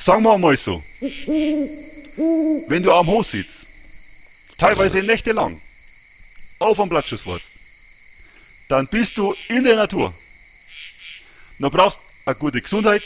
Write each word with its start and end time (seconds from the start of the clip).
Sagen 0.00 0.22
wir 0.22 0.38
mal 0.38 0.56
so. 0.56 0.82
Wenn 0.98 2.82
du 2.82 2.90
am 2.90 3.06
Hof 3.06 3.26
sitzt, 3.26 3.66
teilweise 4.56 5.02
nächtelang, 5.02 5.60
auf 6.58 6.80
am 6.80 6.88
Blattschuss 6.88 7.26
warst, 7.26 7.52
dann 8.68 8.88
bist 8.88 9.18
du 9.18 9.34
in 9.48 9.62
der 9.62 9.76
Natur. 9.76 10.14
Dann 11.58 11.70
brauchst 11.70 11.98
eine 12.24 12.34
gute 12.34 12.62
Gesundheit, 12.62 13.02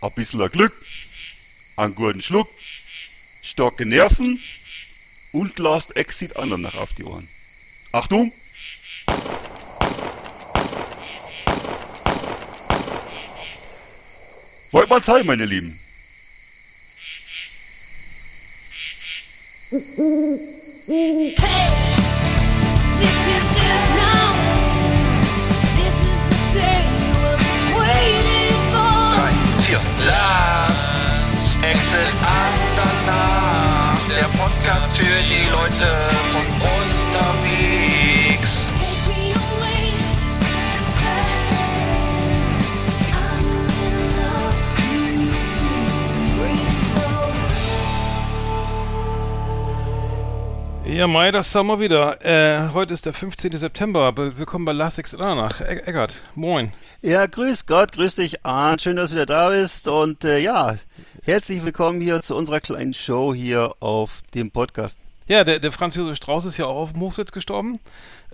ein 0.00 0.10
bisschen 0.12 0.50
Glück, 0.50 0.72
einen 1.76 1.94
guten 1.94 2.22
Schluck, 2.22 2.48
starke 3.42 3.84
Nerven 3.84 4.40
und 5.32 5.58
Last 5.58 5.94
Exit 5.94 6.38
anderen 6.38 6.62
nach 6.62 6.76
auf 6.76 6.94
die 6.94 7.04
Ohren. 7.04 7.28
Achtung! 7.92 8.32
Wollt 14.70 14.88
mal 14.88 15.02
sein, 15.02 15.26
meine 15.26 15.44
Lieben. 15.44 15.78
Hey, 19.70 19.76
this 22.96 23.18
is 23.36 23.48
it 23.52 23.84
now. 24.00 24.32
This 25.76 25.92
is 26.08 26.20
the 26.24 26.40
day 26.56 26.88
we've 27.20 27.36
been 27.44 27.76
waiting 27.76 28.56
for. 28.72 29.28
3, 29.60 29.76
4. 29.76 29.84
Last 30.06 30.88
Exit 31.62 32.12
Andernach. 32.24 34.00
Der 34.08 34.28
Podcast 34.38 34.88
für 34.96 35.20
die 35.28 35.44
Leute 35.50 35.88
von 36.32 36.46
unterwegs. 36.46 36.77
Ja, 50.88 51.06
Mai, 51.06 51.30
das 51.30 51.52
sagen 51.52 51.68
wir 51.68 51.78
wieder. 51.80 52.24
Äh, 52.24 52.70
heute 52.72 52.94
ist 52.94 53.04
der 53.06 53.12
15. 53.12 53.52
September. 53.56 54.10
Be- 54.12 54.38
Willkommen 54.38 54.64
bei 54.64 54.72
Last 54.72 54.98
Exit 54.98 55.20
Danach. 55.20 55.60
E 55.60 55.64
Eckart, 55.64 56.16
moin. 56.34 56.72
Ja, 57.02 57.26
grüß 57.26 57.66
Gott, 57.66 57.92
grüß 57.92 58.16
dich, 58.16 58.44
Arndt. 58.44 58.82
Schön, 58.82 58.96
dass 58.96 59.10
du 59.10 59.16
wieder 59.16 59.26
da 59.26 59.50
bist. 59.50 59.86
Und 59.86 60.24
äh, 60.24 60.38
ja, 60.38 60.76
herzlich 61.22 61.62
willkommen 61.64 62.00
hier 62.00 62.22
zu 62.22 62.34
unserer 62.34 62.60
kleinen 62.60 62.94
Show 62.94 63.34
hier 63.34 63.74
auf 63.80 64.22
dem 64.34 64.50
Podcast. 64.50 64.98
Ja, 65.26 65.44
der, 65.44 65.58
der 65.60 65.72
Franz 65.72 65.94
Josef 65.94 66.16
Strauß 66.16 66.46
ist 66.46 66.56
ja 66.56 66.64
auch 66.64 66.76
auf 66.76 66.92
dem 66.94 67.02
Hochsitz 67.02 67.32
gestorben. 67.32 67.78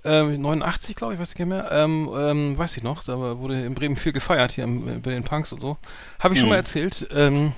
Ähm, 0.05 0.41
89, 0.41 0.95
glaube 0.95 1.15
ich, 1.15 1.21
weiß 1.21 1.33
ich 1.33 1.39
nicht 1.39 1.49
mehr. 1.49 1.69
Ähm, 1.73 2.09
ähm, 2.17 2.57
weiß 2.57 2.77
ich 2.77 2.85
noch, 2.85 3.03
da 3.03 3.17
wurde 3.39 3.61
in 3.65 3.75
Bremen 3.75 3.97
viel 3.97 4.13
gefeiert, 4.13 4.53
hier 4.53 4.65
im, 4.65 5.03
bei 5.03 5.11
den 5.11 5.25
Punks 5.25 5.53
und 5.53 5.61
so. 5.61 5.77
Habe 6.21 6.35
ich 6.35 6.41
schon 6.41 6.51
mal 6.51 6.57
erzählt. 6.57 7.09
Ähm, 7.13 7.53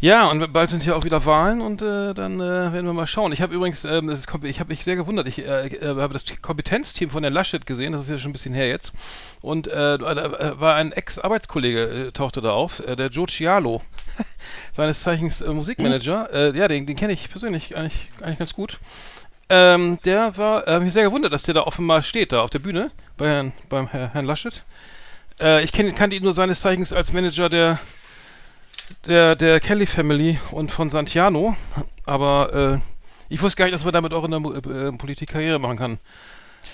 ja, 0.00 0.28
und 0.28 0.52
bald 0.54 0.70
sind 0.70 0.86
ja 0.86 0.94
auch 0.94 1.04
wieder 1.04 1.26
Wahlen 1.26 1.60
und 1.60 1.82
äh, 1.82 2.14
dann 2.14 2.40
äh, 2.40 2.72
werden 2.72 2.86
wir 2.86 2.94
mal 2.94 3.06
schauen. 3.06 3.32
Ich 3.32 3.42
habe 3.42 3.54
übrigens, 3.54 3.84
ähm, 3.84 4.06
das 4.06 4.20
ist, 4.20 4.28
ich 4.44 4.58
habe 4.58 4.70
mich 4.70 4.82
sehr 4.82 4.96
gewundert, 4.96 5.28
ich 5.28 5.40
äh, 5.40 5.66
äh, 5.66 5.96
habe 5.96 6.14
das 6.14 6.24
Kompetenzteam 6.40 7.10
von 7.10 7.22
der 7.22 7.30
Laschet 7.30 7.66
gesehen, 7.66 7.92
das 7.92 8.02
ist 8.02 8.08
ja 8.08 8.16
schon 8.16 8.30
ein 8.30 8.32
bisschen 8.32 8.54
her 8.54 8.66
jetzt. 8.66 8.94
Und 9.42 9.66
äh, 9.66 9.98
da 9.98 10.12
äh, 10.12 10.58
war 10.58 10.76
ein 10.76 10.92
Ex-Arbeitskollege, 10.92 12.12
tauchte 12.14 12.40
da 12.40 12.52
auf, 12.52 12.82
der 12.86 13.08
Joe 13.08 13.26
Cialo, 13.26 13.82
seines 14.72 15.02
Zeichens 15.02 15.44
Musikmanager. 15.44 16.54
Ja, 16.54 16.68
den, 16.68 16.86
den 16.86 16.96
kenne 16.96 17.12
ich 17.12 17.28
persönlich 17.28 17.76
eigentlich, 17.76 18.08
eigentlich 18.22 18.38
ganz 18.38 18.54
gut. 18.54 18.78
Ähm, 19.50 19.98
der 20.04 20.36
war, 20.38 20.66
äh, 20.66 20.80
mich 20.80 20.94
sehr 20.94 21.04
gewundert, 21.04 21.32
dass 21.32 21.42
der 21.42 21.54
da 21.54 21.62
offenbar 21.62 22.02
steht, 22.02 22.32
da 22.32 22.40
auf 22.40 22.50
der 22.50 22.60
Bühne, 22.60 22.90
bei 23.18 23.28
Herrn, 23.28 23.52
beim 23.68 23.88
Herr, 23.88 24.14
Herrn 24.14 24.24
Laschet. 24.24 24.64
Ich 25.62 25.72
kannte 25.72 26.14
ihn 26.14 26.22
nur 26.22 26.34
seines 26.34 26.60
Zeichens 26.60 26.92
als 26.92 27.14
Manager 27.14 27.48
der 27.48 27.78
der, 29.06 29.36
der 29.36 29.60
Kelly 29.60 29.86
Family 29.86 30.38
und 30.50 30.70
von 30.70 30.90
Santiano, 30.90 31.56
aber 32.06 32.80
äh, 32.80 33.32
ich 33.32 33.40
wusste 33.42 33.58
gar 33.58 33.64
nicht, 33.66 33.74
dass 33.74 33.84
man 33.84 33.92
damit 33.94 34.12
auch 34.12 34.24
in 34.24 34.30
der 34.30 34.40
Mu- 34.40 34.52
äh, 34.52 34.92
Politik 34.92 35.30
Karriere 35.30 35.58
machen 35.58 35.76
kann. 35.78 35.98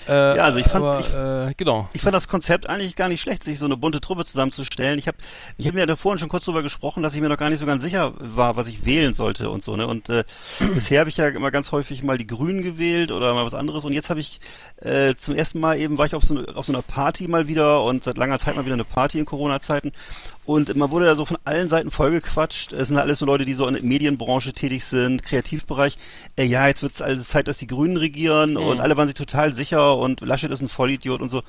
Äh, 0.09 0.35
Ja, 0.35 0.43
also 0.43 0.59
ich 0.59 0.67
fand- 0.67 0.83
aber, 0.83 1.47
äh, 1.49 1.53
genau. 1.55 1.87
Ich 1.93 2.01
fand 2.01 2.13
das 2.13 2.27
Konzept 2.27 2.67
eigentlich 2.67 2.97
gar 2.97 3.07
nicht 3.07 3.21
schlecht, 3.21 3.43
sich 3.45 3.57
so 3.57 3.63
eine 3.65 3.77
bunte 3.77 4.01
Truppe 4.01 4.25
zusammenzustellen. 4.25 4.99
Ich 4.99 5.07
habe 5.07 5.15
ich 5.57 5.65
hab 5.65 5.75
mir 5.75 5.85
da 5.85 5.95
vorhin 5.95 6.19
schon 6.19 6.27
kurz 6.27 6.43
drüber 6.43 6.61
gesprochen, 6.61 7.03
dass 7.03 7.15
ich 7.15 7.21
mir 7.21 7.29
noch 7.29 7.37
gar 7.37 7.49
nicht 7.49 7.59
so 7.59 7.65
ganz 7.65 7.83
sicher 7.83 8.13
war, 8.19 8.57
was 8.57 8.67
ich 8.67 8.85
wählen 8.85 9.13
sollte 9.13 9.49
und 9.49 9.63
so. 9.63 9.77
Ne? 9.77 9.87
Und 9.87 10.09
äh, 10.09 10.25
bisher 10.75 10.99
habe 10.99 11.09
ich 11.09 11.15
ja 11.15 11.27
immer 11.29 11.51
ganz 11.51 11.71
häufig 11.71 12.03
mal 12.03 12.17
die 12.17 12.27
Grünen 12.27 12.63
gewählt 12.63 13.13
oder 13.13 13.33
mal 13.33 13.45
was 13.45 13.53
anderes. 13.53 13.85
Und 13.85 13.93
jetzt 13.93 14.09
habe 14.09 14.19
ich 14.19 14.41
äh, 14.81 15.15
zum 15.15 15.35
ersten 15.35 15.61
Mal 15.61 15.79
eben, 15.79 15.97
war 15.97 16.05
ich 16.05 16.15
auf 16.15 16.23
so, 16.23 16.43
auf 16.53 16.65
so 16.65 16.73
einer 16.73 16.81
Party 16.81 17.29
mal 17.29 17.47
wieder 17.47 17.81
und 17.83 18.03
seit 18.03 18.17
langer 18.17 18.39
Zeit 18.39 18.57
mal 18.57 18.65
wieder 18.65 18.73
eine 18.73 18.83
Party 18.83 19.19
in 19.19 19.25
Corona-Zeiten. 19.25 19.93
Und 20.47 20.73
man 20.77 20.91
wurde 20.91 21.07
ja 21.07 21.15
so 21.15 21.25
von 21.25 21.37
allen 21.43 21.67
Seiten 21.67 21.91
vollgequatscht. 21.91 22.71
Es 22.71 22.87
sind 22.87 22.95
alles 22.95 23.19
so 23.19 23.25
Leute, 23.25 23.43
die 23.43 23.51
so 23.51 23.67
in 23.67 23.73
der 23.73 23.83
Medienbranche 23.83 24.53
tätig 24.53 24.85
sind, 24.85 25.21
Kreativbereich. 25.21 25.97
Äh, 26.37 26.45
ja, 26.45 26.65
jetzt 26.67 26.81
wird 26.81 26.93
es 26.93 27.01
also 27.01 27.21
Zeit, 27.21 27.49
dass 27.49 27.57
die 27.57 27.67
Grünen 27.67 27.97
regieren 27.97 28.55
und 28.55 28.79
alle 28.79 28.95
waren 28.95 29.09
sich 29.09 29.17
total 29.17 29.51
sicher 29.51 29.97
und 29.97 30.21
Laschet 30.21 30.49
ist 30.49 30.61
ein 30.61 30.69
Vollidiot 30.69 31.21
und 31.21 31.27
so. 31.27 31.43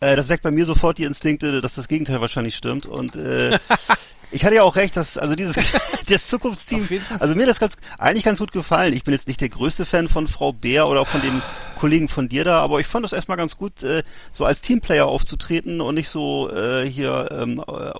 Äh, 0.00 0.16
das 0.16 0.28
weckt 0.28 0.42
bei 0.42 0.50
mir 0.50 0.66
sofort 0.66 0.98
die 0.98 1.04
Instinkte, 1.04 1.60
dass 1.60 1.74
das 1.74 1.88
Gegenteil 1.88 2.20
wahrscheinlich 2.20 2.54
stimmt. 2.56 2.86
Und 2.86 3.16
äh, 3.16 3.58
ich 4.30 4.44
hatte 4.44 4.56
ja 4.56 4.62
auch 4.62 4.76
recht, 4.76 4.96
dass 4.96 5.16
also 5.16 5.34
dieses 5.34 5.56
das 6.08 6.28
Zukunftsteam, 6.28 6.86
also 7.18 7.34
mir 7.34 7.46
das 7.46 7.58
ganz 7.60 7.76
eigentlich 7.98 8.24
ganz 8.24 8.38
gut 8.38 8.52
gefallen. 8.52 8.92
Ich 8.92 9.04
bin 9.04 9.12
jetzt 9.14 9.26
nicht 9.28 9.40
der 9.40 9.48
größte 9.48 9.84
Fan 9.86 10.08
von 10.08 10.26
Frau 10.28 10.52
Bär 10.52 10.86
oder 10.88 11.00
auch 11.00 11.06
von 11.06 11.22
dem 11.22 11.40
Kollegen 11.78 12.08
von 12.08 12.28
dir 12.28 12.44
da, 12.44 12.60
aber 12.60 12.80
ich 12.80 12.86
fand 12.86 13.04
das 13.04 13.12
erstmal 13.12 13.36
ganz 13.36 13.56
gut, 13.56 13.82
äh, 13.82 14.02
so 14.32 14.44
als 14.44 14.60
Teamplayer 14.62 15.06
aufzutreten 15.06 15.80
und 15.82 15.94
nicht 15.94 16.08
so 16.08 16.50
äh, 16.50 16.88
hier 16.88 17.28
ähm, 17.32 17.62
äh, 17.66 17.92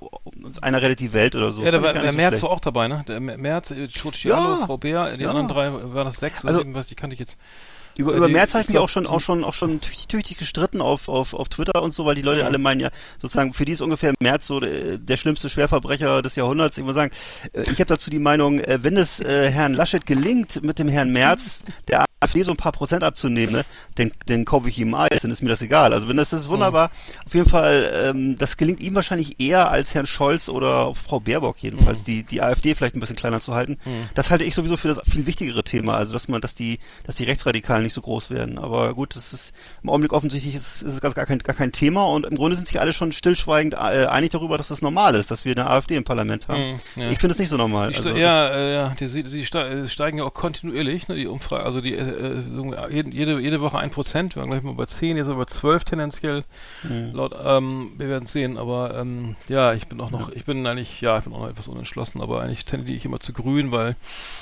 einer 0.61 0.81
rettet 0.81 0.99
die 0.99 1.13
Welt 1.13 1.35
oder 1.35 1.51
so. 1.51 1.63
Ja, 1.63 1.71
da 1.71 1.81
war 1.81 1.93
ich 1.95 2.01
der 2.01 2.11
so 2.11 2.17
Merz 2.17 2.31
schlecht. 2.33 2.43
war 2.43 2.49
auch 2.51 2.59
dabei, 2.59 2.87
ne? 2.87 3.03
Der 3.07 3.19
Mer- 3.19 3.37
Merz, 3.37 3.71
äh, 3.71 3.87
Cialo, 3.87 4.59
Ja, 4.59 4.65
Frau 4.65 4.77
Bär, 4.77 5.15
die 5.15 5.23
ja. 5.23 5.29
anderen 5.29 5.47
drei, 5.47 5.71
waren 5.71 6.05
das 6.05 6.15
sechs 6.17 6.43
oder 6.43 6.49
Also- 6.53 6.59
sieben, 6.61 6.73
was 6.73 6.87
die 6.87 6.95
kannte 6.95 7.13
ich 7.13 7.19
jetzt. 7.19 7.37
Über, 7.97 8.13
Äh, 8.13 8.17
über 8.17 8.27
März 8.27 8.53
habe 8.53 8.61
ich 8.61 8.69
ich 8.69 8.73
mich 8.73 8.79
auch 8.79 8.89
schon, 8.89 9.07
auch 9.07 9.21
schon, 9.21 9.43
auch 9.43 9.53
schon 9.53 9.81
tüchtig, 9.81 10.07
tüchtig 10.07 10.37
gestritten 10.37 10.81
auf, 10.81 11.09
auf, 11.09 11.33
auf 11.33 11.49
Twitter 11.49 11.81
und 11.81 11.91
so, 11.91 12.05
weil 12.05 12.15
die 12.15 12.21
Leute 12.21 12.45
alle 12.45 12.57
meinen 12.57 12.79
ja, 12.81 12.89
sozusagen, 13.21 13.53
für 13.53 13.65
die 13.65 13.71
ist 13.73 13.81
ungefähr 13.81 14.13
März 14.19 14.47
so 14.47 14.59
der, 14.59 14.97
der 14.97 15.17
schlimmste 15.17 15.49
Schwerverbrecher 15.49 16.21
des 16.21 16.35
Jahrhunderts. 16.35 16.77
Ich 16.77 16.83
muss 16.83 16.95
sagen, 16.95 17.11
äh, 17.53 17.63
ich 17.63 17.79
habe 17.79 17.85
dazu 17.85 18.09
die 18.09 18.19
Meinung, 18.19 18.59
äh, 18.59 18.79
wenn 18.81 18.97
es 18.97 19.19
äh, 19.19 19.49
Herrn 19.49 19.73
Laschet 19.73 20.05
gelingt, 20.05 20.63
mit 20.63 20.79
dem 20.79 20.87
Herrn 20.87 21.11
Merz 21.11 21.63
der 21.87 22.06
AfD 22.19 22.43
so 22.43 22.51
ein 22.51 22.57
paar 22.57 22.71
Prozent 22.71 23.03
abzunehmen, 23.03 23.53
ne, 23.53 23.65
dann, 23.95 24.11
dann 24.25 24.43
kaufe 24.43 24.69
ich 24.69 24.79
ihm 24.79 24.95
Eis, 24.95 25.19
dann 25.21 25.29
ist 25.31 25.43
mir 25.43 25.49
das 25.49 25.61
egal. 25.61 25.93
Also 25.93 26.07
wenn 26.09 26.17
das, 26.17 26.29
das 26.31 26.41
ist 26.41 26.49
wunderbar. 26.49 26.89
Auf 27.25 27.33
jeden 27.35 27.47
Fall, 27.49 27.91
ähm, 27.93 28.37
das 28.37 28.57
gelingt 28.57 28.81
ihm 28.81 28.95
wahrscheinlich 28.95 29.39
eher 29.39 29.69
als 29.69 29.93
Herrn 29.93 30.07
Scholz 30.07 30.49
oder 30.49 30.95
Frau 30.95 31.19
Baerbock 31.19 31.57
jedenfalls, 31.61 32.03
die, 32.03 32.23
die 32.23 32.41
AfD 32.41 32.73
vielleicht 32.73 32.95
ein 32.95 32.99
bisschen 32.99 33.15
kleiner 33.15 33.39
zu 33.39 33.53
halten. 33.53 33.77
Das 34.15 34.31
halte 34.31 34.43
ich 34.43 34.55
sowieso 34.55 34.77
für 34.77 34.87
das 34.87 34.99
viel 35.07 35.25
wichtigere 35.27 35.63
Thema, 35.63 35.95
also 35.95 36.13
dass 36.13 36.27
man, 36.27 36.41
dass 36.41 36.55
die, 36.55 36.79
dass 37.05 37.15
die 37.15 37.23
Rechtsradikalen 37.25 37.83
nicht 37.83 37.93
so 37.93 38.01
groß 38.01 38.31
werden. 38.31 38.57
Aber 38.57 38.93
gut, 38.95 39.15
das 39.15 39.33
ist 39.33 39.53
im 39.83 39.89
Augenblick 39.89 40.13
offensichtlich 40.13 40.55
ist, 40.55 40.81
ist 40.81 40.93
es 40.95 41.01
ganz 41.01 41.13
gar 41.13 41.25
kein, 41.27 41.39
gar 41.39 41.55
kein 41.55 41.71
Thema 41.71 42.05
und 42.07 42.25
im 42.25 42.35
Grunde 42.35 42.55
sind 42.55 42.67
sich 42.67 42.79
alle 42.79 42.93
schon 42.93 43.11
stillschweigend 43.11 43.73
äh, 43.75 43.77
einig 44.07 44.31
darüber, 44.31 44.57
dass 44.57 44.69
das 44.69 44.81
normal 44.81 45.13
ist, 45.15 45.29
dass 45.29 45.45
wir 45.45 45.51
eine 45.51 45.67
AfD 45.69 45.95
im 45.95 46.03
Parlament 46.03 46.47
haben. 46.47 46.71
Mhm, 46.95 47.01
ja. 47.03 47.11
Ich 47.11 47.19
finde 47.19 47.33
es 47.33 47.39
nicht 47.39 47.49
so 47.49 47.57
normal. 47.57 47.91
Die 47.91 47.97
Also, 47.97 48.15
ja, 48.15 48.47
äh, 48.47 48.73
ja, 48.73 48.95
die, 48.99 49.45
ste- 49.45 49.59
äh, 49.67 49.87
steigen 49.87 50.17
ja 50.17 50.23
auch 50.23 50.33
kontinuierlich, 50.33 51.07
ne, 51.07 51.15
die 51.15 51.27
Umfrage, 51.27 51.63
also 51.63 51.81
die, 51.81 52.06
äh, 52.09 52.87
äh, 52.87 53.09
jede, 53.11 53.39
jede, 53.39 53.61
Woche 53.61 53.77
ein 53.77 53.91
Prozent, 53.91 54.35
wir 54.35 54.41
waren 54.41 54.49
gleich 54.49 54.63
mal 54.63 54.73
bei 54.73 54.85
10, 54.85 55.17
jetzt 55.17 55.27
bei 55.27 55.45
12 55.45 55.83
tendenziell, 55.83 56.43
Mhm. 56.83 57.11
laut, 57.13 57.35
ähm, 57.43 57.91
wir 57.97 58.09
werden 58.09 58.25
sehen, 58.25 58.57
aber 58.57 58.97
ähm, 58.97 59.35
ja, 59.49 59.73
ich 59.73 59.87
bin 59.87 59.99
auch 60.01 60.11
noch, 60.11 60.29
ich 60.29 60.45
bin 60.45 60.65
eigentlich, 60.65 61.01
ja, 61.01 61.17
ich 61.17 61.23
bin 61.23 61.33
auch 61.33 61.41
noch 61.41 61.49
etwas 61.49 61.67
unentschlossen, 61.67 62.21
aber 62.21 62.41
eigentlich 62.41 62.65
tendiere 62.65 62.97
ich 62.97 63.05
immer 63.05 63.19
zu 63.19 63.33
grün, 63.33 63.71
weil, 63.71 63.95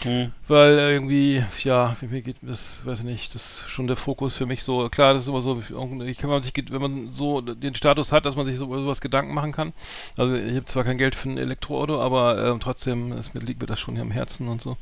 Mhm. 0.04 0.32
weil 0.48 0.78
irgendwie, 0.78 1.44
ja, 1.64 1.96
für 1.96 2.08
mich 2.08 2.24
geht 2.26 2.38
das, 2.42 2.86
weiß 2.86 3.00
ich 3.00 3.06
nicht, 3.06 3.36
das 3.36 3.62
ist 3.62 3.70
schon 3.70 3.88
der 3.88 3.96
Fokus 3.96 4.36
für 4.36 4.46
mich 4.46 4.64
so, 4.64 4.90
klar, 4.90 5.14
das 5.14 5.24
ist 5.24 5.30
immer 5.30 5.42
so, 5.42 5.62
ich 6.06 6.18
kann 6.18 6.30
man 6.30 6.42
sich, 6.42 6.54
wenn 6.70 6.82
man 6.82 7.14
so 7.14 7.42
den 7.42 7.76
Status 7.76 8.12
hat, 8.12 8.26
dass 8.26 8.36
man 8.36 8.46
sich 8.46 8.58
so 8.58 8.66
über 8.66 8.80
sowas 8.80 9.02
Gedanken 9.02 9.34
machen 9.34 9.52
kann, 9.52 9.74
also 10.18 10.36
ich 10.36 10.56
habe 10.56 10.66
zwar 10.66 10.84
kein 10.84 10.98
Geld 10.98 11.16
für 11.16 11.30
ein 11.30 11.38
Elektroauto, 11.38 12.02
aber 12.02 12.44
ähm, 12.44 12.60
trotzdem 12.60 13.12
ist, 13.12 13.34
mir 13.34 13.42
liegt 13.42 13.62
mir 13.62 13.68
das 13.68 13.80
schon 13.80 13.96
hier 13.96 14.04
am 14.04 14.12
Herzen 14.12 14.48
und 14.48 14.62
so. 14.62 14.78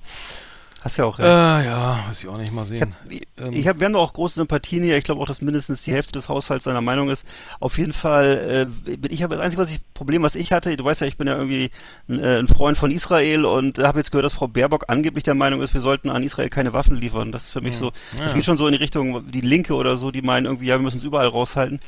Hast 0.83 0.97
ja 0.97 1.05
auch 1.05 1.17
Äh, 1.19 1.23
recht. 1.25 1.65
ja, 1.67 1.99
weiß 2.07 2.19
ich 2.21 2.27
auch 2.27 2.37
nicht 2.37 2.51
mal 2.53 2.63
Ich 2.63 2.67
sehen. 2.69 2.81
hab, 2.81 3.11
ich, 3.11 3.21
Ähm. 3.37 3.53
ich 3.53 3.67
hab, 3.67 3.79
wir 3.79 3.85
haben 3.85 3.93
doch 3.93 4.01
auch 4.01 4.13
große 4.13 4.35
Sympathien 4.35 4.83
hier. 4.83 4.97
Ich 4.97 5.03
glaube 5.03 5.21
auch, 5.21 5.25
dass 5.27 5.41
mindestens 5.41 5.81
die 5.83 5.91
Hälfte 5.93 6.11
des 6.13 6.29
Haushalts 6.29 6.65
seiner 6.65 6.81
Meinung 6.81 7.09
ist. 7.09 7.25
Auf 7.59 7.77
jeden 7.77 7.93
Fall 7.93 8.67
äh, 8.87 8.95
bin 8.97 9.11
ich 9.11 9.23
aber 9.23 9.35
das 9.37 9.45
einzige 9.45 9.63
was 9.63 9.71
ich, 9.71 9.79
Problem, 9.93 10.23
was 10.23 10.35
ich 10.35 10.51
hatte, 10.51 10.75
du 10.75 10.83
weißt 10.83 11.01
ja, 11.01 11.07
ich 11.07 11.17
bin 11.17 11.27
ja 11.27 11.35
irgendwie 11.37 11.71
ein, 12.09 12.19
äh, 12.19 12.37
ein 12.39 12.47
Freund 12.47 12.77
von 12.77 12.91
Israel 12.91 13.45
und 13.45 13.77
habe 13.79 13.99
jetzt 13.99 14.11
gehört, 14.11 14.25
dass 14.25 14.33
Frau 14.33 14.47
Baerbock 14.47 14.85
angeblich 14.87 15.23
der 15.23 15.35
Meinung 15.35 15.61
ist, 15.61 15.73
wir 15.73 15.81
sollten 15.81 16.09
an 16.09 16.23
Israel 16.23 16.49
keine 16.49 16.73
Waffen 16.73 16.95
liefern. 16.97 17.31
Das 17.31 17.45
ist 17.45 17.51
für 17.51 17.61
mich 17.61 17.75
Hm. 17.75 17.79
so, 17.79 17.91
das 18.19 18.31
Ja. 18.31 18.33
geht 18.35 18.45
schon 18.45 18.57
so 18.57 18.67
in 18.67 18.73
die 18.73 18.79
Richtung, 18.79 19.31
die 19.31 19.41
Linke 19.41 19.73
oder 19.75 19.97
so, 19.97 20.11
die 20.11 20.21
meinen 20.21 20.45
irgendwie, 20.45 20.65
ja, 20.67 20.75
wir 20.77 20.83
müssen 20.83 20.97
es 20.99 21.03
überall 21.03 21.27
raushalten. 21.27 21.79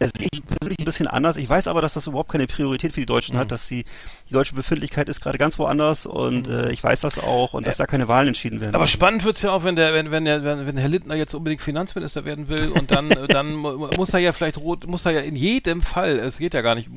Das 0.00 0.10
sehe 0.18 0.28
ich 0.32 0.44
persönlich 0.44 0.80
ein 0.80 0.84
bisschen 0.84 1.06
anders. 1.06 1.36
Ich 1.36 1.48
weiß 1.48 1.68
aber, 1.68 1.80
dass 1.80 1.94
das 1.94 2.08
überhaupt 2.08 2.30
keine 2.32 2.48
Priorität 2.48 2.92
für 2.94 3.00
die 3.00 3.06
Deutschen 3.06 3.36
Mhm. 3.36 3.40
hat, 3.40 3.52
dass 3.52 3.68
die, 3.68 3.84
die 4.28 4.32
deutsche 4.32 4.54
Befindlichkeit 4.56 5.08
ist 5.08 5.22
gerade 5.22 5.38
ganz 5.38 5.56
woanders 5.58 6.04
und 6.06 6.48
äh, 6.48 6.72
ich 6.72 6.82
weiß 6.82 7.00
das 7.00 7.18
auch 7.18 7.54
und 7.54 7.66
dass 7.66 7.76
da 7.76 7.86
keine 7.86 8.08
Wahlen 8.08 8.28
entschieden 8.28 8.43
werden. 8.52 8.70
Mhm. 8.70 8.76
Aber 8.76 8.86
spannend 8.88 9.24
wird's 9.24 9.42
ja 9.42 9.50
auch, 9.52 9.64
wenn 9.64 9.76
der, 9.76 9.92
wenn, 9.94 10.10
wenn 10.10 10.24
der, 10.24 10.44
wenn, 10.44 10.66
wenn 10.66 10.76
Herr 10.76 10.88
Lindner 10.88 11.14
jetzt 11.14 11.34
unbedingt 11.34 11.62
Finanzminister 11.62 12.24
werden 12.24 12.48
will 12.48 12.68
und 12.70 12.90
dann, 12.90 13.08
dann 13.28 13.54
mu- 13.54 13.88
muss 13.96 14.12
er 14.14 14.20
ja 14.20 14.32
vielleicht 14.32 14.58
rot, 14.58 14.86
muss 14.86 15.04
er 15.06 15.12
ja 15.12 15.20
in 15.20 15.36
jedem 15.36 15.82
Fall, 15.82 16.18
es 16.18 16.38
geht 16.38 16.54
ja 16.54 16.62
gar 16.62 16.74
nicht, 16.74 16.90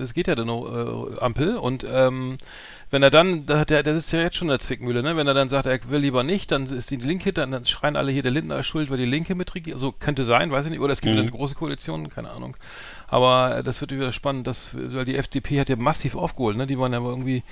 es 0.00 0.14
geht 0.14 0.26
ja 0.26 0.34
nur 0.44 1.16
äh, 1.16 1.20
Ampel 1.20 1.56
und 1.56 1.84
ähm, 1.90 2.38
Wenn 2.90 3.02
er 3.02 3.10
dann, 3.10 3.44
der, 3.46 3.64
der 3.64 3.94
sitzt 3.96 4.12
ja 4.12 4.20
jetzt 4.20 4.36
schon 4.36 4.46
in 4.48 4.50
der 4.50 4.60
Zwickmühle, 4.60 5.02
ne? 5.02 5.16
Wenn 5.16 5.26
er 5.26 5.34
dann 5.34 5.48
sagt, 5.48 5.66
er 5.66 5.80
will 5.90 5.98
lieber 6.00 6.22
nicht, 6.22 6.52
dann 6.52 6.66
ist 6.66 6.90
die 6.92 6.96
Linke, 6.96 7.32
dann, 7.32 7.50
dann 7.50 7.64
schreien 7.64 7.96
alle 7.96 8.12
hier, 8.12 8.22
der 8.22 8.30
Lindner 8.30 8.60
ist 8.60 8.66
schuld, 8.66 8.88
weil 8.88 8.98
die 8.98 9.04
Linke 9.04 9.34
mitregiert. 9.34 9.74
Also 9.74 9.90
könnte 9.90 10.22
sein, 10.22 10.52
weiß 10.52 10.66
ich 10.66 10.70
nicht. 10.70 10.80
Oder 10.80 10.92
es 10.92 11.00
gibt 11.00 11.14
Mhm. 11.14 11.22
eine 11.22 11.30
große 11.32 11.56
Koalition, 11.56 12.08
keine 12.08 12.30
Ahnung. 12.30 12.56
Aber 13.08 13.58
äh, 13.58 13.62
das 13.62 13.80
wird 13.80 13.92
wieder 13.92 14.12
spannend, 14.12 14.46
dass, 14.46 14.70
weil 14.74 15.04
die 15.04 15.16
FDP 15.16 15.60
hat 15.60 15.68
ja 15.68 15.76
massiv 15.76 16.16
aufgeholt, 16.16 16.56
ne? 16.56 16.66
Die 16.66 16.78
waren 16.78 16.92
ja 16.92 17.00
irgendwie 17.00 17.42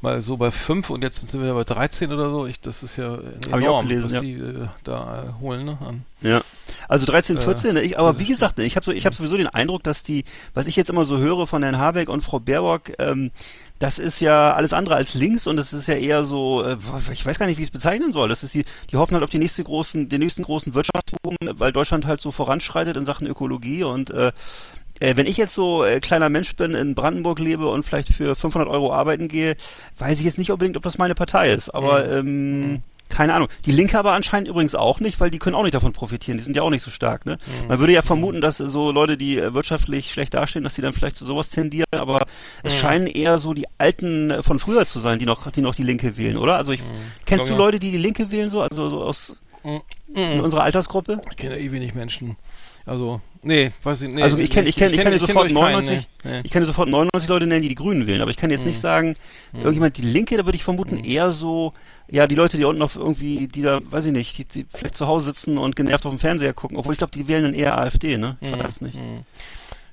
mal 0.00 0.22
so 0.22 0.36
bei 0.36 0.50
5 0.50 0.90
und 0.90 1.02
jetzt 1.02 1.28
sind 1.28 1.42
wieder 1.42 1.54
bei 1.54 1.64
13 1.64 2.12
oder 2.12 2.30
so. 2.30 2.46
Ich, 2.46 2.60
das 2.60 2.82
ist 2.82 2.96
ja 2.96 3.10
Hab 3.10 3.20
ich 3.42 3.52
auch 3.52 3.56
enorm, 3.56 3.88
gelesen, 3.88 4.04
was 4.04 4.12
ja. 4.12 4.20
die 4.20 4.34
äh, 4.34 4.68
da 4.84 5.24
äh, 5.24 5.40
holen, 5.40 5.64
ne? 5.64 5.78
An. 5.84 6.02
Ja. 6.20 6.40
Also 6.88 7.06
13, 7.06 7.36
Äh, 7.36 7.40
14, 7.40 7.74
ne? 7.74 7.82
ich, 7.82 7.98
aber 7.98 8.18
wie 8.18 8.24
gesagt, 8.24 8.58
ich 8.58 8.76
habe 8.76 8.84
so, 8.84 8.92
ich 8.92 9.06
habe 9.06 9.16
sowieso 9.16 9.36
den 9.36 9.48
Eindruck, 9.48 9.82
dass 9.82 10.02
die, 10.02 10.24
was 10.54 10.66
ich 10.66 10.76
jetzt 10.76 10.90
immer 10.90 11.04
so 11.04 11.18
höre 11.18 11.46
von 11.46 11.62
Herrn 11.62 11.78
Habeck 11.78 12.08
und 12.08 12.22
Frau 12.22 12.38
Baerbock, 12.38 12.92
ähm, 12.98 13.30
das 13.78 13.98
ist 13.98 14.20
ja 14.20 14.54
alles 14.54 14.72
andere 14.72 14.96
als 14.96 15.14
links 15.14 15.46
und 15.46 15.56
das 15.56 15.72
ist 15.72 15.86
ja 15.86 15.94
eher 15.94 16.24
so, 16.24 16.64
äh, 16.64 16.76
ich 17.12 17.24
weiß 17.24 17.38
gar 17.38 17.46
nicht, 17.46 17.58
wie 17.58 17.62
ich 17.62 17.68
es 17.68 17.72
bezeichnen 17.72 18.12
soll. 18.12 18.28
Das 18.28 18.42
ist 18.42 18.54
die, 18.54 18.64
die 18.90 18.96
hoffen 18.96 19.14
halt 19.14 19.24
auf 19.24 19.30
die 19.30 19.38
nächste 19.38 19.62
großen, 19.62 20.08
den 20.08 20.20
nächsten 20.20 20.42
großen 20.42 20.74
Wirtschaftsboom, 20.74 21.36
weil 21.58 21.72
Deutschland 21.72 22.06
halt 22.06 22.20
so 22.20 22.32
voranschreitet 22.32 22.96
in 22.96 23.04
Sachen 23.04 23.26
Ökologie 23.26 23.84
und 23.84 24.10
äh, 24.10 24.32
äh, 25.00 25.16
wenn 25.16 25.26
ich 25.26 25.36
jetzt 25.36 25.54
so 25.54 25.84
äh, 25.84 26.00
kleiner 26.00 26.28
Mensch 26.28 26.54
bin, 26.56 26.74
in 26.74 26.94
Brandenburg 26.94 27.38
lebe 27.38 27.68
und 27.68 27.84
vielleicht 27.84 28.12
für 28.12 28.34
500 28.34 28.68
Euro 28.68 28.92
arbeiten 28.92 29.28
gehe, 29.28 29.56
weiß 29.98 30.18
ich 30.18 30.24
jetzt 30.24 30.38
nicht 30.38 30.50
unbedingt, 30.50 30.76
ob 30.76 30.82
das 30.82 30.98
meine 30.98 31.14
Partei 31.14 31.52
ist. 31.52 31.70
Aber 31.70 32.10
ähm, 32.10 32.82
keine 33.08 33.34
Ahnung. 33.34 33.48
Die 33.64 33.72
Linke 33.72 33.98
aber 33.98 34.12
anscheinend 34.12 34.48
übrigens 34.48 34.74
auch 34.74 35.00
nicht, 35.00 35.18
weil 35.20 35.30
die 35.30 35.38
können 35.38 35.56
auch 35.56 35.62
nicht 35.62 35.74
davon 35.74 35.92
profitieren. 35.92 36.38
Die 36.38 36.44
sind 36.44 36.56
ja 36.56 36.62
auch 36.62 36.70
nicht 36.70 36.82
so 36.82 36.90
stark. 36.90 37.26
Ne? 37.26 37.38
Man 37.68 37.78
würde 37.78 37.92
ja 37.92 38.02
vermuten, 38.02 38.40
dass 38.40 38.58
so 38.58 38.90
Leute, 38.90 39.16
die 39.16 39.38
äh, 39.38 39.54
wirtschaftlich 39.54 40.12
schlecht 40.12 40.34
dastehen, 40.34 40.62
dass 40.62 40.74
die 40.74 40.82
dann 40.82 40.92
vielleicht 40.92 41.16
zu 41.16 41.24
sowas 41.24 41.48
tendieren. 41.48 41.86
Aber 41.92 42.26
es 42.62 42.76
scheinen 42.76 43.06
eher 43.06 43.38
so 43.38 43.54
die 43.54 43.66
Alten 43.78 44.30
äh, 44.30 44.42
von 44.42 44.58
früher 44.58 44.86
zu 44.86 44.98
sein, 44.98 45.18
die 45.18 45.26
noch, 45.26 45.50
die 45.50 45.62
noch 45.62 45.74
die 45.74 45.84
Linke 45.84 46.16
wählen, 46.16 46.36
oder? 46.36 46.56
Also 46.56 46.72
ich, 46.72 46.80
kennst 47.24 47.46
Glaub 47.46 47.56
du. 47.56 47.64
Leute, 47.64 47.78
die 47.78 47.90
die 47.90 47.98
Linke 47.98 48.30
wählen 48.30 48.50
so, 48.50 48.60
also 48.62 48.88
so 48.90 49.02
aus 49.02 49.36
in 50.14 50.40
unserer 50.40 50.62
Altersgruppe? 50.62 51.20
Ich 51.30 51.36
kenne 51.36 51.58
ja 51.58 51.60
eh 51.60 51.72
wenig 51.72 51.94
Menschen. 51.94 52.36
Also, 52.88 53.20
nee, 53.42 53.70
weiß 53.82 54.02
ich 54.02 54.08
nicht. 54.08 54.24
also 54.24 54.38
ich 54.38 54.50
kenne, 54.50 54.68
ich 54.68 54.76
kenne, 54.76 54.94
ich 54.94 55.20
sofort 55.20 55.46
glaub 55.46 55.46
ich, 55.46 55.54
keinen, 55.54 55.72
99, 55.74 56.08
nee, 56.24 56.30
nee. 56.30 56.40
ich 56.42 56.50
kann 56.50 56.62
dir 56.62 56.66
sofort 56.66 56.88
99 56.88 57.28
Leute 57.28 57.46
nennen, 57.46 57.62
die 57.62 57.68
die 57.68 57.74
Grünen 57.74 58.06
wählen, 58.06 58.22
aber 58.22 58.30
ich 58.30 58.38
kann 58.38 58.50
jetzt 58.50 58.64
nicht 58.64 58.80
sagen, 58.80 59.14
irgendjemand 59.52 59.98
die 59.98 60.02
Linke, 60.02 60.36
da 60.38 60.46
würde 60.46 60.56
ich 60.56 60.64
vermuten 60.64 61.04
eher 61.04 61.30
so, 61.30 61.74
ja, 62.08 62.26
die 62.26 62.34
Leute, 62.34 62.56
die 62.56 62.64
unten 62.64 62.80
auf 62.80 62.96
irgendwie, 62.96 63.46
die 63.46 63.60
da, 63.60 63.80
weiß 63.90 64.06
ich 64.06 64.12
nicht, 64.12 64.38
die, 64.38 64.44
die 64.46 64.66
vielleicht 64.72 64.96
zu 64.96 65.06
Hause 65.06 65.26
sitzen 65.26 65.58
und 65.58 65.76
genervt 65.76 66.06
auf 66.06 66.12
dem 66.12 66.18
Fernseher 66.18 66.54
gucken, 66.54 66.78
obwohl 66.78 66.94
ich 66.94 66.98
glaube, 66.98 67.12
die 67.12 67.28
wählen 67.28 67.44
dann 67.44 67.54
eher 67.54 67.76
AfD, 67.76 68.16
ne? 68.16 68.38
Ich 68.40 68.50
weiß 68.50 68.70
es 68.70 68.80
nicht. 68.80 68.98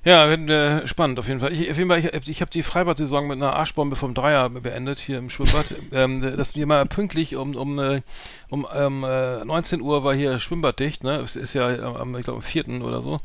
Ja, 0.06 0.30
äh, 0.30 0.86
spannend 0.86 1.18
auf 1.18 1.26
jeden 1.26 1.40
Fall. 1.40 1.52
Ich, 1.52 1.68
auf 1.68 1.78
jeden 1.78 1.88
Fall, 1.88 1.98
ich, 1.98 2.28
ich 2.28 2.40
habe 2.40 2.48
die 2.48 2.62
Freibad-Saison 2.62 3.26
mit 3.26 3.38
einer 3.38 3.54
Arschbombe 3.54 3.96
vom 3.96 4.14
Dreier 4.14 4.48
beendet 4.48 5.00
hier 5.00 5.18
im 5.18 5.30
Schwimmbad. 5.30 5.74
ähm, 5.90 6.20
das 6.20 6.54
wir 6.54 6.64
mal 6.64 6.86
pünktlich 6.86 7.34
um 7.34 7.56
um 7.56 7.76
äh, 7.80 8.02
um 8.48 8.68
ähm, 8.72 9.02
äh, 9.02 9.44
19 9.44 9.80
Uhr 9.80 10.04
war 10.04 10.14
hier 10.14 10.38
Schwimmbad 10.38 10.78
dicht, 10.78 11.02
ne? 11.02 11.16
Es 11.16 11.34
ist 11.34 11.54
ja 11.54 11.66
am, 11.80 12.16
ich 12.16 12.22
glaube 12.22 12.36
am 12.36 12.42
4. 12.42 12.82
oder 12.82 13.02
so. 13.02 13.18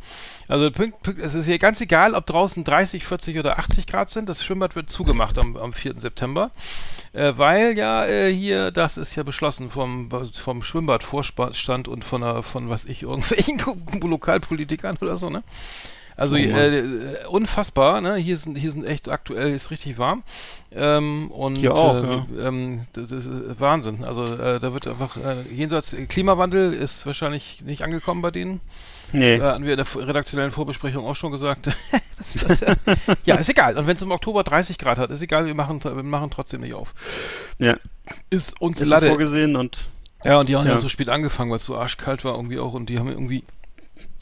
Also 0.48 0.72
pünkt, 0.72 1.04
pünkt, 1.04 1.22
es 1.22 1.36
ist 1.36 1.46
hier 1.46 1.60
ganz 1.60 1.82
egal, 1.82 2.16
ob 2.16 2.26
draußen 2.26 2.64
30, 2.64 3.06
40 3.06 3.38
oder 3.38 3.60
80 3.60 3.86
Grad 3.86 4.10
sind. 4.10 4.28
Das 4.28 4.44
Schwimmbad 4.44 4.76
wird 4.76 4.90
zugemacht 4.90 5.38
am, 5.38 5.58
am 5.58 5.74
4. 5.74 6.02
September. 6.02 6.50
Äh, 7.14 7.34
weil 7.36 7.78
ja 7.78 8.08
äh, 8.08 8.34
hier, 8.34 8.72
das 8.72 8.98
ist 8.98 9.16
ja 9.16 9.22
beschlossen 9.22 9.70
vom, 9.70 10.10
vom 10.34 10.64
Schwimmbadvorstand 10.64 11.88
und 11.88 12.04
von, 12.04 12.24
einer, 12.24 12.42
von 12.42 12.70
was 12.70 12.86
ich, 12.86 13.04
irgendwelchen 13.04 13.60
Lokalpolitikern 14.02 14.98
oder 15.00 15.16
so, 15.16 15.30
ne? 15.30 15.44
Also 16.22 16.36
Oh 16.36 16.40
äh, 16.40 16.78
äh, 16.78 17.26
unfassbar, 17.26 18.00
ne? 18.00 18.16
Hier 18.16 18.38
sind 18.38 18.56
hier 18.56 18.72
sind 18.72 18.86
echt 18.86 19.10
aktuell 19.10 19.52
ist 19.54 19.72
richtig 19.72 19.98
warm. 19.98 20.22
Ähm, 20.72 21.32
und 21.32 21.58
Hier 21.58 21.74
auch, 21.74 21.96
äh, 21.96 22.42
ähm, 22.48 22.82
das 22.94 23.12
ist 23.12 23.26
äh, 23.26 23.60
Wahnsinn. 23.60 24.04
Also 24.06 24.26
äh, 24.26 24.60
da 24.60 24.72
wird 24.72 24.86
einfach 24.86 25.18
äh, 25.18 25.42
jenseits 25.52 25.96
Klimawandel 26.10 26.74
ist 26.74 27.08
wahrscheinlich 27.08 27.64
nicht 27.66 27.84
angekommen 27.84 28.22
bei 28.22 28.30
denen. 28.30 28.62
Nee. 29.14 29.38
Äh, 29.38 29.42
hatten 29.42 29.66
wir 29.66 29.74
in 29.74 29.84
der 29.84 30.08
redaktionellen 30.08 30.52
Vorbesprechung 30.52 31.08
auch 31.08 31.16
schon 31.16 31.32
gesagt. 31.32 31.70
das, 32.20 32.34
das, 32.34 32.62
äh, 32.62 32.76
ja, 33.26 33.38
ist 33.38 33.50
egal. 33.50 33.76
Und 33.76 33.88
wenn 33.88 33.96
es 33.96 34.04
im 34.04 34.12
Oktober 34.12 34.44
30 34.44 34.78
Grad 34.78 35.00
hat, 35.00 35.10
ist 35.10 35.24
egal, 35.24 35.48
wir 35.48 35.56
machen, 35.56 35.84
wir 35.84 36.04
machen 36.04 36.30
trotzdem 36.30 36.62
nicht 36.62 36.76
auf. 36.76 36.94
Ja. 37.58 37.78
Ist 38.30 38.62
uns 38.62 38.80
Ist 38.80 38.90
Lade. 38.90 39.08
vorgesehen 39.08 39.56
und 39.56 39.90
Ja, 40.24 40.40
und 40.40 40.50
die 40.50 40.56
haben 40.56 40.68
ja 40.68 40.78
so 40.78 40.88
spät 40.88 41.10
angefangen, 41.10 41.50
weil 41.50 41.58
es 41.58 41.66
so 41.66 41.76
arschkalt 41.76 42.24
war 42.24 42.36
irgendwie 42.36 42.60
auch 42.60 42.74
und 42.74 42.90
die 42.90 43.00
haben 43.00 43.08
irgendwie 43.08 43.44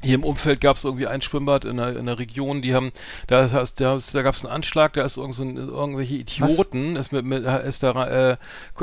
hier 0.02 0.16
im 0.16 0.24
Umfeld 0.24 0.62
gab 0.62 0.78
es 0.78 0.86
irgendwie 0.86 1.08
ein 1.08 1.22
Schwimmbad 1.22 1.66
in 1.66 1.78
der, 1.78 1.98
in 1.98 2.06
der 2.06 2.20
Region, 2.20 2.62
die 2.62 2.74
haben, 2.74 2.92
da, 3.28 3.46
da, 3.48 3.62
ist, 3.62 3.82
da 4.16 4.22
gab 4.22 4.34
es 4.34 4.46
einen 4.46 4.54
Anschlag, 4.54 4.94
da 4.94 5.04
ist 5.04 5.18
irgend 5.18 5.36
so 5.36 5.44
ein, 5.44 5.58
irgendwelche 5.58 6.16
Idioten, 6.16 6.96
ist, 6.96 7.12
mit, 7.12 7.26
mit, 7.26 7.44
ist 7.44 7.84
da 7.84 8.32
äh, 8.32 8.38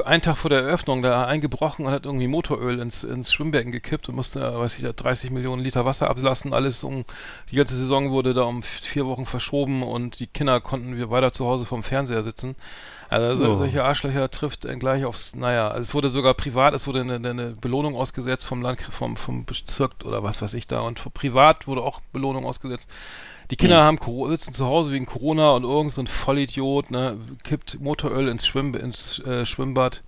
einen 0.05 0.23
Tag 0.23 0.37
vor 0.37 0.51
der 0.51 0.61
Eröffnung 0.61 1.03
da 1.03 1.25
eingebrochen 1.25 1.87
und 1.87 1.93
hat 1.93 2.05
irgendwie 2.05 2.27
Motoröl 2.27 2.81
ins, 2.81 3.03
ins 3.03 3.33
Schwimmbecken 3.33 3.73
gekippt 3.73 4.11
und 4.11 4.15
musste, 4.15 4.41
weiß 4.41 4.77
ich, 4.77 4.83
da 4.83 4.93
30 4.93 5.31
Millionen 5.31 5.63
Liter 5.63 5.87
Wasser 5.87 6.11
ablassen, 6.11 6.53
alles 6.53 6.85
um, 6.85 7.07
die 7.51 7.57
ganze 7.57 7.77
Saison 7.77 8.11
wurde 8.11 8.35
da 8.35 8.43
um 8.43 8.63
vier 8.63 9.07
Wochen 9.07 9.25
verschoben 9.25 9.83
und 9.83 10.21
die 10.21 10.27
Kinder 10.27 10.61
konnten 10.61 10.99
wir 10.99 11.11
weiter 11.11 11.33
zu 11.33 11.47
Hause 11.47 11.65
vorm 11.65 11.83
Fernseher 11.83 12.23
sitzen. 12.25 12.57
Also 13.09 13.45
so, 13.47 13.53
Oh. 13.53 13.59
solche 13.59 13.85
Arschlöcher 13.85 14.29
trifft 14.31 14.65
dann 14.65 14.79
gleich 14.81 15.05
aufs, 15.05 15.35
naja, 15.37 15.69
also 15.69 15.83
es 15.83 15.95
wurde 15.95 16.09
sogar 16.09 16.35
privat, 16.35 16.75
es 16.75 16.87
wurde 16.87 17.01
eine, 17.03 17.15
eine 17.15 17.53
Belohnung 17.61 17.95
ausgesetzt 17.95 18.45
vom 18.45 18.63
Land, 18.63 18.81
vom, 18.83 19.17
vom 19.17 19.45
Bezirk 19.45 19.93
oder 20.05 20.23
was 20.25 20.43
weiß 20.43 20.55
ich 20.55 20.67
da 20.67 20.81
und 20.81 20.99
für 20.99 21.11
privat 21.11 21.69
wurde 21.69 21.83
auch 21.83 22.01
Belohnung 22.13 22.45
ausgesetzt. 22.45 22.91
Die 23.51 23.57
Kinder 23.57 23.85
haben 23.85 24.01
Coro- 24.01 24.29
sitzen 24.29 24.55
zu 24.55 24.67
Hause 24.67 24.91
wegen 24.91 25.07
Corona 25.07 25.51
und 25.53 25.63
irgend 25.63 25.93
so 25.93 26.01
ein 26.03 26.09
Vollidiot, 26.09 26.91
ne, 26.91 27.17
kippt 27.45 27.81
Motoröl 27.81 28.27
ins, 28.29 28.45
Schwimm, 28.45 28.75
ins 28.75 29.21
äh, 29.21 29.47
Schwimmbad. 29.47 30.03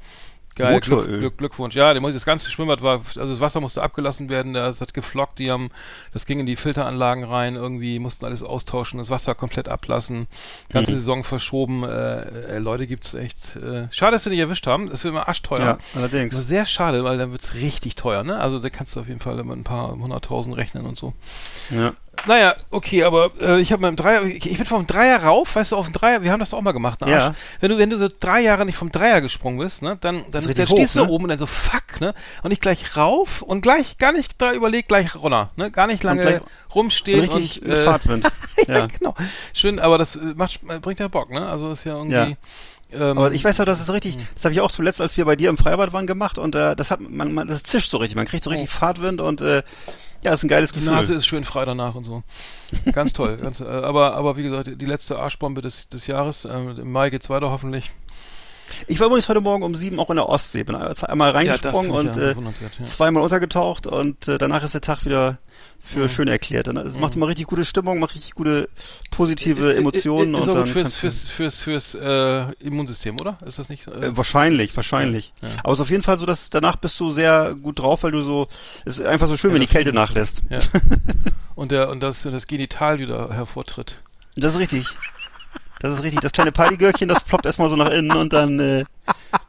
Geil, 0.58 0.80
Glück? 0.80 1.06
Glück, 1.06 1.38
Glückwunsch. 1.38 1.74
Ja, 1.74 1.94
das 1.94 2.24
ganze 2.24 2.50
Schwimmbad 2.50 2.82
war, 2.82 2.98
also 2.98 3.26
das 3.26 3.40
Wasser 3.40 3.60
musste 3.60 3.82
abgelassen 3.82 4.28
werden, 4.28 4.54
das 4.54 4.80
hat 4.80 4.92
geflockt, 4.94 5.38
die 5.38 5.50
haben, 5.50 5.70
das 6.12 6.26
ging 6.26 6.40
in 6.40 6.46
die 6.46 6.56
Filteranlagen 6.56 7.24
rein, 7.24 7.54
irgendwie 7.54 7.98
mussten 7.98 8.24
alles 8.24 8.42
austauschen, 8.42 8.98
das 8.98 9.10
Wasser 9.10 9.34
komplett 9.34 9.68
ablassen, 9.68 10.26
ganze 10.70 10.92
Mhm. 10.92 10.96
Saison 10.96 11.24
verschoben, 11.24 11.84
äh, 11.84 12.20
äh, 12.56 12.58
Leute 12.58 12.86
gibt's 12.86 13.14
echt, 13.14 13.56
äh, 13.56 13.86
schade, 13.90 14.12
dass 14.12 14.24
sie 14.24 14.30
nicht 14.30 14.38
erwischt 14.40 14.66
haben, 14.66 14.90
das 14.90 15.04
wird 15.04 15.14
immer 15.14 15.28
arschteuer. 15.28 15.60
ja, 15.60 15.72
Das 15.74 15.84
ist 15.86 15.96
allerdings. 15.96 16.36
sehr 16.46 16.66
schade, 16.66 17.04
weil 17.04 17.18
dann 17.18 17.30
wird's 17.32 17.54
richtig 17.54 17.94
teuer, 17.96 18.22
ne? 18.24 18.38
Also 18.38 18.58
da 18.58 18.68
kannst 18.70 18.96
du 18.96 19.00
auf 19.00 19.08
jeden 19.08 19.20
Fall 19.20 19.36
mit 19.44 19.56
ein 19.56 19.64
paar 19.64 19.92
hunderttausend 19.92 20.56
rechnen 20.56 20.84
und 20.86 20.96
so. 20.98 21.12
Ja. 21.70 21.92
Naja, 22.26 22.54
okay, 22.70 23.04
aber 23.04 23.30
äh, 23.40 23.60
ich 23.60 23.72
habe 23.72 23.82
mit 23.82 23.90
dem 23.90 23.96
Dreier, 23.96 24.24
ich, 24.24 24.40
bin 24.42 24.66
vom 24.66 24.86
Dreier 24.86 25.22
rauf, 25.22 25.56
weißt 25.56 25.72
du, 25.72 25.76
auf 25.76 25.86
den 25.86 25.92
Dreier, 25.92 26.22
wir 26.22 26.32
haben 26.32 26.40
das 26.40 26.50
doch 26.50 26.58
auch 26.58 26.62
mal 26.62 26.72
gemacht, 26.72 27.00
ne? 27.00 27.10
Ja. 27.10 27.26
Arsch. 27.28 27.36
Wenn 27.60 27.70
du, 27.70 27.78
wenn 27.78 27.90
du 27.90 27.98
so 27.98 28.08
drei 28.08 28.40
Jahre 28.40 28.66
nicht 28.66 28.76
vom 28.76 28.90
Dreier 28.90 29.20
gesprungen 29.20 29.58
bist, 29.58 29.82
ne, 29.82 29.96
dann, 30.00 30.22
dann, 30.30 30.44
dann 30.44 30.66
stehst 30.66 30.96
hoch, 30.96 31.02
du 31.02 31.06
ne? 31.06 31.10
oben 31.10 31.24
und 31.24 31.30
dann 31.30 31.38
so, 31.38 31.46
fuck, 31.46 32.00
ne? 32.00 32.14
Und 32.42 32.50
ich 32.50 32.60
gleich 32.60 32.96
rauf 32.96 33.42
und 33.42 33.60
gleich, 33.62 33.98
gar 33.98 34.12
nicht 34.12 34.40
da 34.40 34.52
überlegt, 34.52 34.88
gleich 34.88 35.14
runter, 35.14 35.50
ne? 35.56 35.70
Gar 35.70 35.86
nicht 35.86 36.02
lange 36.02 36.20
gleich- 36.22 36.40
rumstehen 36.74 37.20
Und 37.20 37.34
richtig 37.34 37.62
und, 37.62 37.70
äh, 37.70 37.84
Fahrtwind. 37.84 38.24
ja, 38.66 38.78
ja. 38.78 38.86
genau. 38.86 39.14
Schön, 39.54 39.78
aber 39.78 39.98
das 39.98 40.16
äh, 40.16 40.20
macht, 40.36 40.60
bringt 40.82 41.00
ja 41.00 41.08
Bock, 41.08 41.30
ne? 41.30 41.46
Also 41.48 41.70
ist 41.70 41.84
ja 41.84 41.96
irgendwie. 41.96 42.36
Ähm, 42.90 43.18
Aber 43.18 43.32
ich 43.32 43.44
weiß 43.44 43.58
ja, 43.58 43.66
das 43.66 43.80
ist 43.80 43.90
richtig, 43.90 44.16
das 44.34 44.44
habe 44.46 44.54
ich 44.54 44.62
auch 44.62 44.70
zuletzt, 44.70 45.00
als 45.02 45.14
wir 45.18 45.26
bei 45.26 45.36
dir 45.36 45.50
im 45.50 45.58
Freibad 45.58 45.92
waren, 45.92 46.06
gemacht 46.06 46.38
und 46.38 46.54
äh, 46.54 46.74
das 46.74 46.90
hat 46.90 47.00
man, 47.00 47.34
man, 47.34 47.46
das 47.46 47.62
zischt 47.62 47.90
so 47.90 47.98
richtig, 47.98 48.16
man 48.16 48.24
kriegt 48.24 48.42
so 48.42 48.48
richtig 48.48 48.70
Fahrtwind 48.70 49.20
und 49.20 49.42
äh, 49.42 49.62
ja, 50.28 50.34
ist 50.34 50.44
ein 50.44 50.48
geiles 50.48 50.72
Die 50.72 50.80
Gefühl. 50.80 50.92
Nase 50.92 51.14
ist 51.14 51.26
schön 51.26 51.44
frei 51.44 51.64
danach 51.64 51.94
und 51.94 52.04
so. 52.04 52.22
Ganz 52.92 53.12
toll. 53.12 53.38
Ganz, 53.38 53.60
äh, 53.60 53.64
aber, 53.64 54.14
aber 54.14 54.36
wie 54.36 54.42
gesagt, 54.42 54.70
die 54.74 54.84
letzte 54.84 55.18
Arschbombe 55.18 55.62
des, 55.62 55.88
des 55.88 56.06
Jahres. 56.06 56.44
Ähm, 56.44 56.78
Im 56.78 56.92
Mai 56.92 57.10
geht's 57.10 57.30
weiter 57.30 57.50
hoffentlich. 57.50 57.90
Ich 58.86 59.00
war 59.00 59.06
übrigens 59.06 59.30
heute 59.30 59.40
Morgen 59.40 59.62
um 59.62 59.74
sieben 59.74 59.98
auch 59.98 60.10
in 60.10 60.16
der 60.16 60.28
Ostsee, 60.28 60.62
bin 60.62 60.76
einmal 60.76 61.30
reingesprungen 61.30 61.90
ich 61.90 61.96
und 61.96 62.16
ja 62.16 62.32
äh, 62.32 62.34
ja. 62.34 62.84
zweimal 62.84 63.22
untergetaucht 63.22 63.86
und 63.86 64.28
äh, 64.28 64.36
danach 64.36 64.62
ist 64.62 64.74
der 64.74 64.82
Tag 64.82 65.06
wieder 65.06 65.38
für 65.92 66.00
Mhm. 66.04 66.08
schön 66.08 66.28
erklärt. 66.28 66.66
Dann, 66.66 66.76
es 66.76 66.96
macht 66.98 67.16
immer 67.16 67.28
richtig 67.28 67.46
gute 67.46 67.64
Stimmung, 67.64 67.98
macht 68.00 68.14
richtig 68.14 68.34
gute 68.34 68.68
positive 69.10 69.74
Emotionen 69.76 70.34
Ist 70.34 70.40
und 70.42 70.48
auch 70.50 70.54
dann 70.54 70.64
gut 70.64 70.72
fürs, 70.72 70.90
du- 70.92 70.98
fürs, 71.00 71.24
fürs, 71.24 71.60
fürs 71.60 71.94
äh, 71.94 72.52
Immunsystem, 72.60 73.16
oder? 73.20 73.38
Ist 73.46 73.58
das 73.58 73.68
nicht? 73.68 73.86
Äh, 73.88 74.06
Äh, 74.08 74.16
wahrscheinlich, 74.16 74.76
wahrscheinlich. 74.76 75.32
Ja, 75.42 75.48
ja. 75.48 75.54
Aber 75.64 75.72
es 75.72 75.78
ist 75.78 75.82
auf 75.82 75.90
jeden 75.90 76.02
Fall 76.02 76.18
so, 76.18 76.26
dass 76.26 76.50
danach 76.50 76.76
bist 76.76 76.98
du 77.00 77.10
sehr 77.10 77.54
gut 77.54 77.78
drauf, 77.78 78.02
weil 78.02 78.12
du 78.12 78.22
so, 78.22 78.48
es 78.84 78.98
ist 78.98 79.06
einfach 79.06 79.28
so 79.28 79.36
schön, 79.36 79.50
Ja, 79.50 79.54
wenn 79.54 79.60
die 79.62 79.66
Kälte 79.66 79.92
nachlässt. 79.92 80.42
ja. 80.50 80.58
und 81.54 81.72
der 81.72 81.88
und 81.88 82.00
das 82.00 82.22
das 82.22 82.46
Genital 82.46 82.98
wieder 82.98 83.32
hervortritt. 83.32 83.96
Das 84.36 84.54
ist 84.54 84.60
richtig. 84.60 84.86
Das 85.80 85.92
ist 85.96 86.02
richtig. 86.02 86.20
Das 86.20 86.32
kleine 86.32 86.52
Partygürkchen, 86.52 87.08
das 87.08 87.22
ploppt 87.22 87.46
erstmal 87.46 87.68
so 87.68 87.76
nach 87.76 87.90
innen 87.90 88.10
und 88.12 88.32
dann 88.32 88.58
äh, 88.60 88.84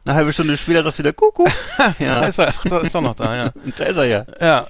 eine 0.04 0.14
halbe 0.14 0.32
Stunde 0.32 0.56
später 0.56 0.82
das 0.82 0.98
wieder 0.98 1.12
Kuckuck. 1.12 1.48
Da 1.76 1.94
Ja, 1.98 2.20
ist 2.24 2.38
er, 2.38 2.52
da 2.64 2.78
ist 2.78 2.94
doch 2.94 3.00
noch 3.00 3.14
da, 3.16 3.36
ja. 3.36 3.52
und 3.64 3.74
da 3.78 3.84
ist 3.84 3.96
er 3.96 4.04
ja. 4.04 4.24
Ja. 4.40 4.66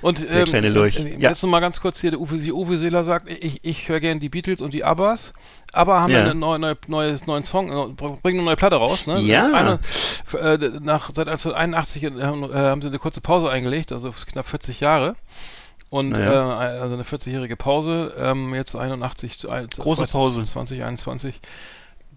Und 0.00 0.24
ähm, 0.30 0.44
kleine 0.44 0.68
Lurch. 0.68 0.96
äh, 0.98 1.14
Ja. 1.18 1.30
Jetzt 1.30 1.42
noch 1.42 1.50
mal 1.50 1.60
ganz 1.60 1.80
kurz 1.80 2.00
hier, 2.00 2.10
der 2.12 2.20
Uwe, 2.20 2.42
wie 2.42 2.52
Uwe 2.52 2.78
Seeler 2.78 3.04
sagt, 3.04 3.28
ich, 3.30 3.60
ich 3.64 3.88
höre 3.88 4.00
gerne 4.00 4.20
die 4.20 4.28
Beatles 4.28 4.60
und 4.60 4.72
die 4.74 4.84
Abbas. 4.84 5.32
Aber 5.72 6.00
haben 6.00 6.12
Ja. 6.12 6.20
ja 6.24 6.30
einen 6.30 6.40
neue, 6.40 6.58
neue, 6.58 6.76
neues, 6.86 7.26
neuen 7.26 7.44
Song, 7.44 7.68
äh, 7.70 7.92
bringen 8.22 8.38
eine 8.38 8.44
neue 8.46 8.56
Platte 8.56 8.76
raus, 8.76 9.06
ne? 9.06 9.20
Ja. 9.20 9.52
Eine, 9.52 9.78
äh, 10.38 10.70
nach, 10.80 11.10
seit 11.14 11.28
1981 11.28 12.02
äh, 12.04 12.10
haben, 12.22 12.44
äh, 12.44 12.54
haben 12.54 12.80
sie 12.82 12.88
eine 12.88 12.98
kurze 12.98 13.20
Pause 13.20 13.50
eingelegt, 13.50 13.92
also 13.92 14.12
knapp 14.30 14.48
40 14.48 14.80
Jahre. 14.80 15.14
Und 15.90 16.10
Naja. 16.10 16.62
äh, 16.62 16.78
also 16.80 16.94
eine 16.94 17.02
40-jährige 17.02 17.56
Pause, 17.56 18.14
ähm, 18.18 18.54
jetzt 18.54 18.76
81, 18.76 19.38
zu 19.38 19.48
ein- 19.50 19.68
Große 19.68 20.06
Pause. 20.06 20.44
2021. 20.44 21.40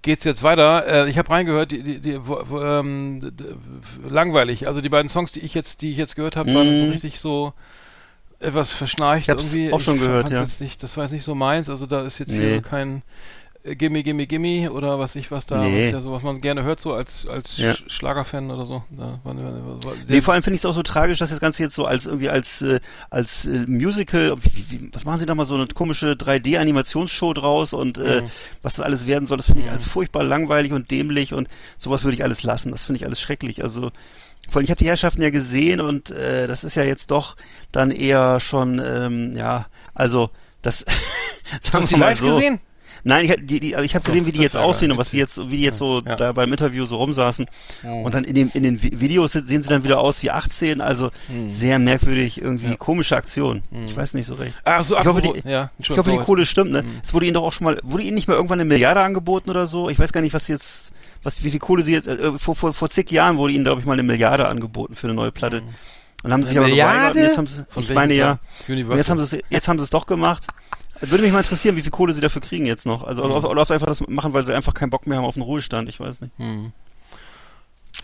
geht's 0.02 0.24
jetzt 0.24 0.44
weiter. 0.44 0.86
Äh, 1.06 1.10
ich 1.10 1.18
habe 1.18 1.30
reingehört, 1.30 1.72
die, 1.72 1.84
die, 1.84 2.00
die 2.00 2.28
wo, 2.28 2.42
wo, 2.46 2.62
ähm, 2.62 3.32
langweilig. 4.08 4.68
Also 4.68 4.82
die 4.82 4.90
beiden 4.90 5.10
Songs, 5.10 5.32
die 5.32 5.42
ich 5.42 5.54
jetzt, 5.54 5.82
die 5.82 5.92
ich 5.92 5.98
jetzt 5.98 6.16
gehört 6.16 6.36
habe, 6.38 6.54
waren 6.54 6.78
so 6.78 6.86
Mhm. 6.86 6.92
richtig 6.92 7.20
so 7.20 7.54
etwas 8.40 8.72
verschnarcht 8.72 9.24
Ich 9.24 9.30
hab's 9.30 9.54
irgendwie. 9.54 9.72
auch 9.74 9.80
schon 9.82 10.00
gehört, 10.00 10.30
fand's 10.30 10.60
ja. 10.60 10.64
Nicht, 10.66 10.82
das 10.82 10.98
war 10.98 11.04
jetzt 11.04 11.12
nicht 11.12 11.24
so 11.24 11.36
meins. 11.36 11.70
Also 11.70 11.86
da 11.86 12.02
ist 12.04 12.18
jetzt 12.20 12.32
Nee. 12.32 12.40
hier 12.40 12.56
so 12.56 12.62
kein 12.62 13.04
Gimme, 13.64 14.02
Gimme, 14.02 14.26
Gimme 14.26 14.72
oder 14.72 14.98
was 14.98 15.16
ich 15.16 15.30
was 15.30 15.46
da, 15.46 15.62
Nee. 15.64 15.86
was, 15.88 15.92
ja, 15.94 16.02
so, 16.02 16.12
was 16.12 16.24
man 16.24 16.42
gerne 16.42 16.64
hört, 16.64 16.80
so 16.80 16.94
als 16.94 17.28
als 17.28 17.58
Ja. 17.58 17.76
Sch 17.76 17.84
Schlagerfan 17.88 18.50
oder 18.50 18.66
so. 18.66 18.84
Da 18.90 19.20
war, 19.24 19.36
war, 19.38 19.84
war, 19.84 19.94
Nee, 20.08 20.22
vor 20.22 20.34
allem 20.34 20.42
finde 20.42 20.56
ich 20.56 20.62
es 20.62 20.66
auch 20.66 20.74
so 20.74 20.82
tragisch, 20.82 21.20
dass 21.20 21.30
das 21.30 21.40
Ganze 21.40 21.62
jetzt 21.62 21.76
so 21.76 21.86
als 21.86 22.08
irgendwie 22.08 22.30
als 22.30 22.62
äh, 22.64 22.80
als 23.12 23.46
äh, 23.46 23.66
Musical, 23.68 24.36
wie, 24.42 24.66
wie, 24.72 24.90
was 24.94 25.06
machen 25.06 25.20
sie 25.20 25.26
da 25.28 25.36
mal 25.36 25.46
so 25.46 25.54
eine 25.56 25.68
komische 25.68 26.14
3D-Animationsshow 26.14 27.34
draus 27.34 27.74
und 27.74 27.98
äh, 27.98 28.22
Mhm. 28.22 28.30
was 28.64 28.74
das 28.76 28.86
alles 28.86 29.06
werden 29.06 29.26
soll, 29.28 29.38
das 29.38 29.46
finde 29.46 29.62
ich 29.62 29.70
alles 29.70 29.84
furchtbar 29.84 30.24
langweilig 30.24 30.72
und 30.72 30.90
dämlich 30.90 31.34
und 31.34 31.48
sowas 31.78 32.04
würde 32.04 32.16
ich 32.16 32.24
alles 32.24 32.44
lassen. 32.44 32.72
Das 32.72 32.86
finde 32.86 32.98
ich 32.98 33.06
alles 33.06 33.22
schrecklich. 33.22 33.64
Also 33.64 33.92
vor 34.50 34.56
allem, 34.58 34.64
ich 34.64 34.72
habe 34.72 34.80
die 34.80 34.88
Herrschaften 34.88 35.22
ja 35.22 35.30
gesehen 35.30 35.82
und 35.82 36.10
äh, 36.10 36.48
das 36.48 36.64
ist 36.64 36.74
ja 36.76 36.84
jetzt 36.84 37.12
doch 37.12 37.36
dann 37.72 37.92
eher 37.92 38.40
schon, 38.40 38.82
ähm, 38.84 39.38
ja, 39.38 39.68
also 39.94 40.32
das 40.64 40.84
Hast 41.72 41.92
du 41.92 41.96
die 41.96 42.00
mal 42.00 42.08
live 42.10 42.20
so. 42.20 42.28
gesehen? 42.28 42.60
Nein, 43.04 43.26
ich, 43.26 43.36
die, 43.46 43.60
die, 43.60 43.74
ich 43.74 43.96
habe 43.96 44.04
So, 44.06 44.12
gesehen, 44.12 44.26
wie 44.26 44.32
die 44.32 44.42
jetzt 44.42 44.56
aussehen 44.58 44.92
und 44.92 44.98
was 44.98 45.10
die 45.12 45.18
jetzt, 45.18 45.38
wie 45.50 45.58
die 45.58 45.64
jetzt 45.64 45.78
so 45.78 46.02
Ja. 46.06 46.16
da 46.16 46.32
beim 46.34 46.52
Interview 46.52 46.86
so 46.86 46.98
rumsaßen. 46.98 47.48
Mhm. 47.84 47.90
Und 48.04 48.14
dann 48.14 48.24
in, 48.24 48.36
dem, 48.36 48.52
in 48.54 48.64
den 48.64 48.80
Vi- 48.80 49.00
Videos 49.00 49.32
se- 49.32 49.44
sehen 49.46 49.64
sie 49.64 49.70
dann 49.70 49.84
wieder 49.84 50.00
aus 50.00 50.22
wie 50.24 50.30
18, 50.32 50.82
also 50.82 51.10
sehr 51.48 51.80
merkwürdig, 51.80 52.42
irgendwie. 52.42 52.68
Ja. 52.70 52.76
komische 52.76 53.16
Aktion. 53.16 53.64
Ich 53.86 53.96
weiß 53.98 54.14
nicht 54.14 54.28
so 54.28 54.36
recht. 54.36 54.54
Ach 54.66 54.84
so, 54.84 54.98
Ich 54.98 55.06
hoffe, 55.06 55.22
die- 55.22 55.50
ja, 55.50 55.72
Ich 55.80 55.90
hoffe, 55.90 56.12
die. 56.12 56.18
Kohle 56.18 56.46
stimmt, 56.46 56.72
ne? 56.72 56.84
Mhm. 56.84 56.90
Es 57.04 57.14
wurde 57.14 57.26
ihnen 57.26 57.34
doch 57.34 57.44
auch 57.44 57.54
schon 57.54 57.66
mal, 57.66 57.78
wurde 57.84 58.04
ihnen 58.04 58.16
nicht 58.16 58.28
mal 58.28 58.36
irgendwann 58.36 58.60
eine 58.60 58.68
Milliarde 58.68 59.02
angeboten 59.02 59.50
oder 59.50 59.66
so? 59.66 59.90
Ich 59.90 59.98
weiß 60.00 60.14
gar 60.14 60.22
nicht, 60.22 60.34
was 60.34 60.46
sie 60.46 60.54
jetzt, 60.54 60.92
was, 61.24 61.44
wie 61.44 61.50
viel 61.52 61.60
Kohle 61.60 61.84
sie 61.84 61.94
jetzt, 61.94 62.08
äh, 62.08 62.32
vor, 62.38 62.56
vor, 62.56 62.74
vor 62.74 62.90
zig 62.90 63.10
Jahren 63.12 63.38
wurde 63.38 63.54
ihnen, 63.54 63.64
glaube 63.64 63.82
ich, 63.82 63.86
mal 63.88 63.94
eine 63.94 64.04
Milliarde 64.04 64.48
angeboten 64.48 64.96
für 64.96 65.08
eine 65.08 65.14
neue 65.16 65.32
Platte. 65.32 65.62
Und 66.24 66.32
haben 66.32 66.44
sie 66.44 66.50
sich 66.50 66.58
aber 66.60 66.70
geweigert. 66.70 67.16
Und 67.16 67.22
Jetzt 67.24 67.38
haben 67.38 67.48
sie. 67.48 67.66
Von 67.68 67.82
ich 67.84 67.94
meine 67.96 68.14
ja, 68.14 68.26
Plan? 68.26 68.40
und 68.68 68.74
Universal. 68.74 68.98
jetzt 68.98 69.10
haben 69.10 69.26
sie 69.26 69.38
es, 69.38 69.44
jetzt 69.50 69.68
haben 69.68 69.80
sie 69.80 69.84
es 69.86 69.90
doch 69.90 70.06
gemacht. 70.06 70.46
Würde 71.02 71.24
mich 71.24 71.32
mal 71.34 71.40
interessieren, 71.40 71.76
wie 71.76 71.82
viel 71.82 71.92
Kohle 71.92 72.14
sie 72.14 72.22
dafür 72.22 72.42
kriegen 72.42 72.66
jetzt 72.66 72.86
noch. 72.86 73.04
Also, 73.04 73.24
Mhm. 73.24 73.32
oder, 73.32 73.50
oder 73.50 73.62
ob 73.62 73.68
sie 73.68 73.74
einfach 73.74 73.88
das 73.88 74.02
machen, 74.08 74.34
weil 74.34 74.44
sie 74.44 74.54
einfach 74.56 74.74
keinen 74.74 74.90
Bock 74.92 75.08
mehr 75.08 75.18
haben 75.18 75.26
auf 75.26 75.34
den 75.34 75.44
Ruhestand. 75.44 75.90
Ich 75.90 76.00
weiß 76.00 76.22
nicht. 76.22 76.32
Hm. 76.38 76.72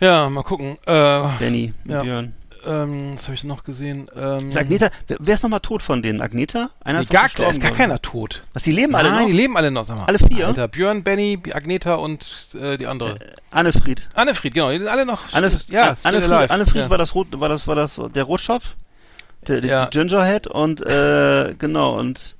Ja, 0.00 0.28
mal 0.30 0.42
gucken. 0.42 0.78
Äh, 0.86 1.22
Danny, 1.40 1.72
Ja. 1.84 2.02
Björn. 2.02 2.34
ähm, 2.66 3.12
was 3.14 3.24
habe 3.24 3.34
ich 3.34 3.44
noch 3.44 3.64
gesehen? 3.64 4.06
Ähm, 4.14 4.48
Ist 4.48 4.56
Agneta, 4.56 4.90
wer, 5.18 5.34
ist 5.34 5.42
nochmal 5.42 5.60
tot 5.60 5.82
von 5.82 6.02
denen? 6.02 6.20
Agneta? 6.20 6.70
Einer 6.84 6.98
nee, 6.98 7.02
ist 7.04 7.10
gar, 7.10 7.26
ist 7.26 7.36
gar 7.60 7.70
ich. 7.72 7.76
keiner 7.76 8.00
tot. 8.02 8.42
Was, 8.52 8.62
die 8.64 8.72
leben 8.72 8.94
alle 8.94 9.10
Nein, 9.10 9.20
noch? 9.20 9.26
die 9.26 9.32
leben 9.32 9.56
alle 9.56 9.70
noch, 9.70 9.84
sag 9.84 9.96
mal. 9.96 10.04
Alle 10.06 10.18
vier? 10.18 10.46
Alter, 10.48 10.68
Björn, 10.68 11.02
Benny, 11.02 11.38
Agneta 11.52 11.94
und 11.96 12.26
äh, 12.60 12.76
die 12.76 12.86
andere. 12.86 13.18
Annefried. 13.50 14.08
Annefried, 14.14 14.54
genau, 14.54 14.70
die 14.70 14.78
sind 14.78 14.88
alle 14.88 15.06
noch. 15.06 15.32
Anne, 15.32 15.50
ja, 15.68 15.96
Annefried. 16.04 16.50
Annefried 16.50 16.82
ja. 16.82 16.90
war 16.90 16.98
das 16.98 17.14
rot, 17.14 17.28
war 17.32 17.48
das, 17.48 17.66
war 17.66 17.74
das 17.76 18.00
der 18.14 18.24
Rotschopf? 18.24 18.74
Der, 19.46 19.60
der, 19.60 19.70
Ja. 19.70 19.86
Die 19.86 19.98
Gingerhead 19.98 20.46
und 20.48 20.84
äh, 20.84 21.54
genau 21.58 21.98
und 21.98 22.36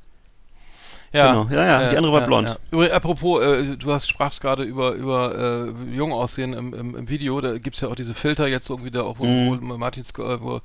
ja. 1.12 1.32
genau, 1.32 1.48
ja, 1.50 1.66
ja, 1.82 1.88
die 1.90 1.96
andere 1.96 2.12
war 2.12 2.26
blond. 2.26 2.58
Übrigens, 2.70 2.92
apropos, 2.94 3.42
äh, 3.42 3.76
du 3.76 3.92
hast 3.92 4.08
sprachst 4.08 4.40
gerade 4.40 4.62
über 4.64 4.92
über 4.92 5.66
äh, 5.68 5.94
jung 5.94 6.12
aussehen 6.12 6.52
im, 6.52 6.74
im, 6.74 6.94
im 6.96 7.08
Video, 7.08 7.40
da 7.40 7.58
gibt's 7.58 7.80
ja 7.80 7.88
auch 7.88 7.94
diese 7.94 8.14
Filter 8.14 8.46
jetzt 8.46 8.68
irgendwie 8.70 8.90
da 8.90 9.02
auch, 9.02 9.18
wo, 9.18 9.24
Mhm. 9.24 9.48
wo 9.70 9.76
Martin 9.78 10.02
äh, 10.02 10.40
wo, 10.40 10.60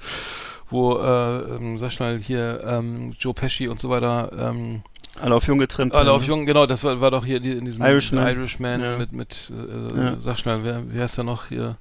wo 0.70 0.98
äh, 1.00 1.56
ähm, 1.56 1.78
sag 1.80 1.92
schnell 1.92 2.20
hier 2.20 2.64
ähm, 2.66 3.14
Joe 3.20 3.34
Pesci 3.34 3.68
und 3.68 3.80
so 3.80 3.90
weiter 3.90 4.32
ähm, 4.38 4.82
alle 5.22 5.36
auf 5.36 5.46
jung 5.46 5.60
getrimmt. 5.60 5.94
Alle 5.94 6.12
auf 6.12 6.24
ne? 6.24 6.28
Jung, 6.30 6.46
genau, 6.48 6.66
das 6.66 6.84
war, 6.84 7.00
war 7.00 7.12
doch 7.12 7.24
hier 7.24 7.38
in 7.38 7.66
diesem 7.66 7.84
Irishman. 7.84 8.28
Irishman 8.28 8.82
Ja. 8.82 8.98
mit, 8.98 9.12
mit 9.12 9.52
äh, 9.52 9.96
Ja. 10.04 10.16
sag 10.20 10.40
schnell, 10.40 10.64
wer, 10.64 10.92
wie 10.92 11.00
heißt 11.00 11.18
der 11.18 11.24
noch 11.24 11.48
hier? 11.50 11.76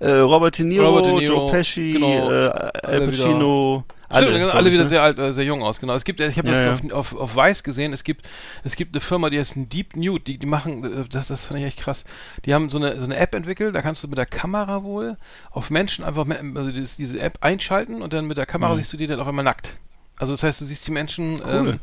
Äh, 0.00 0.10
Robert 0.12 0.58
De 0.58 0.64
Niro, 0.66 0.88
Robert 0.88 1.06
De 1.06 1.12
Niro, 1.14 1.34
Joe 1.36 1.50
Pesci, 1.50 1.92
genau, 1.92 2.30
äh, 2.30 2.48
Al 2.82 3.06
Pacino, 3.06 3.84
alle, 4.08 4.26
Stimmt, 4.30 4.54
alle 4.54 4.68
ich, 4.68 4.74
wieder 4.74 4.82
ne? 4.84 4.88
sehr 4.90 5.02
alt, 5.02 5.18
äh, 5.18 5.32
sehr 5.32 5.44
jung 5.44 5.62
aus, 5.62 5.80
genau. 5.80 5.94
Es 5.94 6.04
gibt, 6.04 6.20
ich 6.20 6.36
habe 6.36 6.48
Ja, 6.48 6.64
das 6.72 6.82
ja. 6.82 6.92
Auf, 6.94 7.14
auf, 7.14 7.20
auf 7.20 7.36
Weiß 7.36 7.62
gesehen, 7.62 7.94
es 7.94 8.04
gibt, 8.04 8.26
es 8.62 8.76
gibt 8.76 8.94
eine 8.94 9.00
Firma, 9.00 9.30
die 9.30 9.38
heißt 9.38 9.54
Deep 9.56 9.96
Nude, 9.96 10.24
die, 10.24 10.36
die 10.38 10.46
machen, 10.46 10.84
äh, 10.84 11.04
das, 11.08 11.28
das 11.28 11.46
fand 11.46 11.60
ich 11.60 11.66
echt 11.66 11.78
krass. 11.80 12.04
Die 12.44 12.52
haben 12.52 12.68
so 12.68 12.76
eine, 12.78 13.00
so 13.00 13.06
eine 13.06 13.16
App 13.16 13.34
entwickelt, 13.34 13.74
da 13.74 13.80
kannst 13.80 14.04
du 14.04 14.08
mit 14.08 14.18
der 14.18 14.26
Kamera 14.26 14.82
wohl 14.82 15.16
auf 15.50 15.70
Menschen 15.70 16.04
einfach, 16.04 16.26
also 16.54 16.70
diese 16.70 17.18
App 17.20 17.38
einschalten 17.40 18.02
und 18.02 18.12
dann 18.12 18.26
mit 18.26 18.36
der 18.36 18.46
Kamera 18.46 18.74
Mhm. 18.74 18.76
siehst 18.78 18.92
du 18.92 18.96
die 18.98 19.06
dann 19.06 19.20
auf 19.20 19.28
einmal 19.28 19.44
nackt. 19.44 19.74
Also 20.22 20.34
das 20.34 20.44
heißt, 20.44 20.60
du 20.60 20.66
siehst 20.66 20.86
die 20.86 20.92
Menschen 20.92 21.32
Cool. 21.44 21.70
ähm, 21.70 21.80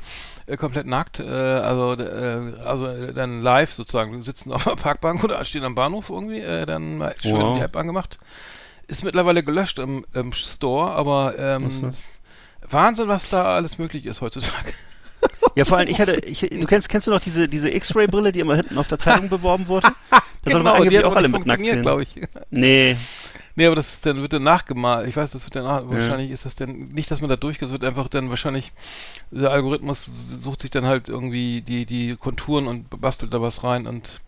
äh, 0.47 0.55
komplett 0.55 0.87
nackt, 0.87 1.19
äh, 1.19 1.23
also 1.25 1.93
äh, 1.95 2.53
also 2.63 2.87
äh, 2.87 3.11
dann 3.13 3.41
live 3.41 3.73
sozusagen, 3.73 4.21
sitzen 4.21 4.51
auf 4.53 4.63
der 4.63 4.77
Parkbank 4.77 5.21
oder 5.25 5.43
stehen 5.43 5.65
am 5.65 5.75
Bahnhof 5.75 6.09
irgendwie, 6.09 6.39
äh, 6.39 6.65
dann 6.65 6.99
mal 6.99 7.13
schön 7.21 7.33
Wow. 7.33 7.57
die 7.57 7.63
App 7.65 7.75
angemacht. 7.75 8.17
Ist 8.87 9.03
mittlerweile 9.03 9.43
gelöscht 9.43 9.77
im, 9.77 10.05
im 10.13 10.31
Store, 10.31 10.91
aber 10.91 11.37
ähm, 11.37 11.69
das? 11.81 12.05
Wahnsinn, 12.69 13.09
was 13.09 13.29
da 13.29 13.55
alles 13.55 13.77
möglich 13.77 14.05
ist 14.05 14.21
heutzutage. 14.21 14.71
Ja, 15.55 15.65
vor 15.65 15.77
allem, 15.77 15.89
ich 15.89 15.99
hatte, 15.99 16.13
ich, 16.25 16.39
du 16.39 16.65
kennst, 16.65 16.87
kennst 16.87 17.07
du 17.07 17.11
noch 17.11 17.19
diese, 17.19 17.49
diese 17.49 17.69
X-Ray-Brille, 17.69 18.31
die 18.31 18.39
immer 18.39 18.55
hinten 18.55 18.77
auf 18.77 18.87
der 18.87 18.99
Zeitung 18.99 19.27
beworben 19.29 19.67
wurde? 19.67 19.89
Da 20.09 20.51
soll 20.51 20.63
man 20.63 20.75
angeblich 20.75 20.99
Genau, 20.99 21.09
hat 21.09 21.11
auch 21.11 21.17
alle 21.17 21.27
mit 21.27 21.45
nackt 21.45 21.81
glaube 21.81 22.03
ich. 22.03 22.09
Nee, 22.49 22.95
Nee, 23.59 23.65
aber 23.65 23.75
das 23.75 23.91
ist 23.95 24.05
dann, 24.05 24.21
wird 24.21 24.31
dann 24.31 24.43
nachgemalt. 24.43 25.05
Ich 25.09 25.17
weiß, 25.17 25.31
das 25.31 25.43
wird 25.43 25.53
dann, 25.57 25.65
nach, 25.65 25.81
wahrscheinlich 25.89 26.31
ist 26.31 26.45
das 26.45 26.55
dann, 26.55 26.87
nicht, 26.93 27.11
dass 27.11 27.19
man 27.19 27.29
da 27.29 27.35
durchgeht, 27.35 27.69
wird 27.71 27.83
einfach 27.83 28.07
dann 28.07 28.29
wahrscheinlich, 28.29 28.71
der 29.31 29.51
Algorithmus 29.51 30.05
sucht 30.05 30.61
sich 30.61 30.71
dann 30.71 30.85
halt 30.85 31.09
irgendwie 31.09 31.59
die, 31.61 31.85
die 31.85 32.15
Konturen 32.15 32.67
und 32.67 32.89
bastelt 33.01 33.33
da 33.33 33.41
was 33.41 33.65
rein 33.65 33.85
und 33.85 34.21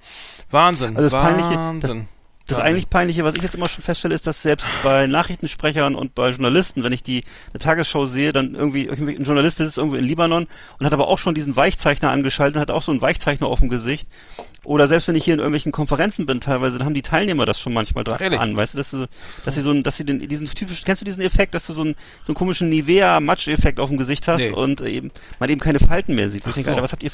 Wahnsinn. 0.49 0.97
Also 0.97 1.09
das 1.09 1.23
Peinliche- 1.23 1.55
Wahnsinn. 1.55 2.07
Das 2.47 2.57
Wahnsinn. 2.57 2.65
eigentlich 2.73 2.89
Peinliche, 2.89 3.23
was 3.23 3.35
ich 3.35 3.41
jetzt 3.43 3.55
immer 3.55 3.69
schon 3.69 3.83
feststelle, 3.83 4.13
ist, 4.15 4.27
dass 4.27 4.41
selbst 4.41 4.67
bei 4.83 5.07
Nachrichtensprechern 5.07 5.95
und 5.95 6.13
bei 6.13 6.31
Journalisten, 6.31 6.83
wenn 6.83 6.91
ich 6.91 7.03
die 7.03 7.23
eine 7.53 7.59
Tagesschau 7.59 8.05
sehe, 8.05 8.33
dann 8.33 8.53
irgendwie 8.55 8.89
ein 8.89 9.23
Journalist 9.23 9.59
sitzt 9.59 9.77
irgendwo 9.77 9.95
in 9.95 10.03
Libanon 10.03 10.47
und 10.77 10.85
hat 10.85 10.91
aber 10.91 11.07
auch 11.07 11.19
schon 11.19 11.35
diesen 11.35 11.55
Weichzeichner 11.55 12.11
angeschaltet, 12.11 12.59
hat 12.59 12.69
auch 12.71 12.81
so 12.81 12.91
einen 12.91 12.99
Weichzeichner 12.99 13.47
auf 13.47 13.59
dem 13.59 13.69
Gesicht. 13.69 14.09
Oder 14.63 14.87
selbst 14.87 15.07
wenn 15.07 15.15
ich 15.15 15.23
hier 15.25 15.33
in 15.33 15.39
irgendwelchen 15.39 15.71
Konferenzen 15.71 16.27
bin, 16.27 16.39
teilweise, 16.39 16.77
dann 16.77 16.85
haben 16.85 16.93
die 16.93 17.01
Teilnehmer 17.01 17.45
das 17.45 17.59
schon 17.59 17.73
manchmal 17.73 18.03
dran 18.03 18.19
Ehrlich? 18.21 18.39
an, 18.39 18.55
weißt 18.55 18.75
du, 18.75 18.77
dass, 18.77 18.91
du, 18.91 19.07
dass 19.43 19.55
sie 19.55 19.61
so 19.61 19.71
ein, 19.71 19.81
dass 19.81 19.97
sie 19.97 20.05
den, 20.05 20.19
diesen 20.19 20.45
typischen, 20.47 20.85
kennst 20.85 21.01
du 21.01 21.05
diesen 21.05 21.23
Effekt, 21.23 21.55
dass 21.55 21.65
du 21.65 21.73
so 21.73 21.81
einen, 21.81 21.95
so 22.21 22.27
einen 22.27 22.35
komischen 22.35 22.69
Nivea-Matsch-Effekt 22.69 23.79
auf 23.79 23.89
dem 23.89 23.97
Gesicht 23.97 24.27
hast 24.27 24.41
Nee. 24.41 24.51
und 24.51 24.81
eben, 24.81 25.09
man 25.39 25.49
eben 25.49 25.59
keine 25.59 25.79
Falten 25.79 26.13
mehr 26.13 26.29
sieht. 26.29 26.45
Ich 26.45 26.53
denke, 26.53 26.65
so. 26.65 26.71
Alter, 26.71 26.83
was 26.83 26.91
habt 26.91 27.01
ihr, 27.01 27.09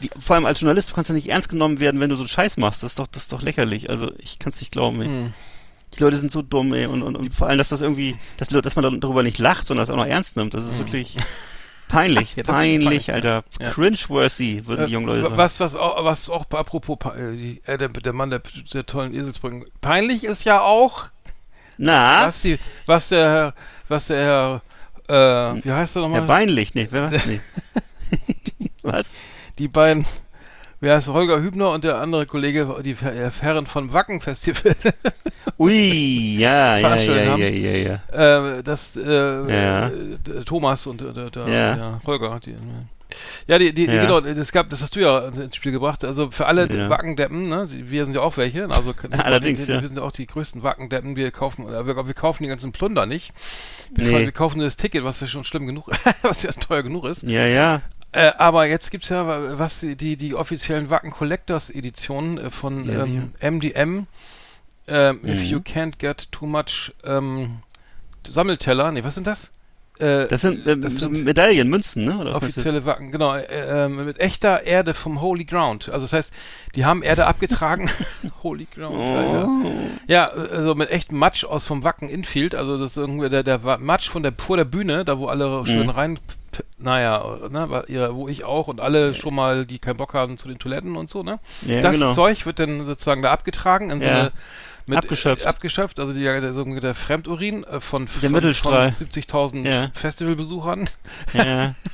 wie, 0.00 0.10
vor 0.18 0.34
allem 0.34 0.44
als 0.44 0.60
Journalist, 0.60 0.90
du 0.90 0.94
kannst 0.94 1.08
ja 1.08 1.14
nicht 1.14 1.28
ernst 1.28 1.48
genommen 1.48 1.78
werden, 1.78 2.00
wenn 2.00 2.10
du 2.10 2.16
so 2.16 2.22
einen 2.22 2.28
Scheiß 2.28 2.56
machst. 2.56 2.82
Das 2.82 2.92
ist 2.92 2.98
doch, 2.98 3.06
das 3.06 3.22
ist 3.22 3.32
doch 3.32 3.42
lächerlich. 3.42 3.90
Also, 3.90 4.10
ich 4.18 4.40
kann 4.40 4.50
es 4.52 4.58
nicht 4.58 4.72
glauben, 4.72 5.00
ey. 5.00 5.06
Hm. 5.06 5.32
Die 5.94 6.00
Leute 6.00 6.16
sind 6.16 6.32
so 6.32 6.42
dumm, 6.42 6.74
ey. 6.74 6.86
Und, 6.86 7.02
und, 7.02 7.14
und 7.14 7.32
vor 7.32 7.46
allem, 7.46 7.58
dass 7.58 7.68
das 7.68 7.80
irgendwie, 7.80 8.16
dass, 8.38 8.48
dass 8.48 8.74
man 8.74 8.82
dann 8.82 9.00
darüber 9.00 9.22
nicht 9.22 9.38
lacht, 9.38 9.68
sondern 9.68 9.86
das 9.86 9.90
auch 9.90 9.96
noch 9.96 10.06
ernst 10.06 10.36
nimmt. 10.36 10.52
Das 10.52 10.66
ist 10.66 10.78
wirklich 10.78 11.16
peinlich. 11.88 12.36
Ja, 12.36 12.42
peinlich, 12.44 12.84
peinlich, 12.86 13.12
Alter. 13.12 13.44
ja. 13.60 13.70
Cringe-worthy, 13.70 14.66
würden 14.66 14.86
die 14.86 14.92
jungen 14.92 15.06
Leute 15.06 15.20
Äh, 15.20 15.22
sagen. 15.24 15.36
was, 15.36 15.60
was 15.60 15.74
auch, 15.76 16.04
was 16.04 16.28
auch 16.28 16.46
apropos, 16.50 16.98
äh, 17.16 17.60
äh, 17.66 17.78
der, 17.78 17.88
der 17.88 18.12
Mann 18.12 18.30
der, 18.30 18.42
der 18.72 18.86
tollen 18.86 19.14
Eselsbrücken. 19.14 19.64
Peinlich 19.80 20.24
ist 20.24 20.44
ja 20.44 20.60
auch, 20.60 21.08
Na, 21.76 22.26
was 22.26 22.42
die, 22.42 22.58
was 22.86 23.08
der, 23.10 23.28
Herr- 23.30 23.54
was 23.88 24.06
der 24.08 24.62
äh, 25.08 25.14
wie 25.14 25.72
heißt 25.72 25.96
er 25.96 26.02
nochmal? 26.02 26.20
Herr 26.20 26.26
Beinlich, 26.26 26.74
nee, 26.74 26.86
wer 26.90 27.10
was? 27.10 27.26
Nee. 27.26 27.40
was? 28.82 29.06
die 29.58 29.68
beiden, 29.68 30.04
wer 30.80 30.96
heißt 30.96 31.08
Holger 31.08 31.40
Hübner 31.42 31.70
und 31.70 31.84
der 31.84 32.00
andere 32.00 32.26
Kollege, 32.26 32.76
die 32.84 32.94
Ver- 32.94 33.30
Herren 33.40 33.66
vom 33.66 33.92
Wacken 33.92 34.20
Festival, 34.20 34.74
Ui, 35.58 36.36
ja, 36.38 36.78
ja, 36.78 36.96
ja, 36.96 37.12
ja, 37.14 37.36
ja, 37.36 37.48
ja, 37.48 38.00
ja. 38.12 38.56
äh, 38.58 38.62
das, 38.62 38.96
äh, 38.96 39.02
Ja. 39.02 39.88
äh, 39.88 40.44
Thomas 40.44 40.86
und 40.86 41.02
äh, 41.02 41.12
der, 41.12 41.30
der, 41.30 41.48
Ja. 41.48 41.74
der 41.74 42.00
Holger, 42.06 42.38
die, 42.44 42.52
äh, 42.52 42.56
ja, 43.48 43.58
die, 43.58 43.72
die, 43.72 43.86
Ja. 43.86 44.02
genau, 44.02 44.20
das 44.20 44.52
gab, 44.52 44.68
das 44.70 44.82
hast 44.82 44.94
du 44.94 45.00
ja 45.00 45.28
ins 45.28 45.56
Spiel 45.56 45.72
gebracht. 45.72 46.04
Also 46.04 46.30
für 46.30 46.44
alle 46.46 46.68
Ja. 46.70 46.90
Wackendeppen, 46.90 47.48
ne, 47.48 47.66
die- 47.72 47.90
wir 47.90 48.04
sind 48.04 48.14
ja 48.14 48.20
auch 48.20 48.36
welche, 48.36 48.68
also 48.70 48.94
Allerdings, 49.10 49.66
wir, 49.66 49.76
ja. 49.76 49.80
wir 49.80 49.88
sind 49.88 49.96
ja 49.96 50.02
auch 50.04 50.12
die 50.12 50.26
größten 50.26 50.62
Wackendeppen. 50.62 51.16
Wir 51.16 51.30
kaufen, 51.30 51.66
äh, 51.66 51.86
wir, 51.86 52.06
wir 52.06 52.14
kaufen 52.14 52.42
die 52.44 52.48
ganzen 52.50 52.70
Plunder 52.70 53.06
nicht. 53.06 53.32
Wir, 53.94 54.04
Nee. 54.04 54.24
wir 54.26 54.32
kaufen 54.32 54.58
nur 54.58 54.66
das 54.66 54.76
Ticket, 54.76 55.02
was 55.04 55.20
ja 55.20 55.26
schon 55.26 55.44
schlimm 55.44 55.66
genug, 55.66 55.90
was 56.22 56.42
ja 56.42 56.52
teuer 56.52 56.82
genug 56.82 57.06
ist. 57.06 57.22
Ja, 57.22 57.46
ja. 57.46 57.80
Äh, 58.18 58.32
aber 58.38 58.66
jetzt 58.66 58.90
gibt's 58.90 59.08
ja 59.10 59.58
was 59.58 59.80
die 59.80 60.16
die, 60.16 60.34
offiziellen 60.34 60.90
Wacken 60.90 61.10
Collectors 61.12 61.70
Editionen 61.70 62.38
äh, 62.38 62.50
von 62.50 62.84
Ja, 62.86 63.04
ähm, 63.04 63.32
MDM. 63.40 64.06
If 64.90 65.22
Mhm. 65.22 65.44
you 65.50 65.58
can't 65.58 65.98
get 65.98 66.32
too 66.32 66.46
much 66.46 66.94
ähm, 67.04 67.58
Sammelteller, 68.26 68.90
nee, 68.90 69.04
was 69.04 69.14
sind 69.14 69.26
das? 69.26 69.50
Äh, 70.00 70.26
Das 70.28 70.40
sind, 70.40 70.66
ähm, 70.66 70.80
Das 70.80 70.94
sind 70.96 71.24
Medaillen, 71.24 71.68
Münzen, 71.68 72.04
ne? 72.04 72.16
Oder 72.18 72.34
offizielle 72.36 72.84
Wacken, 72.84 73.10
genau, 73.12 73.34
äh, 73.34 73.84
ähm, 73.84 74.04
mit 74.04 74.18
echter 74.18 74.62
Erde 74.64 74.94
vom 74.94 75.20
Holy 75.20 75.44
Ground. 75.44 75.88
Also 75.90 76.04
das 76.06 76.12
heißt, 76.12 76.32
die 76.74 76.84
haben 76.84 77.02
Erde 77.02 77.26
abgetragen. 77.26 77.90
Holy 78.42 78.66
Ground, 78.74 78.96
Alter. 79.14 79.46
Oh. 79.46 79.70
Ja, 80.06 80.28
also 80.28 80.74
mit 80.74 80.90
echtem 80.90 81.18
Matsch 81.18 81.44
aus 81.44 81.64
vom 81.64 81.84
Wacken 81.84 82.08
Infield, 82.08 82.54
also 82.54 82.78
das 82.78 82.92
ist 82.92 82.96
irgendwie 82.96 83.28
der, 83.28 83.42
der 83.42 83.58
Matsch 83.78 84.08
von 84.08 84.22
der 84.22 84.32
vor 84.38 84.56
der 84.56 84.64
Bühne, 84.64 85.04
da 85.04 85.18
wo 85.18 85.26
alle 85.26 85.66
schön 85.66 85.84
Mhm. 85.86 85.90
rein 85.90 86.18
naja, 86.78 87.38
ne, 87.50 87.84
wo 88.12 88.28
ich 88.28 88.44
auch 88.44 88.68
und 88.68 88.80
alle 88.80 89.14
schon 89.14 89.34
mal, 89.34 89.66
die 89.66 89.78
keinen 89.78 89.96
Bock 89.96 90.14
haben 90.14 90.38
zu 90.38 90.48
den 90.48 90.58
Toiletten 90.58 90.96
und 90.96 91.10
so, 91.10 91.22
ne? 91.22 91.38
Ja, 91.66 91.80
das 91.80 91.92
genau. 91.94 92.12
Zeug 92.14 92.46
wird 92.46 92.58
dann 92.58 92.86
sozusagen 92.86 93.22
da 93.22 93.32
abgetragen 93.32 93.90
in 93.90 94.00
so 94.00 94.08
eine 94.08 94.32
mit, 94.86 94.98
Abgeschöpft. 94.98 95.44
Äh, 95.44 95.48
abgeschöpft, 95.48 96.00
also 96.00 96.12
die, 96.12 96.22
der, 96.22 96.40
der 96.40 96.94
Fremdurin 96.94 97.62
äh, 97.64 97.80
von, 97.80 98.08
von, 98.08 98.30
von 98.30 98.40
70.000 98.42 99.68
Ja. 99.70 99.90
Festivalbesuchern 99.94 100.88
Ja. 101.34 101.74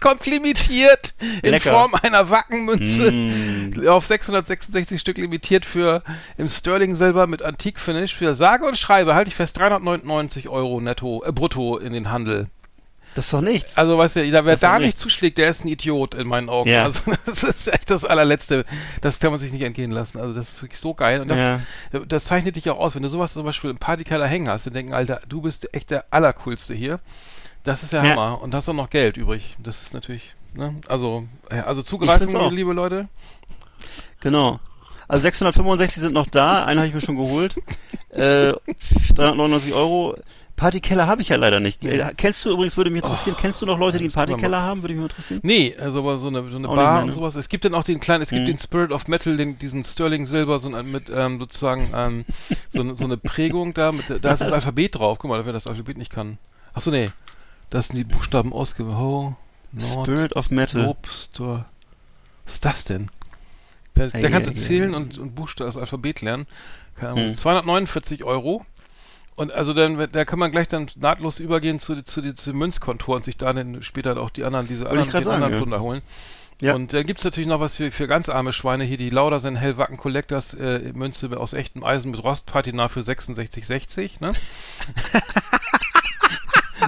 kommt 0.00 0.26
limitiert 0.26 1.14
in 1.42 1.52
Lecker. 1.52 1.70
Form 1.70 1.94
einer 2.02 2.28
Wackenmünze 2.28 3.12
Mm. 3.12 3.86
auf 3.88 4.04
666 4.04 5.00
Stück 5.00 5.16
limitiert 5.16 5.64
für 5.64 6.02
im 6.36 6.48
Sterling 6.48 6.96
Silber 6.96 7.26
mit 7.28 7.42
Antikfinish 7.42 8.14
für 8.14 8.34
sage 8.34 8.64
und 8.66 8.76
schreibe, 8.76 9.14
halte 9.14 9.28
ich 9.28 9.36
fest, 9.36 9.56
399 9.58 10.48
Euro 10.48 10.80
netto, 10.80 11.22
äh, 11.24 11.30
brutto 11.30 11.78
in 11.78 11.92
den 11.92 12.10
Handel. 12.10 12.48
Das 13.14 13.26
ist 13.26 13.32
doch 13.32 13.42
nichts. 13.42 13.76
Also 13.76 13.98
weißt 13.98 14.16
du, 14.16 14.30
da, 14.30 14.44
wer 14.46 14.56
da 14.56 14.78
nicht 14.78 14.98
zuschlägt, 14.98 15.36
der 15.36 15.50
ist 15.50 15.64
ein 15.64 15.68
Idiot 15.68 16.14
in 16.14 16.26
meinen 16.26 16.48
Augen. 16.48 16.70
Ja. 16.70 16.84
Also 16.84 17.00
das 17.26 17.42
ist 17.42 17.68
echt 17.68 17.90
das 17.90 18.04
allerletzte. 18.04 18.64
Das 19.02 19.20
kann 19.20 19.30
man 19.30 19.38
sich 19.40 19.52
nicht 19.52 19.62
entgehen 19.62 19.90
lassen. 19.90 20.18
Also 20.18 20.32
das 20.32 20.50
ist 20.52 20.62
wirklich 20.62 20.80
so 20.80 20.94
geil. 20.94 21.20
Und 21.20 21.28
das, 21.28 21.38
Ja. 21.38 21.60
das 22.08 22.24
zeichnet 22.24 22.56
dich 22.56 22.70
auch 22.70 22.78
aus. 22.78 22.94
Wenn 22.94 23.02
du 23.02 23.08
sowas 23.10 23.34
zum 23.34 23.44
Beispiel 23.44 23.70
im 23.70 23.76
Partykeller 23.78 24.26
hängen 24.26 24.48
hast, 24.48 24.66
dann 24.66 24.72
denken, 24.74 24.94
Alter, 24.94 25.20
du 25.28 25.42
bist 25.42 25.74
echt 25.74 25.90
der 25.90 26.06
Allercoolste 26.10 26.74
hier. 26.74 27.00
Das 27.64 27.82
ist 27.82 27.92
ja 27.92 28.02
Ja. 28.02 28.10
Hammer. 28.12 28.40
Und 28.42 28.54
hast 28.54 28.68
auch 28.68 28.74
noch 28.74 28.88
Geld 28.90 29.16
übrig. 29.16 29.56
Das 29.58 29.82
ist 29.82 29.92
natürlich, 29.94 30.34
ne? 30.54 30.74
Also, 30.88 31.26
also 31.50 31.82
auch. 32.38 32.50
liebe 32.50 32.72
Leute. 32.72 33.08
Genau. 34.20 34.58
Also 35.08 35.22
665 35.22 36.00
sind 36.00 36.14
noch 36.14 36.26
da, 36.26 36.64
einen 36.64 36.80
habe 36.80 36.88
ich 36.88 36.94
mir 36.94 37.00
schon 37.00 37.16
geholt. 37.16 37.54
Äh, 38.12 38.52
399 39.14 39.72
Euro. 39.72 40.14
Partykeller 40.62 41.06
habe 41.06 41.22
ich 41.22 41.28
ja 41.28 41.36
leider 41.36 41.60
nicht. 41.60 41.84
Äh, 41.84 42.12
kennst 42.16 42.44
du 42.44 42.50
übrigens, 42.50 42.76
würde 42.76 42.90
mich 42.90 43.02
interessieren, 43.02 43.36
kennst 43.40 43.60
du 43.60 43.66
noch 43.66 43.78
Leute, 43.78 43.98
die 43.98 44.04
einen 44.04 44.12
Partykeller 44.12 44.62
haben? 44.62 44.82
Würde 44.82 44.94
mich 44.94 45.02
interessieren. 45.02 45.40
Nee, 45.42 45.76
also 45.78 45.98
aber 46.00 46.18
so 46.18 46.28
eine, 46.28 46.48
so 46.50 46.56
eine 46.56 46.68
Bar 46.68 47.02
und 47.02 47.12
sowas. 47.12 47.34
Es 47.36 47.48
gibt 47.48 47.64
dann 47.64 47.74
auch 47.74 47.84
den 47.84 47.98
kleinen, 48.00 48.22
es 48.22 48.30
gibt 48.30 48.42
Mhm. 48.42 48.46
den 48.46 48.58
Spirit 48.58 48.92
of 48.92 49.08
Metal, 49.08 49.36
den, 49.36 49.58
diesen 49.58 49.84
Sterling 49.84 50.26
Silber, 50.26 50.58
so 50.58 50.72
ein, 50.74 50.90
mit 50.90 51.10
ähm, 51.14 51.38
sozusagen 51.40 51.90
ähm, 51.94 52.24
so, 52.70 52.80
eine- 52.80 52.94
so 52.94 53.04
eine 53.04 53.16
Prägung 53.16 53.74
da, 53.74 53.92
mit, 53.92 54.04
da 54.08 54.32
ist 54.32 54.40
das 54.40 54.52
Alphabet 54.52 54.94
drauf. 54.96 55.18
Guck 55.18 55.28
mal, 55.30 55.44
wer 55.44 55.52
das 55.52 55.66
Alphabet 55.66 55.98
nicht 55.98 56.12
kann. 56.12 56.38
Achso, 56.74 56.90
nee. 56.90 57.10
Das 57.70 57.88
sind 57.88 57.96
die 57.96 58.04
Buchstaben 58.04 58.52
ausgewählt. 58.52 58.96
Ho, 58.96 59.36
Nord, 59.72 60.06
Spirit 60.06 60.36
of 60.36 60.50
Metal. 60.50 60.86
Obstor. 60.86 61.64
Was 62.44 62.54
ist 62.54 62.64
das 62.64 62.84
denn? 62.84 63.08
Der, 63.96 64.14
Ei, 64.14 64.22
kannst 64.30 64.48
du 64.48 64.54
zählen 64.54 64.94
und, 64.94 65.18
und 65.18 65.34
Buchstaben, 65.34 65.68
das 65.68 65.76
Alphabet 65.76 66.20
lernen. 66.22 66.46
Keine 66.94 67.12
Ahnung, 67.12 67.24
Hm. 67.30 67.36
249 67.36 68.24
Euro. 68.24 68.64
Und 69.34 69.50
also 69.52 69.72
dann, 69.72 70.08
da 70.12 70.24
kann 70.24 70.38
man 70.38 70.50
gleich 70.52 70.68
dann 70.68 70.88
nahtlos 70.96 71.40
übergehen 71.40 71.78
zu, 71.80 72.02
zu, 72.02 72.22
zu, 72.22 72.34
zu 72.34 72.52
Münzkontor 72.52 73.16
und 73.16 73.24
sich 73.24 73.36
da 73.38 73.52
dann 73.52 73.82
später 73.82 74.16
auch 74.18 74.30
die 74.30 74.44
anderen, 74.44 74.68
diese 74.68 74.88
anderen, 74.88 75.10
den 75.10 75.22
sagen, 75.24 75.34
anderen 75.34 75.52
ja. 75.54 75.58
Plunder 75.58 75.80
holen. 75.80 76.02
Ja. 76.60 76.74
Und 76.74 76.92
dann 76.92 77.04
gibt's 77.06 77.24
natürlich 77.24 77.48
noch 77.48 77.58
was 77.58 77.74
für, 77.76 77.90
für 77.90 78.06
ganz 78.06 78.28
arme 78.28 78.52
Schweine 78.52 78.84
hier, 78.84 78.96
die 78.96 79.08
Laudersen 79.10 79.56
Hellwacken 79.56 79.96
Collectors 79.96 80.54
äh, 80.54 80.92
Münze 80.94 81.36
aus 81.36 81.54
echtem 81.54 81.82
Eisen 81.82 82.12
mit 82.12 82.22
Rostpatina 82.22 82.88
für 82.88 83.00
66,60, 83.00 84.20
ne? 84.20 84.32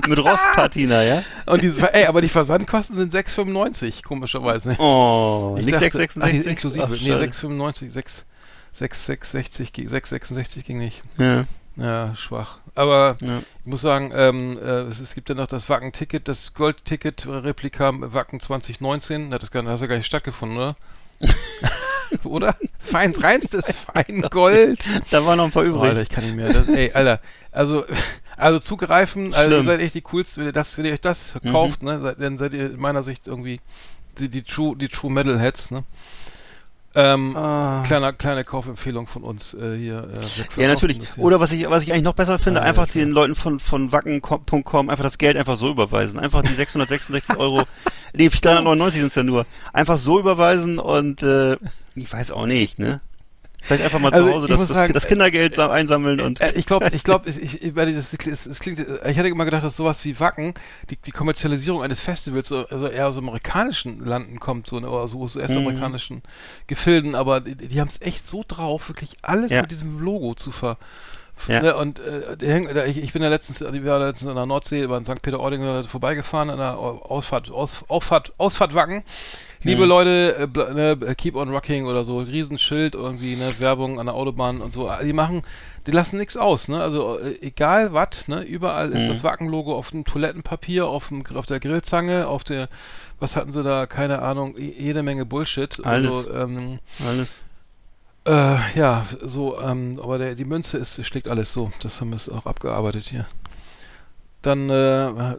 Mit 0.09 0.19
Rostpatina, 0.19 1.03
ja? 1.03 1.23
Und 1.47 1.63
diese, 1.63 1.93
ey, 1.95 2.07
aber 2.07 2.21
die 2.21 2.29
Versandkosten 2.29 2.97
sind 2.97 3.15
6,95, 3.15 4.05
komischerweise. 4.05 4.75
Oh, 4.79 5.55
Ich 5.59 5.65
nicht 5.65 5.77
dachte- 5.77 5.91
666? 5.99 6.23
Ach, 6.23 6.29
die 6.31 6.41
sind 6.41 6.51
inklusive. 6.51 6.85
Ach, 6.85 6.89
nee, 6.91 6.97
schade. 6.97 7.25
6,95, 7.25 7.91
6, 7.91 8.27
6,66 8.77 9.73
ging, 9.73 9.89
6,66 9.89 10.65
ging 10.65 10.79
nicht. 10.79 11.03
Ja, 11.17 11.47
Ja, 11.77 12.15
schwach. 12.15 12.59
Aber 12.77 13.17
ja. 13.21 13.39
ich 13.39 13.67
muss 13.67 13.81
sagen, 13.81 14.13
ähm, 14.15 14.59
äh, 14.59 14.83
es, 14.83 15.01
es 15.01 15.15
gibt 15.15 15.29
ja 15.29 15.35
noch 15.35 15.47
das 15.49 15.69
Wacken-Ticket, 15.69 16.29
das 16.29 16.55
Gold-Ticket-Replika 16.55 17.93
Wacken 18.13 18.39
2019. 18.41 19.31
Das, 19.31 19.51
gar, 19.51 19.63
das 19.65 19.73
hat 19.73 19.81
ja 19.83 19.87
gar 19.89 19.97
nicht 19.97 20.07
stattgefunden, 20.07 20.57
oder? 20.59 20.77
oder? 22.25 22.55
Fein, 22.79 23.13
reinstes 23.13 23.67
Feingold. 23.77 24.87
Da 25.11 25.25
waren 25.27 25.39
noch 25.39 25.47
ein 25.47 25.51
paar 25.51 25.65
Oh, 25.65 25.67
übrig. 25.67 25.83
Alter, 25.83 26.03
ich 26.03 26.09
kann 26.11 26.25
nicht 26.25 26.37
mehr. 26.37 26.53
Das, 26.53 26.69
ey, 26.69 26.93
Alter, 26.93 27.21
also, 27.51 27.85
also 28.37 28.59
zugreifen, 28.61 29.35
also 29.35 29.51
Schlimm. 29.57 29.67
seid 29.67 29.81
echt 29.81 29.95
die 29.95 30.03
coolsten, 30.03 30.41
wenn 30.43 30.49
ihr 30.49 30.53
das, 30.53 30.77
wenn 30.79 30.85
ihr 30.85 30.93
euch 30.93 31.01
das 31.01 31.35
Mhm. 31.43 31.51
kauft, 31.53 31.83
ne, 31.83 32.01
seid, 32.01 32.21
dann 32.21 32.39
seid 32.39 32.53
ihr 32.55 32.67
in 32.67 32.81
meiner 32.81 33.03
Sicht 33.03 33.27
irgendwie 33.27 33.61
die, 34.19 34.29
die 34.29 34.43
True, 34.43 34.77
die 34.77 34.89
True 34.89 35.11
Metalheads, 35.11 35.71
ne? 35.73 35.83
Ähm, 36.97 37.37
Ah. 37.37 37.83
kleiner, 37.87 38.13
kleine 38.13 38.45
Kaufempfehlung 38.45 39.07
von 39.09 39.25
uns 39.25 39.53
äh, 39.55 39.77
hier. 39.77 40.09
Äh, 40.57 40.63
Ja, 40.63 40.69
natürlich. 40.69 40.99
hier. 41.15 41.25
Oder 41.25 41.41
was 41.41 41.51
ich, 41.53 41.69
was 41.69 41.83
ich 41.83 41.93
eigentlich 41.93 42.05
noch 42.05 42.15
besser 42.15 42.39
finde, 42.39 42.61
Ah, 42.61 42.65
ja, 42.65 42.69
einfach 42.69 42.87
klar. 42.89 43.05
den 43.05 43.11
Leuten 43.11 43.35
von, 43.35 43.59
von 43.59 43.91
wacken.com 43.91 44.89
einfach 44.91 45.03
das 45.05 45.19
Geld 45.19 45.37
einfach 45.37 45.57
so 45.57 45.71
überweisen. 45.71 46.19
Einfach 46.19 46.43
die 46.43 46.53
666 46.55 47.37
Euro, 47.39 47.65
nee, 48.13 48.29
399 48.29 49.01
sind 49.01 49.09
es 49.09 49.15
ja 49.17 49.23
nur. 49.25 49.45
Einfach 49.73 49.99
so 49.99 50.21
überweisen 50.21 50.79
und, 50.79 51.23
äh, 51.23 51.57
ich 51.97 52.13
weiß 52.13 52.31
auch 52.31 52.47
nicht, 52.47 52.79
ne? 52.79 53.01
Vielleicht 53.67 53.83
einfach 53.85 53.99
mal 53.99 54.13
Also, 54.13 54.27
zu 54.29 54.35
Hause 54.35 54.47
das, 54.47 54.61
das, 54.61 54.69
sagen, 54.69 54.93
das 54.93 55.07
Kindergeld 55.07 55.55
sa- 55.55 55.71
einsammeln 55.73 56.21
und, 56.21 56.39
Äh, 56.43 56.53
ich 56.53 56.67
glaube, 56.67 56.89
ich 56.93 57.03
glaube, 57.03 57.31
ich, 57.31 57.63
ich, 57.65 57.75
das, 57.75 58.13
es 58.47 58.61
klingt, 58.61 58.79
äh, 58.79 59.11
ich 59.11 59.19
hatte 59.19 59.29
immer 59.29 59.47
gedacht, 59.47 59.65
dass 59.65 59.75
sowas 59.75 60.05
wie 60.05 60.21
Wacken, 60.21 60.53
die, 60.91 60.97
die 60.97 61.11
Kommerzialisierung 61.13 61.83
eines 61.83 61.99
Festivals 62.01 62.49
so, 62.49 62.67
also 62.67 62.87
eher 62.89 63.09
aus 63.09 63.17
amerikanischen 63.17 64.05
Landen 64.05 64.39
kommt, 64.39 64.67
so, 64.67 64.79
ne, 64.81 64.91
oder 64.91 65.09
so 65.09 65.23
aus 65.23 65.37
US-amerikanischen 65.37 66.23
Gefilden, 66.67 67.15
aber 67.15 67.41
die, 67.41 67.55
die 67.55 67.81
haben 67.81 67.89
es 67.89 68.03
echt 68.03 68.27
so 68.27 68.45
drauf, 68.47 68.89
wirklich 68.91 69.17
alles 69.23 69.51
Ja. 69.51 69.63
mit 69.63 69.71
diesem 69.71 69.99
Logo 69.99 70.35
zu 70.35 70.53
ver. 70.53 70.77
Ja. 71.49 71.63
Ne, 71.63 71.75
und 71.77 71.99
äh, 71.99 72.85
ich, 72.87 72.99
ich 72.99 73.13
bin 73.13 73.23
ja 73.23 73.29
letztens, 73.29 73.61
ich 73.61 73.85
war 73.85 73.99
letztens 73.99 74.29
in 74.29 74.37
der 74.37 74.47
Nordsee, 74.47 74.83
über 74.83 74.97
in 74.99 75.05
St. 75.05 75.21
Peter-Ording 75.21 75.83
vorbeigefahren, 75.85 76.49
an 76.51 76.59
der 76.59 76.79
Au- 76.79 76.99
Ausfahrt, 77.03 77.51
Aus, 77.51 77.85
Auffahrt, 77.89 78.33
Ausfahrt 78.39 78.75
Wacken. 78.75 79.03
Liebe. 79.71 79.85
Leute, 79.87 80.49
äh, 80.55 80.75
ne, 80.75 81.15
keep 81.17 81.37
on 81.37 81.49
rocking 81.51 81.87
oder 81.87 82.05
so, 82.05 82.19
Riesenschild 82.19 82.95
irgendwie, 82.95 83.37
ne, 83.37 83.53
Werbung 83.59 83.99
an 83.99 84.07
der 84.07 84.15
Autobahn 84.15 84.61
und 84.61 84.73
so. 84.73 84.91
Die 85.03 85.13
machen, 85.13 85.43
die 85.87 85.91
lassen 85.91 86.19
nichts 86.19 86.37
aus, 86.37 86.69
ne? 86.69 86.83
Also 86.83 87.19
äh, 87.19 87.39
egal 87.41 87.93
was, 87.93 88.29
ne, 88.29 88.43
überall 88.43 88.93
ist 88.93 89.05
Mhm. 89.05 89.09
das 89.09 89.23
Wacken-Logo 89.25 89.75
auf 89.75 89.91
dem 89.91 90.05
Toilettenpapier, 90.05 90.87
auf 90.87 91.09
dem, 91.09 91.25
auf 91.35 91.47
der 91.47 91.61
Grillzange, 91.61 92.27
auf 92.27 92.45
der, 92.45 92.69
was 93.21 93.37
hatten 93.37 93.53
sie 93.53 93.63
da, 93.63 93.87
keine 93.87 94.21
Ahnung, 94.23 94.57
je- 94.57 94.75
jede 94.79 95.03
Menge 95.03 95.25
Bullshit. 95.25 95.85
Alles. 95.85 96.11
Also, 96.29 96.35
ähm, 96.35 96.79
alles. 97.09 97.41
äh, 98.27 98.57
ja, 98.79 99.05
so, 99.23 99.61
ähm, 99.61 99.99
aber 100.03 100.19
der, 100.19 100.35
die 100.35 100.45
Münze 100.45 100.79
ist, 100.79 101.05
schlägt 101.07 101.29
alles 101.29 101.53
so. 101.53 101.71
Das 101.83 102.01
haben 102.01 102.11
wir 102.11 102.17
es 102.17 102.29
auch 102.29 102.47
abgearbeitet 102.47 103.05
hier. 103.11 103.27
Dann 104.45 104.69
äh, 104.69 105.07
äh, 105.07 105.37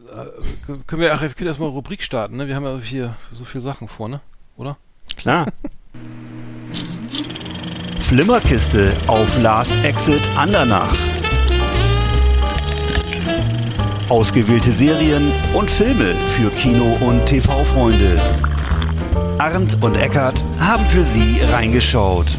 können 0.88 1.00
wir, 1.00 1.14
ach, 1.14 1.22
wir 1.22 1.28
können 1.28 1.46
erstmal 1.46 1.68
Rubrik 1.68 2.02
starten, 2.02 2.38
ne? 2.38 2.48
Wir 2.48 2.56
haben 2.56 2.64
ja 2.64 2.76
hier 2.78 3.14
so 3.32 3.44
viele 3.44 3.62
Sachen 3.62 3.86
vor, 3.86 4.08
ne? 4.08 4.20
Oder? 4.56 4.76
Klar. 5.16 5.46
Flimmerkiste 8.00 8.92
auf 9.06 9.40
Last 9.40 9.84
Exit 9.84 10.20
Andernach. 10.36 10.92
Ausgewählte 14.08 14.72
Serien 14.72 15.30
und 15.54 15.70
Filme 15.70 16.16
für 16.30 16.50
Kino- 16.50 16.98
und 17.06 17.24
TV-Freunde. 17.26 18.20
Arndt 19.38 19.80
und 19.84 19.96
Eckart 19.96 20.42
haben 20.58 20.84
für 20.84 21.04
Sie 21.04 21.42
reingeschaut. 21.52 22.36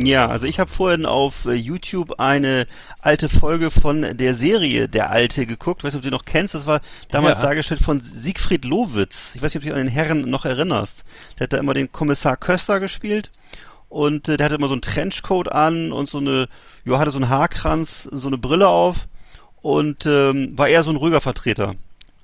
Ja, 0.00 0.28
also 0.28 0.46
ich 0.46 0.60
habe 0.60 0.70
vorhin 0.70 1.06
auf 1.06 1.46
äh, 1.46 1.54
YouTube 1.54 2.20
eine 2.20 2.66
alte 3.00 3.28
Folge 3.28 3.70
von 3.72 4.16
der 4.16 4.34
Serie 4.36 4.88
Der 4.88 5.10
Alte 5.10 5.44
geguckt. 5.44 5.82
Weißt 5.82 5.94
du, 5.94 5.98
ob 5.98 6.02
du 6.04 6.08
die 6.10 6.14
noch 6.14 6.24
kennst? 6.24 6.54
Das 6.54 6.66
war 6.66 6.80
damals 7.10 7.38
Ja. 7.40 7.46
dargestellt 7.46 7.80
von 7.82 8.00
Siegfried 8.00 8.64
Lowitz. 8.64 9.34
Ich 9.34 9.42
weiß 9.42 9.52
nicht, 9.52 9.56
ob 9.56 9.62
du 9.62 9.68
dich 9.70 9.74
an 9.78 9.84
den 9.86 9.92
Herren 9.92 10.20
noch 10.22 10.44
erinnerst. 10.44 11.04
Der 11.38 11.44
hat 11.44 11.52
da 11.52 11.58
immer 11.58 11.74
den 11.74 11.90
Kommissar 11.90 12.36
Köster 12.36 12.78
gespielt. 12.78 13.32
Und 13.88 14.28
äh, 14.28 14.36
der 14.36 14.44
hatte 14.46 14.54
immer 14.54 14.68
so 14.68 14.74
einen 14.74 14.82
Trenchcoat 14.82 15.48
an 15.50 15.90
und 15.92 16.08
so 16.08 16.18
eine, 16.18 16.48
ja, 16.84 16.98
hatte 16.98 17.10
so 17.10 17.18
einen 17.18 17.28
Haarkranz, 17.28 18.08
so 18.12 18.28
eine 18.28 18.38
Brille 18.38 18.68
auf 18.68 19.08
und 19.62 20.06
ähm, 20.06 20.56
war 20.56 20.68
eher 20.68 20.84
so 20.84 20.90
ein 20.90 20.96
ruhiger 20.96 21.20
Vertreter. 21.20 21.74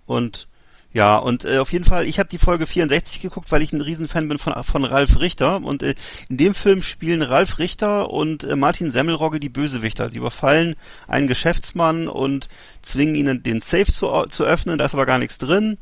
Und 0.07 0.47
ja, 0.95 1.17
und 1.17 1.45
äh, 1.45 1.59
auf 1.59 1.73
jeden 1.73 1.85
Fall, 1.85 2.07
ich 2.07 2.21
habe 2.21 2.29
die 2.29 2.39
Folge 2.39 2.67
64 2.67 3.21
geguckt, 3.21 3.51
weil 3.51 3.63
ich 3.63 3.73
ein 3.73 3.81
Riesenfan 3.81 4.29
bin 4.29 4.39
von, 4.39 4.55
von 4.63 4.85
Ralf 4.85 5.19
Richter. 5.19 5.61
Und 5.65 5.83
äh, 5.83 5.97
in 6.29 6.37
dem 6.37 6.55
Film 6.55 6.85
spielen 6.85 7.21
Ralf 7.21 7.59
Richter 7.59 8.11
und 8.11 8.45
äh, 8.45 8.55
Martin 8.55 8.93
Semmelrogge 8.93 9.41
die 9.41 9.49
Bösewichter. 9.49 10.09
Sie 10.11 10.19
überfallen 10.19 10.77
einen 11.09 11.27
Geschäftsmann 11.27 12.07
und 12.07 12.49
zwingen 12.81 13.17
ihn, 13.17 13.43
den 13.43 13.61
Safe 13.61 13.93
zu, 13.93 14.07
zu 14.29 14.45
öffnen. 14.45 14.79
Da 14.79 14.85
ist 14.85 14.95
aber 14.95 15.05
gar 15.05 15.19
nichts 15.19 15.37
drin. 15.37 15.79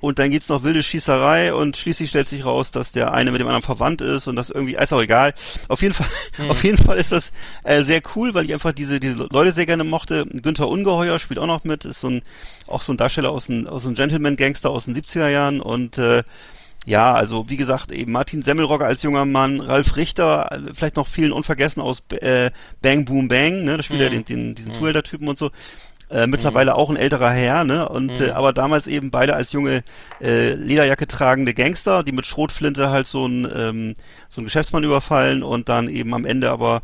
Und 0.00 0.18
dann 0.18 0.30
gibt's 0.30 0.48
noch 0.48 0.62
wilde 0.62 0.82
Schießerei 0.82 1.52
und 1.52 1.76
schließlich 1.76 2.10
stellt 2.10 2.28
sich 2.28 2.44
raus, 2.44 2.70
dass 2.70 2.92
der 2.92 3.12
eine 3.14 3.32
mit 3.32 3.40
dem 3.40 3.48
anderen 3.48 3.62
verwandt 3.62 4.00
ist 4.00 4.28
und 4.28 4.36
das 4.36 4.50
irgendwie, 4.50 4.74
ist 4.74 4.92
auch 4.92 5.02
egal. 5.02 5.34
Auf 5.68 5.82
jeden 5.82 5.94
Fall, 5.94 6.06
auf 6.48 6.62
jeden 6.62 6.78
Fall 6.78 6.98
ist 6.98 7.12
das 7.12 7.32
äh, 7.64 7.82
sehr 7.82 8.00
cool, 8.14 8.34
weil 8.34 8.44
ich 8.44 8.52
einfach 8.52 8.72
diese, 8.72 9.00
diese 9.00 9.26
Leute 9.30 9.52
sehr 9.52 9.66
gerne 9.66 9.84
mochte. 9.84 10.26
Günther 10.26 10.68
Ungeheuer 10.68 11.18
spielt 11.18 11.40
auch 11.40 11.46
noch 11.46 11.64
mit, 11.64 11.84
ist 11.84 12.00
so 12.00 12.10
ein, 12.10 12.22
auch 12.66 12.82
so 12.82 12.92
ein 12.92 12.96
Darsteller 12.96 13.30
aus 13.30 13.48
einem, 13.48 13.66
aus 13.66 13.84
einem 13.84 13.94
Gentleman-Gangster 13.94 14.70
aus 14.70 14.84
den 14.84 14.94
70er 14.94 15.28
Jahren 15.28 15.60
und 15.60 15.98
äh, 15.98 16.22
ja, 16.86 17.12
also 17.12 17.50
wie 17.50 17.56
gesagt, 17.56 17.92
eben 17.92 18.12
Martin 18.12 18.42
Semmelrogge 18.42 18.86
als 18.86 19.02
junger 19.02 19.26
Mann, 19.26 19.60
Ralf 19.60 19.96
Richter, 19.96 20.50
äh, 20.52 20.74
vielleicht 20.74 20.96
noch 20.96 21.06
vielen 21.06 21.32
unvergessen 21.32 21.82
aus 21.82 22.02
äh, 22.10 22.50
Bang 22.80 23.04
Boom 23.04 23.28
Bang, 23.28 23.64
ne? 23.64 23.76
Da 23.76 23.82
spielt 23.82 24.00
er 24.00 24.10
den, 24.10 24.24
den, 24.24 24.54
diesen 24.54 24.72
Zuhälter-Typen 24.72 25.28
und 25.28 25.36
so. 25.36 25.50
Äh, 26.10 26.26
mittlerweile 26.26 26.74
auch 26.74 26.88
ein 26.88 26.96
älterer 26.96 27.30
Herr, 27.30 27.64
ne? 27.64 27.86
Und 27.88 28.20
äh, 28.20 28.30
aber 28.30 28.54
damals 28.54 28.86
eben 28.86 29.10
beide 29.10 29.34
als 29.34 29.52
junge 29.52 29.82
äh, 30.22 30.54
Lederjacke 30.54 31.06
tragende 31.06 31.52
Gangster, 31.52 32.02
die 32.02 32.12
mit 32.12 32.24
Schrotflinte 32.24 32.88
halt 32.90 33.06
so 33.06 33.26
ein 33.26 33.46
ähm, 33.54 33.94
so 34.30 34.40
ein 34.40 34.44
Geschäftsmann 34.44 34.84
überfallen 34.84 35.42
und 35.42 35.68
dann 35.68 35.88
eben 35.88 36.14
am 36.14 36.24
Ende 36.24 36.50
aber 36.50 36.76
äh, 36.76 36.80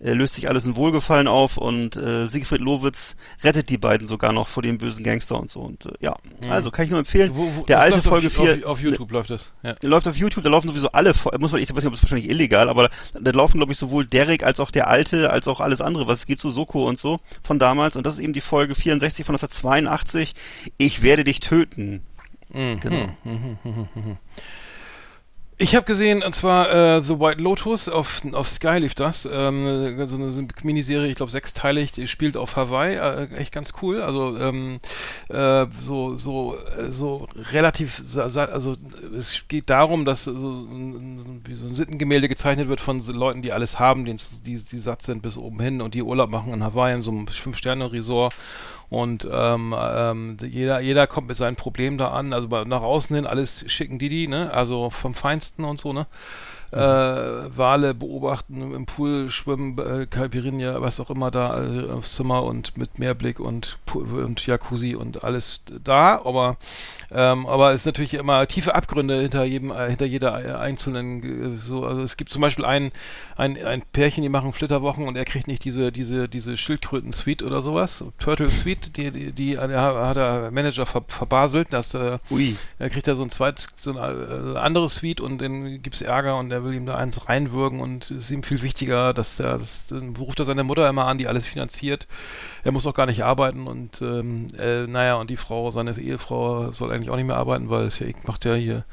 löst 0.00 0.34
sich 0.34 0.48
alles 0.48 0.64
in 0.64 0.76
Wohlgefallen 0.76 1.26
auf 1.26 1.56
und 1.56 1.96
äh, 1.96 2.26
Siegfried 2.26 2.60
Lowitz 2.60 3.16
rettet 3.42 3.68
die 3.68 3.78
beiden 3.78 4.06
sogar 4.06 4.32
noch 4.32 4.46
vor 4.46 4.62
dem 4.62 4.78
bösen 4.78 5.02
Gangster 5.02 5.38
und 5.38 5.50
so. 5.50 5.60
Und 5.60 5.86
äh, 5.86 5.92
ja, 6.00 6.16
also 6.48 6.70
kann 6.70 6.84
ich 6.84 6.90
nur 6.90 7.00
empfehlen. 7.00 7.32
Wo, 7.34 7.50
wo, 7.56 7.64
der 7.64 7.80
alte 7.80 8.00
Folge 8.02 8.28
auf, 8.28 8.32
4 8.32 8.58
Auf, 8.58 8.64
auf 8.64 8.80
YouTube 8.80 9.10
läuft 9.10 9.30
das. 9.30 9.52
Ja. 9.62 9.74
der 9.74 9.90
läuft 9.90 10.06
auf 10.06 10.16
YouTube, 10.16 10.44
da 10.44 10.50
laufen 10.50 10.68
sowieso 10.68 10.92
alle, 10.92 11.12
muss 11.38 11.50
man, 11.52 11.60
ich 11.60 11.68
weiß 11.70 11.76
nicht, 11.76 11.86
ob 11.86 11.94
es 11.94 12.02
wahrscheinlich 12.02 12.30
illegal, 12.30 12.68
aber 12.68 12.84
da, 13.12 13.20
da 13.20 13.30
laufen, 13.32 13.58
glaube 13.58 13.72
ich, 13.72 13.78
sowohl 13.78 14.06
Derek 14.06 14.44
als 14.44 14.60
auch 14.60 14.70
der 14.70 14.88
alte, 14.88 15.30
als 15.30 15.48
auch 15.48 15.60
alles 15.60 15.80
andere, 15.80 16.06
was 16.06 16.20
es 16.20 16.26
gibt, 16.26 16.40
so 16.40 16.50
Soko 16.50 16.88
und 16.88 16.98
so, 16.98 17.18
von 17.42 17.58
damals. 17.58 17.96
Und 17.96 18.06
das 18.06 18.14
ist 18.14 18.20
eben 18.20 18.32
die 18.32 18.40
Folge 18.40 18.74
64 18.74 19.26
von 19.26 19.34
1982. 19.34 20.34
Ich 20.76 21.02
werde 21.02 21.24
dich 21.24 21.40
töten. 21.40 22.02
Mhm. 22.50 22.80
Genau. 22.80 23.08
Ich 25.60 25.74
habe 25.74 25.84
gesehen, 25.84 26.22
und 26.22 26.36
zwar 26.36 26.70
äh, 26.70 27.02
The 27.02 27.18
White 27.18 27.42
Lotus 27.42 27.88
auf, 27.88 28.22
auf 28.32 28.48
Sky 28.48 28.78
lief 28.78 28.94
das. 28.94 29.28
Ähm, 29.30 29.96
so 30.06 30.14
eine, 30.14 30.30
so 30.30 30.38
eine 30.38 30.48
Miniserie, 30.62 31.08
ich 31.08 31.16
glaube 31.16 31.32
sechsteilig, 31.32 31.90
die 31.90 32.06
spielt 32.06 32.36
auf 32.36 32.54
Hawaii. 32.54 32.94
Äh, 32.94 33.34
echt 33.34 33.52
ganz 33.52 33.72
cool. 33.82 34.00
Also 34.00 34.38
ähm, 34.38 34.78
äh, 35.28 35.66
so 35.84 36.16
so 36.16 36.56
äh, 36.76 36.92
so 36.92 37.26
relativ, 37.50 38.04
also 38.16 38.76
es 39.16 39.48
geht 39.48 39.68
darum, 39.68 40.04
dass 40.04 40.24
so, 40.24 40.32
wie 41.44 41.54
so 41.54 41.66
ein 41.66 41.74
Sittengemälde 41.74 42.28
gezeichnet 42.28 42.68
wird 42.68 42.80
von 42.80 43.04
Leuten, 43.06 43.42
die 43.42 43.50
alles 43.50 43.80
haben, 43.80 44.04
die, 44.04 44.14
die, 44.14 44.62
die 44.62 44.78
satt 44.78 45.02
sind 45.02 45.22
bis 45.22 45.36
oben 45.36 45.58
hin 45.58 45.80
und 45.80 45.94
die 45.94 46.04
Urlaub 46.04 46.30
machen 46.30 46.52
in 46.52 46.62
Hawaii 46.62 46.94
in 46.94 47.02
so 47.02 47.10
einem 47.10 47.26
Fünf-Sterne-Resort. 47.26 48.32
Und 48.90 49.28
ähm, 49.30 49.74
ähm, 49.78 50.36
jeder, 50.42 50.80
jeder 50.80 51.06
kommt 51.06 51.28
mit 51.28 51.36
seinen 51.36 51.56
Problemen 51.56 51.98
da 51.98 52.08
an. 52.08 52.32
Also 52.32 52.48
nach 52.64 52.82
außen 52.82 53.14
hin 53.14 53.26
alles 53.26 53.64
schicken 53.70 53.98
Didi, 53.98 54.28
ne? 54.28 54.52
Also 54.52 54.90
vom 54.90 55.14
Feinsten 55.14 55.64
und 55.64 55.78
so, 55.78 55.92
ne? 55.92 56.06
Äh, 56.70 56.76
Wale 56.76 57.94
beobachten, 57.94 58.74
im 58.74 58.84
Pool 58.84 59.30
schwimmen, 59.30 59.78
äh, 59.78 60.06
Caipirinha, 60.06 60.82
was 60.82 61.00
auch 61.00 61.08
immer 61.08 61.30
da 61.30 61.64
äh, 61.64 61.90
aufs 61.90 62.14
Zimmer 62.14 62.42
und 62.42 62.76
mit 62.76 62.98
Meerblick 62.98 63.40
und, 63.40 63.78
und 63.94 64.46
Jacuzzi 64.46 64.94
und 64.94 65.24
alles 65.24 65.62
da, 65.82 66.20
aber 66.22 66.58
ähm, 67.10 67.46
aber 67.46 67.72
es 67.72 67.80
ist 67.80 67.86
natürlich 67.86 68.14
immer 68.14 68.46
tiefe 68.46 68.74
Abgründe 68.74 69.20
hinter 69.20 69.44
jedem, 69.44 69.70
äh, 69.70 69.88
hinter 69.88 70.04
jeder 70.04 70.44
äh, 70.44 70.52
einzelnen, 70.52 71.54
äh, 71.54 71.58
so, 71.58 71.84
also 71.84 72.02
es 72.02 72.18
gibt 72.18 72.30
zum 72.30 72.42
Beispiel 72.42 72.66
ein, 72.66 72.92
ein, 73.36 73.64
ein 73.64 73.82
Pärchen, 73.92 74.22
die 74.22 74.28
machen 74.28 74.52
Flitterwochen 74.52 75.08
und 75.08 75.16
er 75.16 75.24
kriegt 75.24 75.48
nicht 75.48 75.64
diese, 75.64 75.90
diese, 75.90 76.28
diese 76.28 76.58
Schildkröten-Suite 76.58 77.42
oder 77.42 77.62
sowas, 77.62 78.04
Turtle 78.18 78.50
Suite, 78.50 78.96
die, 78.96 79.10
die, 79.10 79.32
die 79.32 79.58
hat 79.58 80.16
der 80.16 80.50
Manager 80.50 80.84
ver, 80.84 81.02
verbaselt, 81.08 81.72
dass 81.72 81.94
äh, 81.94 82.18
Ui. 82.30 82.56
er 82.78 82.90
kriegt 82.90 83.08
da 83.08 83.14
so 83.14 83.22
ein 83.22 83.30
zweites, 83.30 83.68
so 83.76 83.98
ein 83.98 84.56
anderes 84.56 84.96
Suite 84.96 85.22
und 85.22 85.40
dann 85.40 85.80
gibt's 85.80 86.02
Ärger 86.02 86.38
und 86.38 86.50
er 86.50 86.62
will 86.64 86.74
ihm 86.74 86.84
da 86.84 86.96
eins 86.96 87.28
reinwürgen 87.28 87.80
und 87.80 88.10
es 88.10 88.24
ist 88.24 88.30
ihm 88.30 88.42
viel 88.42 88.60
wichtiger, 88.60 89.14
dass 89.14 89.40
er, 89.40 89.58
das, 89.58 89.86
dann 89.86 90.14
ruft 90.16 90.40
er 90.40 90.44
seine 90.44 90.64
Mutter 90.64 90.88
immer 90.88 91.06
an, 91.06 91.16
die 91.16 91.26
alles 91.26 91.46
finanziert. 91.46 92.06
Er 92.64 92.72
muss 92.72 92.86
auch 92.86 92.94
gar 92.94 93.06
nicht 93.06 93.22
arbeiten 93.22 93.66
und 93.66 94.02
ähm, 94.02 94.48
äh, 94.58 94.86
naja, 94.86 95.14
und 95.14 95.30
die 95.30 95.36
Frau, 95.36 95.70
seine 95.70 95.98
Ehefrau 95.98 96.72
soll 96.72 96.92
eigentlich 96.92 97.10
auch 97.10 97.16
nicht 97.16 97.26
mehr 97.26 97.36
arbeiten, 97.36 97.70
weil 97.70 97.86
es 97.86 97.98
ja, 97.98 98.06
macht 98.26 98.44
ja 98.44 98.54
hier 98.54 98.84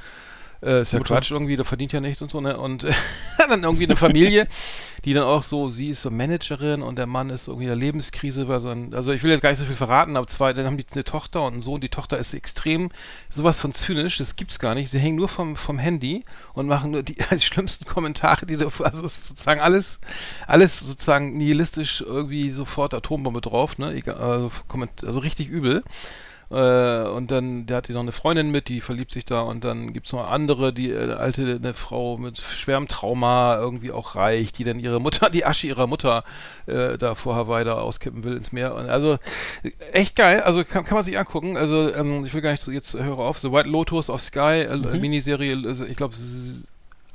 äh, 0.62 0.82
ist 0.82 0.94
ja 0.94 1.00
Quatsch 1.00 1.32
irgendwie, 1.32 1.56
der 1.56 1.65
verdient 1.65 1.94
ja 1.94 2.02
nichts 2.02 2.22
und 2.22 2.32
so, 2.32 2.41
ne? 2.41 2.58
Und 2.58 2.84
dann 3.50 3.63
irgendwie 3.63 3.86
eine 3.86 3.96
Familie, 3.96 4.48
die 5.04 5.13
dann 5.13 5.24
auch 5.24 5.44
so, 5.44 5.70
sie 5.70 5.89
ist 5.89 6.02
so 6.02 6.10
Managerin 6.10 6.82
und 6.82 6.98
der 6.98 7.06
Mann 7.06 7.30
ist 7.30 7.48
irgendwie 7.48 7.65
in 7.65 7.70
der 7.70 7.78
Lebenskrise, 7.78 8.48
weil 8.48 8.60
so 8.60 8.70
ein, 8.70 8.94
also 8.96 9.12
ich 9.12 9.24
will 9.24 9.32
jetzt 9.32 9.41
gar 9.41 9.52
nicht 9.52 9.60
so 9.60 9.65
viel 9.65 9.76
verraten, 9.76 10.18
aber 10.18 10.28
zwei, 10.28 10.54
dann 10.54 10.65
haben 10.65 10.78
die 10.78 10.86
eine 10.94 11.04
Tochter 11.04 11.44
und 11.44 11.54
einen 11.54 11.62
Sohn, 11.62 11.82
die 11.82 11.89
Tochter 11.89 12.18
ist 12.18 12.34
extrem 12.34 12.89
sowas 13.30 13.62
von 13.62 13.74
zynisch, 13.74 14.18
das 14.18 14.36
gibt's 14.36 14.60
gar 14.60 14.76
nicht. 14.76 14.89
Sie 14.89 15.00
hängen 15.00 15.15
nur 15.15 15.30
vom, 15.30 15.56
vom 15.56 15.78
Handy 15.78 16.24
und 16.54 16.68
machen 16.68 16.91
nur 16.91 17.04
die, 17.04 17.15
die 17.32 17.39
schlimmsten 17.39 17.86
Kommentare, 17.86 18.46
die 18.46 18.58
du, 18.58 18.65
also 18.84 19.02
sozusagen 19.02 19.62
alles, 19.62 20.00
alles 20.48 20.80
sozusagen 20.80 21.38
nihilistisch 21.38 22.02
irgendwie 22.02 22.50
sofort 22.50 22.94
Atombombe 22.94 23.41
drauf, 23.41 23.78
ne? 23.78 23.94
Egal, 23.94 24.15
also, 24.15 24.50
also 25.06 25.20
richtig 25.20 25.50
übel. 25.50 25.84
Äh, 26.52 27.08
und 27.08 27.32
dann, 27.32 27.66
der 27.66 27.78
hat 27.78 27.88
hier 27.88 27.96
noch 27.96 28.02
eine 28.02 28.12
Freundin 28.12 28.52
mit, 28.52 28.70
die 28.70 28.82
verliebt 28.82 29.12
sich 29.12 29.26
da 29.26 29.42
und 29.42 29.64
dann 29.64 29.94
gibt's 29.94 30.14
noch 30.14 30.30
andere, 30.30 30.74
die 30.74 30.92
äh, 30.92 31.14
alte, 31.14 31.60
eine 31.62 31.74
Frau 31.74 32.18
mit 32.18 32.38
schwerem 32.38 32.88
Trauma, 32.88 33.58
irgendwie 33.58 33.92
auch 33.92 34.16
reich, 34.16 34.52
die 34.52 34.64
dann 34.64 34.80
ihre 34.80 35.00
Mutter, 35.00 35.30
die 35.32 35.46
Asche 35.46 35.68
ihrer 35.68 35.88
Mutter 35.88 36.24
äh, 36.68 36.98
da 36.98 37.16
vor 37.16 37.36
Hawaii 37.36 37.66
da 37.66 37.76
auskippen 37.76 38.24
will 38.24 38.38
ins 38.38 38.52
Meer. 38.52 38.76
Und 38.76 38.90
also 38.90 39.18
äh, 39.64 39.72
echt 39.92 40.16
geil, 40.16 40.42
also 40.42 40.64
kann, 40.64 40.86
kann 40.86 40.96
man 40.96 41.04
sich 41.04 41.18
angucken. 41.18 41.58
Also 41.58 41.94
ähm, 41.94 42.26
ich 42.26 42.34
will 42.34 42.42
gar 42.42 42.52
nicht 42.52 42.64
so, 42.64 42.72
jetzt 42.72 42.94
höre 42.94 43.20
auf, 43.20 43.40
The 43.40 43.52
White 43.52 43.70
Lotus 43.70 44.10
auf 44.10 44.22
Sky, 44.22 44.68
äh, 44.70 44.78
Miniserie, 44.98 45.64
also 45.66 45.86
ich 45.86 45.98
glaube 45.98 46.16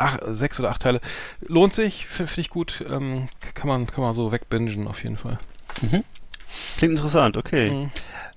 ach, 0.01 0.19
sechs 0.27 0.59
oder 0.59 0.71
acht 0.71 0.83
Teile. 0.83 1.01
Lohnt 1.47 1.73
sich, 1.73 2.07
finde 2.07 2.33
find 2.33 2.47
ich 2.47 2.51
gut. 2.51 2.85
Ähm, 2.89 3.29
kann 3.55 3.69
man, 3.69 3.87
kann 3.87 4.03
man 4.03 4.15
so 4.15 4.33
wegbingen 4.33 4.89
auf 4.89 5.05
jeden 5.05 5.17
Fall. 5.17 5.39
Klingt 6.77 6.95
interessant, 6.97 7.37
okay. 7.37 7.71
Mhm. 7.71 7.91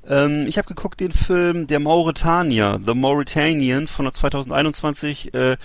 Ähm, 0.07 0.45
ich 0.47 0.57
habe 0.57 0.67
geguckt 0.67 0.99
den 0.99 1.11
Film 1.11 1.67
Der 1.67 1.79
Mauretanier, 1.79 2.79
The 2.85 2.93
Mauritanian 2.93 3.87
von 3.87 4.11
2021. 4.11 5.33
Äh, 5.33 5.57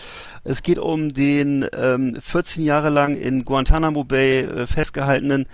es 0.44 0.62
geht 0.62 0.78
um 0.78 1.12
den 1.12 1.66
ähm, 1.72 2.16
14 2.20 2.64
Jahre 2.64 2.90
lang 2.90 3.16
in 3.16 3.44
Guantanamo 3.44 4.04
Bay 4.04 4.40
äh, 4.40 4.66
festgehaltenen 4.66 5.46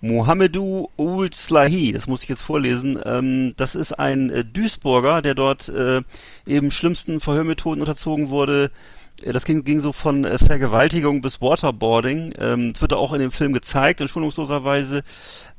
Mohamedou 0.00 0.88
Ould 0.96 1.34
Slahi, 1.34 1.92
das 1.92 2.06
muss 2.06 2.22
ich 2.22 2.30
jetzt 2.30 2.40
vorlesen. 2.40 2.98
Ähm, 3.04 3.52
das 3.58 3.74
ist 3.74 3.92
ein 3.92 4.30
äh, 4.30 4.44
Duisburger, 4.44 5.20
der 5.20 5.34
dort 5.34 5.68
äh, 5.68 6.00
eben 6.46 6.70
schlimmsten 6.70 7.20
Verhörmethoden 7.20 7.82
unterzogen 7.82 8.30
wurde. 8.30 8.70
Äh, 9.22 9.32
Das 9.32 9.44
ging, 9.44 9.64
ging 9.64 9.80
so 9.80 9.92
von 9.92 10.24
äh, 10.24 10.38
Vergewaltigung 10.38 11.20
bis 11.20 11.42
Waterboarding. 11.42 12.32
Ähm, 12.38 12.72
das 12.72 12.80
wird 12.80 12.94
auch 12.94 13.12
in 13.12 13.20
dem 13.20 13.32
Film 13.32 13.52
gezeigt, 13.52 14.00
in 14.00 14.08
schonungsloser 14.08 14.62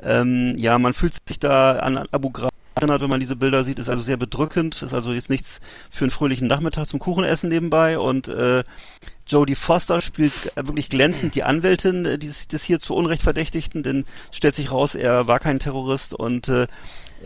Ähm, 0.02 0.56
ja, 0.58 0.80
man 0.80 0.94
fühlt 0.94 1.14
sich 1.28 1.38
da 1.38 1.74
an 1.78 1.98
Abu 2.12 2.32
Ghraib 2.32 2.52
erinnert, 2.76 3.02
wenn 3.02 3.10
man 3.10 3.20
diese 3.20 3.36
Bilder 3.36 3.64
sieht, 3.64 3.80
ist 3.80 3.90
also 3.90 4.02
sehr 4.02 4.18
bedrückend, 4.18 4.82
ist 4.82 4.94
also 4.94 5.12
jetzt 5.12 5.30
nichts 5.30 5.60
für 5.90 6.06
einen 6.06 6.12
fröhlichen 6.12 6.48
Nachmittag 6.48 6.88
zum 6.88 7.00
Kuchenessen 7.00 7.50
nebenbei. 7.50 8.00
Und 8.00 8.28
äh, 8.28 8.64
Jodie 9.28 9.56
Foster 9.56 10.02
spielt 10.02 10.52
wirklich 10.56 10.90
glänzend 10.90 11.36
die 11.36 11.44
Anwältin 11.44 12.06
äh, 12.06 12.18
dieses, 12.18 12.48
des 12.48 12.64
hier 12.64 12.80
zu 12.80 12.96
Unrecht 12.96 13.24
Verdächtigten, 13.24 13.84
denn 13.84 14.06
stellt 14.32 14.56
sich 14.56 14.72
raus, 14.72 14.96
er 14.96 15.28
war 15.28 15.40
kein 15.40 15.60
Terrorist 15.60 16.14
und 16.14 16.48
äh, 16.48 16.68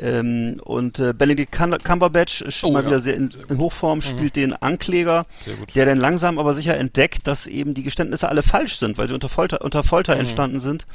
ähm, 0.01 0.57
und 0.61 0.99
äh, 0.99 1.13
Benedict 1.13 1.53
Cum- 1.53 1.77
Cumberbatch 1.81 2.41
ist 2.41 2.61
Oh, 2.65 2.71
mal 2.71 2.81
ja. 2.81 2.87
wieder 2.87 2.99
sehr 2.99 3.15
in, 3.15 3.31
in 3.47 3.57
Hochform, 3.57 4.01
spielt 4.01 4.35
den 4.35 4.51
Ankläger, 4.53 5.25
der 5.73 5.85
dann 5.85 5.97
langsam 5.99 6.37
aber 6.37 6.53
sicher 6.53 6.75
entdeckt, 6.75 7.27
dass 7.27 7.47
eben 7.47 7.73
die 7.73 7.83
Geständnisse 7.83 8.27
alle 8.27 8.43
falsch 8.43 8.75
sind, 8.75 8.97
weil 8.97 9.07
sie 9.07 9.13
unter 9.13 9.29
Folter, 9.29 9.61
unter 9.61 9.83
Folter 9.83 10.17
entstanden 10.17 10.59
sind. 10.59 10.85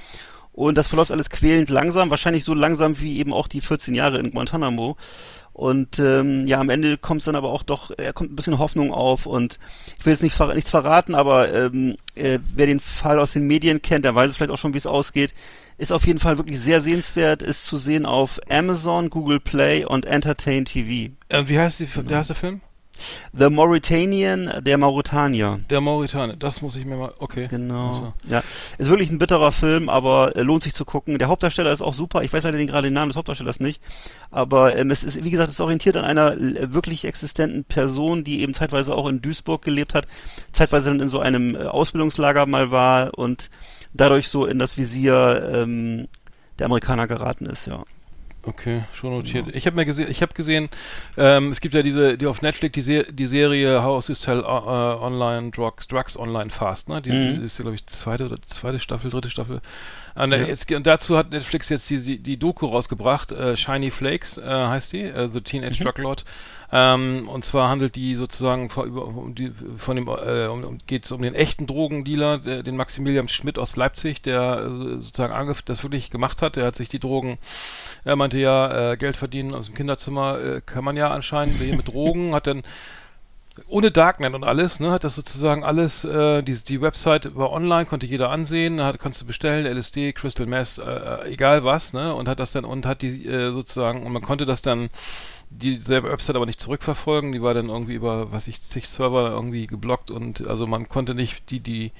Und 0.52 0.76
das 0.76 0.88
verläuft 0.88 1.10
alles 1.10 1.30
quälend 1.30 1.70
langsam, 1.70 2.10
wahrscheinlich 2.10 2.44
so 2.44 2.54
langsam 2.54 2.98
wie 3.00 3.18
eben 3.18 3.32
auch 3.32 3.48
die 3.48 3.60
14 3.60 3.94
Jahre 3.94 4.18
in 4.18 4.32
Guantanamo. 4.32 4.96
Und 5.52 5.98
ähm, 5.98 6.46
ja, 6.46 6.60
am 6.60 6.70
Ende 6.70 6.96
kommt 6.96 7.20
es 7.20 7.24
dann 7.26 7.36
aber 7.36 7.50
auch 7.50 7.62
doch, 7.62 7.90
er 7.96 8.12
kommt 8.12 8.32
ein 8.32 8.36
bisschen 8.36 8.58
Hoffnung 8.58 8.92
auf 8.92 9.26
und 9.26 9.58
ich 9.98 10.06
will 10.06 10.12
jetzt 10.12 10.22
nicht 10.22 10.34
ver 10.34 10.54
nichts 10.54 10.70
verraten, 10.70 11.14
aber 11.14 11.52
ähm, 11.52 11.96
äh, 12.14 12.38
wer 12.54 12.66
den 12.66 12.80
Fall 12.80 13.18
aus 13.18 13.32
den 13.32 13.46
Medien 13.46 13.82
kennt, 13.82 14.04
der 14.04 14.14
weiß 14.14 14.30
es 14.30 14.36
vielleicht 14.36 14.52
auch 14.52 14.58
schon, 14.58 14.74
wie 14.74 14.78
es 14.78 14.86
ausgeht. 14.86 15.34
Ist 15.76 15.92
auf 15.92 16.06
jeden 16.06 16.18
Fall 16.18 16.38
wirklich 16.38 16.60
sehr 16.60 16.80
sehenswert, 16.80 17.42
ist 17.42 17.66
zu 17.66 17.76
sehen 17.76 18.06
auf 18.06 18.38
Amazon, 18.48 19.10
Google 19.10 19.40
Play 19.40 19.84
und 19.84 20.06
Entertain 20.06 20.64
TV. 20.64 21.12
Äh, 21.28 21.48
wie 21.48 21.58
heißt 21.58 21.80
die, 21.80 21.86
der 21.86 22.18
heißt 22.18 22.30
der 22.30 22.36
Film? 22.36 22.60
The 23.32 23.50
Mauritanian, 23.50 24.62
der 24.62 24.78
Mauretanier. 24.78 25.60
Der 25.70 25.80
Mauritanier. 25.80 26.36
Das 26.36 26.62
muss 26.62 26.76
ich 26.76 26.84
mir 26.84 26.96
mal. 26.96 27.12
Okay. 27.18 27.48
Genau. 27.48 27.88
Also. 27.88 28.12
Ja, 28.28 28.42
ist 28.78 28.90
wirklich 28.90 29.10
ein 29.10 29.18
bitterer 29.18 29.52
Film, 29.52 29.88
aber 29.88 30.36
äh, 30.36 30.42
lohnt 30.42 30.62
sich 30.62 30.74
zu 30.74 30.84
gucken. 30.84 31.18
Der 31.18 31.28
Hauptdarsteller 31.28 31.72
ist 31.72 31.82
auch 31.82 31.94
super. 31.94 32.22
Ich 32.22 32.32
weiß 32.32 32.44
leider 32.44 32.58
den, 32.58 32.66
gerade 32.66 32.88
den 32.88 32.94
Namen 32.94 33.10
des 33.10 33.16
Hauptdarstellers 33.16 33.60
nicht. 33.60 33.82
Aber 34.30 34.76
ähm, 34.76 34.90
es 34.90 35.04
ist, 35.04 35.24
wie 35.24 35.30
gesagt, 35.30 35.48
es 35.48 35.54
ist 35.54 35.60
orientiert 35.60 35.96
an 35.96 36.04
einer 36.04 36.32
äh, 36.32 36.72
wirklich 36.72 37.04
existenten 37.04 37.64
Person, 37.64 38.24
die 38.24 38.40
eben 38.40 38.54
zeitweise 38.54 38.94
auch 38.94 39.08
in 39.08 39.22
Duisburg 39.22 39.62
gelebt 39.62 39.94
hat, 39.94 40.06
zeitweise 40.52 40.90
dann 40.90 41.00
in 41.00 41.08
so 41.08 41.20
einem 41.20 41.54
äh, 41.54 41.64
Ausbildungslager 41.64 42.46
mal 42.46 42.70
war 42.70 43.16
und 43.18 43.50
dadurch 43.92 44.28
so 44.28 44.46
in 44.46 44.58
das 44.58 44.76
Visier 44.76 45.50
ähm, 45.52 46.08
der 46.58 46.66
Amerikaner 46.66 47.06
geraten 47.06 47.46
ist, 47.46 47.66
ja. 47.66 47.84
Okay, 48.42 48.84
schon 48.94 49.10
notiert. 49.10 49.48
Ich 49.54 49.66
habe 49.66 49.76
mir 49.76 49.84
gesehen, 49.84 50.10
ich 50.10 50.22
habe 50.22 50.32
gesehen, 50.32 50.70
ähm, 51.18 51.50
es 51.50 51.60
gibt 51.60 51.74
ja 51.74 51.82
diese, 51.82 52.16
die 52.16 52.26
auf 52.26 52.40
Netflix 52.40 52.72
die, 52.74 52.80
Se 52.80 53.04
die 53.10 53.26
Serie 53.26 53.82
How 53.82 54.04
to 54.04 54.14
Sell 54.14 54.40
uh, 54.40 54.44
Online 54.44 55.50
Drugs, 55.50 55.86
Drugs 55.88 56.18
Online 56.18 56.48
Fast, 56.48 56.88
ne? 56.88 57.02
Die, 57.02 57.10
Mhm. 57.10 57.38
die 57.40 57.44
ist 57.44 57.58
ja 57.58 57.62
glaube 57.64 57.74
ich 57.74 57.86
zweite 57.86 58.24
oder 58.24 58.40
zweite 58.46 58.78
Staffel, 58.78 59.10
dritte 59.10 59.28
Staffel. 59.28 59.60
Und, 60.14 60.32
äh, 60.32 60.46
jetzt, 60.46 60.70
und 60.72 60.86
dazu 60.86 61.16
hat 61.16 61.30
Netflix 61.30 61.68
jetzt 61.68 61.88
die, 61.90 61.98
die, 61.98 62.18
die 62.18 62.36
Doku 62.38 62.66
rausgebracht, 62.66 63.32
äh, 63.32 63.56
Shiny 63.56 63.90
Flakes 63.90 64.38
äh, 64.38 64.42
heißt 64.44 64.92
die, 64.92 65.02
äh, 65.02 65.28
The 65.32 65.40
Teenage 65.40 65.82
Drug 65.82 65.98
Lord. 65.98 66.24
Ähm, 66.72 67.28
und 67.28 67.44
zwar 67.44 67.68
handelt 67.68 67.96
die 67.96 68.14
sozusagen 68.14 68.70
von, 68.70 68.86
über- 68.88 69.06
um 69.06 69.34
die, 69.34 69.50
von 69.76 69.96
dem, 69.96 70.06
äh, 70.06 70.46
um, 70.46 70.78
geht 70.86 71.04
es 71.04 71.12
um 71.12 71.20
den 71.22 71.34
echten 71.34 71.66
Drogendealer, 71.66 72.38
der, 72.38 72.62
den 72.62 72.76
Maximilian 72.76 73.28
Schmidt 73.28 73.58
aus 73.58 73.74
Leipzig, 73.76 74.22
der 74.22 74.66
äh, 74.66 74.68
sozusagen 75.00 75.32
angef 75.32 75.62
das 75.62 75.82
wirklich 75.82 76.10
gemacht 76.10 76.42
hat. 76.42 76.56
Der 76.56 76.66
hat 76.66 76.76
sich 76.76 76.88
die 76.88 77.00
Drogen, 77.00 77.38
er 78.04 78.14
meinte 78.16 78.38
ja, 78.38 78.92
äh, 78.92 78.96
Geld 78.96 79.16
verdienen 79.16 79.52
aus 79.52 79.66
dem 79.66 79.74
Kinderzimmer 79.74 80.38
äh, 80.38 80.60
kann 80.64 80.84
man 80.84 80.96
ja 80.96 81.10
anscheinend 81.10 81.56
hier 81.56 81.76
mit 81.76 81.88
Drogen, 81.88 82.34
hat 82.34 82.46
dann 82.46 82.62
ohne 83.70 83.90
Darknet 83.90 84.34
und 84.34 84.44
alles, 84.44 84.80
ne, 84.80 84.90
hat 84.90 85.04
das 85.04 85.14
sozusagen 85.14 85.64
alles, 85.64 86.04
äh, 86.04 86.42
die, 86.42 86.54
die 86.54 86.80
Website 86.80 87.36
war 87.36 87.52
online, 87.52 87.86
konnte 87.86 88.06
jeder 88.06 88.30
ansehen, 88.30 88.80
hat, 88.82 88.98
konntest 88.98 89.22
du 89.22 89.26
bestellen, 89.26 89.66
LSD, 89.66 90.12
Crystal 90.12 90.46
Meth, 90.46 90.78
äh, 90.78 91.28
egal 91.28 91.64
was, 91.64 91.92
ne, 91.92 92.14
und 92.14 92.28
hat 92.28 92.40
das 92.40 92.52
dann, 92.52 92.64
und 92.64 92.86
hat 92.86 93.02
die 93.02 93.26
äh, 93.26 93.52
sozusagen, 93.52 94.04
und 94.04 94.12
man 94.12 94.22
konnte 94.22 94.44
das 94.44 94.62
dann, 94.62 94.88
dieselbe 95.50 96.10
Website 96.10 96.36
aber 96.36 96.46
nicht 96.46 96.60
zurückverfolgen, 96.60 97.32
die 97.32 97.42
war 97.42 97.54
dann 97.54 97.68
irgendwie 97.68 97.94
über, 97.94 98.32
was 98.32 98.48
ich, 98.48 98.60
zig 98.60 98.88
Server 98.88 99.30
irgendwie 99.30 99.66
geblockt 99.66 100.10
und 100.10 100.46
also 100.46 100.66
man 100.66 100.88
konnte 100.88 101.14
nicht 101.14 101.50
die, 101.50 101.60
die, 101.60 101.92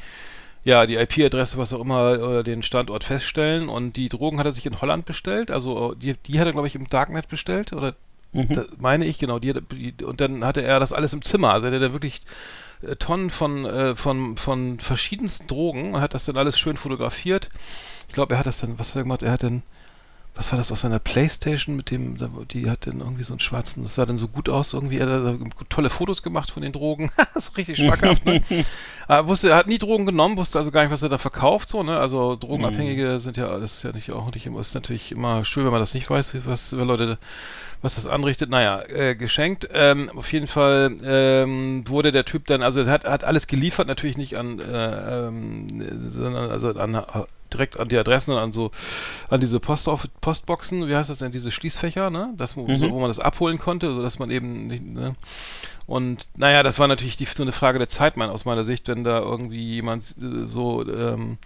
ja, 0.65 0.87
die 0.87 0.97
IP-Adresse, 0.97 1.57
was 1.57 1.73
auch 1.73 1.81
immer, 1.81 2.19
oder 2.19 2.43
den 2.43 2.63
Standort 2.63 3.05
feststellen 3.05 3.69
und 3.69 3.97
die 3.97 4.09
Drogen 4.09 4.39
hat 4.39 4.47
er 4.47 4.53
sich 4.53 4.67
in 4.67 4.81
Holland 4.81 5.07
bestellt, 5.07 5.51
also 5.51 5.95
die, 5.95 6.15
die 6.15 6.39
hat 6.39 6.47
er, 6.47 6.53
glaube 6.53 6.69
ich, 6.69 6.75
im 6.75 6.89
Darknet 6.89 7.29
bestellt, 7.29 7.73
oder 7.73 7.95
das 8.33 8.67
meine 8.79 9.07
ich, 9.07 9.19
genau. 9.19 9.39
Die, 9.39 9.53
die, 9.53 10.05
und 10.05 10.21
dann 10.21 10.45
hatte 10.45 10.63
er 10.63 10.81
das 10.81 10.93
alles 10.93 11.13
im 11.13 11.23
Zimmer. 11.23 11.51
Also 11.53 11.67
er 11.67 11.75
hatte 11.75 11.93
wirklich 11.93 12.23
äh, 12.83 12.97
Tonnen 12.97 13.31
von, 13.31 13.65
äh, 13.65 13.97
von, 13.97 14.37
von 14.37 14.79
verschiedensten 14.79 15.47
Drogen 15.47 15.95
und 15.95 16.01
hat 16.01 16.15
das 16.15 16.25
dann 16.25 16.37
alles 16.37 16.59
schön 16.59 16.77
fotografiert. 16.77 17.51
Ich 18.09 18.15
glaube, 18.15 18.35
er 18.35 18.39
hat 18.39 18.47
das 18.47 18.61
dann, 18.61 18.79
was 18.79 18.91
hat 18.91 18.97
er 18.97 19.03
gemacht? 19.03 19.23
Er 19.23 19.33
hat 19.33 19.43
dann, 19.43 19.63
was 20.41 20.53
war 20.53 20.57
das 20.57 20.73
aus 20.73 20.81
seiner 20.81 20.99
Playstation 20.99 21.77
mit 21.77 21.91
dem, 21.91 22.17
die 22.51 22.71
hat 22.71 22.87
dann 22.87 23.01
irgendwie 23.01 23.25
so 23.25 23.35
einen 23.35 23.41
schwarzen, 23.41 23.83
das 23.83 23.97
sah 23.97 24.07
dann 24.07 24.17
so 24.17 24.27
gut 24.27 24.49
aus 24.49 24.73
irgendwie. 24.73 24.97
Er 24.97 25.07
hat 25.07 25.37
tolle 25.69 25.91
Fotos 25.91 26.23
gemacht 26.23 26.51
von 26.51 26.63
den 26.63 26.73
Drogen. 26.73 27.11
so 27.35 27.51
richtig 27.59 27.77
schmackhaft, 27.77 28.25
ne? 28.25 28.43
Er 29.07 29.27
wusste, 29.27 29.51
er 29.51 29.57
hat 29.57 29.67
nie 29.67 29.79
Drogen 29.79 30.07
genommen, 30.07 30.39
wusste 30.39 30.59
also 30.59 30.71
gar 30.71 30.83
nicht, 30.83 30.93
was 30.93 31.03
er 31.03 31.09
da 31.11 31.19
verkauft, 31.19 31.69
so, 31.69 31.83
ne? 31.83 31.99
Also 31.99 32.37
Drogenabhängige 32.37 33.19
sind 33.19 33.37
ja, 33.37 33.59
das 33.59 33.75
ist 33.75 33.83
ja 33.83 33.93
nicht 33.93 34.13
auch 34.13 34.33
nicht 34.33 34.47
immer, 34.47 34.61
ist 34.61 34.73
natürlich 34.73 35.13
immer 35.13 35.45
schön, 35.45 35.65
wenn 35.65 35.73
man 35.73 35.81
das 35.81 35.93
nicht 35.93 36.09
weiß, 36.09 36.47
was 36.47 36.75
wenn 36.75 36.87
Leute, 36.87 37.19
was 37.83 37.97
das 37.97 38.07
anrichtet. 38.07 38.49
Naja, 38.49 38.81
äh, 38.89 39.17
geschenkt. 39.17 39.69
Ähm, 39.75 40.11
auf 40.17 40.33
jeden 40.33 40.47
Fall 40.47 40.97
ähm, 41.05 41.87
wurde 41.87 42.13
der 42.13 42.25
Typ 42.25 42.47
dann, 42.47 42.63
also 42.63 42.81
er 42.81 42.87
hat, 42.87 43.05
hat 43.05 43.25
alles 43.25 43.47
geliefert, 43.47 43.89
natürlich 43.89 44.17
nicht 44.17 44.39
an, 44.39 44.59
äh, 44.59 45.27
ähm, 45.27 45.67
sondern 46.09 46.51
also 46.51 46.71
an 46.71 47.05
direkt 47.53 47.79
an 47.79 47.89
die 47.89 47.99
Adressen 47.99 48.33
und 48.33 48.39
an 48.39 48.53
so 48.53 48.71
an 49.29 49.41
diese 49.41 49.61
Post 49.61 49.89
Postboxen, 50.21 50.89
wie 50.89 50.97
heißt 50.97 51.11
das 51.11 51.19
denn, 51.19 51.33
diese 51.33 51.51
Schließfächer, 51.51 52.11
ne? 52.11 52.33
Das, 52.37 52.57
wo, 52.57 52.67
so, 52.77 52.91
wo 52.91 53.01
man 53.01 53.09
das 53.09 53.21
abholen 53.21 53.59
konnte, 53.59 53.93
sodass 53.93 54.19
man 54.19 54.31
eben 54.31 54.67
nicht, 54.67 54.85
ne? 54.85 55.15
Und 55.87 56.29
naja, 56.37 56.63
das 56.63 56.79
war 56.79 56.87
natürlich 56.87 57.17
die, 57.17 57.25
so 57.25 57.43
eine 57.43 57.53
Frage 57.53 57.79
der 57.79 57.89
Zeit, 57.89 58.17
mein, 58.17 58.31
aus 58.31 58.45
meiner 58.45 58.63
Sicht, 58.65 58.87
wenn 58.89 59.03
da 59.03 59.19
irgendwie 59.19 59.63
jemand 59.63 60.15
äh, 60.23 60.47
so, 60.47 60.87
ähm, 60.87 61.39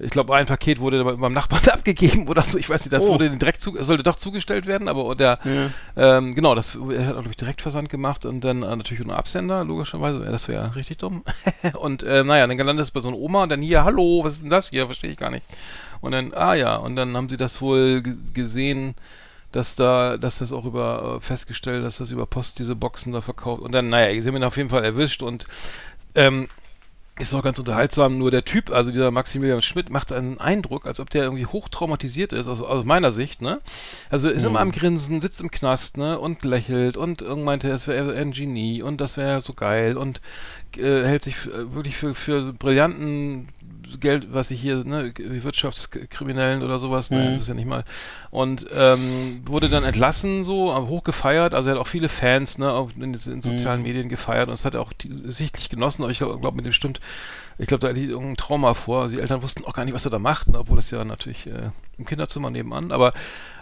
ich 0.00 0.10
glaube, 0.10 0.34
ein 0.34 0.46
Paket 0.46 0.80
wurde 0.80 1.04
bei- 1.04 1.12
beim 1.14 1.32
Nachbarn 1.32 1.62
abgegeben 1.72 2.28
oder 2.28 2.42
so, 2.42 2.58
ich 2.58 2.68
weiß 2.68 2.84
nicht, 2.84 2.92
das 2.92 3.04
Oh. 3.04 3.10
wurde 3.14 3.30
direkt 3.30 3.60
zu, 3.60 3.76
sollte 3.82 4.02
doch 4.02 4.16
zugestellt 4.16 4.66
werden, 4.66 4.88
aber 4.88 5.14
der, 5.14 5.38
ähm, 5.96 6.34
genau, 6.34 6.54
das 6.54 6.76
er 6.76 7.06
hat, 7.06 7.12
glaube 7.14 7.28
ich, 7.30 7.36
Direktversand 7.36 7.88
gemacht 7.88 8.24
und 8.26 8.42
dann 8.42 8.62
äh, 8.62 8.76
natürlich 8.76 9.04
ohne 9.04 9.16
Absender, 9.16 9.64
logischerweise, 9.64 10.24
ja, 10.24 10.30
das 10.30 10.48
wäre 10.48 10.64
ja 10.64 10.68
richtig 10.70 10.98
dumm. 10.98 11.22
und 11.80 12.02
äh, 12.02 12.24
naja, 12.24 12.46
dann 12.46 12.56
gelandet 12.56 12.84
es 12.84 12.90
bei 12.90 13.00
so 13.00 13.08
einer 13.08 13.18
Oma 13.18 13.42
und 13.44 13.48
dann 13.50 13.62
hier, 13.62 13.84
hallo, 13.84 14.22
was 14.24 14.34
ist 14.34 14.42
denn 14.42 14.50
das 14.50 14.70
hier, 14.70 14.86
verstehe 14.86 15.10
ich 15.10 15.16
gar 15.18 15.30
nicht. 15.30 15.44
Und 16.00 16.12
dann, 16.12 16.32
ah 16.34 16.54
ja, 16.54 16.76
und 16.76 16.96
dann 16.96 17.16
haben 17.16 17.28
sie 17.28 17.36
das 17.36 17.60
wohl 17.60 18.02
gesehen, 18.32 18.94
dass 19.52 19.74
da, 19.74 20.16
dass 20.16 20.38
das 20.38 20.52
auch 20.52 20.64
über 20.64 21.16
äh, 21.18 21.20
festgestellt, 21.20 21.84
dass 21.84 21.98
das 21.98 22.10
über 22.12 22.24
Post 22.24 22.58
diese 22.58 22.76
Boxen 22.76 23.12
da 23.12 23.20
verkauft. 23.20 23.62
Und 23.62 23.72
dann, 23.72 23.88
naja, 23.90 24.20
sie 24.22 24.28
haben 24.28 24.36
ihn 24.36 24.44
auf 24.44 24.56
jeden 24.56 24.70
Fall 24.70 24.84
erwischt 24.84 25.22
und 25.22 25.46
ähm, 26.14 26.48
ist 27.20 27.34
auch 27.34 27.42
ganz 27.42 27.58
unterhaltsam. 27.58 28.18
Nur 28.18 28.30
der 28.30 28.44
Typ, 28.44 28.70
also 28.70 28.90
dieser 28.90 29.10
Maximilian 29.10 29.62
Schmidt, 29.62 29.90
macht 29.90 30.12
einen 30.12 30.40
Eindruck, 30.40 30.86
als 30.86 31.00
ob 31.00 31.10
der 31.10 31.24
irgendwie 31.24 31.46
hochtraumatisiert 31.46 32.32
ist, 32.32 32.48
also 32.48 32.66
aus 32.66 32.84
meiner 32.84 33.10
Sicht, 33.10 33.42
ne? 33.42 33.60
Also 34.08 34.30
ist 34.30 34.44
immer 34.44 34.60
am 34.60 34.72
Grinsen, 34.72 35.20
sitzt 35.20 35.40
im 35.40 35.50
Knast, 35.50 35.98
ne? 35.98 36.18
Und 36.18 36.44
lächelt 36.44 36.96
und 36.96 37.22
irgend 37.22 37.44
meinte, 37.44 37.70
es 37.70 37.86
wäre 37.86 38.14
ein 38.14 38.32
Genie 38.32 38.82
und 38.82 39.00
das 39.00 39.16
wäre 39.16 39.40
so 39.40 39.52
geil 39.52 39.96
und 39.96 40.20
äh, 40.78 41.04
hält 41.04 41.22
sich 41.22 41.46
äh, 41.46 41.74
wirklich 41.74 41.96
für, 41.96 42.14
für 42.14 42.52
brillanten 42.52 43.48
Geld, 43.98 44.32
was 44.32 44.50
ich 44.50 44.60
hier, 44.60 44.84
ne, 44.84 45.12
Wirtschaftskriminellen 45.16 46.62
oder 46.62 46.78
sowas, 46.78 47.10
ne, 47.10 47.32
das 47.32 47.42
ist 47.42 47.48
ja 47.48 47.54
nicht 47.54 47.66
mal. 47.66 47.84
Und 48.30 48.66
ähm, 48.72 49.42
wurde 49.46 49.68
dann 49.68 49.84
entlassen, 49.84 50.44
so, 50.44 50.74
hochgefeiert. 50.88 51.54
Also 51.54 51.70
er 51.70 51.74
hat 51.74 51.80
auch 51.80 51.88
viele 51.88 52.08
Fans, 52.08 52.58
ne, 52.58 52.70
auf, 52.70 52.92
in, 52.96 53.14
in 53.14 53.42
sozialen 53.42 53.82
Medien 53.82 54.08
gefeiert 54.08 54.48
und 54.48 54.52
das 54.52 54.64
hat 54.64 54.74
er 54.74 54.82
auch 54.82 54.92
die, 54.92 55.10
sichtlich 55.30 55.68
genossen, 55.68 56.02
aber 56.02 56.12
ich 56.12 56.18
glaube, 56.18 56.38
glaub, 56.38 56.54
mit 56.54 56.66
dem 56.66 56.72
stimmt, 56.72 57.00
ich 57.60 57.66
glaube, 57.66 57.86
da 57.86 57.92
liegt 57.92 58.10
irgendein 58.10 58.36
Trauma 58.36 58.74
vor. 58.74 59.02
Also 59.02 59.14
die 59.16 59.20
Eltern 59.20 59.42
wussten 59.42 59.64
auch 59.64 59.74
gar 59.74 59.84
nicht, 59.84 59.94
was 59.94 60.04
er 60.04 60.10
da 60.10 60.18
macht, 60.18 60.48
ne, 60.48 60.58
obwohl 60.58 60.76
das 60.76 60.90
ja 60.90 61.04
natürlich 61.04 61.46
äh, 61.46 61.70
im 61.98 62.06
Kinderzimmer 62.06 62.50
nebenan, 62.50 62.90
aber 62.92 63.12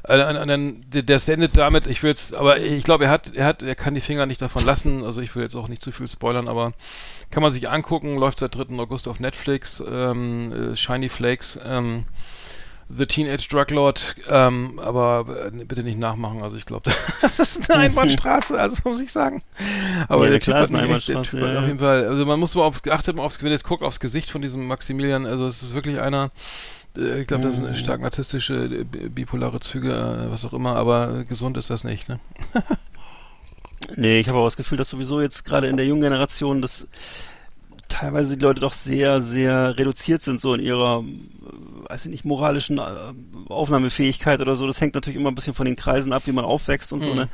äh, 0.04 0.16
dann, 0.16 0.80
der- 0.86 1.02
das 1.02 1.28
endet 1.28 1.58
damit, 1.58 1.86
ich 1.86 2.02
will 2.02 2.10
jetzt, 2.10 2.34
aber 2.34 2.58
ich 2.60 2.84
glaube, 2.84 3.04
er 3.06 3.10
hat, 3.10 3.34
er 3.34 3.44
hat, 3.44 3.62
er 3.62 3.74
kann 3.74 3.94
die 3.94 4.00
Finger 4.00 4.26
nicht 4.26 4.40
davon 4.40 4.64
lassen, 4.64 5.04
also 5.04 5.20
ich 5.20 5.34
will 5.34 5.42
jetzt 5.42 5.56
auch 5.56 5.66
nicht 5.68 5.82
zu 5.82 5.90
viel 5.90 6.06
spoilern, 6.06 6.46
aber 6.48 6.72
kann 7.32 7.42
man 7.42 7.50
sich 7.52 7.68
angucken, 7.68 8.16
läuft 8.16 8.38
seit 8.38 8.54
3. 8.54 8.78
August 8.78 9.08
auf 9.08 9.18
Netflix, 9.20 9.82
ähm, 9.86 10.72
äh, 10.72 10.76
Shiny 10.76 11.08
Flakes, 11.08 11.58
ähm, 11.64 12.04
The 12.90 13.04
Teenage 13.06 13.48
Drug 13.50 13.70
Lord, 13.70 14.16
ähm, 14.30 14.78
aber 14.78 15.26
äh, 15.52 15.64
bitte 15.64 15.82
nicht 15.82 15.98
nachmachen, 15.98 16.42
also 16.42 16.56
ich 16.56 16.64
glaube, 16.64 16.90
das 17.20 17.38
ist 17.38 17.70
eine 17.70 17.84
Einbahnstraße, 17.84 18.58
also 18.58 18.76
muss 18.84 19.00
ich 19.00 19.12
sagen. 19.12 19.42
Aber 20.08 20.24
Ja, 20.24 20.30
der 20.30 20.38
klar, 20.40 20.56
Typ 20.56 20.64
ist 20.64 20.74
hat 20.74 20.80
eine 20.86 20.94
echt, 20.94 21.10
Einbahnstraße, 21.10 21.40
hat 21.46 21.54
ja, 21.54 21.60
auf 21.60 21.66
jeden 21.66 21.78
Fall, 21.80 22.06
also 22.06 22.24
man 22.24 22.40
muss 22.40 22.54
mal 22.54 22.62
aufs, 22.62 22.82
achtet 22.88 23.16
mal 23.16 23.24
aufs, 23.24 23.42
wenn 23.42 23.52
jetzt 23.52 23.64
guckt, 23.64 23.82
aufs 23.82 24.00
Gesicht 24.00 24.30
von 24.30 24.40
diesem 24.40 24.66
Maximilian, 24.66 25.26
also 25.26 25.46
es 25.46 25.62
ist 25.62 25.74
wirklich 25.74 26.00
einer, 26.00 26.30
äh, 26.96 27.20
ich 27.20 27.26
glaube, 27.26 27.42
das 27.44 27.56
Mhm. 27.60 27.66
sind 27.66 27.76
stark 27.76 28.00
narzisstische, 28.00 28.54
äh, 28.64 28.84
bi- 28.84 29.08
bipolare 29.10 29.60
Züge, 29.60 29.92
äh, 29.92 30.30
was 30.30 30.44
auch 30.46 30.54
immer, 30.54 30.76
aber 30.76 31.24
gesund 31.24 31.56
ist 31.58 31.68
das 31.70 31.84
nicht, 31.84 32.08
ne? 32.08 32.18
Nee, 33.96 34.20
ich 34.20 34.28
habe 34.28 34.38
auch 34.38 34.46
das 34.46 34.56
Gefühl, 34.56 34.76
dass 34.76 34.90
sowieso 34.90 35.20
jetzt 35.20 35.44
gerade 35.44 35.66
in 35.68 35.76
der 35.76 35.86
jungen 35.86 36.02
Generation 36.02 36.60
das 36.60 36.88
teilweise 37.88 38.36
die 38.36 38.42
Leute 38.42 38.60
doch 38.60 38.72
sehr, 38.72 39.20
sehr 39.20 39.76
reduziert 39.78 40.22
sind, 40.22 40.40
so 40.40 40.54
in 40.54 40.60
ihrer, 40.60 41.02
weiß 41.88 42.06
ich 42.06 42.10
nicht, 42.10 42.24
moralischen 42.24 42.78
äh, 42.78 42.82
Aufnahmefähigkeit 43.48 44.40
oder 44.40 44.56
so. 44.56 44.66
Das 44.66 44.80
hängt 44.80 44.94
natürlich 44.94 45.18
immer 45.18 45.30
ein 45.30 45.34
bisschen 45.34 45.54
von 45.54 45.66
den 45.66 45.76
Kreisen 45.76 46.12
ab, 46.12 46.22
wie 46.26 46.32
man 46.32 46.44
aufwächst 46.44 46.92
und 46.92 47.02
so, 47.02 47.10
Mhm. 47.10 47.16
ne? 47.16 47.28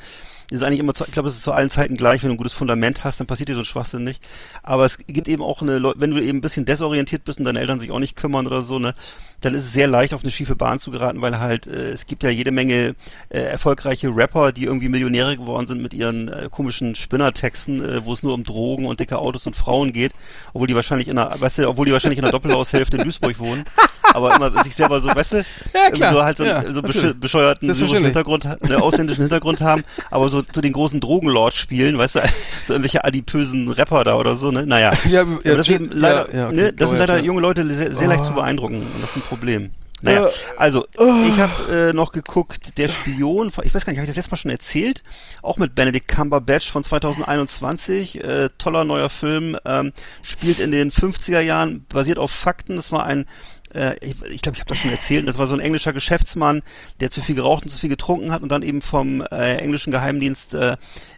Ist 0.50 0.62
eigentlich 0.62 0.80
immer, 0.80 0.94
zu, 0.94 1.04
ich 1.04 1.12
glaube, 1.12 1.28
es 1.28 1.36
ist 1.36 1.42
zu 1.42 1.52
allen 1.52 1.70
Zeiten 1.70 1.96
gleich, 1.96 2.22
wenn 2.22 2.28
du 2.28 2.34
ein 2.34 2.38
gutes 2.38 2.52
Fundament 2.52 3.02
hast, 3.02 3.18
dann 3.18 3.26
passiert 3.26 3.48
dir 3.48 3.54
so 3.54 3.62
ein 3.62 3.64
Schwachsinn 3.64 4.04
nicht. 4.04 4.22
Aber 4.62 4.84
es 4.84 4.98
gibt 4.98 5.26
eben 5.26 5.42
auch 5.42 5.62
eine, 5.62 5.82
wenn 5.96 6.10
du 6.10 6.22
eben 6.22 6.38
ein 6.38 6.40
bisschen 6.42 6.64
desorientiert 6.66 7.24
bist 7.24 7.38
und 7.38 7.44
deine 7.46 7.60
Eltern 7.60 7.80
sich 7.80 7.90
auch 7.90 7.98
nicht 7.98 8.14
kümmern 8.14 8.46
oder 8.46 8.62
so, 8.62 8.78
ne, 8.78 8.94
dann 9.40 9.54
ist 9.54 9.64
es 9.64 9.72
sehr 9.72 9.86
leicht 9.88 10.12
auf 10.14 10.22
eine 10.22 10.30
schiefe 10.30 10.54
Bahn 10.54 10.78
zu 10.78 10.90
geraten, 10.90 11.20
weil 11.22 11.38
halt, 11.38 11.66
äh, 11.66 11.90
es 11.92 12.06
gibt 12.06 12.22
ja 12.22 12.30
jede 12.30 12.50
Menge 12.50 12.94
äh, 13.30 13.38
erfolgreiche 13.40 14.08
Rapper, 14.14 14.52
die 14.52 14.64
irgendwie 14.64 14.88
Millionäre 14.88 15.36
geworden 15.36 15.66
sind 15.66 15.80
mit 15.82 15.92
ihren 15.94 16.28
äh, 16.28 16.48
komischen 16.50 16.94
Spinnertexten, 16.94 17.82
äh, 17.82 18.04
wo 18.04 18.12
es 18.12 18.22
nur 18.22 18.34
um 18.34 18.44
Drogen 18.44 18.86
und 18.86 19.00
dicke 19.00 19.18
Autos 19.18 19.46
und 19.46 19.56
Frauen 19.56 19.92
geht, 19.92 20.12
obwohl 20.52 20.66
die 20.66 20.74
wahrscheinlich 20.74 21.08
in 21.08 21.18
einer, 21.18 21.40
weißt 21.40 21.58
du, 21.58 21.68
obwohl 21.68 21.86
die 21.86 21.92
wahrscheinlich 21.92 22.18
in 22.18 22.24
einer 22.24 22.32
Doppelhaushälfte 22.32 22.96
in 22.98 23.04
Duisburg 23.04 23.38
wohnen, 23.38 23.64
aber 24.12 24.34
immer 24.36 24.62
sich 24.62 24.74
selber 24.74 25.00
so, 25.00 25.08
weißt 25.08 25.32
du, 25.32 25.36
Ja, 25.74 25.90
klar. 25.90 26.12
so 26.12 26.22
halt 26.22 26.36
so, 26.38 26.44
Ja, 26.44 26.70
so 26.72 26.82
bescheuerten 26.82 27.74
syrischen. 27.74 28.04
Hintergrund, 28.04 28.44
ne, 28.44 28.80
ausländischen 28.82 29.22
Hintergrund 29.22 29.60
haben, 29.60 29.84
aber 30.10 30.28
so 30.28 30.33
zu 30.42 30.60
den 30.60 30.72
großen 30.72 31.00
Drogenlords 31.00 31.56
spielen, 31.56 31.98
weißt 31.98 32.16
du, 32.16 32.20
so 32.66 32.72
irgendwelche 32.74 33.04
adipösen 33.04 33.68
Rapper 33.70 34.04
da 34.04 34.16
oder 34.16 34.36
so, 34.36 34.50
ne, 34.50 34.66
naja. 34.66 34.92
Ja, 35.08 35.22
aber 35.22 35.40
das, 35.42 35.68
ist 35.68 35.74
eben 35.74 35.90
leider, 35.92 36.28
ja, 36.32 36.36
ja, 36.38 36.46
okay, 36.46 36.54
ne, 36.56 36.72
das 36.72 36.90
sind 36.90 36.98
ja, 36.98 37.04
leider 37.06 37.22
junge 37.22 37.40
Leute 37.40 37.68
sehr, 37.68 37.94
sehr 37.94 38.08
leicht 38.08 38.24
zu 38.24 38.32
Oh. 38.32 38.36
beeindrucken 38.36 38.76
und 38.76 39.02
das 39.02 39.10
ist 39.10 39.16
ein 39.16 39.22
Problem. 39.22 39.70
Naja, 40.02 40.24
Ja. 40.24 40.28
also 40.58 40.86
ich 40.92 41.38
habe 41.38 41.88
äh, 41.90 41.92
noch 41.94 42.12
geguckt, 42.12 42.76
der 42.76 42.88
Spion, 42.88 43.50
ich 43.62 43.74
weiß 43.74 43.86
gar 43.86 43.92
nicht, 43.92 43.98
habe 43.98 44.04
ich 44.04 44.10
das 44.10 44.16
letztes 44.16 44.30
Mal 44.32 44.36
schon 44.36 44.50
erzählt? 44.50 45.02
Auch 45.40 45.56
mit 45.56 45.74
Benedict 45.74 46.08
Cumberbatch 46.08 46.70
von 46.70 46.84
2021, 46.84 48.22
äh, 48.22 48.50
toller 48.58 48.84
neuer 48.84 49.08
Film, 49.08 49.56
ähm, 49.64 49.92
spielt 50.22 50.58
in 50.58 50.72
den 50.72 50.90
50er 50.90 51.40
Jahren, 51.40 51.86
basiert 51.88 52.18
auf 52.18 52.30
Fakten. 52.32 52.76
Das 52.76 52.92
war 52.92 53.04
ein 53.04 53.26
äh, 53.74 53.94
ich 54.00 54.16
glaube, 54.16 54.32
ich, 54.32 54.42
glaub, 54.42 54.54
ich 54.54 54.60
habe 54.60 54.68
das 54.68 54.78
schon 54.78 54.90
erzählt, 54.90 55.28
das 55.28 55.38
war 55.38 55.46
so 55.46 55.54
ein 55.54 55.60
englischer 55.60 55.92
Geschäftsmann, 55.92 56.62
der 57.00 57.10
zu 57.10 57.20
viel 57.20 57.34
geraucht 57.34 57.64
und 57.64 57.70
zu 57.70 57.78
viel 57.78 57.90
getrunken 57.90 58.32
hat 58.32 58.42
und 58.42 58.50
dann 58.50 58.62
eben 58.62 58.82
vom 58.82 59.20
äh, 59.20 59.56
englischen 59.56 59.90
Geheimdienst 59.90 60.54
äh, 60.54 60.76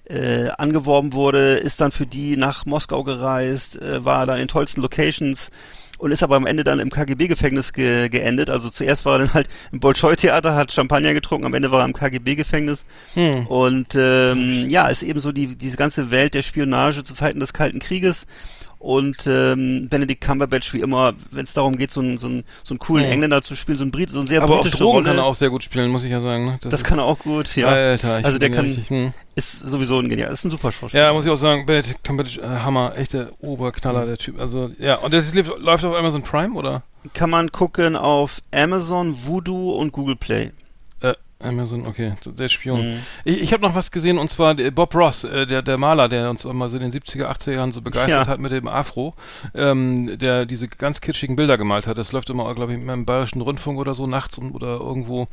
äh, 0.09 0.49
angeworben 0.57 1.12
wurde, 1.12 1.55
ist 1.55 1.81
dann 1.81 1.92
für 1.92 2.07
die 2.07 2.37
nach 2.37 2.66
Moskau 2.66 3.05
gereist, 3.05 3.81
äh, 3.81 4.05
war 4.05 4.27
dann 4.27 4.38
in 4.38 4.49
tollsten 4.49 4.81
Locations 4.81 5.51
und 5.99 6.12
ist 6.12 6.23
aber 6.23 6.37
am 6.37 6.47
Ende 6.47 6.64
dann 6.64 6.79
im 6.79 6.90
KGB-Gefängnis 6.90 7.73
ge 7.73 8.09
geendet. 8.09 8.51
Also 8.51 8.71
zuerst 8.71 9.05
war 9.05 9.14
er 9.14 9.19
dann 9.21 9.35
halt 9.35 9.49
im 9.73 9.81
Bolschoi-Theater, 9.81 10.55
hat 10.55 10.73
Champagner 10.73 11.14
getrunken, 11.14 11.47
am 11.47 11.55
Ende 11.55 11.71
war 11.71 11.81
er 11.81 11.87
im 11.87 11.95
KGB-Gefängnis. 11.95 12.85
Hm. 13.14 13.47
Und 13.47 13.95
ähm, 13.95 14.69
ja, 14.69 14.88
ist 14.88 15.03
eben 15.03 15.21
so 15.21 15.33
die, 15.33 15.57
diese 15.57 15.77
ganze 15.77 16.11
Welt 16.11 16.35
der 16.35 16.42
Spionage 16.42 17.03
zu 17.03 17.14
Zeiten 17.14 17.40
des 17.40 17.53
Kalten 17.53 17.79
Krieges. 17.79 18.27
Und 18.87 19.27
ähm, 19.27 19.88
Benedict 19.88 20.20
Cumberbatch 20.25 20.72
wie 20.72 20.79
immer, 20.79 21.14
wenn 21.33 21.42
es 21.42 21.53
darum 21.53 21.77
geht, 21.77 21.90
so 21.90 21.99
einen, 22.01 22.18
so 22.18 22.29
einen, 22.29 22.44
so 22.62 22.72
einen 22.72 22.79
coolen 22.79 23.05
Ja. 23.05 23.11
Engländer 23.11 23.42
zu 23.42 23.57
spielen, 23.57 23.77
so 23.79 23.85
ein 23.85 23.90
Brit, 23.90 24.11
so 24.11 24.20
ein 24.20 24.29
sehr 24.29 24.40
Aber 24.40 24.55
auf 24.55 24.61
britische 24.61 24.79
Drogen 24.79 24.99
Rolle. 24.99 25.09
kann 25.09 25.18
er 25.18 25.25
auch 25.25 25.35
sehr 25.35 25.51
gut 25.51 25.64
spielen, 25.64 25.90
muss 25.90 26.05
ich 26.05 26.12
ja 26.12 26.20
sagen. 26.20 26.46
Ne? 26.46 26.59
das 26.62 26.72
ist- 26.72 26.85
kann 26.85 27.01
er 27.01 27.05
auch 27.05 27.18
gut, 27.18 27.57
ja. 27.57 27.66
Alter, 27.66 28.20
ich 28.20 28.25
also 28.25 28.38
der 28.38 28.51
kann, 28.51 28.66
richtig, 28.66 28.88
hm. 28.88 29.12
ist 29.35 29.59
sowieso 29.59 29.99
ein 29.99 30.09
genial, 30.09 30.33
ist 30.33 30.44
ein 30.44 30.53
super 30.53 30.70
Schauspieler. 30.70 31.07
Ja, 31.07 31.12
muss 31.12 31.27
ich 31.27 31.33
auch 31.33 31.37
sagen, 31.37 31.66
Benedict 31.66 32.05
Cumberbatch, 32.05 32.38
äh, 32.38 32.42
Hammer, 32.46 32.92
echter 32.96 33.31
Oberknaller, 33.40 34.07
der 34.07 34.18
Typ. 34.18 34.40
Also, 34.40 34.70
ja, 34.79 34.94
und 34.99 35.12
das 35.12 35.35
läuft 35.35 35.85
auf 35.85 35.96
Amazon 35.96 36.22
Prime, 36.22 36.55
oder? 36.55 36.85
Kann 37.12 37.31
man 37.31 37.51
gucken 37.51 37.96
auf 37.96 38.40
Amazon, 38.53 39.16
Voodoo 39.27 39.72
und 39.72 39.90
Google 39.90 40.14
Play. 40.14 40.53
Äh, 41.38 41.49
Amazon, 41.49 41.87
okay, 41.87 42.14
der 42.25 42.49
Spion. 42.49 42.81
Mhm. 42.94 42.99
Ich, 43.25 43.42
ich 43.42 43.53
habe 43.53 43.62
noch 43.62 43.75
was 43.75 43.90
gesehen, 43.90 44.18
und 44.18 44.31
zwar 44.31 44.55
der 44.55 44.70
Bob 44.70 44.94
Ross, 44.94 45.25
äh, 45.25 45.46
der, 45.46 45.62
der 45.62 45.79
Maler, 45.79 46.09
der 46.09 46.31
uns 46.31 46.44
immer 46.44 46.68
so 46.68 46.77
in 46.77 46.83
den 46.83 46.92
70er, 46.92 47.27
80er 47.27 47.53
Jahren 47.53 47.72
so 47.72 47.83
begeistert 47.83 48.27
Ja. 48.27 48.33
hat 48.33 48.40
mit 48.40 48.53
dem 48.53 48.68
Afro, 48.68 49.14
ähm, 49.55 50.18
der 50.18 50.46
diese 50.46 50.68
ganz 50.68 51.01
kitschigen 51.01 51.37
Bilder 51.37 51.59
gemalt 51.59 51.87
hat. 51.87 51.99
Das 51.99 52.12
läuft 52.12 52.31
immer, 52.31 52.53
glaube 52.55 52.75
ich, 52.75 52.81
im 52.81 53.05
Bayerischen 53.05 53.40
Rundfunk 53.42 53.79
oder 53.79 53.94
so 53.94 54.07
nachts 54.07 54.38
und, 54.38 54.53
oder 54.53 54.79
irgendwo 54.81 55.29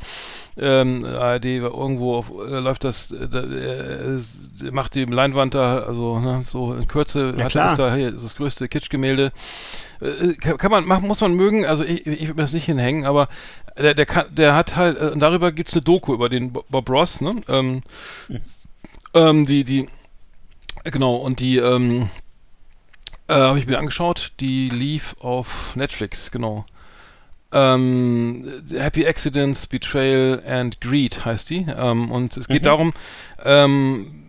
ähm, 0.58 1.06
ARD, 1.06 1.46
irgendwo 1.46 2.16
auf, 2.16 2.30
äh, 2.32 2.60
läuft 2.60 2.84
das, 2.84 3.12
äh, 3.12 3.24
äh, 3.26 4.72
macht 4.72 4.96
die 4.96 5.06
Leinwand 5.06 5.56
da, 5.56 5.80
also 5.80 6.20
ne, 6.20 6.44
so 6.46 6.74
in 6.74 6.88
Kürze 6.88 7.34
Ja, 7.38 7.46
hat 7.46 7.56
ist 7.56 7.80
da 7.80 7.94
hier 7.96 8.12
das 8.12 8.36
größte 8.36 8.68
Kitschgemälde. 8.68 9.32
Äh, 10.04 10.34
kann, 10.34 10.58
kann 10.58 10.72
man 10.72 10.86
machen, 10.86 11.08
muss 11.08 11.22
man 11.22 11.34
mögen, 11.34 11.66
also 11.66 11.84
ich, 11.84 12.06
ich 12.06 12.22
würde 12.22 12.36
mir 12.36 12.42
das 12.44 12.54
nicht 12.54 12.66
hinhängen, 12.66 13.06
aber 13.06 13.30
der, 13.78 13.94
der, 13.94 14.06
kann, 14.06 14.26
der 14.36 14.56
hat 14.56 14.76
halt, 14.76 15.00
äh, 15.00 15.06
und 15.12 15.20
darüber 15.20 15.52
gibt's 15.52 15.74
eine 15.74 15.82
Doku 15.82 16.14
über 16.14 16.30
den 16.30 16.52
Bo- 16.52 16.66
Bob 16.70 16.90
Ross, 16.90 17.22
ne? 17.22 17.36
Ähm, 17.48 17.82
ähm, 19.14 19.46
die, 19.46 19.64
die, 19.64 19.88
genau, 20.84 21.16
und 21.16 21.40
die, 21.40 21.58
ähm, 21.58 22.10
äh, 23.28 23.34
habe 23.36 23.60
ich 23.60 23.68
mir 23.68 23.80
angeschaut, 23.80 24.34
die 24.40 24.70
lief 24.70 25.16
auf 25.20 25.76
Netflix, 25.76 26.32
genau. 26.32 26.66
Ähm, 27.56 28.44
Happy 28.72 29.06
Accidents, 29.06 29.68
Betrayal 29.68 30.44
and 30.48 30.82
Greed 30.82 31.24
heißt 31.24 31.52
die. 31.52 31.68
Ähm, 31.78 32.12
und 32.12 32.36
es 32.36 32.48
geht 32.48 32.64
Mhm. 32.64 32.66
darum, 32.66 32.94
ähm, 33.46 34.23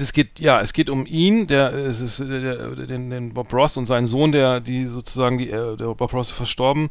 das 0.00 0.12
geht, 0.12 0.40
ja, 0.40 0.60
es 0.60 0.72
geht 0.72 0.90
um 0.90 1.06
ihn, 1.06 1.46
der, 1.46 1.72
es 1.74 2.00
ist, 2.00 2.20
der, 2.20 2.40
der, 2.40 2.86
den, 2.86 3.10
den 3.10 3.34
Bob 3.34 3.52
Ross 3.52 3.76
und 3.76 3.86
seinen 3.86 4.06
Sohn, 4.06 4.32
der, 4.32 4.60
die 4.60 4.86
sozusagen, 4.86 5.38
die, 5.38 5.50
äh, 5.50 5.76
der 5.76 5.94
Bob 5.94 6.12
Ross 6.12 6.28
ist 6.28 6.36
verstorben. 6.36 6.90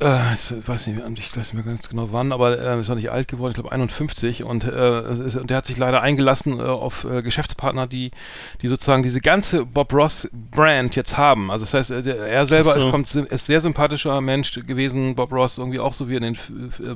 Äh, 0.00 0.34
ich 0.34 0.68
weiß 0.68 0.86
nicht, 0.86 1.00
ich 1.18 1.36
weiß 1.36 1.52
nicht 1.52 1.54
mehr 1.54 1.64
ganz 1.64 1.88
genau 1.88 2.08
wann, 2.12 2.30
aber 2.30 2.56
äh, 2.56 2.78
ist 2.78 2.88
noch 2.88 2.94
nicht 2.94 3.10
alt 3.10 3.26
geworden, 3.26 3.50
ich 3.50 3.56
glaube 3.56 3.72
51 3.72 4.44
und, 4.44 4.62
äh, 4.62 5.12
ist, 5.12 5.40
der 5.42 5.56
hat 5.56 5.66
sich 5.66 5.76
leider 5.76 6.02
eingelassen 6.02 6.60
äh, 6.60 6.62
auf 6.62 7.04
äh, 7.04 7.20
Geschäftspartner, 7.20 7.88
die, 7.88 8.12
die 8.62 8.68
sozusagen 8.68 9.02
diese 9.02 9.20
ganze 9.20 9.66
Bob 9.66 9.92
Ross 9.92 10.28
Brand 10.32 10.94
jetzt 10.94 11.18
haben. 11.18 11.50
Also 11.50 11.64
das 11.64 11.74
heißt, 11.74 11.90
äh, 11.90 12.02
der, 12.04 12.16
er 12.18 12.46
selber 12.46 12.78
so. 12.78 12.86
ist, 12.86 12.92
kommt, 12.92 13.12
ist 13.12 13.46
sehr 13.46 13.60
sympathischer 13.60 14.20
Mensch 14.20 14.54
gewesen, 14.66 15.16
Bob 15.16 15.32
Ross 15.32 15.58
irgendwie 15.58 15.80
auch 15.80 15.92
so 15.92 16.08
wie 16.08 16.14
in 16.14 16.22
den, 16.22 16.38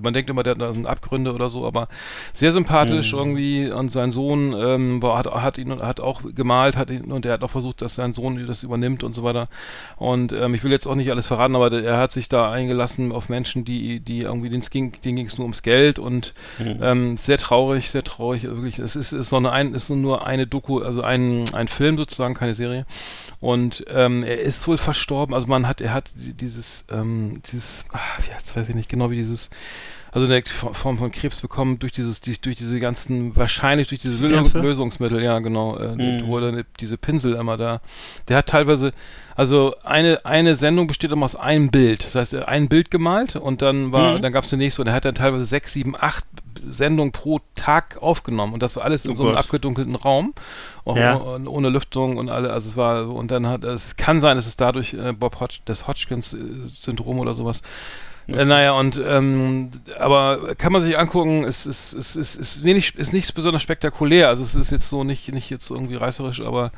man 0.00 0.14
denkt 0.14 0.30
immer, 0.30 0.44
der 0.44 0.52
hat 0.52 0.60
da 0.60 0.72
so 0.72 0.84
Abgründe 0.84 1.32
oder 1.32 1.48
so, 1.48 1.66
aber 1.66 1.88
sehr 2.32 2.52
sympathisch 2.52 3.12
irgendwie 3.12 3.68
und 3.68 3.90
sein 3.90 4.12
Sohn 4.12 4.52
ähm, 4.52 5.02
war, 5.02 5.18
hat, 5.18 5.26
hat 5.26 5.58
ihn 5.58 5.82
hat 5.82 5.98
auch 5.98 6.22
gemalt, 6.36 6.76
hat 6.76 6.90
ihn 6.90 7.10
und 7.10 7.26
er 7.26 7.32
hat 7.32 7.42
auch 7.42 7.50
versucht, 7.50 7.82
dass 7.82 7.96
sein 7.96 8.12
Sohn 8.12 8.46
das 8.46 8.62
übernimmt 8.62 9.02
und 9.02 9.12
so 9.12 9.24
weiter. 9.24 9.48
Und 9.96 10.32
ähm, 10.32 10.54
ich 10.54 10.62
will 10.62 10.70
jetzt 10.70 10.86
auch 10.86 10.94
nicht 10.94 11.10
alles 11.10 11.26
verraten, 11.26 11.56
aber 11.56 11.68
der, 11.68 11.82
er 11.82 11.98
hat 11.98 12.12
sich 12.12 12.28
da 12.28 12.52
eingelassen 12.52 12.91
auf 13.12 13.28
Menschen, 13.28 13.64
die, 13.64 14.00
die 14.00 14.20
irgendwie, 14.20 14.50
denen 14.50 14.62
ging, 14.62 14.92
denen 15.04 15.16
ging 15.16 15.26
es 15.26 15.38
nur 15.38 15.44
ums 15.44 15.62
Geld 15.62 15.98
und 15.98 16.34
ähm, 16.80 17.16
sehr 17.16 17.38
traurig, 17.38 17.90
sehr 17.90 18.04
traurig, 18.04 18.42
wirklich. 18.44 18.78
Es 18.78 18.96
ist, 18.96 19.12
ist 19.12 19.30
noch 19.32 19.38
eine, 19.38 19.52
ein, 19.52 19.74
ist 19.74 19.88
nur 19.90 20.26
eine 20.26 20.46
Doku, 20.46 20.80
also 20.80 21.02
ein, 21.02 21.44
ein 21.54 21.68
Film 21.68 21.96
sozusagen, 21.96 22.34
keine 22.34 22.54
Serie. 22.54 22.86
Und 23.40 23.84
ähm, 23.88 24.22
er 24.22 24.40
ist 24.40 24.66
wohl 24.68 24.78
verstorben. 24.78 25.34
Also 25.34 25.46
man 25.46 25.66
hat, 25.66 25.80
er 25.80 25.92
hat 25.94 26.12
dieses, 26.16 26.84
ähm, 26.90 27.40
dieses, 27.50 27.84
ach, 27.92 28.20
wie 28.26 28.32
heißt, 28.32 28.56
weiß 28.56 28.68
ich 28.68 28.74
nicht 28.74 28.88
genau, 28.88 29.10
wie 29.10 29.16
dieses, 29.16 29.50
also 30.12 30.26
eine 30.26 30.42
Form 30.44 30.98
von 30.98 31.10
Krebs 31.10 31.40
bekommen 31.40 31.78
durch 31.78 31.92
dieses, 31.92 32.20
durch, 32.20 32.40
durch 32.40 32.56
diese 32.56 32.78
ganzen, 32.78 33.34
wahrscheinlich 33.34 33.88
durch 33.88 34.02
diese? 34.02 34.26
Lösungsmittel, 34.26 35.22
ja 35.22 35.38
genau, 35.38 35.78
äh, 35.78 35.96
Mhm. 35.96 36.26
wo 36.26 36.38
diese 36.78 36.98
Pinsel 36.98 37.34
immer 37.34 37.56
da, 37.56 37.80
der 38.28 38.36
hat 38.36 38.46
teilweise, 38.46 38.92
also 39.36 39.74
eine, 39.82 40.24
eine 40.24 40.56
Sendung 40.56 40.86
besteht 40.86 41.12
immer 41.12 41.24
aus 41.24 41.36
einem 41.36 41.70
Bild. 41.70 42.04
Das 42.04 42.14
heißt, 42.14 42.34
er 42.34 42.40
hat 42.42 42.48
ein 42.48 42.68
Bild 42.68 42.90
gemalt 42.90 43.36
und 43.36 43.62
dann 43.62 43.92
war, 43.92 44.18
Mhm. 44.18 44.22
dann 44.22 44.32
gab 44.32 44.44
es 44.44 44.50
die 44.50 44.56
nächste 44.56 44.82
und 44.82 44.88
er 44.88 44.94
hat 44.94 45.04
dann 45.04 45.14
teilweise 45.14 45.44
sechs, 45.44 45.72
sieben, 45.72 45.94
acht 45.98 46.24
Sendungen 46.68 47.10
pro 47.12 47.40
Tag 47.56 47.98
aufgenommen 48.00 48.52
und 48.54 48.62
das 48.62 48.76
war 48.76 48.84
alles 48.84 49.04
in 49.04 49.12
Oh 49.12 49.14
so 49.16 49.22
einem 49.24 49.32
Gott. 49.32 49.44
abgedunkelten 49.44 49.96
Raum, 49.96 50.32
auch 50.84 50.96
Ja. 50.96 51.16
ohne, 51.20 51.48
ohne 51.50 51.68
Lüftung 51.70 52.18
und 52.18 52.28
alle, 52.28 52.52
also 52.52 52.68
es 52.68 52.76
war, 52.76 53.08
und 53.08 53.30
dann 53.32 53.46
hat, 53.48 53.64
es 53.64 53.96
kann 53.96 54.20
sein, 54.20 54.36
dass 54.36 54.46
es 54.46 54.56
dadurch 54.56 54.94
äh, 54.94 55.12
Bob 55.12 55.40
Hodg, 55.40 55.60
das 55.64 55.88
Hodgkins-Syndrom 55.88 57.18
oder 57.18 57.34
sowas 57.34 57.62
äh, 58.28 58.44
naja, 58.44 58.70
und 58.72 59.02
ähm, 59.04 59.70
aber 59.98 60.54
kann 60.54 60.72
man 60.72 60.80
sich 60.80 60.96
angucken, 60.96 61.42
es 61.42 61.66
ist, 61.66 61.92
es 61.92 62.14
ist, 62.14 62.36
ist 62.36 62.62
wenig, 62.62 62.94
ist 62.96 63.12
nicht 63.12 63.34
besonders 63.34 63.62
spektakulär. 63.62 64.28
Also 64.28 64.44
es 64.44 64.54
ist 64.54 64.70
jetzt 64.70 64.88
so 64.88 65.02
nicht, 65.02 65.32
nicht 65.32 65.50
jetzt 65.50 65.68
irgendwie 65.68 65.96
reißerisch, 65.96 66.40
aber 66.40 66.70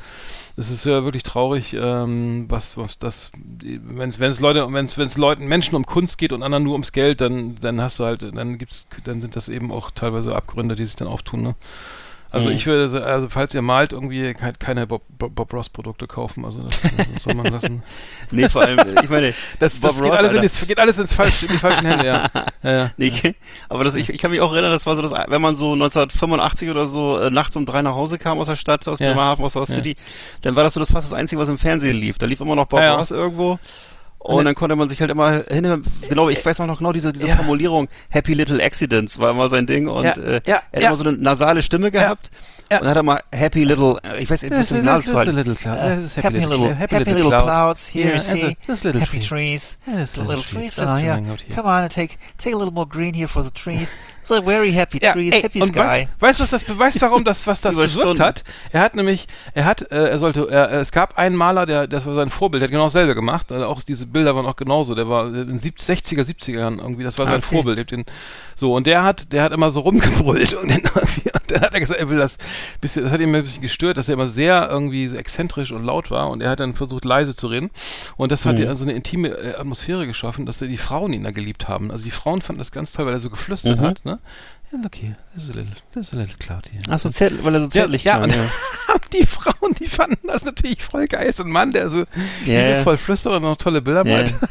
es 0.57 0.69
ist 0.69 0.85
ja 0.85 1.03
wirklich 1.03 1.23
traurig, 1.23 1.73
ähm, 1.73 2.45
was, 2.49 2.77
was 2.77 2.97
das, 2.97 3.31
wenn 3.61 4.09
es 4.09 4.39
Leute, 4.39 4.71
wenn 4.71 4.85
es 4.85 5.17
Leuten, 5.17 5.47
Menschen 5.47 5.75
um 5.75 5.85
Kunst 5.85 6.17
geht 6.17 6.31
und 6.31 6.43
anderen 6.43 6.63
nur 6.63 6.73
ums 6.73 6.93
Geld, 6.93 7.19
dann, 7.19 7.55
dann 7.55 7.81
hast 7.81 7.99
du 7.99 8.05
halt, 8.05 8.21
dann 8.21 8.57
gibt's, 8.57 8.87
dann 9.03 9.21
sind 9.21 9.35
das 9.35 9.49
eben 9.49 9.71
auch 9.71 9.91
teilweise 9.91 10.35
Abgründe, 10.35 10.75
die 10.75 10.85
sich 10.85 10.95
dann 10.95 11.09
auftun, 11.09 11.41
ne? 11.41 11.55
Also 12.35 12.49
Mhm. 12.49 12.55
ich 12.55 12.65
würde, 12.67 13.03
also 13.05 13.29
falls 13.29 13.53
ihr 13.53 13.61
malt, 13.61 13.93
irgendwie 13.93 14.33
ke- 14.33 14.53
keine 14.59 14.85
Bob, 14.87 15.03
Bob, 15.17 15.33
Bob 15.35 15.53
Ross 15.53 15.69
Produkte 15.69 16.05
kaufen, 16.05 16.43
also 16.43 16.59
das, 16.63 16.79
das 17.13 17.23
soll 17.23 17.33
man 17.33 17.45
lassen. 17.45 17.81
Nee, 18.31 18.49
vor 18.49 18.63
allem, 18.63 18.79
ich 19.03 19.09
meine, 19.09 19.33
Das, 19.59 19.79
Bob 19.79 19.91
das 19.91 20.01
geht, 20.01 20.11
Ross, 20.11 20.17
alles 20.17 20.33
in, 20.33 20.41
die, 20.41 20.67
geht 20.67 20.79
alles 20.79 20.97
ins 20.97 21.13
falsch, 21.13 21.43
in 21.43 21.49
die 21.49 21.57
falschen 21.57 21.85
Hände, 21.85 22.05
ja. 22.05 22.27
ja, 22.63 22.71
ja. 22.71 22.91
Nee, 22.97 23.35
aber 23.69 23.83
das, 23.85 23.95
ich, 23.95 24.09
ich 24.09 24.19
kann 24.19 24.31
mich 24.31 24.41
auch 24.41 24.51
erinnern, 24.51 24.71
das 24.71 24.85
war 24.85 24.95
so 24.95 25.01
das, 25.01 25.11
wenn 25.11 25.41
man 25.41 25.55
so 25.55 25.73
1985 25.73 26.69
oder 26.69 26.87
so 26.87 27.17
äh, 27.19 27.29
nachts 27.29 27.55
um 27.55 27.65
drei 27.65 27.81
nach 27.81 27.95
Hause 27.95 28.17
kam 28.17 28.37
aus 28.39 28.47
der 28.47 28.55
Stadt, 28.57 28.85
aus 28.87 28.99
Ja. 28.99 29.07
Bremerhaven, 29.13 29.45
aus 29.45 29.53
der. 29.53 29.65
City, 29.65 29.95
dann 30.41 30.55
war 30.55 30.63
das 30.63 30.73
so 30.73 30.79
das 30.79 30.91
fast 30.91 31.07
das 31.11 31.17
Einzige, 31.17 31.39
was 31.41 31.47
im 31.49 31.57
Fernsehen 31.57 31.95
lief. 31.97 32.17
Da 32.17 32.25
lief 32.25 32.41
immer 32.41 32.55
noch 32.55 32.65
Bob. 32.67 32.81
Ross 32.81 33.11
irgendwo. 33.11 33.59
Und 34.25 34.37
Und- 34.37 34.45
dann 34.45 34.55
konnte 34.55 34.75
man 34.75 34.89
sich 34.89 34.99
halt 35.01 35.11
immer 35.11 35.43
hin, 35.51 35.83
genau, 36.09 36.29
ich 36.29 36.43
weiß 36.43 36.59
auch 36.59 36.65
noch 36.65 36.79
genau 36.79 36.91
diese, 36.91 37.13
diese 37.13 37.27
Ja. 37.27 37.35
Formulierung, 37.35 37.87
Happy 38.09 38.33
Little 38.33 38.59
Accidents 38.59 39.19
war 39.19 39.29
immer 39.29 39.49
sein 39.49 39.67
Ding 39.67 39.87
und 39.87 40.03
Ja, 40.03 40.13
äh, 40.13 40.41
ja, 40.47 40.61
er 40.71 40.81
hat 40.81 40.87
immer 40.87 40.95
so 40.97 41.03
eine 41.03 41.15
nasale 41.17 41.61
Stimme 41.61 41.91
gehabt 41.91 42.31
und 42.71 42.79
dann 42.81 42.87
hat 42.89 42.95
er 42.95 43.03
mal 43.03 43.21
Happy 43.31 43.63
Little, 43.63 43.99
äh, 44.03 44.23
ich 44.23 44.27
weiß 44.31 44.41
nicht, 44.41 44.51
This 44.51 44.71
ein 44.71 44.79
is, 44.79 44.83
bisschen 44.83 44.85
this 44.85 45.05
is 45.05 45.09
a 45.09 45.13
Nasenfall. 45.13 45.35
little 45.35 45.53
cloud. 45.53 45.97
This 45.97 46.05
is 46.05 46.17
happy, 46.17 46.39
little, 46.39 46.73
happy, 46.75 46.97
little, 47.03 47.29
clouds 47.39 47.87
here. 47.87 48.13
You 48.13 48.17
see, 48.19 48.57
this 48.65 48.83
little 48.83 48.99
happy 49.01 49.19
tree. 49.19 49.27
trees, 49.27 49.77
the 49.85 49.91
little 49.91 50.23
little 50.25 50.43
trees. 50.43 50.79
Oh 50.79 50.97
yeah, 50.97 51.17
coming 51.17 51.29
out 51.31 51.41
here. 51.41 51.55
come 51.55 51.67
on 51.67 51.83
and 51.83 51.91
take 51.91 52.17
take 52.39 52.55
a 52.55 52.57
little 52.57 52.73
more 52.73 52.87
green 52.87 53.13
here 53.13 53.27
for 53.27 53.43
the 53.43 53.51
trees. 53.51 53.93
So 54.25 54.41
very 54.41 54.71
happy 54.71 54.99
Ja, 55.01 55.13
trees, 55.13 55.33
ey, 55.33 55.41
happy 55.41 55.61
und 55.61 55.69
sky. 55.69 55.77
weißt, 55.79 56.07
weißt 56.19 56.39
du, 56.39 56.43
was 56.43 56.49
das 56.49 56.63
beweist 56.63 57.01
darum, 57.01 57.23
dass 57.23 57.45
was 57.47 57.61
das 57.61 57.75
bewirkt 57.75 58.19
hat? 58.19 58.43
Er 58.71 58.81
hat 58.81 58.95
nämlich, 58.95 59.27
er 59.53 59.65
hat, 59.65 59.91
äh, 59.91 60.09
er 60.09 60.19
sollte, 60.19 60.47
er, 60.49 60.71
es 60.73 60.91
gab 60.91 61.17
einen 61.17 61.35
Maler, 61.35 61.65
der, 61.65 61.87
das 61.87 62.05
war 62.05 62.15
sein 62.15 62.29
Vorbild, 62.29 62.61
der 62.61 62.67
hat 62.67 62.71
genau 62.71 62.85
dasselbe 62.85 63.15
gemacht. 63.15 63.51
Also 63.51 63.65
auch 63.67 63.81
diese 63.83 64.05
Bilder 64.07 64.35
waren 64.35 64.45
auch 64.45 64.55
genauso. 64.55 64.95
Der 64.95 65.07
war 65.07 65.27
in 65.27 65.47
den 65.47 65.59
70, 65.59 65.99
60er, 66.17 66.21
70er 66.23 66.59
Jahren 66.59 66.79
irgendwie, 66.79 67.03
das 67.03 67.17
war 67.17 67.25
sein 67.27 67.35
Okay. 67.35 67.55
Vorbild. 67.55 67.91
Den, 67.91 68.05
so 68.55 68.73
und 68.73 68.87
der 68.87 69.03
hat, 69.03 69.31
der 69.31 69.43
hat 69.43 69.51
immer 69.51 69.69
so 69.69 69.81
rumgebrüllt 69.81 70.53
und 70.53 70.69
dann, 70.71 70.79
und 70.95 71.51
dann 71.51 71.61
hat 71.61 71.73
er 71.73 71.79
gesagt, 71.79 71.99
er 71.99 72.09
will 72.09 72.17
das 72.17 72.37
bisschen, 72.81 73.03
das 73.03 73.11
hat 73.11 73.21
ihm 73.21 73.35
ein 73.35 73.43
bisschen 73.43 73.61
gestört, 73.61 73.97
dass 73.97 74.07
er 74.07 74.13
immer 74.13 74.27
sehr 74.27 74.67
irgendwie 74.71 75.05
exzentrisch 75.15 75.71
und 75.71 75.83
laut 75.83 76.09
war 76.09 76.29
und 76.29 76.41
er 76.41 76.49
hat 76.49 76.59
dann 76.59 76.73
versucht 76.73 77.05
leise 77.05 77.35
zu 77.35 77.47
reden 77.47 77.69
und 78.17 78.31
das 78.31 78.45
hat 78.45 78.55
Mhm. 78.57 78.63
ja 78.63 78.75
so 78.75 78.83
eine 78.85 78.93
intime 78.93 79.27
äh, 79.29 79.55
Atmosphäre 79.55 80.07
geschaffen, 80.07 80.45
dass 80.45 80.59
die 80.59 80.77
Frauen 80.77 81.13
ihn 81.13 81.23
da 81.23 81.31
geliebt 81.31 81.67
haben. 81.67 81.91
Also 81.91 82.05
die 82.05 82.11
Frauen 82.11 82.41
fanden 82.41 82.59
das 82.59 82.71
ganz 82.71 82.93
toll, 82.93 83.05
weil 83.05 83.13
er 83.13 83.19
so 83.19 83.29
geflüstert 83.29 83.79
Mhm. 83.79 83.85
hat, 83.85 84.05
ne? 84.05 84.14
Ja, 84.71 84.79
look 84.81 84.95
here, 84.95 85.15
there's 85.35 85.49
a 85.49 85.53
little, 85.53 85.75
there's 85.93 86.13
a 86.13 86.17
little 86.17 86.35
cloud 86.39 86.65
here. 86.71 86.81
Ach 86.89 86.99
so, 86.99 87.09
zärtlich, 87.09 87.43
weil 87.43 87.53
er 87.55 87.61
so 87.61 87.67
zärtlich 87.67 88.03
ja, 88.03 88.17
klang, 88.17 88.31
und 88.93 89.13
die 89.13 89.25
Frauen, 89.25 89.73
die 89.79 89.87
fanden 89.87 90.27
das 90.27 90.43
natürlich 90.43 90.81
voll 90.81 91.07
geil. 91.07 91.31
So 91.33 91.43
ein 91.43 91.49
Mann, 91.51 91.71
der 91.71 91.89
so 91.89 92.05
Ja, 92.45 92.69
liebevoll 92.69 92.97
flüstert 92.97 93.33
und 93.33 93.43
noch 93.43 93.57
tolle 93.57 93.81
Bilder 93.81 94.05
Ja. 94.05 94.17
malt. 94.17 94.33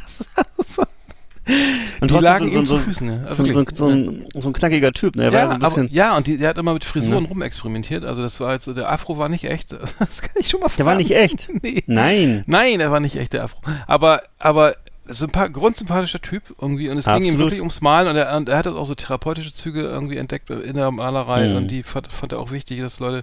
Und 2.00 2.10
die 2.10 2.18
lagen 2.18 2.48
so, 2.50 2.58
ihm 2.58 2.66
so, 2.66 2.76
zu 2.78 2.84
Füßen. 2.84 3.06
Ja, 3.06 3.34
so, 3.34 3.44
so, 3.44 3.64
so, 3.74 3.86
ein, 3.86 4.24
so 4.34 4.48
ein 4.48 4.52
knackiger 4.54 4.92
Typ, 4.92 5.14
ne? 5.14 5.24
Er 5.24 5.32
war 5.32 5.40
ja, 5.40 5.46
so 5.48 5.52
ein 5.54 5.62
aber, 5.62 5.74
bisschen, 5.76 5.94
ja, 5.94 6.16
und 6.16 6.26
die, 6.26 6.38
der 6.38 6.48
hat 6.48 6.58
immer 6.58 6.72
mit 6.72 6.84
Frisuren 6.84 7.24
Ja. 7.24 7.28
rumexperimentiert. 7.28 8.02
Also 8.04 8.22
das 8.22 8.40
war 8.40 8.54
jetzt 8.54 8.64
so, 8.64 8.72
der 8.72 8.90
Afro 8.90 9.18
war 9.18 9.28
nicht 9.28 9.44
echt. 9.44 9.76
Das 9.98 10.22
kann 10.22 10.32
ich 10.36 10.48
schon 10.48 10.60
mal 10.60 10.70
der 10.76 10.86
war 10.86 10.94
nicht 10.94 11.10
echt. 11.10 11.48
Nee. 11.62 11.82
Nein. 11.86 12.44
Nein, 12.46 12.80
er 12.80 12.90
war 12.90 13.00
nicht 13.00 13.16
echt 13.16 13.34
der 13.34 13.44
Afro. 13.44 13.60
Aber, 13.86 14.22
aber 14.38 14.74
sympa 15.06 15.48
grundsympathischer 15.48 16.20
Typ 16.20 16.42
irgendwie 16.60 16.88
und 16.88 16.96
es 16.98 17.04
ging 17.04 17.14
ihm 17.16 17.22
Absolut. 17.24 17.38
wirklich 17.40 17.60
ums 17.60 17.80
Malen 17.82 18.08
und 18.08 18.16
er, 18.16 18.34
und 18.36 18.48
er 18.48 18.56
hat 18.58 18.66
auch 18.66 18.86
so 18.86 18.94
therapeutische 18.94 19.52
Züge 19.52 19.82
irgendwie 19.82 20.16
entdeckt 20.16 20.48
in 20.50 20.74
der 20.74 20.90
Malerei 20.90 21.48
Mhm. 21.50 21.56
und 21.56 21.68
die 21.68 21.82
fand, 21.82 22.06
fand 22.10 22.32
er 22.32 22.38
auch 22.38 22.50
wichtig, 22.52 22.80
dass 22.80 23.00
Leute, 23.00 23.22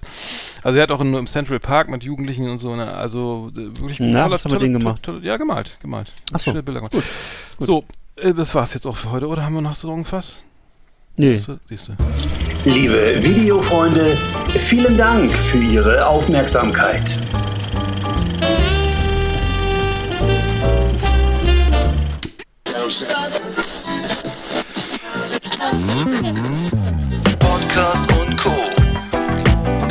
also 0.64 0.78
er 0.78 0.84
hat 0.84 0.92
auch 0.92 1.02
in, 1.02 1.14
im 1.14 1.26
Central 1.28 1.60
Park 1.60 1.90
mit 1.90 2.04
Jugendlichen 2.04 2.50
und 2.50 2.60
so, 2.60 2.76
ne, 2.76 2.94
also 2.94 3.50
äh, 3.56 3.80
wirklich 3.80 4.00
Na, 4.00 4.30
was 4.30 4.44
hat 4.46 4.52
er 4.52 4.54
mit 4.54 4.62
denen 4.62 4.80
gemacht? 4.80 5.02
tolle- 5.04 5.22
ja, 5.26 5.38
gemalt, 5.38 5.78
gemalt. 5.82 6.12
Ach 6.34 6.40
so, 6.40 6.52
Schöne 6.52 6.62
Bilder 6.64 6.82
gemacht. 6.82 6.94
gut, 6.94 7.04
gut. 7.58 7.68
So, 7.68 7.84
äh, 8.18 8.34
das 8.34 8.54
war's 8.54 8.74
jetzt 8.76 8.86
auch 8.86 8.96
für 8.98 9.10
heute, 9.12 9.28
oder 9.28 9.44
haben 9.44 9.56
wir 9.56 9.62
noch 9.62 9.76
so 9.76 9.90
irgendwas? 9.90 10.36
Nee. 11.18 11.38
So, 11.38 11.58
siehst 11.68 11.90
du. 11.90 11.94
Liebe 12.70 13.16
Videofreunde, 13.24 14.16
vielen 14.50 14.98
Dank 14.98 15.34
für 15.34 15.58
Ihre 15.58 16.06
Aufmerksamkeit. 16.08 17.18
Podcast 27.40 28.12
und 28.20 28.38
Co. 28.38 28.52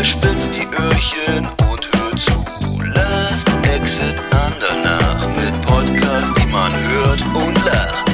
Spitzt 0.02 0.50
die 0.54 0.66
Öhrchen 0.66 1.46
und 1.46 1.88
hört 1.94 2.18
zu. 2.18 2.44
Last 2.94 3.48
Exit 3.72 4.16
Andernach 4.34 5.34
mit 5.34 5.62
Podcast, 5.62 6.42
die 6.42 6.46
man 6.48 6.72
hört 6.90 7.20
und 7.34 7.64
lacht. 7.64 8.10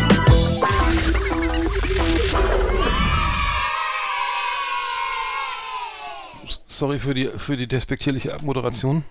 Sorry 6.69 7.01
für 7.01 7.15
die, 7.15 7.31
für 7.37 7.57
die 7.57 7.67
despektierliche 7.67 8.35
Abmoderation. 8.35 9.03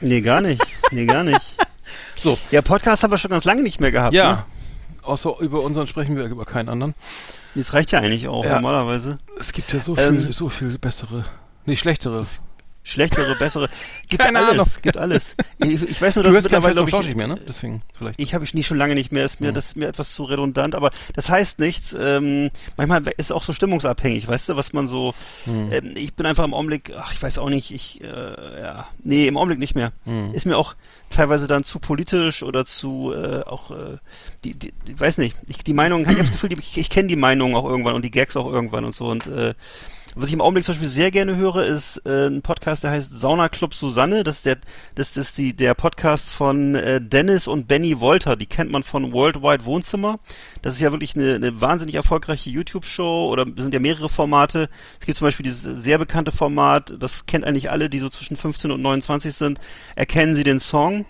Nee, 0.00 0.22
gar 0.22 0.40
nicht. 0.40 0.62
Nee, 0.92 1.04
gar 1.04 1.24
nicht. 1.24 1.56
So. 2.16 2.38
Ja, 2.50 2.60
Podcast 2.62 3.02
haben 3.02 3.10
wir 3.10 3.18
schon 3.18 3.30
ganz 3.30 3.44
lange 3.44 3.62
nicht 3.62 3.80
mehr 3.80 3.90
gehabt. 3.90 4.12
Ne? 4.14 4.44
Außer 5.02 5.38
über 5.40 5.62
unseren 5.62 5.86
sprechen 5.86 6.16
wir 6.16 6.24
über 6.24 6.44
keinen 6.44 6.68
anderen. 6.68 6.94
Das 7.54 7.72
reicht 7.72 7.90
ja 7.92 8.00
eigentlich 8.00 8.28
auch 8.28 8.44
Ja. 8.44 8.54
normalerweise. 8.56 9.18
Es 9.38 9.52
gibt 9.52 9.72
ja 9.72 9.80
so 9.80 9.96
Ähm, 9.96 10.20
viel, 10.22 10.32
so 10.32 10.48
viel 10.48 10.78
bessere, 10.78 11.24
nee, 11.66 11.76
schlechteres. 11.76 12.40
Schlechtere, 12.90 13.36
bessere. 13.36 13.68
Gibt 14.08 14.22
Keine 14.22 14.38
alles. 14.38 14.50
Ahnung. 14.50 14.66
Gibt 14.82 14.96
alles. 14.96 15.36
Ich, 15.62 15.82
ich 15.82 16.00
weiß 16.00 16.16
nur, 16.16 16.24
Du 16.24 16.30
dass 16.30 16.36
hörst 16.36 16.48
kein 16.48 16.62
mittlerweile, 16.62 16.80
Fest 16.80 16.88
glaub 16.88 17.02
und 17.02 17.08
ich, 17.10 17.14
mehr, 17.14 17.28
ne? 17.28 17.38
Deswegen, 17.46 17.82
vielleicht. 17.92 18.18
Ich 18.18 18.32
habe 18.32 18.44
ich 18.44 18.54
nie 18.54 18.62
schon 18.62 18.78
lange 18.78 18.94
nicht 18.94 19.12
mehr, 19.12 19.26
ist 19.26 19.38
mir 19.40 19.52
das 19.52 19.66
ist 19.66 19.76
mir 19.76 19.88
etwas 19.88 20.14
zu 20.14 20.24
redundant, 20.24 20.74
aber 20.74 20.90
das 21.12 21.28
heißt 21.28 21.58
nichts. 21.58 21.94
Ähm, 21.98 22.50
manchmal 22.78 23.02
ist 23.18 23.30
auch 23.30 23.42
so 23.42 23.52
stimmungsabhängig, 23.52 24.26
weißt 24.26 24.48
du, 24.48 24.56
was 24.56 24.72
man 24.72 24.88
so. 24.88 25.14
Ähm, 25.46 25.92
ich 25.96 26.14
bin 26.14 26.24
einfach 26.24 26.44
im 26.44 26.54
Augenblick, 26.54 26.94
ach, 26.98 27.12
ich 27.12 27.22
weiß 27.22 27.38
auch 27.38 27.50
nicht, 27.50 27.72
ich 27.72 28.02
äh, 28.02 28.06
ja, 28.60 28.88
nee, 29.04 29.26
im 29.26 29.36
Augenblick 29.36 29.58
nicht 29.58 29.74
mehr. 29.74 29.92
Ist 30.32 30.46
mir 30.46 30.56
auch 30.56 30.74
teilweise 31.10 31.46
dann 31.46 31.62
zu 31.62 31.78
politisch 31.78 32.42
oder 32.42 32.64
zu 32.64 33.12
äh, 33.12 33.42
auch 33.42 33.70
äh, 33.70 33.98
die, 34.44 34.54
die, 34.54 34.72
ich 34.86 34.98
weiß 34.98 35.18
nicht, 35.18 35.36
ich, 35.46 35.58
die 35.58 35.74
Meinung, 35.74 36.02
ich 36.02 36.08
habe 36.08 36.20
das 36.20 36.30
Gefühl, 36.30 36.52
ich, 36.58 36.78
ich 36.78 36.88
kenne 36.88 37.08
die 37.08 37.16
Meinung 37.16 37.54
auch 37.54 37.64
irgendwann 37.64 37.94
und 37.94 38.04
die 38.04 38.10
Gags 38.10 38.36
auch 38.36 38.50
irgendwann 38.50 38.84
und 38.84 38.94
so 38.94 39.06
und 39.06 39.26
äh, 39.26 39.54
was 40.16 40.28
ich 40.28 40.34
im 40.34 40.40
Augenblick 40.40 40.64
zum 40.64 40.74
Beispiel 40.74 40.88
sehr 40.88 41.10
gerne 41.10 41.36
höre, 41.36 41.64
ist 41.64 41.98
äh, 42.04 42.26
ein 42.26 42.42
Podcast, 42.42 42.82
der 42.82 42.90
heißt 42.90 43.16
Sauna 43.18 43.48
Club 43.48 43.74
Susanne. 43.74 44.24
Das 44.24 44.36
ist 44.36 44.46
der, 44.46 44.58
das 44.96 45.16
ist 45.16 45.38
die, 45.38 45.54
der 45.54 45.74
Podcast 45.74 46.30
von 46.30 46.74
äh, 46.74 47.00
Dennis 47.00 47.46
und 47.46 47.68
Benny 47.68 48.00
Wolter. 48.00 48.34
Die 48.36 48.46
kennt 48.46 48.72
man 48.72 48.82
von 48.82 49.12
Worldwide 49.12 49.64
Wohnzimmer. 49.64 50.18
Das 50.62 50.74
ist 50.74 50.80
ja 50.80 50.90
wirklich 50.90 51.14
eine, 51.14 51.36
eine 51.36 51.60
wahnsinnig 51.60 51.94
erfolgreiche 51.94 52.50
YouTube-Show 52.50 53.28
oder 53.30 53.46
es 53.46 53.62
sind 53.62 53.72
ja 53.72 53.80
mehrere 53.80 54.08
Formate. 54.08 54.68
Es 54.98 55.06
gibt 55.06 55.16
zum 55.16 55.26
Beispiel 55.26 55.44
dieses 55.44 55.62
sehr 55.82 55.98
bekannte 55.98 56.32
Format, 56.32 56.94
das 56.98 57.26
kennt 57.26 57.44
eigentlich 57.44 57.70
alle, 57.70 57.88
die 57.88 58.00
so 58.00 58.08
zwischen 58.08 58.36
15 58.36 58.70
und 58.72 58.82
29 58.82 59.32
sind. 59.34 59.60
Erkennen 59.94 60.34
Sie 60.34 60.44
den 60.44 60.58
Song? 60.58 61.06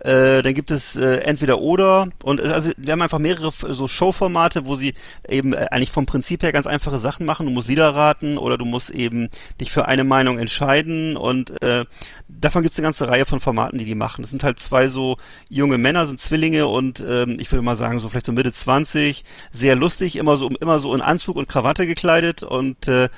Äh, 0.00 0.42
dann 0.42 0.54
gibt 0.54 0.70
es 0.70 0.96
äh, 0.96 1.18
entweder 1.18 1.60
oder 1.60 2.08
und 2.22 2.40
also 2.40 2.70
wir 2.76 2.92
haben 2.92 3.02
einfach 3.02 3.18
mehrere 3.18 3.52
so 3.52 3.86
Showformate, 3.86 4.64
wo 4.64 4.74
sie 4.74 4.94
eben 5.28 5.52
äh, 5.52 5.66
eigentlich 5.70 5.92
vom 5.92 6.06
Prinzip 6.06 6.42
her 6.42 6.52
ganz 6.52 6.66
einfache 6.66 6.98
Sachen 6.98 7.26
machen. 7.26 7.46
Du 7.46 7.52
musst 7.52 7.68
Lieder 7.68 7.94
raten 7.94 8.38
oder 8.38 8.56
du 8.56 8.64
musst 8.64 8.90
eben 8.90 9.28
dich 9.60 9.70
für 9.70 9.86
eine 9.86 10.04
Meinung 10.04 10.38
entscheiden 10.38 11.16
und 11.16 11.62
äh, 11.62 11.84
davon 12.28 12.62
gibt 12.62 12.72
es 12.72 12.78
eine 12.78 12.86
ganze 12.86 13.08
Reihe 13.08 13.26
von 13.26 13.40
Formaten, 13.40 13.78
die 13.78 13.84
die 13.84 13.94
machen. 13.94 14.22
Das 14.22 14.30
sind 14.30 14.42
halt 14.42 14.58
zwei 14.58 14.88
so 14.88 15.18
junge 15.50 15.76
Männer, 15.76 16.06
sind 16.06 16.18
Zwillinge 16.18 16.66
und 16.66 17.04
ähm, 17.06 17.36
ich 17.38 17.52
würde 17.52 17.62
mal 17.62 17.76
sagen 17.76 18.00
so 18.00 18.08
vielleicht 18.08 18.26
so 18.26 18.32
Mitte 18.32 18.52
20, 18.52 19.24
sehr 19.52 19.76
lustig, 19.76 20.16
immer 20.16 20.36
so 20.36 20.48
immer 20.48 20.78
so 20.78 20.94
in 20.94 21.02
Anzug 21.02 21.36
und 21.36 21.48
Krawatte 21.48 21.86
gekleidet 21.86 22.42
und 22.42 22.88
äh, 22.88 23.10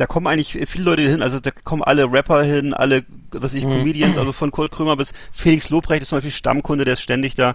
da 0.00 0.06
kommen 0.06 0.26
eigentlich 0.26 0.58
viele 0.66 0.84
Leute 0.84 1.02
hin, 1.02 1.22
also 1.22 1.40
da 1.40 1.50
kommen 1.50 1.82
alle 1.82 2.10
Rapper 2.10 2.42
hin, 2.42 2.72
alle, 2.72 3.04
was 3.30 3.54
ich, 3.54 3.64
Comedians, 3.64 4.16
also 4.16 4.32
von 4.32 4.50
Kurt 4.50 4.72
Krömer 4.72 4.96
bis 4.96 5.12
Felix 5.30 5.68
Lobrecht 5.68 6.02
ist 6.02 6.08
zum 6.08 6.16
Beispiel 6.16 6.32
Stammkunde, 6.32 6.84
der 6.84 6.94
ist 6.94 7.02
ständig 7.02 7.34
da. 7.34 7.54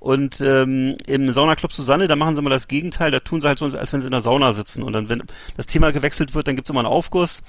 Und 0.00 0.42
ähm, 0.42 0.96
im 1.06 1.32
Saunaclub 1.32 1.72
Susanne, 1.72 2.08
da 2.08 2.16
machen 2.16 2.34
sie 2.34 2.42
mal 2.42 2.50
das 2.50 2.68
Gegenteil, 2.68 3.10
da 3.10 3.20
tun 3.20 3.40
sie 3.40 3.46
halt 3.46 3.58
so, 3.58 3.66
als 3.66 3.90
wenn 3.92 4.02
sie 4.02 4.06
in 4.06 4.10
der 4.10 4.20
Sauna 4.20 4.52
sitzen. 4.52 4.82
Und 4.82 4.92
dann, 4.92 5.08
wenn 5.08 5.22
das 5.56 5.64
Thema 5.64 5.92
gewechselt 5.92 6.34
wird, 6.34 6.46
dann 6.46 6.56
gibt's 6.56 6.68
immer 6.68 6.80
einen 6.80 6.88
Aufguss. 6.88 7.42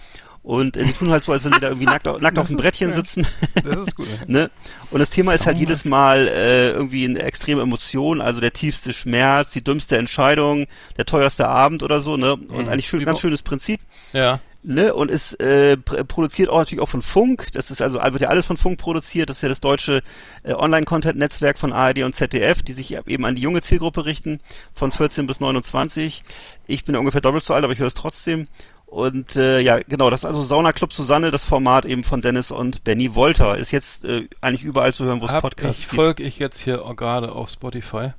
Und 0.46 0.78
äh, 0.78 0.84
die 0.84 0.94
tun 0.94 1.10
halt 1.10 1.24
so, 1.24 1.32
als 1.32 1.44
wenn 1.44 1.52
sie 1.54 1.60
da 1.60 1.70
irgendwie 1.70 1.88
nackt, 1.88 2.06
nackt 2.06 2.38
auf 2.38 2.48
dem 2.48 2.58
Brettchen 2.58 2.90
cool. 2.92 2.96
sitzen. 2.98 3.28
Das 3.64 3.78
ist 3.78 3.96
gut. 3.96 4.08
ne? 4.28 4.52
Und 4.92 5.00
das 5.00 5.10
Thema 5.10 5.34
ist 5.34 5.48
halt 5.48 5.58
jedes 5.58 5.86
Mal 5.86 6.28
äh, 6.28 6.70
irgendwie 6.70 7.04
eine 7.06 7.24
extreme 7.24 7.64
Emotion, 7.64 8.22
also 8.22 8.40
der 8.42 8.54
tiefste 8.54 8.94
Schmerz, 8.94 9.50
die 9.52 9.64
dümmste 9.64 9.98
Entscheidung, 9.98 10.68
der 10.98 11.06
teuerste 11.06 11.48
Abend 11.48 11.82
oder 11.82 12.00
so, 12.00 12.16
ne? 12.16 12.34
Und 12.34 12.66
Mhm. 12.66 12.70
eigentlich 12.70 12.88
schön, 12.88 13.04
ganz 13.06 13.20
schönes 13.22 13.42
Prinzip 13.42 13.82
Ja. 14.14 14.40
ne, 14.62 14.94
und 14.94 15.10
ist 15.10 15.40
äh, 15.42 15.78
pr- 15.84 16.04
produziert 16.04 16.50
auch 16.50 16.60
natürlich 16.60 16.82
auch 16.84 16.90
von 16.90 17.02
Funk. 17.02 17.48
Das 17.54 17.72
ist 17.72 17.82
also 17.82 18.00
wird 18.04 18.22
ja 18.22 18.30
alles 18.30 18.46
von 18.46 18.58
Funk 18.58 18.78
produziert. 18.78 19.30
Das 19.32 19.38
ist 19.38 19.42
ja 19.42 19.50
das 19.50 19.62
deutsche 19.62 20.04
äh, 20.44 20.54
Online-Content-Netzwerk 20.54 21.58
von 21.58 21.74
ARD 21.74 22.04
und 22.04 22.14
ZDF, 22.14 22.62
die 22.62 22.74
sich 22.74 22.96
eben 23.08 23.26
an 23.26 23.34
die 23.34 23.42
junge 23.42 23.62
Zielgruppe 23.64 24.06
richten, 24.06 24.40
von 24.76 24.92
14 24.92 25.26
bis 25.26 25.40
29. 25.40 26.24
Ich 26.68 26.84
bin 26.84 26.94
ja 26.94 27.00
ungefähr 27.00 27.22
doppelt 27.22 27.44
so 27.44 27.54
alt, 27.56 27.64
aber 27.64 27.74
ich 27.74 27.80
höre 27.80 27.88
es 27.88 27.96
trotzdem. 27.96 28.48
Und 28.96 29.36
äh, 29.36 29.60
ja, 29.60 29.80
genau, 29.80 30.10
das 30.10 30.22
ist 30.22 30.26
also 30.26 30.42
Sauna 30.42 30.72
Club 30.72 30.94
Susanne, 30.94 31.30
das 31.30 31.44
Format 31.44 31.84
eben 31.84 32.06
von 32.06 32.22
Dennis 32.22 32.50
und 32.50 32.86
Benny 32.86 33.14
Wolter. 33.14 33.58
Ist 33.58 33.72
jetzt 33.72 34.06
äh, 34.06 34.30
eigentlich 34.40 34.64
überall 34.64 34.94
zu 34.94 35.04
hören, 35.04 35.20
wo 35.20 35.26
es 35.26 35.34
Podcasts 35.34 35.82
ich 35.82 35.90
gibt. 35.90 35.96
folge 35.96 36.24
ich 36.24 36.40
jetzt 36.40 36.60
hier 36.60 36.78
gerade 36.96 37.34
auf 37.34 37.50
Spotify. 37.50 38.12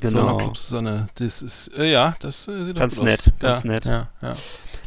Genau. 0.00 0.36
Club 0.36 0.56
Susanne. 0.56 1.08
Das 1.16 1.42
ist, 1.42 1.68
äh, 1.76 1.90
ja, 1.90 2.16
das 2.20 2.46
äh, 2.48 2.64
sieht 2.64 2.76
Ganz 2.76 3.00
nett, 3.00 3.26
aus. 3.26 3.32
ganz 3.38 3.62
ja, 3.64 3.70
nett. 3.70 3.84
Ja, 3.84 4.08
ja. 4.22 4.34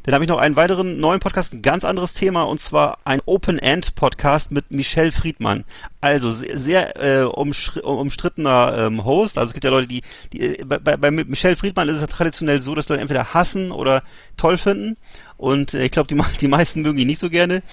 Dann 0.03 0.15
habe 0.15 0.23
ich 0.23 0.29
noch 0.29 0.39
einen 0.39 0.55
weiteren 0.55 0.99
neuen 0.99 1.19
Podcast, 1.19 1.53
ein 1.53 1.61
ganz 1.61 1.85
anderes 1.85 2.15
Thema, 2.15 2.43
und 2.43 2.59
zwar 2.59 2.97
ein 3.03 3.21
Open-End-Podcast 3.25 4.51
mit 4.51 4.71
Michelle 4.71 5.11
Friedmann. 5.11 5.63
Also 5.99 6.31
sehr, 6.31 6.57
sehr 6.57 7.21
äh, 7.21 7.23
umstrittener 7.25 8.75
ähm, 8.77 9.05
Host. 9.05 9.37
Also 9.37 9.49
es 9.49 9.53
gibt 9.53 9.63
ja 9.63 9.69
Leute, 9.69 9.87
die, 9.87 10.01
die 10.33 10.57
äh, 10.57 10.63
bei, 10.65 10.79
bei, 10.79 10.97
bei 10.97 11.11
Michelle 11.11 11.55
Friedmann 11.55 11.87
ist 11.87 11.97
es 11.97 12.01
ja 12.01 12.07
traditionell 12.07 12.59
so, 12.59 12.73
dass 12.73 12.89
Leute 12.89 13.01
entweder 13.01 13.35
hassen 13.35 13.71
oder 13.71 14.01
toll 14.37 14.57
finden. 14.57 14.97
Und 15.41 15.73
äh, 15.73 15.85
ich 15.85 15.91
glaube, 15.91 16.07
die, 16.07 16.21
die 16.39 16.47
meisten 16.47 16.83
mögen 16.83 16.99
ihn 16.99 17.07
nicht 17.07 17.19
so 17.19 17.29
gerne. 17.29 17.63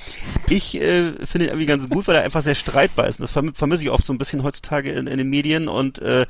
Ich 0.48 0.74
äh, 0.74 1.12
finde 1.24 1.46
ihn 1.46 1.50
irgendwie 1.50 1.66
ganz 1.66 1.88
gut, 1.88 2.08
weil 2.08 2.16
er 2.16 2.24
einfach 2.24 2.42
sehr 2.42 2.54
streitbar 2.54 3.06
ist. 3.06 3.20
Und 3.20 3.24
das 3.24 3.30
verm 3.30 3.54
vermisse 3.54 3.84
ich 3.84 3.90
oft 3.90 4.06
so 4.06 4.12
ein 4.12 4.18
bisschen 4.18 4.42
heutzutage 4.42 4.90
in, 4.90 5.06
in 5.06 5.18
den 5.18 5.28
Medien. 5.28 5.68
Und 5.68 5.98
äh, 6.00 6.26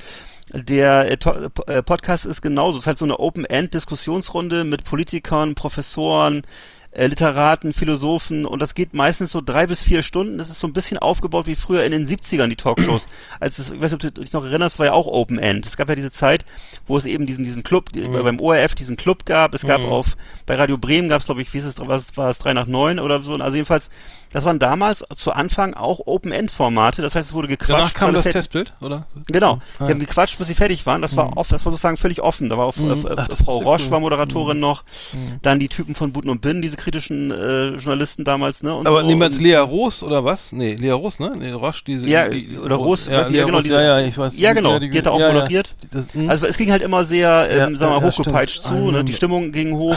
der 0.53 1.13
äh, 1.13 1.73
äh, 1.73 1.83
Podcast 1.83 2.27
ist 2.27 2.43
genauso. 2.43 2.79
Es 2.79 2.83
ist 2.83 2.87
halt 2.89 2.99
so 2.99 3.05
eine 3.05 3.21
Open-End-Diskussionsrunde 3.21 4.65
mit 4.65 4.83
Politikern, 4.83 5.55
Professoren, 5.55 6.43
äh, 6.91 7.07
Literaten, 7.07 7.73
Philosophen 7.73 8.47
und 8.47 8.61
das 8.61 8.75
geht 8.75 8.95
meistens 8.95 9.31
so 9.31 9.41
drei 9.41 9.67
bis 9.67 9.83
vier 9.83 10.03
Stunden. 10.03 10.39
Das 10.39 10.49
ist 10.49 10.59
so 10.59 10.67
ein 10.67 10.73
bisschen 10.73 10.99
aufgebaut 10.99 11.47
wie 11.47 11.55
früher 11.55 11.85
in 11.85 11.93
den 11.93 12.07
70ern 12.07 12.49
die 12.49 12.57
Talkshows. 12.57 13.09
Als 13.41 13.59
es, 13.59 13.71
ich 13.71 13.81
weiß 13.81 13.93
nicht, 13.93 14.05
ob 14.05 14.15
du 14.15 14.23
dich 14.23 14.33
noch 14.33 14.45
erinnerst, 14.45 14.79
war 14.79 14.87
ja 14.87 14.93
auch 14.93 15.07
Open 15.07 15.39
End. 15.39 15.67
Es 15.67 15.77
gab 15.77 15.89
ja 15.89 15.95
diese 15.95 16.11
Zeit, 16.11 16.47
wo 16.87 16.97
es 16.97 17.05
eben 17.05 17.27
diesen, 17.27 17.45
diesen 17.45 17.63
Club, 17.63 17.93
die, 17.93 18.01
beim 18.09 18.41
ORF 18.41 18.75
diesen 18.75 18.97
Club 18.97 19.27
gab. 19.27 19.55
Es 19.55 19.63
gab 19.63 19.83
auf, 19.83 20.17
bei 20.47 20.55
Radio 20.55 20.79
Bremen 20.79 21.09
gab 21.09 21.21
es, 21.21 21.27
glaube 21.27 21.43
ich, 21.43 21.53
wie 21.53 21.59
ist 21.59 21.65
es, 21.65 21.79
was 21.79 22.17
war 22.17 22.31
es, 22.31 22.39
drei 22.39 22.55
nach 22.55 22.67
neun 22.67 22.99
oder 22.99 23.21
so. 23.21 23.35
Also 23.35 23.57
jedenfalls, 23.57 23.91
das 24.33 24.45
waren 24.45 24.59
damals 24.59 25.05
zu 25.17 25.33
Anfang 25.33 25.75
auch 25.75 26.01
Open 26.07 26.33
End 26.33 26.51
Formate. 26.51 27.03
Das 27.03 27.15
heißt, 27.15 27.31
es 27.31 27.35
wurde 27.35 27.49
gequatscht. 27.49 27.71
Danach 27.73 27.95
kam 27.95 28.15
das 28.15 28.25
Testbild, 28.25 28.75
oder? 28.81 29.07
Genau. 29.27 29.61
Ah, 29.79 29.87
Die 29.87 29.91
haben 29.93 29.99
gequatscht, 30.01 30.39
bis 30.39 30.49
sie 30.49 30.55
fertig 30.55 30.85
waren. 30.87 31.03
Das 31.03 31.17
war 31.17 31.37
oft, 31.37 31.53
das 31.53 31.65
war 31.65 31.73
sozusagen 31.73 31.97
völlig 31.97 32.21
offen. 32.23 32.49
Da 32.49 32.59
war 32.59 32.67
auch 32.67 32.77
Mhm. 32.77 33.07
äh, 33.07 33.15
Ach, 33.17 33.29
Frau 33.45 33.59
Roche 33.59 33.85
cool. 33.87 33.91
war 33.93 34.01
Moderatorin 34.01 34.61
noch. 34.61 34.85
Dann 35.43 35.59
die 35.59 35.69
Typen 35.69 35.95
von 35.95 36.13
Buten 36.13 36.29
und 36.31 36.41
Bin, 36.41 36.63
diese 36.63 36.77
kritischen 36.77 37.31
äh, 37.31 37.69
Journalisten 37.77 38.25
damals, 38.25 38.63
ne? 38.63 38.75
Und 38.75 38.87
Aber 38.87 39.03
so. 39.03 39.07
niemals 39.09 39.39
Lea 39.41 39.57
Roos 39.57 40.03
oder 40.03 40.25
was? 40.25 40.53
Nee, 40.53 40.75
Lea 40.75 40.91
Roos, 40.93 41.19
ne? 41.19 41.33
Nee, 41.39 41.53
Roche, 41.53 41.83
diese. 41.87 42.07
Ja, 42.07 42.29
die- 42.29 42.59
oder 42.59 42.77
Roos, 42.77 43.07
ja, 43.07 43.21
weiß 43.21 43.31
ja, 43.31 43.45
genau, 43.47 43.61
diese- 43.61 43.75
ja, 43.75 43.99
ja, 43.99 44.01
ich 44.01 44.17
weiß. 44.17 44.39
Ja, 44.39 44.53
genau, 44.53 44.79
die 44.79 44.91
hat 44.97 45.07
da 45.07 45.11
auch 45.11 45.21
ja, 45.21 45.33
moderiert. 45.33 45.75
Ja. 45.83 45.89
Das, 45.93 46.13
hm. 46.15 46.29
Also 46.29 46.47
es 46.47 46.57
ging 46.59 46.71
halt 46.71 46.83
immer 46.83 47.05
sehr, 47.05 47.49
ähm, 47.51 47.59
Ja, 47.59 47.65
sagen 47.79 47.93
wir 47.95 48.01
mal, 48.01 48.07
hochgepeitscht 48.07 48.63
zu, 48.65 48.91
ne? 48.91 49.05
Die 49.05 49.13
Stimmung 49.13 49.53
ging 49.53 49.75
hoch. 49.77 49.97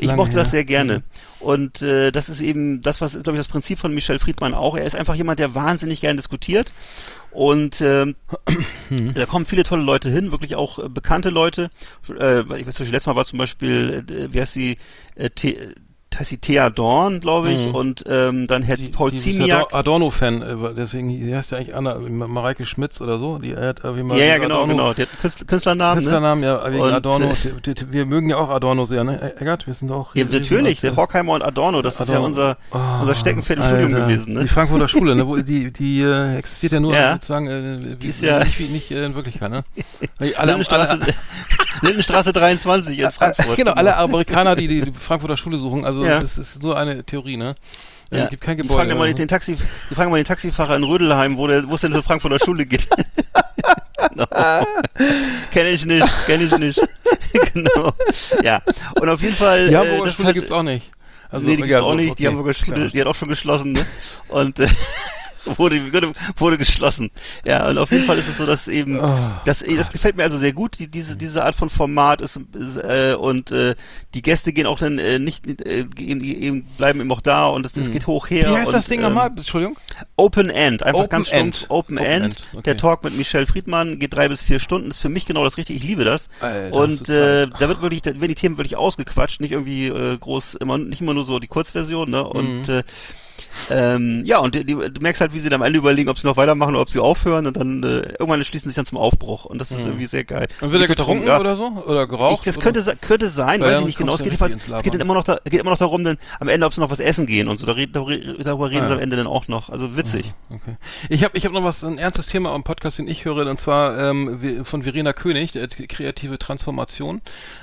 Ich 0.00 0.14
mochte 0.14 0.34
das 0.36 0.48
her. 0.48 0.50
sehr 0.50 0.64
gerne. 0.64 0.98
Mhm. 0.98 1.02
Und 1.40 1.82
äh, 1.82 2.10
das 2.12 2.28
ist 2.28 2.40
eben 2.40 2.80
das, 2.80 3.00
was, 3.00 3.12
glaube 3.12 3.32
ich, 3.32 3.38
das 3.38 3.48
Prinzip 3.48 3.78
von 3.78 3.92
Michel 3.94 4.18
Friedmann 4.18 4.54
auch. 4.54 4.76
Er 4.76 4.84
ist 4.84 4.96
einfach 4.96 5.14
jemand, 5.14 5.38
der 5.38 5.54
wahnsinnig 5.54 6.00
gern 6.00 6.16
diskutiert. 6.16 6.72
Und 7.30 7.80
Mhm. 7.80 9.14
da 9.14 9.26
kommen 9.26 9.46
viele 9.46 9.62
tolle 9.62 9.82
Leute 9.82 10.10
hin, 10.10 10.32
wirklich 10.32 10.56
auch 10.56 10.78
äh, 10.78 10.88
bekannte 10.88 11.30
Leute. 11.30 11.70
Äh, 12.08 12.40
ich 12.40 12.66
weiß 12.66 12.80
nicht, 12.80 12.90
letztes 12.92 13.06
Mal 13.06 13.16
war 13.16 13.24
zum 13.24 13.38
Beispiel, 13.38 14.04
äh, 14.10 14.32
wie 14.32 14.40
heißt 14.40 14.52
sie, 14.52 14.78
äh, 15.14 15.30
The 15.38 15.56
heißt 16.20 16.30
sie 16.30 16.38
Thea 16.38 16.68
Dorn, 16.70 17.20
glaube 17.20 17.50
ich, 17.50 17.66
Mhm. 17.68 17.74
und 17.74 18.04
ähm, 18.06 18.46
dann 18.46 18.62
Herr 18.62 18.76
Die- 18.76 18.88
Paul 18.90 19.12
Ziemiak. 19.12 19.50
Ador- 19.72 19.74
Adorno-Fan, 19.74 20.42
äh, 20.42 20.74
deswegen, 20.76 21.08
die 21.08 21.34
heißt 21.34 21.50
ja 21.52 21.56
eigentlich 21.58 21.74
Anna, 21.74 21.94
Ma- 21.98 22.26
Mareike 22.28 22.66
Schmitz 22.66 23.00
oder 23.00 23.18
so. 23.18 23.38
Die 23.38 23.56
hat 23.56 23.80
irgendwie 23.82 24.02
mal 24.04 24.18
Ja, 24.18 24.26
ja, 24.26 24.38
genau, 24.38 24.56
Adorno- 24.64 24.68
genau. 24.74 24.92
Der 24.94 25.06
hat 25.06 25.20
Künstler, 25.20 25.46
Künstlernamen. 25.46 25.90
Ne? 25.94 26.00
Künstlernamen, 26.00 26.42
ja, 26.42 26.70
wegen 26.70 26.80
Und, 26.82 26.92
Adorno. 26.92 27.26
äh, 27.30 27.60
Die- 27.64 27.74
die- 27.74 27.92
wir 27.92 28.04
mögen 28.06 28.28
ja 28.28 28.36
auch 28.36 28.50
Adorno 28.50 28.84
sehr, 28.84 29.02
ne? 29.02 29.34
Eggert, 29.40 29.66
wir 29.66 29.74
sind 29.74 29.90
auch. 29.90 30.14
Ja, 30.14 30.24
natürlich, 30.30 30.80
der 30.82 30.94
Horkheimer 30.94 31.32
und 31.32 31.42
Adorno, 31.42 31.80
das 31.82 31.94
ist 31.94 32.00
ja 32.10 32.16
Adorno. 32.16 32.26
unser, 32.26 32.56
Oh, 32.72 32.78
unser 33.00 33.14
Steckenpferd 33.14 33.58
im 33.60 33.64
Studium 33.64 33.94
gewesen. 33.94 34.34
Ne? 34.34 34.40
Die 34.42 34.48
Frankfurter 34.48 34.88
Schule, 34.88 35.16
ne? 35.16 35.26
Wo, 35.26 35.36
die 35.50 35.72
die 35.72 36.02
äh, 36.02 36.36
existiert 36.36 36.72
ja 36.72 36.80
nur 36.80 36.92
Ja. 36.94 37.14
sozusagen 37.14 37.46
äh, 37.46 37.80
Die 37.80 38.02
wie, 38.02 38.06
ist 38.08 38.20
ja- 38.20 38.44
nicht, 38.44 38.60
nicht 38.60 38.90
äh, 38.90 39.04
in 39.06 39.14
Wirklichkeit, 39.16 39.50
ne? 39.50 39.64
Alle, 40.36 40.52
Lindenstraße, 40.52 40.90
alle, 40.92 41.00
Lindenstraße 41.82 42.32
23 42.32 42.98
in 42.98 43.12
Frankfurt. 43.12 43.56
genau, 43.56 43.72
alle 43.72 43.96
Amerikaner, 43.96 44.56
die 44.56 44.66
die 44.68 44.92
Frankfurter 44.98 45.36
Schule 45.36 45.58
suchen, 45.58 45.84
also 45.84 46.04
Ja. 46.04 46.20
es 46.20 46.38
ist, 46.38 46.62
nur 46.62 46.76
eine 46.78 47.04
Theorie, 47.04 47.36
ne? 47.36 47.54
Äh, 48.10 48.18
Ja. 48.18 48.26
gibt 48.26 48.42
kein 48.42 48.56
die 48.56 48.62
Gebäude. 48.62 48.78
fragen 48.78 48.90
immer 48.90 49.12
den, 49.12 49.28
Taxi, 49.28 49.56
die 49.90 49.94
fragen 49.94 50.10
mal 50.10 50.16
den 50.16 50.26
Taxifahrer 50.26 50.76
in 50.76 50.84
Rödelheim, 50.84 51.36
wo, 51.36 51.46
der, 51.46 51.68
wo 51.68 51.74
es 51.74 51.80
denn 51.82 51.92
zur 51.92 52.02
Frankfurter 52.02 52.38
Schule 52.44 52.66
geht. 52.66 52.88
genau. 54.10 54.26
Kenn 55.52 55.66
ich 55.66 55.84
nicht, 55.86 56.06
kenn 56.26 56.40
ich 56.44 56.56
nicht. 56.58 56.80
genau. 57.54 57.92
Ja. 58.42 58.60
Und 59.00 59.08
auf 59.08 59.22
jeden 59.22 59.36
Fall. 59.36 59.68
Die 59.68 59.74
äh, 59.74 59.76
Hamburger 59.76 60.04
das 60.06 60.14
Schule 60.14 60.26
wird- 60.28 60.34
gibt's 60.34 60.50
auch 60.52 60.62
nicht. 60.62 60.90
Also, 61.30 61.46
nee, 61.46 61.54
die 61.56 61.62
gibt's 61.62 61.80
auch 61.80 61.94
nicht. 61.94 62.10
okay, 62.10 62.16
Die 62.22 62.26
Hamburger 62.26 62.54
Schule, 62.54 62.76
klar. 62.76 62.88
die 62.88 63.00
hat 63.00 63.06
auch 63.06 63.14
schon 63.14 63.28
geschlossen, 63.28 63.72
ne? 63.72 63.86
Und 64.28 64.58
äh, 64.58 64.66
wurde, 65.56 65.92
wurde, 65.92 66.12
wurde 66.36 66.58
geschlossen. 66.58 67.10
Ja, 67.44 67.68
und 67.68 67.78
auf 67.78 67.90
jeden 67.90 68.04
Fall 68.04 68.18
ist 68.18 68.28
es 68.28 68.36
so, 68.36 68.46
dass 68.46 68.68
eben, 68.68 68.98
Oh, 69.00 69.18
das, 69.44 69.64
das 69.64 69.90
gefällt 69.92 70.16
mir 70.16 70.24
also 70.24 70.38
sehr 70.38 70.52
gut, 70.52 70.78
die, 70.78 70.88
diese, 70.88 71.16
diese 71.16 71.44
Art 71.44 71.54
von 71.54 71.70
Format 71.70 72.20
ist, 72.20 72.40
ist 72.54 72.76
äh, 72.76 73.14
und 73.18 73.50
äh, 73.52 73.74
die 74.14 74.22
Gäste 74.22 74.52
gehen 74.52 74.66
auch 74.66 74.78
dann 74.78 74.98
äh, 74.98 75.18
nicht, 75.18 75.46
äh, 75.66 75.86
eben, 75.98 76.20
eben 76.22 76.62
bleiben 76.76 77.00
eben 77.00 77.10
auch 77.12 77.20
da 77.20 77.46
und 77.48 77.64
es, 77.66 77.76
es 77.76 77.90
geht 77.90 78.06
hoch 78.06 78.28
her. 78.30 78.46
Hm. 78.48 78.54
Wie 78.54 78.58
heißt 78.58 78.68
und, 78.68 78.74
das 78.74 78.86
Ding 78.86 79.00
ähm, 79.00 79.06
nochmal? 79.06 79.28
Entschuldigung? 79.28 79.76
Open 80.16 80.50
End, 80.50 80.82
einfach 80.82 81.00
Open 81.00 81.10
ganz 81.10 81.32
End. 81.32 81.56
stumpf. 81.56 81.70
Open, 81.70 81.98
Open 81.98 82.06
End. 82.06 82.24
End, 82.24 82.46
okay. 82.52 82.62
Der 82.64 82.76
Talk 82.76 83.04
mit 83.04 83.16
Michelle 83.16 83.46
Friedmann 83.46 83.98
geht 83.98 84.14
drei 84.14 84.28
bis 84.28 84.42
vier 84.42 84.58
Stunden. 84.58 84.90
Ist 84.90 85.00
für 85.00 85.08
mich 85.08 85.26
genau 85.26 85.44
das 85.44 85.56
Richtige. 85.56 85.78
Ich 85.78 85.84
liebe 85.84 86.04
das. 86.04 86.28
Alter, 86.40 86.76
und 86.76 87.08
äh, 87.08 87.46
da 87.48 87.68
wird 87.68 87.82
wirklich, 87.82 88.02
da 88.02 88.10
werden 88.10 88.28
die 88.28 88.34
Themen 88.34 88.58
wirklich 88.58 88.76
ausgequatscht, 88.76 89.40
nicht 89.40 89.52
irgendwie 89.52 89.86
äh, 89.86 90.16
groß, 90.18 90.54
immer 90.56 90.78
nicht 90.78 91.00
immer 91.00 91.14
nur 91.14 91.24
so 91.24 91.38
die 91.38 91.48
Kurzversion. 91.48 92.10
Ne? 92.10 92.22
Und 92.24 92.68
Mhm. 92.68 92.74
äh, 92.74 92.82
ähm, 93.70 94.22
ja, 94.24 94.38
und 94.38 94.54
die, 94.54 94.64
die, 94.64 94.74
du 94.74 95.00
merkst 95.00 95.20
halt, 95.20 95.34
wie 95.34 95.40
sie 95.40 95.48
dann 95.48 95.60
am 95.60 95.66
Ende 95.66 95.78
überlegen, 95.78 96.08
ob 96.08 96.18
sie 96.18 96.26
noch 96.26 96.36
weitermachen 96.36 96.70
oder 96.74 96.82
ob 96.82 96.90
sie 96.90 97.00
aufhören 97.00 97.46
und 97.46 97.56
dann 97.56 97.82
äh, 97.82 98.12
irgendwann 98.18 98.42
schließen 98.44 98.68
sie 98.68 98.70
sich 98.70 98.76
dann 98.76 98.86
zum 98.86 98.98
Aufbruch. 98.98 99.44
Und 99.44 99.58
das 99.58 99.70
ist 99.70 99.86
irgendwie 99.86 100.06
sehr 100.06 100.24
geil. 100.24 100.48
Mhm. 100.60 100.66
Und 100.66 100.72
wird 100.72 100.82
er 100.82 100.88
getrunken 100.88 101.26
ja. 101.26 101.38
oder 101.40 101.54
so? 101.54 101.66
Oder 101.86 102.06
geraucht? 102.06 102.40
Ich, 102.40 102.44
das 102.44 102.56
oder? 102.56 102.64
könnte, 102.64 102.82
se- 102.82 102.96
könnte 102.96 103.28
sein, 103.28 103.60
Ja, 103.60 103.66
weiß 103.66 103.72
ja, 103.74 103.78
ich 103.80 103.86
nicht 103.86 103.98
genau. 103.98 104.14
Es 104.14 104.18
geht, 104.18 104.26
jedenfalls, 104.32 104.56
es 104.56 104.82
geht 104.82 104.94
dann 104.94 105.00
immer 105.00 105.14
noch, 105.14 105.24
da, 105.24 105.38
geht 105.44 105.60
immer 105.60 105.70
noch 105.70 105.78
darum, 105.78 106.04
dann 106.04 106.18
am 106.38 106.48
Ende, 106.48 106.66
ob 106.66 106.72
sie 106.74 106.80
noch 106.80 106.90
was 106.90 107.00
essen 107.00 107.26
gehen 107.26 107.48
und 107.48 107.58
so. 107.58 107.66
Darüber, 107.66 107.86
darüber 108.42 108.70
reden 108.70 108.82
Ah, 108.82 108.86
sie 108.86 108.92
ja. 108.92 108.96
am 108.96 109.02
Ende 109.02 109.16
dann 109.16 109.26
auch 109.26 109.48
noch. 109.48 109.68
Also 109.70 109.96
witzig. 109.96 110.32
Okay. 110.48 110.76
Ich 111.08 111.24
habe 111.24 111.36
ich 111.36 111.44
hab 111.44 111.52
noch 111.52 111.64
was, 111.64 111.82
ein 111.84 111.98
ernstes 111.98 112.26
Thema 112.26 112.52
am 112.52 112.62
Podcast, 112.62 112.98
den 112.98 113.08
ich 113.08 113.24
höre, 113.24 113.46
und 113.48 113.58
zwar 113.58 113.98
ähm, 113.98 114.64
von 114.64 114.82
Verena 114.82 115.12
König, 115.12 115.56
äh, 115.56 115.66
kreative 115.66 116.38
Transformation. 116.38 117.20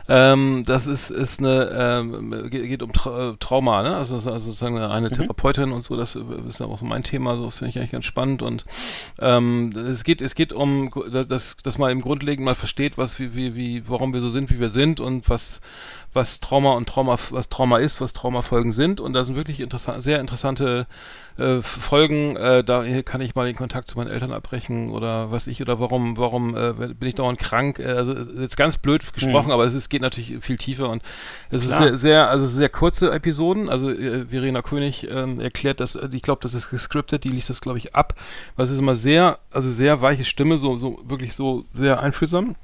Ähm, 0.09 0.63
das 0.65 0.87
ist, 0.87 1.09
ist 1.09 1.39
eine, 1.39 1.69
ähm, 2.01 2.49
ge- 2.49 2.67
geht 2.67 2.83
um 2.83 2.93
Tra 2.93 3.31
äh, 3.31 3.33
Trauma, 3.39 3.83
ne? 3.83 3.95
Also, 3.95 4.15
also 4.15 4.39
sozusagen 4.39 4.77
eine 4.79 5.09
Therapeutin 5.11 5.71
und 5.77 5.83
so, 5.85 5.95
das 5.95 6.15
ist 6.15 6.61
auch 6.61 6.77
so 6.77 6.85
mein 6.85 7.03
Thema, 7.03 7.37
so 7.37 7.45
das 7.45 7.57
finde 7.59 7.69
ich 7.69 7.77
eigentlich 7.77 7.91
ganz 7.91 8.05
spannend. 8.05 8.41
Und 8.41 8.65
ähm, 9.19 9.69
es 9.75 10.03
geht, 10.03 10.21
es 10.21 10.35
geht 10.35 10.51
um, 10.51 10.91
dass- 11.11 11.55
dass, 11.57 11.77
man 11.77 11.91
im 11.91 12.01
Grundlegend 12.01 12.43
mal 12.43 12.55
versteht, 12.55 12.97
was 12.97 13.19
wie, 13.19 13.35
wie, 13.35 13.55
wie, 13.55 13.87
warum 13.87 14.13
wir 14.13 14.21
so 14.21 14.29
sind, 14.29 14.51
wie 14.51 14.59
wir 14.59 14.69
sind 14.69 14.99
und 14.99 15.29
was 15.29 15.61
was 16.17 16.41
Trauma 16.41 16.73
und 16.73 16.89
Trauma, 16.89 17.17
was 17.29 17.47
Trauma 17.47 17.77
ist, 17.77 18.01
was 18.01 18.11
Traumafolgen 18.11 18.73
sind. 18.73 18.99
Und 18.99 19.13
da 19.13 19.23
sind 19.23 19.37
wirklich 19.37 19.61
interessant, 19.61 20.03
sehr 20.03 20.19
interessante 20.19 20.87
äh, 21.37 21.61
Folgen. 21.61 22.35
Äh, 22.35 22.63
da 22.63 22.83
kann 23.03 23.21
ich 23.21 23.35
mal 23.35 23.45
den 23.45 23.55
Kontakt 23.55 23.87
zu 23.87 23.97
meinen 23.97 24.09
Eltern 24.09 24.33
abbrechen 24.33 24.89
oder 24.89 25.31
was 25.31 25.47
ich 25.47 25.61
oder 25.61 25.79
warum, 25.79 26.17
warum 26.17 26.57
äh, 26.57 26.73
bin 26.73 27.07
ich 27.07 27.15
dauernd 27.15 27.39
krank? 27.39 27.79
Äh, 27.79 27.85
also 27.85 28.13
jetzt 28.13 28.57
ganz 28.57 28.77
blöd 28.77 29.13
gesprochen, 29.13 29.51
aber 29.51 29.63
es 29.63 29.75
ist, 29.75 29.89
geht 29.89 30.01
natürlich 30.01 30.43
viel 30.43 30.57
tiefer 30.57 30.89
und 30.89 31.01
es 31.51 31.63
ist 31.63 31.69
Klar. 31.69 31.89
sehr, 31.89 31.97
sehr, 31.97 32.29
also 32.29 32.47
sehr 32.47 32.69
kurze 32.69 33.11
Episoden. 33.11 33.69
Also 33.69 33.91
äh, 33.91 34.25
Verena 34.25 34.61
König 34.61 35.07
ähm, 35.09 35.39
erklärt 35.39 35.79
das, 35.79 35.95
äh, 35.95 36.09
ich 36.11 36.23
glaube, 36.23 36.41
das 36.41 36.53
ist 36.53 36.69
gescriptet, 36.69 37.23
die 37.23 37.29
liest 37.29 37.49
das, 37.49 37.61
glaube 37.61 37.77
ich, 37.77 37.95
ab. 37.95 38.15
Es 38.57 38.71
ist 38.71 38.79
immer 38.79 38.95
sehr, 38.95 39.37
also 39.51 39.69
sehr 39.69 40.01
weiche 40.01 40.25
Stimme, 40.25 40.57
so, 40.57 40.75
so 40.75 40.99
wirklich 41.05 41.35
so 41.35 41.65
sehr 41.73 42.01
einfühlsam. 42.01 42.55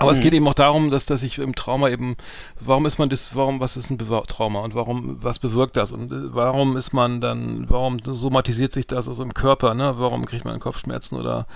Aber 0.00 0.12
es 0.12 0.20
geht 0.20 0.34
eben 0.34 0.48
auch 0.48 0.54
darum, 0.54 0.90
dass, 0.90 1.06
dass 1.06 1.22
ich 1.22 1.38
im 1.38 1.54
Trauma 1.54 1.88
eben, 1.88 2.16
warum 2.58 2.86
ist 2.86 2.98
man 2.98 3.08
das, 3.08 3.36
warum, 3.36 3.60
was 3.60 3.76
ist 3.76 3.90
ein 3.90 3.98
Bewa 3.98 4.22
Trauma 4.22 4.60
und 4.60 4.74
warum, 4.74 5.18
was 5.20 5.38
bewirkt 5.38 5.76
das 5.76 5.92
und 5.92 6.10
äh, 6.10 6.34
warum 6.34 6.76
ist 6.76 6.92
man 6.92 7.20
dann, 7.20 7.66
warum 7.68 7.98
somatisiert 8.02 8.72
sich 8.72 8.86
das 8.86 9.08
also 9.08 9.22
im 9.22 9.34
Körper, 9.34 9.74
ne? 9.74 9.94
Warum 9.98 10.24
kriegt 10.24 10.44
man 10.44 10.58
Kopfschmerzen 10.58 11.16
oder 11.16 11.46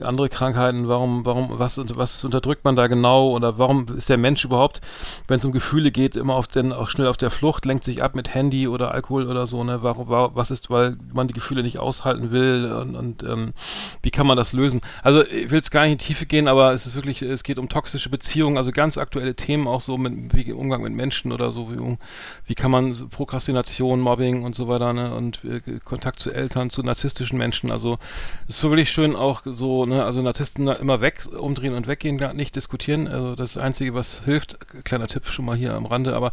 andere 0.00 0.28
Krankheiten, 0.28 0.88
warum, 0.88 1.26
warum, 1.26 1.58
was, 1.58 1.80
was 1.96 2.24
unterdrückt 2.24 2.64
man 2.64 2.76
da 2.76 2.86
genau 2.86 3.30
oder 3.30 3.58
warum 3.58 3.86
ist 3.96 4.08
der 4.08 4.16
Mensch 4.16 4.44
überhaupt, 4.44 4.80
wenn 5.26 5.38
es 5.38 5.44
um 5.44 5.52
Gefühle 5.52 5.90
geht, 5.90 6.16
immer 6.16 6.34
auf 6.34 6.46
den, 6.46 6.72
auch 6.72 6.88
schnell 6.88 7.08
auf 7.08 7.16
der 7.16 7.30
Flucht, 7.30 7.64
lenkt 7.64 7.84
sich 7.84 8.02
ab 8.02 8.14
mit 8.14 8.34
Handy 8.34 8.68
oder 8.68 8.92
Alkohol 8.92 9.26
oder 9.26 9.46
so, 9.46 9.64
ne? 9.64 9.82
Warum, 9.82 10.08
warum 10.08 10.32
was 10.34 10.50
ist, 10.50 10.70
weil 10.70 10.96
man 11.12 11.26
die 11.26 11.34
Gefühle 11.34 11.62
nicht 11.62 11.78
aushalten 11.78 12.30
will 12.30 12.72
und, 12.72 12.94
und 12.94 13.22
ähm, 13.24 13.54
wie 14.02 14.10
kann 14.10 14.26
man 14.26 14.36
das 14.36 14.52
lösen? 14.52 14.80
Also 15.02 15.24
ich 15.24 15.50
will 15.50 15.58
es 15.58 15.70
gar 15.70 15.82
nicht 15.82 15.92
in 15.92 15.98
die 15.98 16.04
Tiefe 16.04 16.26
gehen, 16.26 16.48
aber 16.48 16.72
es 16.72 16.86
ist 16.86 16.94
wirklich, 16.94 17.22
es 17.22 17.42
geht 17.42 17.58
um 17.58 17.68
toxische 17.88 18.10
Beziehungen, 18.10 18.58
also 18.58 18.70
ganz 18.70 18.98
aktuelle 18.98 19.34
Themen 19.34 19.66
auch 19.66 19.80
so 19.80 19.96
mit 19.96 20.34
wie 20.36 20.52
Umgang 20.52 20.82
mit 20.82 20.92
Menschen 20.92 21.32
oder 21.32 21.52
so, 21.52 21.72
wie, 21.72 21.96
wie 22.44 22.54
kann 22.54 22.70
man 22.70 22.92
so 22.92 23.08
Prokrastination, 23.08 24.00
Mobbing 24.00 24.42
und 24.42 24.54
so 24.54 24.68
weiter, 24.68 24.92
ne? 24.92 25.14
Und 25.14 25.42
äh, 25.42 25.60
Kontakt 25.82 26.20
zu 26.20 26.30
Eltern, 26.30 26.68
zu 26.68 26.82
narzisstischen 26.82 27.38
Menschen. 27.38 27.70
Also 27.70 27.98
ist 28.46 28.60
so 28.60 28.70
wirklich 28.70 28.90
schön 28.90 29.16
auch 29.16 29.40
so, 29.42 29.86
ne, 29.86 30.04
also 30.04 30.20
Narzissten 30.20 30.68
immer 30.68 31.00
weg, 31.00 31.26
umdrehen 31.34 31.72
und 31.72 31.86
weggehen, 31.86 32.18
gar 32.18 32.34
nicht 32.34 32.56
diskutieren. 32.56 33.08
Also 33.08 33.34
das 33.34 33.56
Einzige, 33.56 33.94
was 33.94 34.22
hilft, 34.24 34.58
kleiner 34.84 35.08
Tipp 35.08 35.26
schon 35.26 35.46
mal 35.46 35.56
hier 35.56 35.72
am 35.72 35.86
Rande, 35.86 36.14
aber 36.14 36.32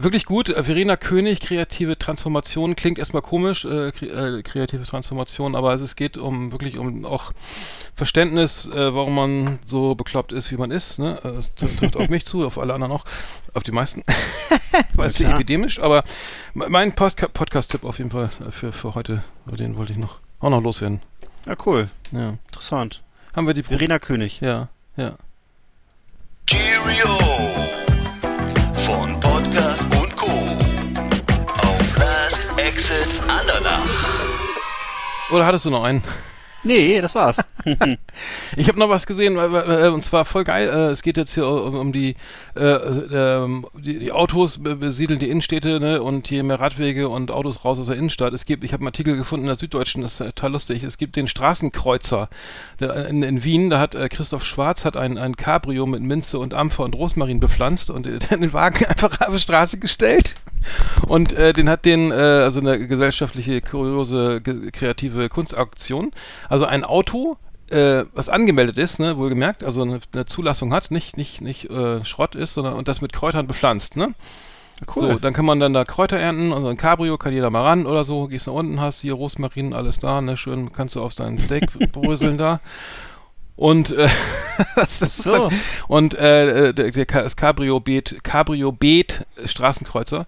Wirklich 0.00 0.24
gut. 0.26 0.48
Äh, 0.48 0.62
Verena 0.64 0.96
König, 0.96 1.40
kreative 1.40 1.98
Transformation, 1.98 2.76
klingt 2.76 2.98
erstmal 2.98 3.22
komisch, 3.22 3.64
äh, 3.64 3.90
kre 3.92 4.38
äh, 4.38 4.42
kreative 4.42 4.84
Transformation, 4.84 5.54
aber 5.56 5.74
es, 5.74 5.80
es 5.80 5.96
geht 5.96 6.16
um 6.16 6.52
wirklich 6.52 6.78
um 6.78 7.04
auch 7.04 7.32
Verständnis, 7.94 8.66
äh, 8.66 8.94
warum 8.94 9.14
man 9.14 9.58
so 9.66 9.94
bekloppt 9.94 10.32
ist, 10.32 10.50
wie 10.52 10.56
man 10.56 10.70
ist. 10.70 10.98
Ne? 10.98 11.18
Äh, 11.24 11.28
Es 11.38 11.50
tr- 11.56 11.76
trifft 11.78 11.96
auf 11.96 12.08
mich 12.08 12.24
zu, 12.24 12.46
auf 12.46 12.58
alle 12.58 12.74
anderen 12.74 12.92
auch, 12.92 13.04
auf 13.54 13.62
die 13.64 13.72
meisten. 13.72 14.02
Weil 14.94 15.08
es 15.08 15.18
ja 15.18 15.34
epidemisch, 15.34 15.80
aber 15.80 16.04
me- 16.54 16.68
mein 16.68 16.94
Podcast-Tipp 16.94 17.84
auf 17.84 17.98
jeden 17.98 18.10
Fall 18.10 18.30
für, 18.50 18.70
für 18.72 18.94
heute, 18.94 19.24
den 19.46 19.76
wollte 19.76 19.92
ich 19.92 19.98
noch 19.98 20.20
auch 20.40 20.50
noch 20.50 20.62
loswerden. 20.62 21.00
Ja, 21.46 21.56
cool. 21.66 21.88
Ja. 22.12 22.34
Interessant. 22.46 23.02
Haben 23.34 23.46
wir 23.48 23.54
die 23.54 23.62
Pro 23.62 23.70
Verena 23.70 23.98
König. 23.98 24.40
Ja, 24.40 24.68
ja. 24.96 25.16
Cheerio 26.46 27.18
Oder 35.32 35.46
hattest 35.46 35.64
du 35.64 35.70
noch 35.70 35.84
einen? 35.84 36.02
Nee, 36.64 37.00
das 37.00 37.14
war's. 37.14 37.36
Ich 38.56 38.66
habe 38.66 38.78
noch 38.80 38.88
was 38.88 39.06
gesehen, 39.06 39.36
äh, 39.36 39.88
und 39.88 40.02
zwar 40.02 40.24
voll 40.24 40.42
geil. 40.42 40.68
Äh, 40.68 40.90
es 40.90 41.02
geht 41.02 41.16
jetzt 41.16 41.34
hier 41.34 41.46
um, 41.46 41.92
die, 41.92 42.16
äh, 42.56 42.62
ähm, 42.62 43.64
die, 43.78 43.98
die 44.00 44.10
Autos 44.10 44.58
be- 44.62 44.74
besiedeln 44.74 45.20
die 45.20 45.28
Innenstädte 45.30 45.78
ne, 45.78 46.02
und 46.02 46.28
je 46.30 46.42
mehr 46.42 46.58
Radwege 46.58 47.08
und 47.08 47.30
Autos 47.30 47.64
raus 47.64 47.78
aus 47.78 47.86
der 47.86 47.96
Innenstadt. 47.96 48.32
Es 48.32 48.44
gibt, 48.44 48.64
ich 48.64 48.72
habe 48.72 48.80
einen 48.80 48.88
Artikel 48.88 49.16
gefunden 49.16 49.44
in 49.44 49.48
der 49.48 49.58
Süddeutschen, 49.58 50.02
das 50.02 50.12
ist 50.14 50.26
total 50.34 50.52
lustig. 50.52 50.82
Es 50.82 50.98
gibt 50.98 51.14
den 51.14 51.28
Straßenkreuzer 51.28 52.28
in, 52.80 53.22
in 53.22 53.44
Wien. 53.44 53.70
Da 53.70 53.78
hat 53.78 53.92
Christoph 54.10 54.44
Schwarz 54.44 54.84
hat 54.84 54.96
ein, 54.96 55.16
ein 55.18 55.36
Cabrio 55.36 55.86
mit 55.86 56.02
Minze 56.02 56.38
und 56.40 56.54
Ampfer 56.54 56.82
und 56.84 56.94
Rosmarin 56.96 57.38
bepflanzt 57.38 57.90
und 57.90 58.06
den 58.30 58.52
Wagen 58.52 58.84
einfach 58.86 59.20
auf 59.20 59.34
die 59.34 59.40
Straße 59.40 59.78
gestellt. 59.78 60.34
Und 61.06 61.32
äh, 61.32 61.52
den 61.52 61.68
hat 61.68 61.84
den, 61.84 62.10
äh, 62.10 62.14
also 62.14 62.60
eine 62.60 62.86
gesellschaftliche, 62.86 63.60
kuriose, 63.60 64.40
ge 64.40 64.70
kreative 64.70 65.28
Kunstaktion. 65.28 66.12
Also 66.48 66.66
ein 66.66 66.84
Auto, 66.84 67.36
äh, 67.70 68.04
was 68.14 68.28
angemeldet 68.28 68.78
ist, 68.78 68.98
ne, 68.98 69.16
wohlgemerkt, 69.16 69.64
also 69.64 69.82
eine, 69.82 70.00
eine 70.12 70.26
Zulassung 70.26 70.72
hat, 70.72 70.90
nicht, 70.90 71.16
nicht, 71.16 71.40
nicht 71.40 71.70
äh, 71.70 72.04
Schrott 72.04 72.34
ist, 72.34 72.54
sondern 72.54 72.74
und 72.74 72.88
das 72.88 73.00
mit 73.00 73.12
Kräutern 73.12 73.46
bepflanzt, 73.46 73.96
ne? 73.96 74.14
So, 74.94 75.18
dann 75.18 75.32
kann 75.32 75.44
man 75.44 75.58
dann 75.58 75.72
da 75.72 75.84
Kräuter 75.84 76.18
ernten 76.18 76.52
und 76.52 76.62
so 76.62 76.68
ein 76.68 76.76
Cabrio 76.76 77.18
kann 77.18 77.32
jeder 77.32 77.50
mal 77.50 77.62
ran 77.62 77.84
oder 77.84 78.04
so, 78.04 78.28
gehst 78.28 78.46
nach 78.46 78.54
unten, 78.54 78.80
hast 78.80 79.00
hier 79.00 79.14
Rosmarin, 79.14 79.72
alles 79.74 79.98
da, 79.98 80.20
ne, 80.20 80.36
schön 80.36 80.72
kannst 80.72 80.94
du 80.94 81.02
auf 81.02 81.14
dein 81.14 81.36
Steak 81.36 81.66
bröseln 81.92 82.38
da. 82.38 82.60
Und 83.58 83.90
äh, 83.90 84.08
ist 84.76 85.22
So. 85.22 85.32
dann- 85.32 85.60
und 85.88 86.14
äh, 86.14 86.72
der, 86.72 86.90
der, 86.92 87.06
Ka- 87.06 87.22
das 87.22 87.36
Cabrio 87.36 87.80
Beet 87.80 88.20
Cabrio 88.22 88.70
Beet 88.72 89.26
Straßenkreuzer 89.44 90.26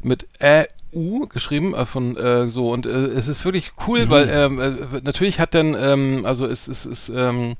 mit 0.00 0.26
EU 0.40 1.26
geschrieben 1.26 1.74
äh, 1.74 1.84
von 1.84 2.16
äh, 2.16 2.48
so 2.48 2.70
und 2.70 2.86
äh, 2.86 2.90
es 2.90 3.26
ist 3.28 3.44
wirklich 3.44 3.72
cool, 3.88 4.08
weil 4.10 4.28
ähm, 4.30 4.60
äh, 4.60 5.00
natürlich 5.02 5.40
hat 5.40 5.54
dann 5.54 5.74
ähm, 5.74 6.22
also 6.24 6.46
es 6.46 6.68
es 6.68 6.86
ist 6.86 7.08
ähm, 7.08 7.56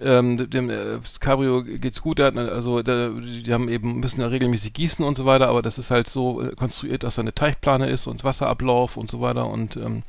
ähm, 0.00 0.50
dem 0.50 0.70
äh, 0.70 0.98
Cabrio 1.20 1.62
geht's 1.64 2.02
gut, 2.02 2.18
der 2.18 2.26
hat, 2.26 2.36
also 2.36 2.82
der, 2.82 3.10
die 3.10 3.52
haben 3.52 3.68
eben 3.68 4.00
müssen 4.00 4.20
ja 4.20 4.26
regelmäßig 4.28 4.72
gießen 4.72 5.04
und 5.04 5.16
so 5.18 5.24
weiter, 5.24 5.48
aber 5.48 5.62
das 5.62 5.78
ist 5.78 5.90
halt 5.92 6.08
so 6.08 6.42
äh, 6.42 6.54
konstruiert, 6.56 7.02
dass 7.04 7.14
da 7.16 7.22
eine 7.22 7.34
Teichplane 7.34 7.88
ist 7.90 8.06
und 8.08 8.22
Wasserablauf 8.24 8.96
und 8.96 9.08
so 9.10 9.20
weiter 9.20 9.48
und 9.48 9.76
ähm, 9.76 9.98
äh, 9.98 10.02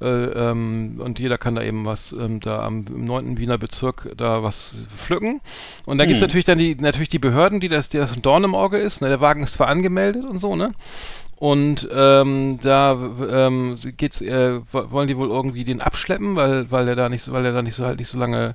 ähm, 0.00 1.00
und 1.02 1.18
jeder 1.18 1.38
kann 1.38 1.54
da 1.54 1.62
eben 1.62 1.84
was 1.84 2.12
ähm, 2.12 2.40
da 2.40 2.60
am 2.64 2.84
im 2.88 3.04
9. 3.04 3.38
Wiener 3.38 3.58
Bezirk 3.58 4.12
da 4.16 4.42
was 4.42 4.86
pflücken. 4.94 5.40
Und 5.86 5.98
da 5.98 6.04
gibt's 6.06 6.20
natürlich 6.22 6.44
dann 6.44 6.58
die 6.58 6.74
natürlich 6.74 7.08
die 7.08 7.18
Behörden, 7.18 7.60
die 7.60 7.68
das, 7.68 7.88
die 7.88 7.98
das 7.98 8.12
ein 8.12 8.22
Dorn 8.22 8.44
im 8.44 8.54
Auge 8.54 8.78
ist. 8.78 9.00
Ne? 9.00 9.08
Der 9.08 9.20
Wagen 9.20 9.42
ist 9.42 9.54
zwar 9.54 9.68
angemeldet 9.68 10.24
und 10.24 10.38
so, 10.38 10.56
ne? 10.56 10.72
Und 11.38 11.86
ähm, 11.92 12.58
da 12.62 12.92
ähm, 13.30 13.76
geht's, 13.98 14.22
äh, 14.22 14.60
wo- 14.72 14.90
wollen 14.90 15.08
die 15.08 15.18
wohl 15.18 15.28
irgendwie 15.28 15.64
den 15.64 15.82
abschleppen, 15.82 16.34
weil 16.34 16.70
weil 16.70 16.86
der 16.86 16.96
da 16.96 17.08
nicht 17.10 17.22
so, 17.22 17.32
weil 17.32 17.42
der 17.42 17.52
da 17.52 17.60
nicht 17.62 17.74
so 17.74 17.84
halt 17.84 17.98
nicht 17.98 18.08
so 18.08 18.18
lange 18.18 18.54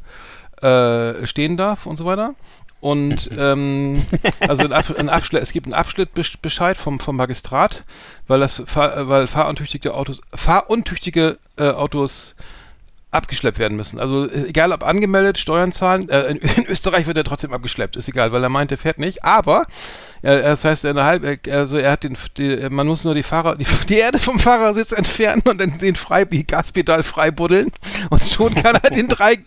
äh, 0.61 1.25
stehen 1.25 1.57
darf 1.57 1.85
und 1.85 1.97
so 1.97 2.05
weiter. 2.05 2.35
Und 2.81 3.29
ähm, 3.37 4.03
also 4.39 4.63
ein, 4.63 4.73
ein 4.73 5.09
Abschle 5.09 5.39
es 5.39 5.51
gibt 5.51 5.67
einen 5.67 5.73
Abschnittbescheid 5.73 6.75
vom, 6.75 6.99
vom 6.99 7.15
Magistrat, 7.15 7.83
weil 8.27 8.39
das 8.39 8.63
weil 8.75 9.27
fahruntüchtige 9.27 9.93
Autos 9.93 10.19
fahruntüchtige 10.33 11.37
äh, 11.57 11.69
Autos 11.69 12.35
abgeschleppt 13.11 13.59
werden 13.59 13.77
müssen. 13.77 13.99
Also 13.99 14.25
äh, 14.27 14.47
egal 14.47 14.71
ob 14.71 14.83
angemeldet, 14.83 15.37
Steuern 15.37 15.71
zahlen, 15.71 16.09
äh, 16.09 16.31
in, 16.31 16.37
in 16.37 16.65
Österreich 16.65 17.05
wird 17.05 17.17
er 17.17 17.23
trotzdem 17.23 17.53
abgeschleppt, 17.53 17.97
ist 17.97 18.09
egal, 18.09 18.31
weil 18.31 18.43
er 18.43 18.49
meint, 18.49 18.71
er 18.71 18.77
fährt 18.77 18.97
nicht. 18.97 19.23
Aber 19.23 19.67
das 20.21 20.65
heißt, 20.65 20.85
äh, 20.85 21.37
also 21.49 21.77
er 21.77 21.91
hat 21.91 22.03
den, 22.03 22.17
die, 22.37 22.69
man 22.69 22.87
muss 22.87 23.03
nur 23.03 23.15
die 23.15 23.23
Fahrer, 23.23 23.55
die, 23.55 23.65
die 23.89 23.97
Erde 23.97 24.19
vom 24.19 24.39
Fahrersitz 24.39 24.91
entfernen 24.91 25.41
und 25.45 25.59
dann 25.59 25.77
den 25.79 25.95
frei, 25.95 26.25
Gaspedal 26.25 27.03
frei 27.03 27.31
buddeln 27.31 27.71
und 28.09 28.23
schon 28.23 28.53
kann 28.53 28.77
er 28.81 28.89
den 28.91 29.07
drei, 29.07 29.39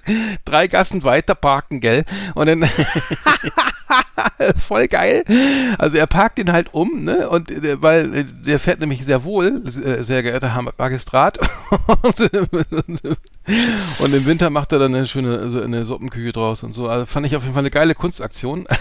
drei 0.45 0.67
Gassen 0.67 1.05
weiter 1.05 1.35
parken, 1.35 1.81
gell? 1.81 2.05
Und 2.35 2.47
dann 2.47 2.65
voll 4.57 4.89
geil. 4.89 5.25
Also 5.79 5.97
er 5.97 6.07
parkt 6.07 6.39
ihn 6.39 6.53
halt 6.53 6.73
um, 6.75 7.05
ne? 7.05 7.29
Und 7.29 7.51
äh, 7.51 7.81
weil 7.81 8.15
äh, 8.15 8.25
der 8.25 8.59
fährt 8.59 8.81
nämlich 8.81 9.05
sehr 9.05 9.25
wohl, 9.25 9.63
äh, 9.67 10.03
sehr 10.03 10.23
geehrter 10.23 10.55
Herr 10.55 10.63
Magistrat. 10.77 11.39
und 12.03 13.01
im 14.15 14.27
Winter 14.27 14.49
macht 14.51 14.73
er 14.73 14.79
dann 14.79 14.95
eine 14.95 15.07
schöne 15.07 15.39
also 15.39 15.61
eine 15.61 15.85
Suppenküche 15.85 16.33
draus 16.33 16.63
und 16.63 16.75
so. 16.75 16.89
Also 16.89 17.05
fand 17.07 17.27
ich 17.27 17.37
auf 17.37 17.43
jeden 17.43 17.55
Fall 17.55 17.63
eine 17.63 17.71
geile 17.71 17.95
Kunstaktion. 17.95 18.67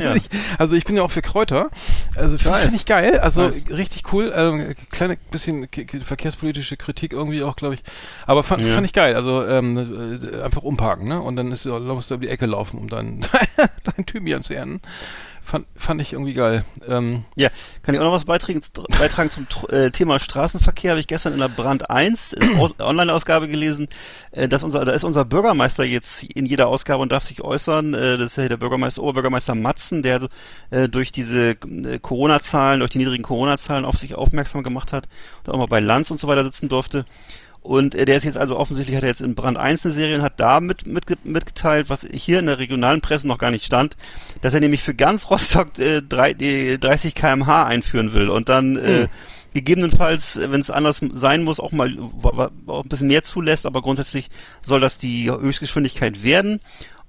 Ja. 0.00 0.14
ich, 0.14 0.22
also 0.56 0.74
ich 0.74 0.84
bin 0.86 0.96
ja 0.96 1.02
auch 1.02 1.10
für 1.10 1.20
Kräuter. 1.20 1.68
Also 2.16 2.38
finde 2.38 2.58
find 2.60 2.74
ich 2.74 2.86
geil. 2.86 3.20
Also 3.20 3.42
Weiß. 3.42 3.64
richtig 3.68 4.10
cool. 4.14 4.32
Ähm, 4.34 4.74
kleine 4.90 5.18
bisschen 5.30 5.68
verkehrspolitische 6.02 6.78
Kritik 6.78 7.12
irgendwie 7.12 7.42
auch, 7.42 7.56
glaube 7.56 7.74
ich. 7.74 7.82
Aber 8.26 8.42
fand, 8.42 8.64
Ja. 8.64 8.72
fand 8.72 8.86
ich 8.86 8.94
geil. 8.94 9.14
Also 9.14 9.44
ähm, 9.46 10.18
äh, 10.32 10.40
einfach 10.42 10.62
umparken, 10.62 11.08
ne? 11.08 11.20
Und 11.20 11.36
dann 11.36 11.52
ist, 11.52 11.66
musst 11.66 12.10
du 12.10 12.14
um 12.14 12.20
die 12.22 12.28
Ecke 12.28 12.46
laufen, 12.46 12.78
um 12.78 12.88
dein, 12.88 13.20
dein 13.84 14.06
Thymian 14.06 14.42
zu 14.42 14.54
ernten. 14.54 14.80
Fand, 15.44 15.66
fand 15.74 16.00
ich 16.00 16.12
irgendwie 16.12 16.32
geil. 16.34 16.64
Ähm, 16.86 17.24
Ja, 17.36 17.48
kann 17.82 17.94
ich 17.94 18.00
auch 18.00 18.04
noch 18.04 18.12
was 18.12 18.24
beitragen, 18.24 18.60
beitragen 18.98 19.30
zum 19.30 19.46
äh, 19.70 19.90
Thema 19.90 20.18
Straßenverkehr? 20.20 20.92
Habe 20.92 21.00
ich 21.00 21.08
gestern 21.08 21.32
in 21.32 21.40
der 21.40 21.48
Brand 21.48 21.90
1 21.90 22.34
äh, 22.34 22.56
Aus- 22.58 22.78
Online-Ausgabe 22.78 23.48
gelesen, 23.48 23.88
äh, 24.30 24.48
dass 24.48 24.62
unser, 24.62 24.84
da 24.84 24.92
ist 24.92 25.02
unser 25.04 25.24
Bürgermeister 25.24 25.82
jetzt 25.84 26.22
in 26.22 26.46
jeder 26.46 26.68
Ausgabe 26.68 27.02
und 27.02 27.10
darf 27.10 27.24
sich 27.24 27.42
äußern. 27.42 27.92
Äh, 27.92 28.18
das 28.18 28.32
ist 28.32 28.36
ja 28.36 28.48
der 28.48 28.56
Bürgermeister, 28.56 29.02
Oberbürgermeister 29.02 29.54
Matzen, 29.56 30.02
der 30.02 30.20
so, 30.20 30.28
äh, 30.70 30.88
durch 30.88 31.10
diese 31.10 31.50
äh, 31.50 31.98
Corona-Zahlen, 32.00 32.78
durch 32.78 32.92
die 32.92 32.98
niedrigen 32.98 33.24
Corona-Zahlen 33.24 33.84
auf 33.84 33.98
sich 33.98 34.14
aufmerksam 34.14 34.62
gemacht 34.62 34.92
hat 34.92 35.08
und 35.44 35.52
auch 35.52 35.58
mal 35.58 35.66
bei 35.66 35.80
Lanz 35.80 36.10
und 36.12 36.20
so 36.20 36.28
weiter 36.28 36.44
sitzen 36.44 36.68
durfte. 36.68 37.04
Und 37.62 37.94
äh, 37.94 38.04
der 38.04 38.16
ist 38.16 38.24
jetzt 38.24 38.38
also 38.38 38.56
offensichtlich, 38.56 38.96
hat 38.96 39.04
er 39.04 39.08
jetzt 39.08 39.20
in 39.20 39.36
Brand 39.36 39.56
1 39.56 39.84
eine 39.84 39.94
Serie 39.94 40.16
und 40.16 40.22
hat 40.22 40.40
da 40.40 40.60
mit, 40.60 40.86
mitge 40.86 41.16
mitgeteilt, 41.22 41.88
was 41.88 42.06
hier 42.12 42.40
in 42.40 42.46
der 42.46 42.58
regionalen 42.58 43.00
Presse 43.00 43.28
noch 43.28 43.38
gar 43.38 43.52
nicht 43.52 43.64
stand, 43.64 43.96
dass 44.40 44.52
er 44.52 44.60
nämlich 44.60 44.82
für 44.82 44.94
ganz 44.94 45.30
Rostock 45.30 45.78
äh, 45.78 46.02
drei, 46.02 46.34
die 46.34 46.78
30 46.78 47.14
kmh 47.14 47.64
einführen 47.64 48.12
will 48.12 48.30
und 48.30 48.48
dann 48.48 48.76
äh, 48.76 49.08
gegebenenfalls, 49.54 50.36
äh, 50.36 50.50
wenn 50.50 50.60
es 50.60 50.70
anders 50.70 51.00
sein 51.12 51.44
muss, 51.44 51.60
auch 51.60 51.72
mal 51.72 51.96
auch 52.66 52.82
ein 52.82 52.88
bisschen 52.88 53.08
mehr 53.08 53.22
zulässt, 53.22 53.66
aber 53.66 53.82
grundsätzlich 53.82 54.28
soll 54.62 54.80
das 54.80 54.98
die 54.98 55.30
Höchstgeschwindigkeit 55.30 56.24
werden. 56.24 56.60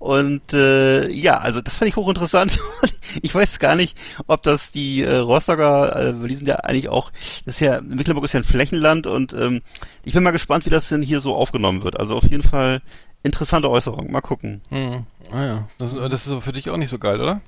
Und 0.04 0.52
äh, 0.52 1.10
ja, 1.12 1.38
also 1.38 1.62
das 1.62 1.76
fand 1.76 1.88
ich 1.88 1.96
hochinteressant. 1.96 2.60
ich 3.22 3.34
weiß 3.34 3.58
gar 3.60 3.76
nicht, 3.76 3.98
ob 4.28 4.44
das 4.44 4.70
die 4.70 5.02
äh, 5.02 5.16
Rostocker, 5.16 6.10
äh, 6.10 6.28
die 6.28 6.36
sind 6.36 6.46
ja 6.46 6.56
eigentlich 6.58 6.90
auch, 6.90 7.10
das 7.46 7.56
ist 7.56 7.62
ja, 7.62 7.80
Mecklenburg 7.80 8.26
ist 8.26 8.34
ja 8.34 8.42
ein 8.42 8.44
Flächenland 8.44 9.08
und 9.08 9.32
ähm, 9.32 9.62
ich 10.04 10.12
bin 10.12 10.22
mal 10.22 10.32
gespannt, 10.32 10.66
wie 10.66 10.70
das 10.70 10.90
denn 10.90 11.02
hier 11.02 11.22
so 11.22 11.34
aufgenommen 11.34 11.84
wird. 11.84 12.02
Also 12.02 12.18
auf 12.18 12.30
jeden 12.30 12.44
Fall 12.44 12.82
interessante 13.24 13.70
Äußerung. 13.70 14.12
Mal 14.12 14.20
gucken. 14.20 14.62
hm. 14.68 15.06
Ah 15.32 15.46
ja, 15.46 15.68
das, 15.78 15.94
das 15.94 16.28
ist 16.28 16.44
für 16.44 16.52
dich 16.52 16.70
auch 16.70 16.76
nicht 16.76 16.90
so 16.90 17.00
geil, 17.00 17.22
oder? 17.22 17.40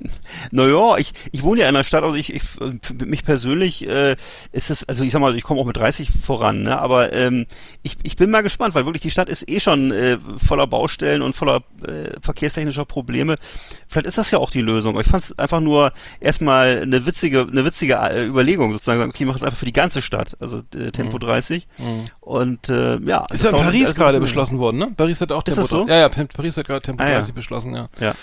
Naja, 0.52 0.96
ich, 0.98 1.12
ich 1.32 1.42
wohne 1.42 1.60
ja 1.60 1.68
in 1.68 1.76
einer 1.76 1.84
Stadt, 1.84 2.04
also 2.04 2.16
ich, 2.16 2.32
ich 2.32 2.42
für 2.42 2.94
mich 3.04 3.24
persönlich 3.24 3.86
äh, 3.86 4.16
ist 4.52 4.70
es, 4.70 4.88
also 4.88 5.04
ich 5.04 5.12
sag 5.12 5.20
mal, 5.20 5.36
ich 5.36 5.42
komme 5.42 5.60
auch 5.60 5.66
mit 5.66 5.76
30 5.76 6.10
voran, 6.24 6.62
ne? 6.62 6.78
aber 6.78 7.12
ähm, 7.12 7.46
ich, 7.82 7.96
ich 8.02 8.16
bin 8.16 8.30
mal 8.30 8.42
gespannt, 8.42 8.74
weil 8.74 8.86
wirklich 8.86 9.02
die 9.02 9.10
Stadt 9.10 9.28
ist 9.28 9.48
eh 9.48 9.60
schon 9.60 9.90
äh, 9.92 10.18
voller 10.44 10.66
Baustellen 10.66 11.22
und 11.22 11.34
voller 11.34 11.62
äh, 11.86 12.18
verkehrstechnischer 12.20 12.84
Probleme. 12.84 13.36
Vielleicht 13.88 14.06
ist 14.06 14.18
das 14.18 14.30
ja 14.30 14.38
auch 14.38 14.50
die 14.50 14.60
Lösung. 14.60 14.94
Aber 14.94 15.02
ich 15.02 15.08
fand 15.08 15.24
es 15.24 15.38
einfach 15.38 15.60
nur 15.60 15.92
erstmal 16.20 16.82
eine 16.82 17.06
witzige, 17.06 17.46
eine 17.50 17.64
witzige 17.64 17.94
äh, 17.94 18.26
Überlegung, 18.26 18.72
sozusagen, 18.72 19.02
okay, 19.02 19.24
ich 19.24 19.26
mache 19.26 19.38
es 19.38 19.44
einfach 19.44 19.58
für 19.58 19.66
die 19.66 19.72
ganze 19.72 20.02
Stadt, 20.02 20.36
also 20.40 20.58
äh, 20.74 20.90
Tempo 20.90 21.18
30. 21.18 21.66
Und 22.30 22.68
äh, 22.68 22.96
ja. 23.00 23.24
Ist 23.32 23.42
ja 23.44 23.50
in 23.50 23.56
Paris 23.56 23.88
also 23.88 23.94
gerade 24.00 24.20
beschlossen 24.20 24.58
worden, 24.60 24.78
ne? 24.78 24.92
Paris 24.96 25.20
hat 25.20 25.32
auch 25.32 25.38
Ist 25.38 25.46
Tempo 25.54 25.60
das 25.62 25.70
so? 25.70 25.76
30 25.84 25.90
Ja, 25.90 26.00
ja, 26.00 26.26
Paris 26.26 26.56
hat 26.56 26.66
gerade 26.68 26.80
Tempo 26.80 27.02
Ah, 27.02 27.08
ja. 27.08 27.14
30 27.18 27.34
beschlossen, 27.34 27.74
ja. 27.74 27.88
Ja. 27.98 28.14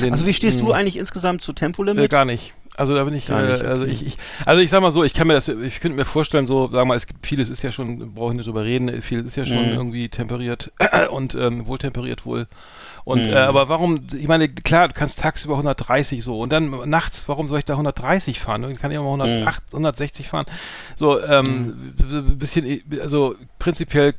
Den, 0.00 0.12
Also 0.12 0.26
wie 0.26 0.34
stehst 0.34 0.60
du 0.60 0.66
mh, 0.66 0.74
eigentlich 0.74 0.96
insgesamt 0.96 1.42
zu 1.42 1.52
Tempolimit? 1.52 2.02
Äh, 2.04 2.08
gar 2.08 2.24
nicht. 2.24 2.54
Also 2.76 2.94
da 2.96 3.04
bin 3.04 3.14
ich, 3.14 3.28
äh, 3.28 3.32
also 3.34 3.84
ich, 3.84 4.04
ich, 4.04 4.16
also 4.46 4.60
ich 4.62 4.70
sag 4.70 4.80
mal 4.80 4.90
so, 4.90 5.04
ich 5.04 5.14
kann 5.14 5.26
mir 5.28 5.34
das, 5.34 5.46
ich 5.46 5.80
könnte 5.80 5.94
mir 5.96 6.04
vorstellen, 6.06 6.46
so, 6.46 6.68
sag 6.72 6.86
mal, 6.86 6.96
es 6.96 7.06
gibt 7.06 7.24
vieles 7.26 7.50
ist 7.50 7.62
ja 7.62 7.70
schon, 7.70 8.14
brauche 8.14 8.30
ich 8.32 8.36
nicht 8.38 8.46
drüber 8.46 8.64
reden, 8.64 9.00
vieles 9.02 9.26
ist 9.26 9.36
ja 9.36 9.46
schon 9.46 9.58
Mhm. 9.62 9.74
irgendwie 9.74 10.08
temperiert 10.08 10.72
und 11.12 11.34
ähm, 11.36 11.66
wohltemperiert 11.68 12.24
wohl. 12.26 12.46
Und 13.04 13.26
Mhm. 13.26 13.32
äh, 13.32 13.36
aber 13.36 13.68
warum, 13.68 14.06
ich 14.14 14.28
meine, 14.28 14.48
klar, 14.48 14.88
du 14.88 14.94
kannst 14.94 15.18
tagsüber 15.20 15.54
130 15.56 16.22
so 16.22 16.40
und 16.40 16.52
dann 16.52 16.88
nachts, 16.88 17.28
warum 17.28 17.46
soll 17.48 17.58
ich 17.58 17.64
da 17.64 17.74
130 17.74 18.38
fahren? 18.40 18.70
Ich 18.70 18.78
kann 18.78 18.92
ja 18.92 19.00
auch 19.00 19.16
mal 19.16 19.26
108, 19.26 19.62
160 19.72 20.28
fahren. 20.28 20.46
So, 20.96 21.20
ähm, 21.20 21.94
ein 21.98 22.38
bisschen, 22.38 22.82
also 23.00 23.34
prinzipiell 23.58 24.14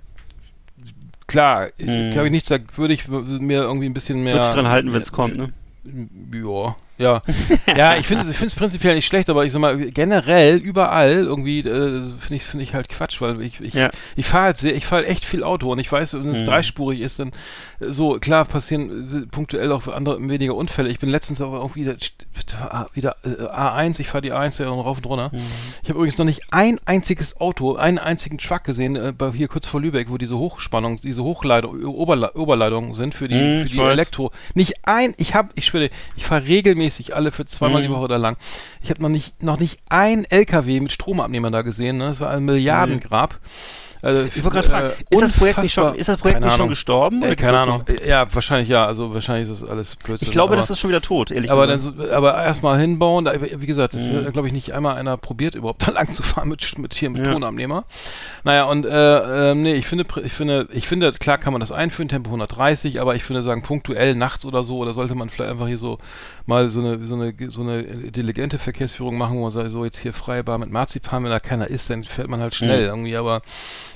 klar, 1.27 1.69
Mhm. 1.79 2.11
glaube 2.11 2.27
ich 2.27 2.31
nichts, 2.31 2.49
da 2.49 2.57
würde 2.75 2.93
ich 2.93 3.07
mir 3.07 3.63
irgendwie 3.63 3.87
ein 3.87 3.93
bisschen 3.93 4.23
mehr 4.23 4.35
Würdest 4.35 4.53
dran 4.53 4.67
halten, 4.67 4.93
wenn 4.93 5.01
es 5.01 5.11
kommt, 5.11 5.37
ne? 5.37 5.49
ja, 5.85 6.75
ja. 6.97 7.21
ja, 7.77 7.95
ich 7.97 8.05
finde 8.07 8.25
es 8.29 8.55
prinzipiell 8.55 8.95
nicht 8.95 9.05
schlecht, 9.07 9.29
aber 9.29 9.45
ich 9.45 9.51
sag 9.51 9.59
mal, 9.59 9.77
generell, 9.91 10.57
überall 10.57 11.11
irgendwie, 11.11 11.59
äh, 11.59 12.01
finde 12.19 12.35
ich, 12.35 12.43
finde 12.43 12.63
ich 12.63 12.73
halt 12.73 12.87
Quatsch, 12.89 13.19
weil 13.21 13.41
ich, 13.41 13.59
ich, 13.59 13.73
Ja. 13.73 13.89
ich 14.15 14.25
fahre 14.25 14.43
halt 14.45 14.57
sehr, 14.57 14.75
ich 14.75 14.85
fahre 14.85 15.05
echt 15.07 15.25
viel 15.25 15.43
Auto 15.43 15.71
und 15.71 15.79
ich 15.79 15.91
weiß, 15.91 16.13
wenn 16.13 16.27
es 16.27 16.41
Mhm. 16.41 16.45
dreispurig 16.45 17.01
ist, 17.01 17.19
dann 17.19 17.29
äh, 17.79 17.89
so, 17.89 18.19
klar 18.19 18.45
passieren 18.45 19.23
äh, 19.23 19.25
punktuell 19.27 19.71
auch 19.71 19.87
andere, 19.87 20.19
weniger 20.29 20.55
Unfälle. 20.55 20.89
Ich 20.89 20.99
bin 20.99 21.09
letztens 21.09 21.41
aber 21.41 21.61
auch 21.61 21.75
wieder, 21.75 21.95
wieder 22.93 23.15
äh, 23.23 23.29
A1, 23.29 23.99
ich 23.99 24.07
fahre 24.07 24.21
die 24.21 24.31
A1 24.31 24.61
ja 24.61 24.69
rauf 24.69 24.97
und 24.97 25.05
runter. 25.07 25.31
Mhm. 25.33 25.39
Ich 25.81 25.89
habe 25.89 25.97
übrigens 25.97 26.17
noch 26.19 26.25
nicht 26.25 26.41
ein 26.51 26.79
einziges 26.85 27.39
Auto, 27.41 27.75
einen 27.75 27.97
einzigen 27.97 28.37
Truck 28.37 28.63
gesehen, 28.65 28.95
äh, 28.95 29.11
bei, 29.17 29.31
hier 29.31 29.47
kurz 29.47 29.65
vor 29.67 29.81
Lübeck, 29.81 30.09
wo 30.11 30.17
diese 30.19 30.37
Hochspannung, 30.37 31.01
diese 31.01 31.23
Hochleitung, 31.23 31.83
Oberle 31.85 32.33
Oberleitungen 32.35 32.93
sind 32.93 33.15
für 33.15 33.27
die, 33.27 33.35
Mhm, 33.35 33.59
für 33.63 33.69
die. 33.69 33.79
Elektro. 33.79 34.31
Nicht 34.53 34.73
ein, 34.83 35.13
ich 35.17 35.33
habe, 35.35 35.49
ich 35.55 35.65
schwöre, 35.65 35.89
ich 36.15 36.25
fahre 36.25 36.45
regelmäßig 36.47 36.82
alle 37.13 37.31
für 37.31 37.45
zweimal 37.45 37.81
Mhm. 37.81 37.85
die 37.87 37.91
Woche 37.91 38.01
oder 38.03 38.17
lang. 38.19 38.37
Ich 38.81 38.89
habe 38.89 39.01
noch 39.01 39.09
nicht, 39.09 39.41
noch 39.43 39.59
nicht 39.59 39.79
ein 39.89 40.25
LKW 40.25 40.79
mit 40.79 40.91
Stromabnehmer 40.91 41.51
da 41.51 41.61
gesehen. 41.61 41.97
Ne? 41.97 42.05
Das 42.05 42.19
war 42.19 42.29
ein 42.31 42.43
Milliardengrab. 42.45 43.39
Also, 44.03 44.23
Ich 44.23 44.43
wollte 44.43 44.57
gerade 44.57 44.67
fragen, 44.67 44.93
ist 45.09 45.21
das 45.21 45.31
Projekt 45.31 45.61
nicht 45.63 45.73
schon, 45.73 45.95
ist 45.95 46.09
das 46.09 46.17
Projekt 46.17 46.41
nicht 46.41 46.55
schon 46.55 46.67
gestorben? 46.67 47.23
Äh, 47.23 47.27
oder 47.27 47.35
keine 47.37 47.59
Ahnung. 47.59 47.83
Äh, 47.87 48.07
Ja, 48.09 48.27
wahrscheinlich 48.33 48.67
ja. 48.69 48.85
Also 48.85 49.13
wahrscheinlich 49.13 49.49
ist 49.49 49.61
das 49.61 49.69
alles 49.69 49.95
Blödsinn. 49.95 50.27
Ich 50.27 50.31
glaube, 50.31 50.51
aber, 50.53 50.57
das 50.57 50.69
ist 50.69 50.79
schon 50.79 50.89
wieder 50.89 51.01
tot, 51.01 51.31
ehrlich 51.31 51.49
aber 51.49 51.67
dann 51.67 51.77
gesagt. 51.77 51.95
so, 51.97 52.11
aber 52.11 52.35
erstmal 52.43 52.77
hinbauen, 52.79 53.23
da, 53.25 53.33
wie 53.41 53.65
gesagt, 53.65 53.93
das 53.93 54.01
Mhm. 54.03 54.17
ist, 54.25 54.33
glaube 54.33 54.47
ich, 54.47 54.53
nicht 54.53 54.73
einmal 54.73 54.97
einer 54.97 55.15
probiert, 55.17 55.55
überhaupt 55.55 55.87
da 55.87 55.91
lang 55.93 56.11
zu 56.11 56.21
fahren 56.21 56.49
mit, 56.49 56.77
mit 56.77 56.93
hier 56.93 57.09
mit 57.09 57.25
Ja. 57.25 57.31
Tonabnehmer. 57.31 57.85
Naja, 58.43 58.65
und 58.65 58.85
äh, 58.85 59.51
ähm, 59.51 59.61
nee, 59.61 59.73
ich 59.75 59.87
finde, 59.87 60.03
pr- 60.03 60.21
ich 60.23 60.33
finde, 60.33 60.67
ich 60.73 60.85
finde, 60.87 61.13
klar 61.13 61.37
kann 61.37 61.53
man 61.53 61.61
das 61.61 61.71
einführen, 61.71 62.09
Tempo 62.09 62.27
130, 62.29 62.99
aber 62.99 63.15
ich 63.15 63.23
finde, 63.23 63.41
sagen, 63.41 63.61
punktuell 63.63 64.15
nachts 64.15 64.45
oder 64.45 64.63
so, 64.63 64.79
oder 64.79 64.93
sollte 64.93 65.15
man 65.15 65.29
vielleicht 65.29 65.51
einfach 65.51 65.67
hier 65.67 65.77
so 65.77 65.97
mal 66.45 66.67
so 66.67 66.81
eine, 66.81 67.07
so 67.07 67.15
eine, 67.15 67.33
so 67.47 67.61
eine 67.61 67.79
intelligente 67.81 68.59
Verkehrsführung 68.59 69.17
machen, 69.17 69.37
wo 69.37 69.43
man 69.43 69.51
sagt, 69.51 69.71
so 69.71 69.85
jetzt 69.85 69.97
hier 69.99 70.11
freibar 70.11 70.57
mit 70.57 70.69
Marzipan, 70.71 71.23
wenn 71.23 71.31
da 71.31 71.39
keiner 71.39 71.67
ist, 71.69 71.89
dann 71.89 72.03
fährt 72.03 72.27
man 72.27 72.41
halt 72.41 72.53
schnell 72.53 72.81
Mhm. 72.81 72.87
irgendwie, 72.87 73.15
aber 73.15 73.41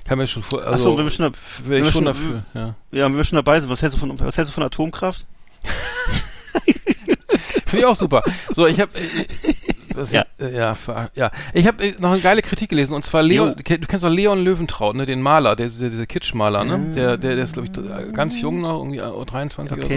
kann 0.08 0.18
mir 0.18 0.28
schon 0.28 0.43
vor, 0.43 0.64
also, 0.64 0.91
so, 0.91 0.97
wenn 0.97 1.05
wir 1.05 1.12
schon 1.12 1.32
da- 1.32 1.38
wenn 1.66 1.84
wir 1.84 1.91
schon 1.91 2.05
dafür, 2.05 2.43
ja. 2.53 2.76
Ja, 2.91 3.05
wenn 3.05 3.18
wir 3.18 3.24
schon 3.24 3.36
dabei 3.36 3.60
sind, 3.60 3.70
was 3.70 3.82
hältst 3.82 3.97
du 3.97 3.99
von, 3.99 4.20
was 4.20 4.38
hältst 4.38 4.51
du 4.51 4.55
von 4.55 4.64
Atomkraft? 4.64 5.26
Finde 7.66 7.78
ich 7.80 7.86
auch 7.86 7.95
super. 7.95 8.24
So, 8.51 8.66
ich 8.68 8.80
habe 8.80 8.91
ja. 10.12 10.24
Ja. 10.39 10.47
Äh, 10.47 10.55
ja, 10.55 10.76
ja. 11.16 11.32
Ich 11.53 11.66
habe 11.68 11.84
äh, 11.84 11.95
noch 11.97 12.12
eine 12.12 12.22
geile 12.22 12.43
Kritik 12.43 12.70
gelesen 12.70 12.93
und 12.93 13.03
zwar 13.03 13.24
Leon, 13.24 13.49
Jo. 13.49 13.55
du 13.55 13.64
kennst 13.64 14.03
doch 14.05 14.10
Leon 14.12 14.43
Löwentraut, 14.43 14.95
ne, 14.95 15.08
den 15.08 15.24
Maler, 15.24 15.55
der 15.55 15.66
dieser, 15.66 15.89
dieser 15.89 16.05
Kitschmaler, 16.05 16.64
ne? 16.66 16.74
Ah. 16.74 16.93
Der, 16.93 17.18
der, 17.18 17.34
der 17.36 17.43
ist 17.43 17.53
glaube 17.53 17.68
ich 17.72 18.14
ganz 18.14 18.39
jung 18.39 18.62
noch, 18.62 18.78
irgendwie 18.78 18.99
äh, 18.99 19.26
23 19.26 19.76
Okay. 19.76 19.86
oder 19.86 19.95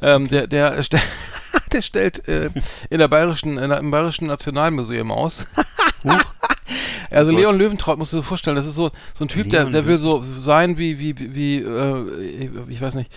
so. 0.00 0.06
Ähm, 0.06 0.28
der, 0.28 0.46
der, 0.46 0.82
stellt- 0.82 1.02
der 1.72 1.82
stellt 1.82 2.26
äh, 2.26 2.48
in 2.88 3.00
der 3.00 3.08
bayerischen, 3.08 3.58
in 3.58 3.68
der, 3.68 3.80
im 3.80 3.90
bayerischen 3.90 4.28
Nationalmuseum 4.28 5.12
aus. 5.12 5.44
Also 7.14 7.32
Oh. 7.32 7.36
Leon 7.36 7.58
Löwentraut 7.58 7.98
musst 7.98 8.12
du 8.12 8.18
dir 8.18 8.22
vorstellen, 8.22 8.56
das 8.56 8.66
ist 8.66 8.74
so 8.74 8.90
so 9.14 9.24
ein 9.24 9.28
Typ, 9.28 9.48
der, 9.50 9.60
Leon 9.62 9.72
der 9.72 9.86
will 9.86 9.98
so 9.98 10.22
sein 10.40 10.78
wie 10.78 10.98
wie 10.98 11.14
wie 11.18 11.58
äh, 11.58 12.22
ich, 12.22 12.50
ich 12.68 12.80
weiß 12.80 12.94
nicht. 12.94 13.10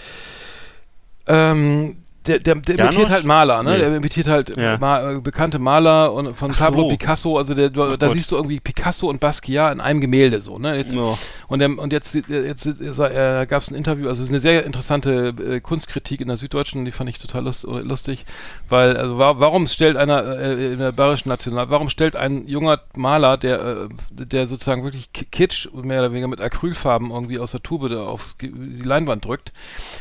Ähm, 1.27 1.97
der, 2.27 2.39
der, 2.39 2.55
der 2.55 2.79
imitiert 2.79 3.09
halt 3.09 3.25
Maler, 3.25 3.63
ne? 3.63 3.71
Nee. 3.71 3.77
Der 3.79 3.95
imitiert 3.95 4.27
halt 4.27 4.55
Ja. 4.55 4.77
Ma 4.77 5.11
äh, 5.13 5.19
bekannte 5.19 5.59
Maler 5.59 6.13
und 6.13 6.37
von 6.37 6.51
Ach 6.51 6.57
Pablo 6.57 6.83
so. 6.83 6.89
Picasso, 6.89 7.37
also 7.37 7.53
der, 7.53 7.69
du, 7.69 7.95
da 7.97 8.07
Gott. 8.07 8.15
siehst 8.15 8.31
du 8.31 8.35
irgendwie 8.35 8.59
Picasso 8.59 9.09
und 9.09 9.19
Basquiat 9.19 9.73
in 9.73 9.81
einem 9.81 10.01
Gemälde 10.01 10.41
so, 10.41 10.57
ne? 10.59 10.75
Jetzt, 10.77 10.93
Ja. 10.93 11.17
Und, 11.47 11.59
der, 11.59 11.77
und 11.77 11.93
jetzt, 11.93 12.13
jetzt, 12.13 12.65
jetzt 12.65 12.99
äh, 12.99 13.45
gab 13.47 13.61
es 13.61 13.71
ein 13.71 13.75
Interview, 13.75 14.07
also 14.09 14.19
es 14.19 14.25
ist 14.27 14.31
eine 14.33 14.39
sehr 14.41 14.65
interessante 14.65 15.33
äh, 15.39 15.59
Kunstkritik 15.61 16.19
in 16.19 16.27
der 16.27 16.37
Süddeutschen, 16.37 16.83
die 16.83 16.91
fand 16.91 17.09
ich 17.09 17.19
total 17.19 17.43
lust, 17.45 17.63
lustig, 17.63 18.25
weil, 18.67 18.97
also 18.97 19.17
wa 19.17 19.35
warum 19.37 19.67
stellt 19.67 19.95
einer 19.95 20.25
äh, 20.39 20.73
in 20.73 20.79
der 20.79 20.91
Bayerischen 20.91 21.29
National, 21.29 21.69
warum 21.69 21.89
stellt 21.89 22.15
ein 22.15 22.47
junger 22.47 22.79
Maler, 22.95 23.37
der, 23.37 23.59
äh, 23.59 23.87
der 24.25 24.47
sozusagen 24.47 24.83
wirklich 24.83 25.13
Ki- 25.13 25.25
Kitsch 25.31 25.69
mehr 25.73 25.99
oder 25.99 26.11
weniger 26.11 26.27
mit 26.27 26.41
Acrylfarben 26.41 27.11
irgendwie 27.11 27.39
aus 27.39 27.51
der 27.51 27.61
Tube 27.63 27.87
da 27.89 28.03
auf 28.05 28.35
die 28.41 28.51
Leinwand 28.83 29.23
drückt, 29.23 29.53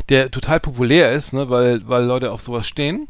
der 0.09 0.31
total 0.31 0.59
populär 0.61 1.12
ist, 1.12 1.33
ne, 1.35 1.51
weil, 1.51 1.87
weil 1.87 2.05
Leute 2.05 2.16
auf 2.25 2.41
sowas 2.41 2.67
stehen. 2.67 3.09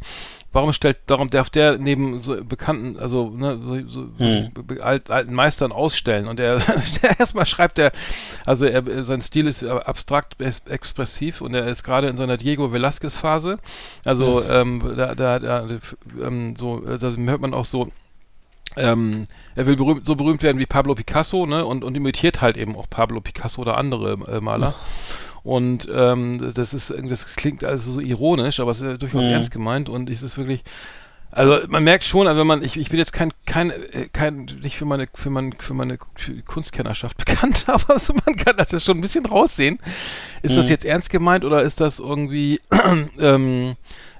Warum 0.52 0.72
stellt, 0.72 0.98
darum 1.06 1.28
darf 1.28 1.50
der 1.50 1.76
neben 1.76 2.18
so 2.18 2.42
bekannten, 2.42 2.98
also 2.98 3.28
ne, 3.28 3.58
so, 3.86 3.86
so 3.86 4.06
Hm. 4.18 4.50
alt, 4.80 5.10
alten 5.10 5.34
Meistern 5.34 5.70
ausstellen 5.70 6.26
und 6.28 6.40
er 6.40 6.62
erstmal 7.18 7.44
schreibt 7.44 7.78
er, 7.78 7.92
also 8.46 8.64
er, 8.64 9.04
sein 9.04 9.20
Stil 9.20 9.46
ist 9.48 9.62
abstrakt 9.64 10.36
es- 10.38 10.62
expressiv 10.66 11.42
und 11.42 11.52
er 11.52 11.66
ist 11.66 11.82
gerade 11.84 12.08
in 12.08 12.16
seiner 12.16 12.38
Diego 12.38 12.66
Velázquez 12.72 13.10
Phase, 13.18 13.58
also 14.06 14.42
ähm, 14.42 14.82
da, 14.96 15.14
da, 15.14 15.38
da 15.40 15.66
ähm, 16.22 16.56
so, 16.56 16.80
da 16.80 17.10
hört 17.10 17.40
man 17.42 17.52
auch 17.52 17.66
so 17.66 17.90
ähm, 18.76 19.24
er 19.54 19.66
will 19.66 19.76
berühmt, 19.76 20.04
so 20.04 20.16
berühmt 20.16 20.42
werden 20.42 20.58
wie 20.58 20.66
Pablo 20.66 20.94
Picasso, 20.94 21.46
ne? 21.46 21.64
Und, 21.64 21.82
und 21.82 21.96
imitiert 21.96 22.42
halt 22.42 22.56
eben 22.58 22.76
auch 22.76 22.90
Pablo 22.90 23.20
Picasso 23.20 23.62
oder 23.62 23.78
andere 23.78 24.12
äh, 24.30 24.40
Maler. 24.40 24.74
Und 25.46 25.86
ähm, 25.94 26.52
das 26.54 26.74
ist, 26.74 26.92
das 27.08 27.36
klingt 27.36 27.62
also 27.62 27.92
so 27.92 28.00
ironisch, 28.00 28.58
aber 28.58 28.72
es 28.72 28.80
ist 28.80 29.00
durchaus 29.00 29.26
Mhm. 29.26 29.30
ernst 29.30 29.52
gemeint 29.52 29.88
und 29.88 30.10
es 30.10 30.24
ist 30.24 30.36
wirklich, 30.38 30.64
also 31.30 31.58
man 31.68 31.84
merkt 31.84 32.02
schon, 32.02 32.26
also 32.26 32.40
wenn 32.40 32.48
man, 32.48 32.64
ich, 32.64 32.76
ich 32.76 32.88
bin 32.90 32.98
jetzt 32.98 33.12
kein, 33.12 33.32
kein, 33.46 33.70
äh, 33.70 34.08
kein, 34.12 34.46
nicht 34.60 34.76
für 34.76 34.86
meine, 34.86 35.06
für 35.14 35.30
mein, 35.30 35.52
für 35.56 35.72
meine 35.74 35.98
Kunstkennerschaft 36.46 37.16
bekannt, 37.24 37.64
aber 37.68 37.96
so, 38.00 38.12
man 38.26 38.34
kann 38.34 38.56
das 38.56 38.72
ja 38.72 38.80
schon 38.80 38.98
ein 38.98 39.00
bisschen 39.02 39.24
raussehen. 39.24 39.78
Ist 40.42 40.56
das 40.56 40.66
Mhm. 40.66 40.70
jetzt 40.72 40.84
ernst 40.84 41.10
gemeint 41.10 41.44
oder 41.44 41.62
ist 41.62 41.80
das 41.80 42.00
irgendwie, 42.00 42.60
ähm, 43.20 43.76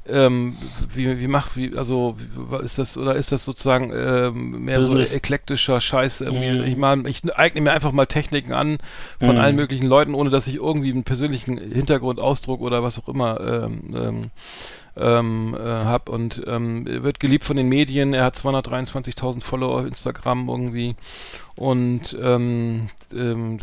ähm, 0.09 0.57
wie, 0.95 1.21
wie 1.21 1.29
macht, 1.29 1.57
wie, 1.57 1.77
also, 1.77 2.17
wie, 2.19 2.65
ist 2.65 2.79
das, 2.79 2.97
oder 2.97 3.15
ist 3.17 3.33
das 3.33 3.45
sozusagen 3.45 3.93
ähm, 3.95 4.65
mehr 4.65 4.79
Business. 4.79 5.11
so 5.11 5.17
eklektischer 5.17 5.81
Scheiß 5.81 6.21
irgendwie? 6.21 6.51
Mhm. 6.51 6.65
Ich 6.65 6.77
meine, 6.77 7.09
ich 7.09 7.23
eigne 7.39 7.61
mir 7.61 7.73
einfach 7.73 7.93
mal 7.93 8.07
Techniken 8.07 8.53
an 8.53 8.79
von 9.19 9.37
Mhm. 9.37 9.41
allen 9.41 9.57
möglichen 9.57 9.87
Leuten, 9.87 10.15
ohne 10.15 10.31
dass 10.31 10.47
ich 10.47 10.57
irgendwie 10.57 10.91
einen 10.91 11.05
persönlichen 11.05 11.59
Hintergrundausdruck 11.59 12.61
oder 12.61 12.83
was 12.83 12.99
auch 12.99 13.09
immer 13.09 13.41
ähm, 13.41 14.31
ähm, 14.97 15.57
äh, 15.59 15.63
habe 15.63 16.11
und 16.11 16.43
ähm, 16.47 16.87
wird 16.87 17.21
geliebt 17.21 17.45
von 17.45 17.57
den 17.57 17.69
Medien. 17.69 18.15
Er 18.15 18.25
hat 18.25 18.37
223.000 18.37 19.43
Follower 19.43 19.81
auf 19.81 19.87
Instagram 19.87 20.49
irgendwie 20.49 20.97
und 21.57 22.15
ähm, 22.21 22.89
ähm, 23.15 23.59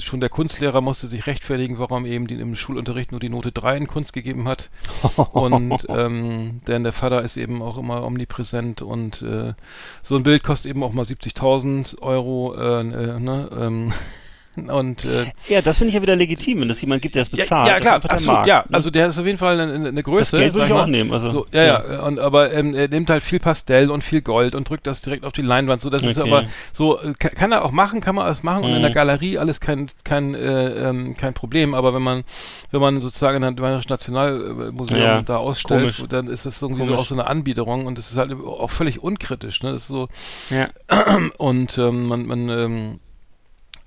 schon 0.00 0.20
der 0.20 0.28
Kunstlehrer 0.28 0.80
musste 0.80 1.06
sich 1.06 1.28
rechtfertigen, 1.28 1.78
warum 1.78 2.04
er 2.04 2.10
eben 2.10 2.26
den, 2.26 2.40
im 2.40 2.56
Schulunterricht 2.56 3.12
nur 3.12 3.20
die 3.20 3.28
Note 3.28 3.52
3 3.52 3.76
in 3.76 3.86
Kunst 3.86 4.12
gegeben 4.12 4.48
hat. 4.48 4.70
und 5.32 5.86
ähm, 5.88 6.60
denn 6.66 6.82
der 6.82 6.92
Vater 6.92 7.22
ist 7.22 7.36
eben 7.36 7.62
auch 7.62 7.78
immer 7.78 8.02
omnipräsent 8.04 8.82
und 8.82 9.22
äh, 9.22 9.54
so 10.02 10.16
ein 10.16 10.24
Bild 10.24 10.42
kostet 10.42 10.70
eben 10.70 10.82
auch 10.82 10.92
mal 10.92 11.04
70.000 11.04 12.02
Euro. 12.02 12.54
Äh, 12.56 12.80
äh, 12.80 13.20
ne, 13.20 13.48
ähm, 13.56 13.92
und 14.70 15.04
äh, 15.04 15.26
Ja, 15.48 15.62
das 15.62 15.78
finde 15.78 15.88
ich 15.88 15.94
ja 15.94 16.02
wieder 16.02 16.16
legitim, 16.16 16.60
wenn 16.60 16.70
es 16.70 16.80
jemand 16.80 17.02
gibt, 17.02 17.14
der 17.14 17.22
es 17.22 17.28
bezahlt. 17.28 17.68
ja, 17.68 17.74
ja, 17.74 17.80
klar, 17.80 17.98
ist 17.98 18.10
absolut, 18.10 18.46
ja. 18.46 18.64
ne? 18.68 18.74
Also 18.74 18.90
der 18.90 19.06
ist 19.08 19.18
auf 19.18 19.26
jeden 19.26 19.38
Fall 19.38 19.58
eine, 19.60 19.88
eine 19.88 20.02
Größe. 20.02 20.36
Das 20.36 20.40
Geld 20.40 20.54
würde 20.54 20.66
ich 20.66 20.72
auch 20.72 20.78
mal. 20.78 20.86
nehmen, 20.88 21.12
also, 21.12 21.30
so, 21.30 21.46
ja, 21.52 21.62
ja, 21.64 21.82
ja. 21.92 22.02
Und, 22.02 22.18
aber 22.18 22.52
ähm, 22.52 22.74
er 22.74 22.88
nimmt 22.88 23.10
halt 23.10 23.22
viel 23.22 23.38
Pastell 23.40 23.90
und 23.90 24.02
viel 24.04 24.20
Gold 24.20 24.54
und 24.54 24.68
drückt 24.68 24.86
das 24.86 25.00
direkt 25.00 25.24
auf 25.24 25.32
die 25.32 25.42
Leinwand. 25.42 25.80
So, 25.80 25.90
das 25.90 26.02
ist 26.02 26.18
Okay. 26.18 26.28
aber 26.30 26.44
so, 26.72 27.00
äh, 27.00 27.12
kann, 27.18 27.32
kann 27.32 27.52
er 27.52 27.64
auch 27.64 27.70
machen, 27.72 28.00
kann 28.00 28.14
man 28.14 28.26
alles 28.26 28.42
machen 28.42 28.64
und 28.64 28.70
in 28.70 28.78
Mhm. 28.78 28.82
der 28.82 28.90
Galerie 28.92 29.38
alles 29.38 29.60
kein, 29.60 29.88
kein, 30.04 30.34
äh, 30.34 30.88
ähm, 30.88 31.16
kein 31.16 31.34
Problem. 31.34 31.74
Aber 31.74 31.94
wenn 31.94 32.02
man, 32.02 32.24
wenn 32.70 32.80
man 32.80 33.00
sozusagen 33.00 33.36
in 33.36 33.44
einem 33.44 33.56
Nationalmuseum 33.88 35.00
Ja, 35.00 35.22
da 35.22 35.36
ausstellt, 35.36 35.80
komisch. 35.80 36.04
dann 36.08 36.26
ist 36.28 36.46
das 36.46 36.60
irgendwie 36.62 36.80
Komisch. 36.82 36.96
so 36.96 37.00
auch 37.02 37.06
so 37.06 37.14
eine 37.14 37.26
Anbiederung 37.26 37.86
und 37.86 37.98
das 37.98 38.10
ist 38.10 38.16
halt 38.16 38.32
auch 38.32 38.70
völlig 38.70 39.02
unkritisch. 39.02 39.62
Ne? 39.62 39.72
Das 39.72 39.82
ist 39.82 39.88
so, 39.88 40.08
ja. 40.50 40.68
und 41.38 41.78
ähm, 41.78 42.06
man, 42.06 42.26
man 42.26 42.48
ähm, 42.48 43.00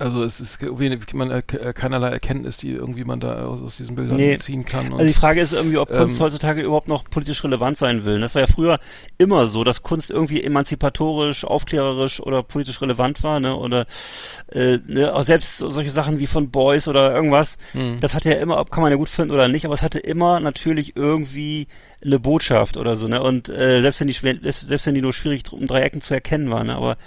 also 0.02 0.24
es 0.26 0.40
ist 0.40 0.62
irgendwie 0.62 1.00
man 1.16 1.32
äh, 1.32 1.42
keinerlei 1.42 2.10
Erkenntnis, 2.10 2.58
die 2.58 2.72
irgendwie 2.72 3.04
man 3.04 3.20
da 3.20 3.46
aus, 3.46 3.62
aus 3.62 3.78
diesen 3.78 3.96
Bildern 3.96 4.18
Nee. 4.18 4.38
ziehen 4.38 4.66
kann. 4.66 4.92
Also 4.92 5.06
die 5.06 5.14
Frage 5.14 5.40
ist 5.42 5.54
irgendwie, 5.54 5.78
ob 5.78 5.90
Kunst 5.90 6.18
Ähm, 6.18 6.26
heutzutage 6.26 6.62
überhaupt 6.62 6.88
noch 6.88 7.04
politisch 7.10 7.44
relevant 7.44 7.78
sein 7.78 8.04
will. 8.04 8.20
Das 8.20 8.36
war 8.36 8.42
ja 8.42 8.48
früher 8.48 8.80
immer 9.18 9.48
so, 9.48 9.64
dass 9.64 9.84
Kunst 9.84 10.10
irgendwie 10.12 10.44
emanzipatorisch, 10.44 11.46
aufklärerisch 11.46 12.20
oder 12.20 12.44
politisch 12.44 12.82
relevant 12.82 13.24
war, 13.24 13.40
ne? 13.40 13.56
Oder 13.56 13.86
äh, 14.52 14.78
ne? 14.88 15.14
auch 15.14 15.24
selbst 15.24 15.58
so- 15.58 15.70
solche 15.70 15.92
Sachen 15.92 16.20
wie 16.20 16.28
von 16.28 16.50
Boys 16.52 16.88
oder 16.88 17.14
irgendwas, 17.16 17.58
Mhm. 17.74 17.98
das 18.02 18.14
hatte 18.14 18.30
ja 18.30 18.36
immer, 18.38 18.58
ob 18.60 18.72
kann 18.72 18.82
man 18.82 18.92
ja 18.92 18.98
gut 18.98 19.10
finden 19.10 19.32
oder 19.32 19.48
nicht, 19.48 19.66
aber 19.66 19.74
es 19.74 19.82
hatte 19.82 20.00
immer 20.00 20.40
natürlich 20.40 20.96
irgendwie 20.96 21.68
eine 22.04 22.20
Botschaft 22.20 22.78
oder 22.78 22.96
so, 22.96 23.08
ne? 23.08 23.22
Und 23.22 23.50
äh, 23.50 23.82
selbst 23.82 24.00
wenn 24.00 24.08
die 24.08 24.14
selbst 24.14 24.86
wenn 24.88 24.96
die 24.96 25.02
nur 25.02 25.14
schwierig 25.14 25.44
um 25.52 25.68
drei 25.68 25.82
Ecken 25.82 26.02
zu 26.02 26.14
erkennen 26.14 26.50
waren, 26.50 26.68
ne? 26.68 26.76
Aber 26.76 26.98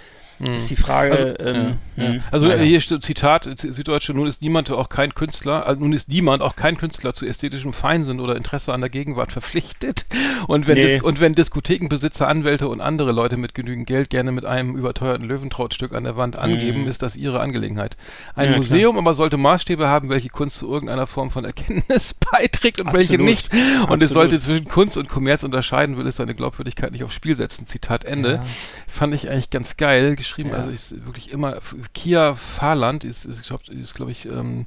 ist 0.40 0.68
die 0.70 0.76
Frage, 0.76 1.12
Also, 1.12 1.26
ähm, 1.38 1.74
ja, 1.96 2.04
ja. 2.04 2.20
also 2.30 2.46
naja. 2.48 2.62
hier 2.62 2.80
steht 2.80 3.02
Zitat, 3.04 3.48
Süddeutsche, 3.58 4.12
nun 4.14 4.26
ist 4.26 4.42
niemand 4.42 4.70
auch 4.72 4.88
kein 4.88 5.14
Künstler, 5.14 5.66
also 5.66 5.80
nun 5.80 5.92
ist 5.92 6.08
niemand 6.08 6.42
auch 6.42 6.56
kein 6.56 6.76
Künstler 6.76 7.14
zu 7.14 7.26
ästhetischem 7.26 7.72
Feinsinn 7.72 8.20
oder 8.20 8.36
Interesse 8.36 8.72
an 8.74 8.80
der 8.80 8.90
Gegenwart 8.90 9.32
verpflichtet. 9.32 10.06
Und 10.48 10.66
wenn, 10.66 10.74
Nee. 10.74 10.94
Dis 10.94 11.02
und 11.02 11.20
wenn 11.20 11.34
Diskothekenbesitzer, 11.34 12.28
Anwälte 12.28 12.68
und 12.68 12.80
andere 12.80 13.12
Leute 13.12 13.36
mit 13.36 13.54
genügend 13.54 13.86
Geld 13.86 14.10
gerne 14.10 14.30
mit 14.32 14.44
einem 14.44 14.76
überteuerten 14.76 15.26
Löwentrautstück 15.26 15.94
an 15.94 16.04
der 16.04 16.16
Wand 16.16 16.36
angeben, 16.36 16.82
Mhm. 16.82 16.88
ist 16.88 17.00
das 17.02 17.16
ihre 17.16 17.40
Angelegenheit. 17.40 17.96
Ein 18.34 18.44
Ja, 18.44 18.48
klar. 18.50 18.56
Museum 18.58 18.98
aber 18.98 19.14
sollte 19.14 19.36
Maßstäbe 19.36 19.88
haben, 19.88 20.08
welche 20.10 20.28
Kunst 20.28 20.58
zu 20.58 20.68
irgendeiner 20.70 21.06
Form 21.06 21.30
von 21.30 21.44
Erkenntnis 21.44 22.14
beiträgt 22.32 22.80
und 22.80 22.92
welche 22.92 23.14
Absolut. 23.14 23.26
nicht. 23.26 23.52
Und 23.52 23.60
es 24.02 24.10
Absolut. 24.10 24.10
sollte 24.10 24.40
zwischen 24.40 24.64
Kunst 24.68 24.96
und 24.96 25.08
Kommerz 25.08 25.44
unterscheiden, 25.44 25.96
will 25.96 26.06
es 26.06 26.16
seine 26.16 26.34
Glaubwürdigkeit 26.34 26.92
nicht 26.92 27.04
aufs 27.04 27.14
Spiel 27.14 27.36
setzen. 27.36 27.66
Zitat 27.66 28.04
Ende. 28.04 28.34
Ja. 28.34 28.42
Fand 28.86 29.14
ich 29.14 29.30
eigentlich 29.30 29.50
ganz 29.50 29.76
geil 29.76 30.16
geschrieben. 30.24 30.50
Ja. 30.50 30.56
Also 30.56 30.70
ist 30.70 31.04
wirklich 31.04 31.30
immer 31.30 31.58
Kia 31.94 32.34
Fahrland 32.34 33.04
ist, 33.04 33.24
ist, 33.24 33.44
glaub, 33.46 33.68
ist 33.68 33.94
glaube 33.94 34.10
ich, 34.12 34.26
ähm, 34.26 34.66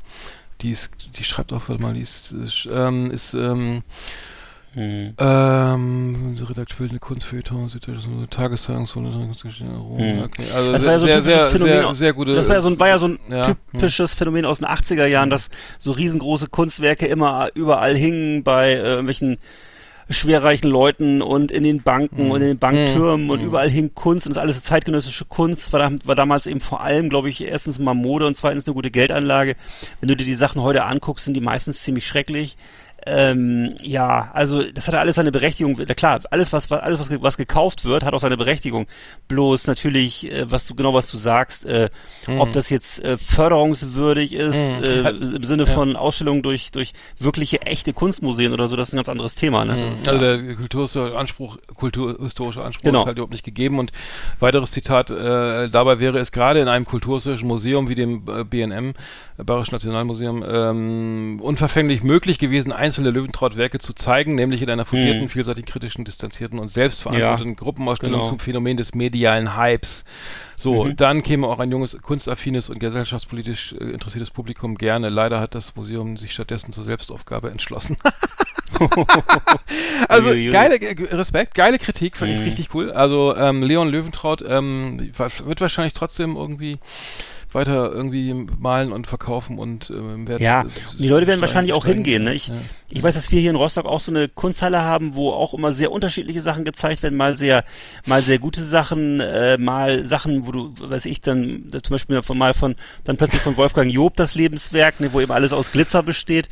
die 0.61 0.71
ist, 0.71 0.91
die 1.17 1.23
schreibt 1.23 1.53
auch, 1.53 1.67
warte 1.69 1.81
mal, 1.81 1.93
die 1.93 2.01
ist, 2.01 2.31
ist, 2.31 2.67
ähm, 2.71 3.11
ist 3.11 3.33
ähm, 3.33 3.83
Hm. 4.73 5.13
ähm, 5.17 6.37
Redakteur 6.47 6.87
eine 6.87 6.99
Kunstfeuilleton, 6.99 7.67
Süddeutsche 7.67 8.01
Tageszeitung, 8.29 8.85
so 8.85 8.99
eine 8.99 9.11
Hm. 9.11 10.23
okay. 10.23 10.43
Also 10.53 10.71
Das 10.73 10.81
sehr, 10.81 10.87
war 10.87 10.93
ja 10.93 10.99
so 10.99 11.07
ein 11.07 11.23
sehr, 11.23 11.49
Phänomen 11.49 11.73
sehr, 11.73 11.87
aus- 11.87 11.97
sehr 11.97 12.13
gute. 12.13 12.35
Das 12.35 12.47
war 12.47 12.55
ja 12.57 12.61
so 12.61 12.69
ein, 12.69 12.79
war 12.79 12.87
ja 12.87 12.97
so 12.99 13.07
ein 13.07 13.19
Ja, 13.29 13.55
typisches 13.71 14.13
Phänomen 14.13 14.45
aus 14.45 14.59
den 14.59 14.67
80er 14.67 15.05
Jahren, 15.05 15.31
dass 15.31 15.49
so 15.79 15.91
riesengroße 15.91 16.47
Kunstwerke 16.47 17.07
immer 17.07 17.49
überall 17.55 17.95
hingen 17.95 18.43
bei 18.43 18.73
äh, 18.73 18.77
irgendwelchen 18.83 19.37
schwerreichen 20.09 20.69
Leuten 20.69 21.21
und 21.21 21.51
in 21.51 21.63
den 21.63 21.81
Banken 21.83 22.25
Mhm. 22.25 22.31
und 22.31 22.41
in 22.41 22.47
den 22.47 22.57
Banktürmen 22.59 23.25
Mhm. 23.25 23.29
und 23.29 23.39
Mhm. 23.41 23.47
überall 23.47 23.69
hing 23.69 23.93
Kunst 23.93 24.25
und 24.25 24.35
das 24.35 24.41
alles 24.41 24.63
zeitgenössische 24.63 25.25
Kunst 25.25 25.73
war, 25.73 25.91
war 26.05 26.15
damals 26.15 26.47
eben 26.47 26.61
vor 26.61 26.81
allem, 26.81 27.09
glaube 27.09 27.29
ich, 27.29 27.43
erstens 27.43 27.77
mal 27.79 27.93
Mode 27.93 28.25
und 28.25 28.35
zweitens 28.37 28.65
eine 28.65 28.73
gute 28.73 28.91
Geldanlage. 28.91 29.55
Wenn 29.99 30.07
du 30.09 30.15
dir 30.15 30.25
die 30.25 30.35
Sachen 30.35 30.61
heute 30.61 30.83
anguckst, 30.85 31.25
sind 31.25 31.33
die 31.33 31.41
meistens 31.41 31.81
ziemlich 31.83 32.07
schrecklich. 32.07 32.57
Ähm, 33.09 33.75
ja, 33.81 34.29
also 34.33 34.61
das 34.63 34.87
hatte 34.87 34.99
alles 34.99 35.15
seine 35.15 35.31
Berechtigung. 35.31 35.79
Na 35.87 35.93
klar, 35.93 36.19
alles 36.31 36.51
was 36.53 36.69
was- 36.69 36.81
alles 36.81 36.99
was, 36.99 37.09
was 37.21 37.37
gekauft 37.37 37.85
wird, 37.85 38.03
hat 38.03 38.13
auch 38.13 38.19
seine 38.19 38.37
Berechtigung. 38.37 38.85
Bloß 39.27 39.67
natürlich, 39.67 40.31
äh, 40.31 40.49
was 40.51 40.65
du 40.65 40.75
genau 40.75 40.93
was 40.93 41.09
du 41.09 41.17
sagst, 41.17 41.65
äh, 41.65 41.89
ob 42.37 42.51
das 42.51 42.69
jetzt 42.69 43.03
äh, 43.03 43.17
förderungswürdig 43.17 44.33
ist 44.33 44.77
Mhm. 44.79 44.83
äh, 45.05 45.09
im 45.37 45.43
Sinne 45.43 45.63
Ja. 45.63 45.73
von 45.73 45.95
Ausstellungen 45.95 46.43
durch 46.43 46.71
durch 46.71 46.93
wirkliche 47.19 47.61
echte 47.61 47.93
Kunstmuseen 47.93 48.53
oder 48.53 48.67
so, 48.67 48.75
das 48.75 48.89
ist 48.89 48.93
ein 48.93 48.97
ganz 48.97 49.09
anderes 49.09 49.35
Thema. 49.35 49.63
Ne? 49.65 49.73
Das 49.73 49.81
ist, 49.81 50.07
Also 50.09 50.23
ja. 50.25 50.37
der 50.37 50.55
kulturhistorische 50.55 51.17
Anspruch, 51.17 51.57
kulturhistorische 51.75 52.63
Anspruch 52.63 52.83
Genau. 52.83 52.99
ist 53.01 53.05
halt 53.07 53.17
überhaupt 53.17 53.31
nicht 53.33 53.45
gegeben. 53.45 53.79
Und 53.79 53.91
weiteres 54.39 54.71
Zitat, 54.71 55.09
äh, 55.09 55.69
dabei 55.69 55.99
wäre 55.99 56.19
es 56.19 56.31
gerade 56.31 56.59
in 56.59 56.67
einem 56.67 56.85
kulturhistorischen 56.85 57.47
Museum 57.47 57.89
wie 57.89 57.95
dem 57.95 58.23
äh, 58.27 58.43
BNM, 58.43 58.93
Bayerischen 59.37 59.75
Nationalmuseum, 59.75 60.43
ähm, 60.47 61.39
unverfänglich 61.41 62.03
möglich 62.03 62.39
gewesen, 62.39 62.71
einzelne 62.97 63.11
Löwentraut-Werke 63.11 63.77
zu 63.79 63.93
zeigen, 63.93 64.33
nämlich 64.35 64.61
in 64.61 64.69
einer 64.69 64.85
fundierten, 64.85 65.23
Mhm. 65.23 65.29
vielseitig 65.29 65.65
kritischen, 65.67 66.03
distanzierten 66.03 66.57
und 66.57 66.67
selbstverantworteten 66.67 67.55
Gruppenausstellung 67.55 68.21
genau. 68.21 68.29
zum 68.29 68.39
Phänomen 68.39 68.75
des 68.77 68.95
medialen 68.95 69.55
Hypes. 69.55 70.03
So, 70.55 70.85
Mhm. 70.85 70.95
dann 70.95 71.21
käme 71.21 71.45
auch 71.47 71.59
ein 71.59 71.69
junges, 71.69 71.97
kunstaffines 72.01 72.69
und 72.71 72.79
gesellschaftspolitisch 72.79 73.73
äh, 73.79 73.83
interessiertes 73.91 74.31
Publikum 74.31 74.75
gerne. 74.75 75.09
Leider 75.09 75.39
hat 75.39 75.53
das 75.53 75.75
Museum 75.75 76.17
sich 76.17 76.33
stattdessen 76.33 76.73
zur 76.73 76.83
Selbstaufgabe 76.83 77.51
entschlossen. 77.51 77.97
also 80.09 80.29
geile 80.51 80.79
ge- 80.79 81.07
Respekt, 81.11 81.53
geile 81.53 81.77
Kritik, 81.77 82.17
fand 82.17 82.31
ich 82.31 82.39
Mhm. 82.39 82.43
richtig 82.45 82.69
cool. 82.73 82.91
Also 82.91 83.35
ähm, 83.35 83.61
Leon 83.61 83.89
Löwentraut 83.89 84.43
ähm, 84.47 85.11
wird 85.45 85.61
wahrscheinlich 85.61 85.93
trotzdem 85.93 86.35
irgendwie 86.35 86.79
weiter 87.53 87.91
irgendwie 87.93 88.33
malen 88.59 88.91
und 88.91 89.07
verkaufen 89.07 89.57
und 89.57 89.89
ähm, 89.89 90.27
werden 90.27 90.43
Ja, 90.43 90.61
und 90.61 90.71
die 90.99 91.07
Leute 91.07 91.27
werden 91.27 91.39
wahrscheinlich 91.39 91.71
auch 91.73 91.85
hingehen, 91.85 92.25
ne? 92.25 92.33
Ich- 92.33 92.51
Ich 92.89 93.03
weiß, 93.03 93.15
dass 93.15 93.29
wir 93.31 93.41
hier 93.41 93.49
in 93.49 93.57
Rostock 93.57 93.85
auch 93.85 93.99
so 93.99 94.11
eine 94.11 94.29
Kunsthalle 94.29 94.79
haben, 94.81 95.15
wo 95.15 95.31
auch 95.31 95.53
immer 95.53 95.73
sehr 95.73 95.91
unterschiedliche 95.91 96.39
Sachen 96.39 96.63
gezeigt 96.63 97.03
werden, 97.03 97.17
mal 97.17 97.37
sehr, 97.37 97.65
mal 98.05 98.21
sehr 98.21 98.39
gute 98.39 98.63
Sachen, 98.63 99.19
äh, 99.19 99.57
mal 99.57 100.05
Sachen, 100.05 100.47
wo 100.47 100.51
du, 100.53 100.73
weiß 100.79 101.05
ich, 101.05 101.19
dann 101.19 101.65
zum 101.83 101.93
Beispiel 101.95 102.21
von 102.21 102.37
mal 102.37 102.53
von, 102.53 102.75
dann 103.03 103.17
plötzlich 103.17 103.41
von 103.41 103.57
Wolfgang 103.57 103.91
Job 103.91 104.15
das 104.15 104.35
Lebenswerk, 104.35 105.01
ne, 105.01 105.11
wo 105.11 105.19
eben 105.19 105.33
alles 105.33 105.51
aus 105.51 105.71
Glitzer 105.73 106.01
besteht. 106.01 106.47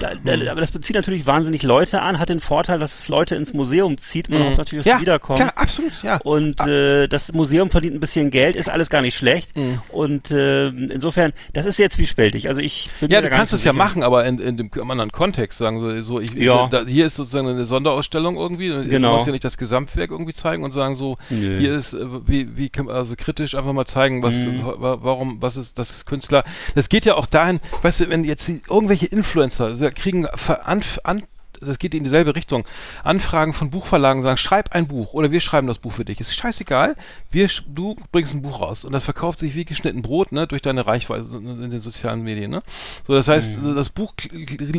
Da, 0.00 0.10
da, 0.22 0.36
Mhm. 0.36 0.48
aber 0.48 0.60
das 0.60 0.72
bezieht 0.72 0.94
natürlich 0.94 1.24
wahnsinnig 1.26 1.62
Leute 1.62 2.02
an, 2.02 2.18
hat 2.18 2.28
den 2.28 2.40
Vorteil, 2.40 2.78
dass 2.78 3.00
es 3.00 3.08
Leute 3.08 3.34
ins 3.34 3.54
Museum 3.54 3.96
zieht, 3.96 4.28
man 4.28 4.44
hofft 4.44 4.58
natürlich, 4.58 4.84
dass 4.84 4.86
Mhm. 4.86 4.90
ja, 4.90 4.96
sie 4.98 5.02
wiederkommen. 5.02 5.38
klar, 5.38 5.52
absolut, 5.56 5.92
ja. 6.02 6.16
Und 6.18 6.60
äh, 6.60 7.06
das 7.08 7.32
Museum 7.32 7.70
verdient 7.70 7.94
ein 7.94 8.00
bisschen 8.00 8.30
Geld, 8.30 8.56
ist 8.56 8.68
alles 8.68 8.90
gar 8.90 9.00
nicht 9.00 9.16
schlecht. 9.16 9.56
Mhm. 9.56 9.80
Und 9.88 10.30
äh, 10.32 10.68
insofern, 10.68 11.32
das 11.54 11.64
ist 11.64 11.78
jetzt 11.78 11.94
zwiespältig. 11.96 12.48
Also 12.48 12.60
ich 12.60 12.90
bin 13.00 13.10
Ja, 13.10 13.22
du 13.22 13.30
kannst 13.30 13.54
es 13.54 13.62
so 13.62 13.66
ja 13.68 13.72
sicher. 13.72 13.82
machen, 13.84 14.02
aber 14.02 14.26
in, 14.26 14.38
in 14.38 14.56
dem 14.58 14.70
anderen 14.90 15.10
Kontext 15.12 15.56
sagen 15.58 15.77
so, 15.80 16.00
so 16.02 16.20
ich, 16.20 16.32
Ja. 16.34 16.68
da, 16.68 16.84
hier 16.84 17.06
ist 17.06 17.16
sozusagen 17.16 17.48
eine 17.48 17.64
Sonderausstellung 17.64 18.36
irgendwie. 18.36 18.68
Du 18.68 18.84
Genau. 18.84 19.14
musst 19.14 19.26
ja 19.26 19.32
nicht 19.32 19.44
das 19.44 19.58
Gesamtwerk 19.58 20.10
irgendwie 20.10 20.34
zeigen 20.34 20.64
und 20.64 20.72
sagen 20.72 20.94
so, 20.94 21.16
Nö. 21.30 21.58
hier 21.58 21.74
ist 21.74 21.92
äh, 21.94 22.06
wie 22.26 22.56
wie 22.56 22.68
kann 22.68 22.86
man 22.86 22.96
also 22.96 23.14
kritisch 23.16 23.54
einfach 23.54 23.72
mal 23.72 23.86
zeigen, 23.86 24.22
was 24.22 24.34
Mhm. 24.34 24.62
wa- 24.64 24.98
warum 25.02 25.40
was 25.42 25.56
ist 25.56 25.78
das 25.78 25.90
ist 25.90 26.06
Künstler. 26.06 26.44
Das 26.74 26.88
geht 26.88 27.04
ja 27.04 27.14
auch 27.14 27.26
dahin, 27.26 27.60
weißt 27.82 28.00
du, 28.00 28.08
wenn 28.10 28.24
jetzt 28.24 28.48
irgendwelche 28.48 29.06
Influencer 29.06 29.66
also 29.66 29.88
kriegen 29.94 30.26
ver- 30.34 30.66
an, 30.68 30.82
an 31.04 31.22
das 31.60 31.78
geht 31.78 31.94
in 31.94 32.04
dieselbe 32.04 32.34
Richtung. 32.34 32.64
Anfragen 33.04 33.54
von 33.54 33.70
Buchverlagen 33.70 34.22
sagen, 34.22 34.36
schreib 34.36 34.74
ein 34.74 34.86
Buch 34.88 35.12
oder 35.12 35.30
wir 35.32 35.40
schreiben 35.40 35.66
das 35.66 35.78
Buch 35.78 35.92
für 35.92 36.04
dich. 36.04 36.20
Ist 36.20 36.34
scheißegal. 36.34 36.96
Wir, 37.30 37.48
du 37.68 37.96
bringst 38.12 38.34
ein 38.34 38.42
Buch 38.42 38.60
raus 38.60 38.84
und 38.84 38.92
das 38.92 39.04
verkauft 39.04 39.38
sich 39.38 39.54
wie 39.54 39.64
geschnitten 39.64 40.02
Brot, 40.02 40.32
ne, 40.32 40.46
durch 40.46 40.62
deine 40.62 40.86
Reichweite 40.86 41.24
in 41.36 41.70
den 41.70 41.80
sozialen 41.80 42.22
Medien, 42.22 42.50
ne. 42.50 42.62
So, 43.06 43.12
das 43.14 43.28
heißt, 43.28 43.60
Mhm. 43.62 43.74
das 43.74 43.88
Buch, 43.90 44.14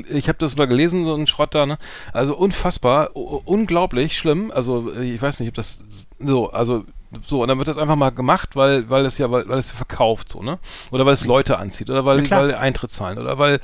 ich 0.10 0.28
habe 0.28 0.38
das 0.38 0.56
mal 0.58 0.68
gelesen, 0.68 1.06
so 1.06 1.16
ein 1.16 1.28
Schrott 1.28 1.56
da, 1.56 1.66
ne. 1.66 1.78
Also 2.14 2.36
unfassbar, 2.36 3.16
unglaublich 3.16 4.18
schlimm. 4.18 4.52
Also 4.54 4.92
äh, 4.94 5.04
ich 5.12 5.22
weiß 5.22 5.40
nicht, 5.40 5.50
ob 5.50 5.56
das 5.56 5.84
so, 6.20 6.52
also 6.52 6.86
so, 7.26 7.42
und 7.42 7.48
dann 7.48 7.58
wird 7.58 7.68
das 7.68 7.80
einfach 7.80 7.96
mal 7.96 8.12
gemacht, 8.12 8.56
weil, 8.56 8.88
weil 8.90 9.04
es 9.06 9.18
ja, 9.18 9.32
weil, 9.32 9.48
weil 9.50 9.58
es 9.58 9.72
verkauft, 9.72 10.30
so, 10.30 10.44
ne? 10.44 10.60
Oder 10.92 11.08
weil 11.08 11.14
es 11.14 11.26
Leute 11.26 11.58
anzieht, 11.58 11.90
oder 11.90 12.06
weil, 12.06 12.22
klar. 12.22 12.44
weil 12.44 12.54
Eintritt 12.54 12.92
zahlen, 12.92 13.18
oder 13.18 13.40
weil, 13.40 13.60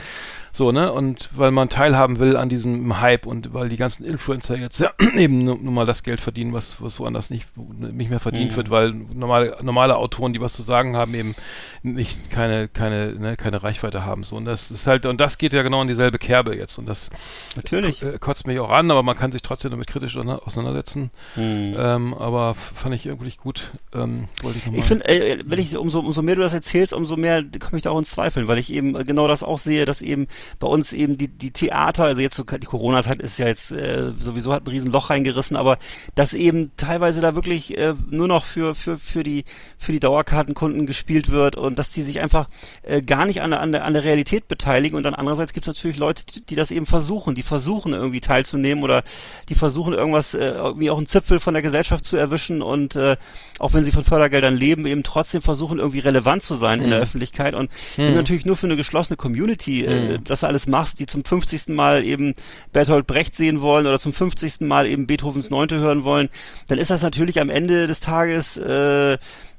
so, 0.56 0.72
ne? 0.72 0.92
Und 0.94 1.30
weil 1.34 1.52
man 1.52 1.68
teilhaben 1.68 2.20
will 2.20 2.38
an 2.38 2.48
diesem 2.48 3.02
Hype 3.02 3.26
und 3.26 3.54
weil 3.54 3.68
die 3.68 3.76
ganzen 3.76 4.06
Influencer 4.06 4.56
jetzt 4.58 4.80
ja, 4.80 4.90
eben 5.18 5.44
nur, 5.44 5.58
nur 5.58 5.74
mal 5.74 5.86
das 5.86 6.02
Geld 6.04 6.22
verdienen, 6.22 6.54
was, 6.54 6.82
was 6.82 6.98
woanders 7.00 7.30
nicht, 7.30 7.46
nicht 7.58 8.10
mehr 8.10 8.22
verdient 8.22 8.52
Mhm. 8.54 8.56
wird, 8.56 8.70
weil 8.70 8.92
normale, 8.94 9.58
normale 9.64 9.98
Autoren, 9.98 10.32
die 10.32 10.40
was 10.40 10.54
zu 10.54 10.62
sagen 10.62 10.96
haben, 10.96 11.14
eben 11.14 11.36
nicht 11.84 12.32
keine, 12.32 12.68
keine, 12.70 13.14
ne, 13.14 13.36
keine 13.36 13.64
Reichweite 13.64 14.06
haben. 14.06 14.24
So, 14.24 14.38
und 14.38 14.46
das 14.46 14.72
ist 14.72 14.88
halt, 14.88 15.06
und 15.06 15.20
das 15.20 15.38
geht 15.38 15.52
ja 15.52 15.62
genau 15.62 15.82
in 15.82 15.88
dieselbe 15.88 16.18
Kerbe 16.18 16.56
jetzt. 16.56 16.78
Und 16.78 16.88
das 16.88 17.10
Natürlich. 17.56 18.02
äh, 18.02 18.18
kotzt 18.20 18.48
mich 18.48 18.60
auch 18.60 18.70
an, 18.70 18.90
aber 18.92 19.04
man 19.04 19.18
kann 19.18 19.32
sich 19.32 19.42
trotzdem 19.42 19.72
damit 19.72 19.88
kritisch 19.88 20.16
auseinander- 20.16 20.46
auseinandersetzen. 20.48 21.12
Mhm. 21.36 21.76
Ähm, 21.78 22.14
aber 22.14 22.56
fand 22.56 22.96
ich 22.96 23.06
irgendwie 23.06 23.34
gut. 23.42 23.72
Ähm, 23.94 24.30
wollte 24.42 24.60
ich 24.60 24.66
nochmal. 24.66 24.80
Ich 24.80 24.86
finde, 24.86 25.08
äh, 25.08 25.44
wenn 25.46 25.60
ich 25.60 25.76
umso, 25.78 26.00
umso 26.00 26.22
mehr 26.22 26.36
du 26.36 26.42
das 26.42 26.54
erzählst, 26.54 26.94
umso 26.94 27.18
mehr 27.18 27.44
komme 27.60 27.78
ich 27.78 27.84
da 27.84 27.90
auch 27.92 27.98
ins 28.00 28.12
Zweifeln, 28.12 28.48
weil 28.48 28.58
ich 28.58 28.72
eben 28.72 28.96
äh, 28.96 29.04
genau 29.04 29.28
das 29.28 29.44
auch 29.44 29.58
sehe, 29.58 29.86
dass 29.86 30.02
eben 30.02 30.28
bei 30.60 30.68
uns 30.68 30.94
eben 30.94 31.18
die, 31.18 31.28
die 31.28 31.52
Theater, 31.52 32.06
also 32.06 32.22
jetzt 32.22 32.36
so, 32.36 32.44
die 32.44 32.66
Corona-Zeit 32.66 33.22
ist 33.22 33.38
ja 33.38 33.48
jetzt 33.48 33.72
äh, 33.72 34.12
sowieso 34.18 34.54
hat 34.54 34.66
ein 34.66 34.70
Riesenloch 34.70 35.10
reingerissen, 35.10 35.58
aber 35.58 35.78
dass 36.16 36.34
eben 36.34 36.72
teilweise 36.78 37.22
da 37.22 37.36
wirklich 37.36 37.78
äh, 37.78 37.94
nur 38.10 38.28
noch 38.28 38.46
für, 38.46 38.76
für, 38.76 38.98
für 38.98 39.24
die, 39.24 39.46
für 39.78 39.92
die 39.92 40.00
Dauerkartenkunden 40.00 40.86
gespielt 40.86 41.32
wird 41.32 41.56
und 41.56 41.80
dass 41.80 41.92
die 41.92 42.04
sich 42.04 42.20
einfach 42.20 42.48
äh, 42.84 43.02
gar 43.02 43.26
nicht 43.26 43.42
an 43.42 43.52
der, 43.52 43.62
an, 43.62 43.72
der, 43.72 43.86
an 43.86 43.94
der 43.94 44.04
Realität 44.04 44.48
beteiligen 44.48 44.96
und 44.96 45.04
dann 45.04 45.16
andererseits 45.16 45.54
gibt 45.54 45.68
es 45.68 45.76
natürlich 45.76 45.98
Leute, 45.98 46.24
die, 46.26 46.46
die 46.46 46.56
das 46.56 46.72
eben 46.72 46.86
versuchen, 46.86 47.36
die 47.36 47.44
versuchen 47.44 47.94
irgendwie 47.94 48.22
teilzunehmen 48.22 48.84
oder 48.84 49.04
die 49.50 49.56
versuchen 49.56 49.94
irgendwas, 49.94 50.34
äh, 50.34 50.52
irgendwie 50.52 50.90
auch 50.90 50.98
einen 50.98 51.08
Zipfel 51.08 51.40
von 51.40 51.54
der 51.54 51.64
Gesellschaft 51.64 52.06
zu 52.06 52.18
erwischen 52.18 52.62
und 52.62 52.96
äh, 52.96 53.18
auch 53.60 53.74
wenn 53.74 53.84
sie 53.84 53.92
von 53.92 54.04
Fördergeldern 54.04 54.56
leben, 54.56 54.86
eben 54.86 55.04
trotzdem 55.04 55.42
versuchen 55.42 55.80
irgendwie 55.80 56.00
relevant 56.00 56.44
zu 56.44 56.56
sein 56.56 56.82
in 56.82 56.90
der 56.90 57.00
Öffentlichkeit 57.00 57.56
und 57.56 57.72
du 57.96 58.04
natürlich 58.12 58.46
nur 58.46 58.58
für 58.58 58.68
eine 58.68 58.76
geschlossene 58.76 59.18
Community 59.18 59.86
äh, 59.86 60.20
das 60.24 60.35
alles 60.44 60.68
machst, 60.68 61.00
die 61.00 61.06
zum 61.06 61.24
50. 61.24 61.70
Mal 61.70 62.04
eben 62.04 62.36
Bertolt 62.74 63.08
Brecht 63.08 63.36
sehen 63.36 63.62
wollen 63.62 63.88
oder 63.88 64.00
zum 64.00 64.14
50. 64.14 64.62
Mal 64.62 64.88
eben 64.88 65.08
Beethovens 65.08 65.50
Neunte 65.50 65.80
hören 65.80 66.04
wollen, 66.04 66.30
dann 66.68 66.78
ist 66.78 66.90
das 66.90 67.02
natürlich 67.02 67.40
am 67.40 67.50
Ende 67.50 67.88
des 67.88 68.00
Tages 68.00 68.58
äh, 68.58 69.18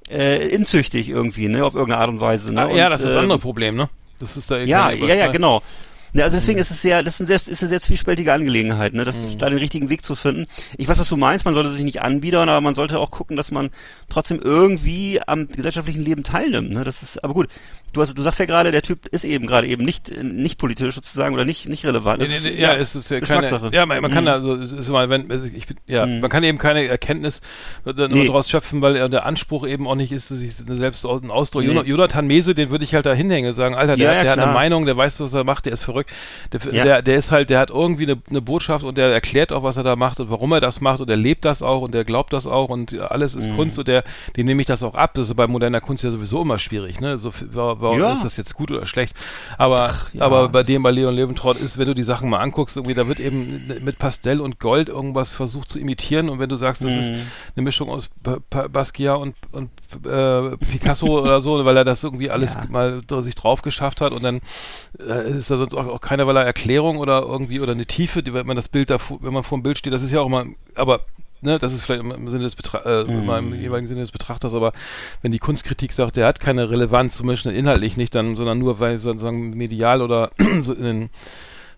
äh, 0.08 0.48
inzüchtig 0.48 1.08
irgendwie, 1.08 1.48
ne, 1.48 1.64
auf 1.64 1.74
irgendeine 1.74 2.00
Art 2.00 2.10
und 2.10 2.20
Weise. 2.20 2.52
Ne? 2.52 2.62
Ah, 2.62 2.70
ja, 2.70 2.86
Und, 2.86 2.90
das 2.92 3.00
ist 3.00 3.08
das 3.08 3.16
ähm, 3.16 3.22
andere 3.22 3.38
Problem, 3.38 3.76
ne? 3.76 3.88
Das 4.18 4.36
ist 4.36 4.50
da 4.50 4.58
ja, 4.58 4.90
ja, 4.90 5.14
ja, 5.14 5.28
genau. 5.28 5.62
Ja, 6.16 6.24
also 6.24 6.36
deswegen 6.36 6.58
ist 6.58 6.70
es 6.70 6.80
sehr, 6.80 7.02
das 7.02 7.14
ist, 7.14 7.20
ein 7.20 7.26
sehr, 7.26 7.36
ist 7.36 7.62
eine 7.62 7.68
sehr 7.68 7.80
zwiespältige 7.80 8.32
Angelegenheit, 8.32 8.94
ne, 8.94 9.04
das, 9.04 9.36
da 9.36 9.50
den 9.50 9.58
richtigen 9.58 9.90
Weg 9.90 10.02
zu 10.02 10.14
finden. 10.14 10.46
Ich 10.78 10.88
weiß, 10.88 10.98
was 10.98 11.10
du 11.10 11.16
meinst, 11.18 11.44
man 11.44 11.52
sollte 11.52 11.68
sich 11.68 11.84
nicht 11.84 12.00
anbiedern, 12.00 12.48
aber 12.48 12.62
man 12.62 12.74
sollte 12.74 12.98
auch 12.98 13.10
gucken, 13.10 13.36
dass 13.36 13.50
man 13.50 13.70
trotzdem 14.08 14.40
irgendwie 14.40 15.20
am 15.26 15.48
gesellschaftlichen 15.48 16.02
Leben 16.02 16.22
teilnimmt, 16.22 16.70
ne, 16.70 16.84
das 16.84 17.02
ist, 17.02 17.22
aber 17.22 17.34
gut, 17.34 17.48
du 17.96 18.02
hast, 18.02 18.16
du 18.16 18.22
sagst 18.22 18.38
ja 18.38 18.46
gerade, 18.46 18.70
der 18.70 18.82
Typ 18.82 19.06
ist 19.06 19.24
eben 19.24 19.46
gerade 19.46 19.66
eben 19.66 19.84
nicht, 19.84 20.10
nicht 20.22 20.58
politisch 20.58 20.94
sozusagen 20.94 21.34
oder 21.34 21.44
nicht, 21.44 21.68
nicht 21.68 21.84
relevant. 21.84 22.18
Nee, 22.20 22.26
Das 22.28 22.42
nee, 22.44 22.50
ist, 22.50 22.56
nee, 22.56 22.62
ja, 22.62 22.74
es 22.74 22.94
ist 22.94 23.10
ja 23.10 23.20
keine, 23.20 23.70
ja, 23.72 23.86
man, 23.86 24.00
man 24.02 24.10
kann 24.10 24.24
Mhm. 24.24 24.30
also, 24.30 24.54
es 24.54 24.72
ist 24.72 24.88
immer, 24.88 25.08
wenn, 25.08 25.30
also 25.30 25.46
ich 25.46 25.66
ja, 25.86 26.06
Mhm. 26.06 26.20
man 26.20 26.30
kann 26.30 26.44
eben 26.44 26.58
keine 26.58 26.86
Erkenntnis 26.86 27.40
Nee. 27.84 28.26
daraus 28.26 28.48
schöpfen, 28.48 28.82
weil 28.82 28.96
er- 28.96 29.08
der 29.08 29.26
Anspruch 29.26 29.66
eben 29.66 29.86
auch 29.88 29.94
nicht 29.94 30.12
ist, 30.12 30.30
dass 30.30 30.40
ich 30.42 30.54
selbst 30.54 31.04
einen 31.06 31.30
Ausdruck, 31.30 31.62
Nee. 31.64 31.72
Jon- 31.72 31.86
Jonathan 31.86 32.26
Mese, 32.26 32.54
den 32.54 32.70
würde 32.70 32.84
ich 32.84 32.94
halt 32.94 33.06
da 33.06 33.14
hinhängen, 33.14 33.52
sagen, 33.52 33.74
Alter, 33.74 33.96
der, 33.96 34.04
Ja, 34.04 34.10
hat- 34.10 34.16
ja, 34.18 34.22
der 34.22 34.32
hat 34.32 34.38
eine. 34.40 34.52
Meinung, 34.52 34.86
der 34.86 34.96
weiß, 34.96 35.18
was 35.20 35.34
er 35.34 35.44
macht, 35.44 35.66
der 35.66 35.72
ist 35.72 35.84
verrückt, 35.84 36.10
der, 36.52 36.60
Ja. 36.72 36.84
der, 36.84 37.02
der 37.02 37.16
ist 37.16 37.30
halt, 37.32 37.50
der 37.50 37.58
hat 37.58 37.70
irgendwie 37.70 38.04
eine, 38.04 38.18
eine 38.28 38.40
Botschaft 38.42 38.84
und 38.84 38.98
der 38.98 39.08
erklärt 39.12 39.52
auch, 39.52 39.62
was 39.62 39.76
er 39.76 39.82
da 39.84 39.96
macht 39.96 40.20
und 40.20 40.30
warum 40.30 40.52
er 40.52 40.60
das 40.60 40.80
macht 40.80 41.00
und 41.00 41.08
er 41.08 41.16
lebt 41.16 41.44
das 41.44 41.62
auch 41.62 41.82
und 41.82 41.94
der 41.94 42.04
glaubt 42.04 42.32
das 42.32 42.46
auch 42.46 42.68
und 42.68 42.98
alles 43.00 43.34
ist 43.34 43.48
Mhm. 43.48 43.56
Kunst 43.56 43.78
und 43.78 43.88
der, 43.88 44.04
dem 44.36 44.46
nehme 44.46 44.60
ich 44.60 44.66
das 44.66 44.82
auch 44.82 44.94
ab, 44.94 45.14
das 45.14 45.28
ist 45.28 45.34
bei 45.34 45.46
moderner 45.46 45.80
Kunst 45.80 46.02
ja 46.04 46.10
sowieso 46.10 46.42
immer 46.42 46.58
schwierig, 46.58 47.00
ne, 47.00 47.18
so, 47.18 47.30
wa- 47.52 47.76
warum 47.86 48.00
Ja. 48.00 48.12
ist 48.12 48.24
das 48.24 48.36
jetzt 48.36 48.54
gut 48.54 48.70
oder 48.70 48.86
schlecht, 48.86 49.14
aber, 49.58 49.94
ja, 50.12 50.22
aber 50.22 50.48
bei 50.48 50.62
dem, 50.62 50.82
bei 50.82 50.90
Leon 50.90 51.14
Leventrott 51.14 51.56
ist, 51.58 51.78
wenn 51.78 51.86
du 51.86 51.94
die 51.94 52.02
Sachen 52.02 52.28
mal 52.30 52.38
anguckst, 52.40 52.76
irgendwie, 52.76 52.94
da 52.94 53.08
wird 53.08 53.20
eben 53.20 53.66
mit 53.82 53.98
Pastell 53.98 54.40
und 54.40 54.60
Gold 54.60 54.88
irgendwas 54.88 55.32
versucht 55.32 55.68
zu 55.70 55.78
imitieren 55.78 56.28
und 56.28 56.38
wenn 56.38 56.48
du 56.48 56.56
sagst, 56.56 56.84
das 56.84 56.94
ist 56.96 57.10
Mhm. 57.10 57.22
eine 57.56 57.62
Mischung 57.64 57.88
aus 57.88 58.10
Pa- 58.22 58.68
Basquiat 58.68 59.18
und, 59.20 59.34
und 59.52 59.70
äh, 60.06 60.56
Picasso 60.56 61.06
oder 61.22 61.40
so, 61.40 61.64
weil 61.64 61.76
er 61.76 61.84
das 61.84 62.02
irgendwie 62.04 62.30
alles 62.30 62.54
Ja. 62.54 62.64
mal 62.68 63.00
sich 63.20 63.34
drauf 63.34 63.62
geschafft 63.62 64.00
hat 64.00 64.12
und 64.12 64.22
dann 64.22 64.40
äh, 64.98 65.30
ist 65.30 65.50
da 65.50 65.56
sonst 65.56 65.74
auch, 65.74 65.86
auch 65.86 66.00
keinerlei 66.00 66.42
Erklärung 66.42 66.98
oder 66.98 67.22
irgendwie 67.22 67.60
oder 67.60 67.72
eine 67.72 67.86
Tiefe, 67.86 68.22
die, 68.22 68.34
wenn 68.34 68.46
man 68.46 68.56
das 68.56 68.68
Bild 68.68 68.90
da, 68.90 68.98
wenn 69.20 69.32
man 69.32 69.44
vor 69.44 69.58
dem 69.58 69.62
Bild 69.62 69.78
steht, 69.78 69.92
das 69.92 70.02
ist 70.02 70.10
ja 70.12 70.20
auch 70.20 70.26
immer, 70.26 70.44
aber 70.74 71.00
Ne, 71.42 71.58
das 71.58 71.74
ist 71.74 71.82
vielleicht 71.82 72.02
im, 72.02 72.30
Sinne 72.30 72.44
des 72.44 72.56
Betra 72.56 72.78
äh, 72.78 73.02
immer 73.02 73.38
im 73.38 73.54
jeweiligen 73.54 73.86
Sinne 73.86 74.00
des 74.00 74.10
Betrachters, 74.10 74.54
aber 74.54 74.72
wenn 75.20 75.32
die 75.32 75.38
Kunstkritik 75.38 75.92
sagt, 75.92 76.16
der 76.16 76.26
hat 76.26 76.40
keine 76.40 76.70
Relevanz, 76.70 77.16
zum 77.16 77.26
Beispiel 77.26 77.52
inhaltlich 77.52 77.96
nicht, 77.96 78.14
dann, 78.14 78.36
sondern 78.36 78.58
nur 78.58 78.80
weil 78.80 78.98
sozusagen 78.98 79.50
medial 79.50 80.00
oder 80.00 80.30
so 80.62 80.72
in 80.72 80.82
den 80.82 81.10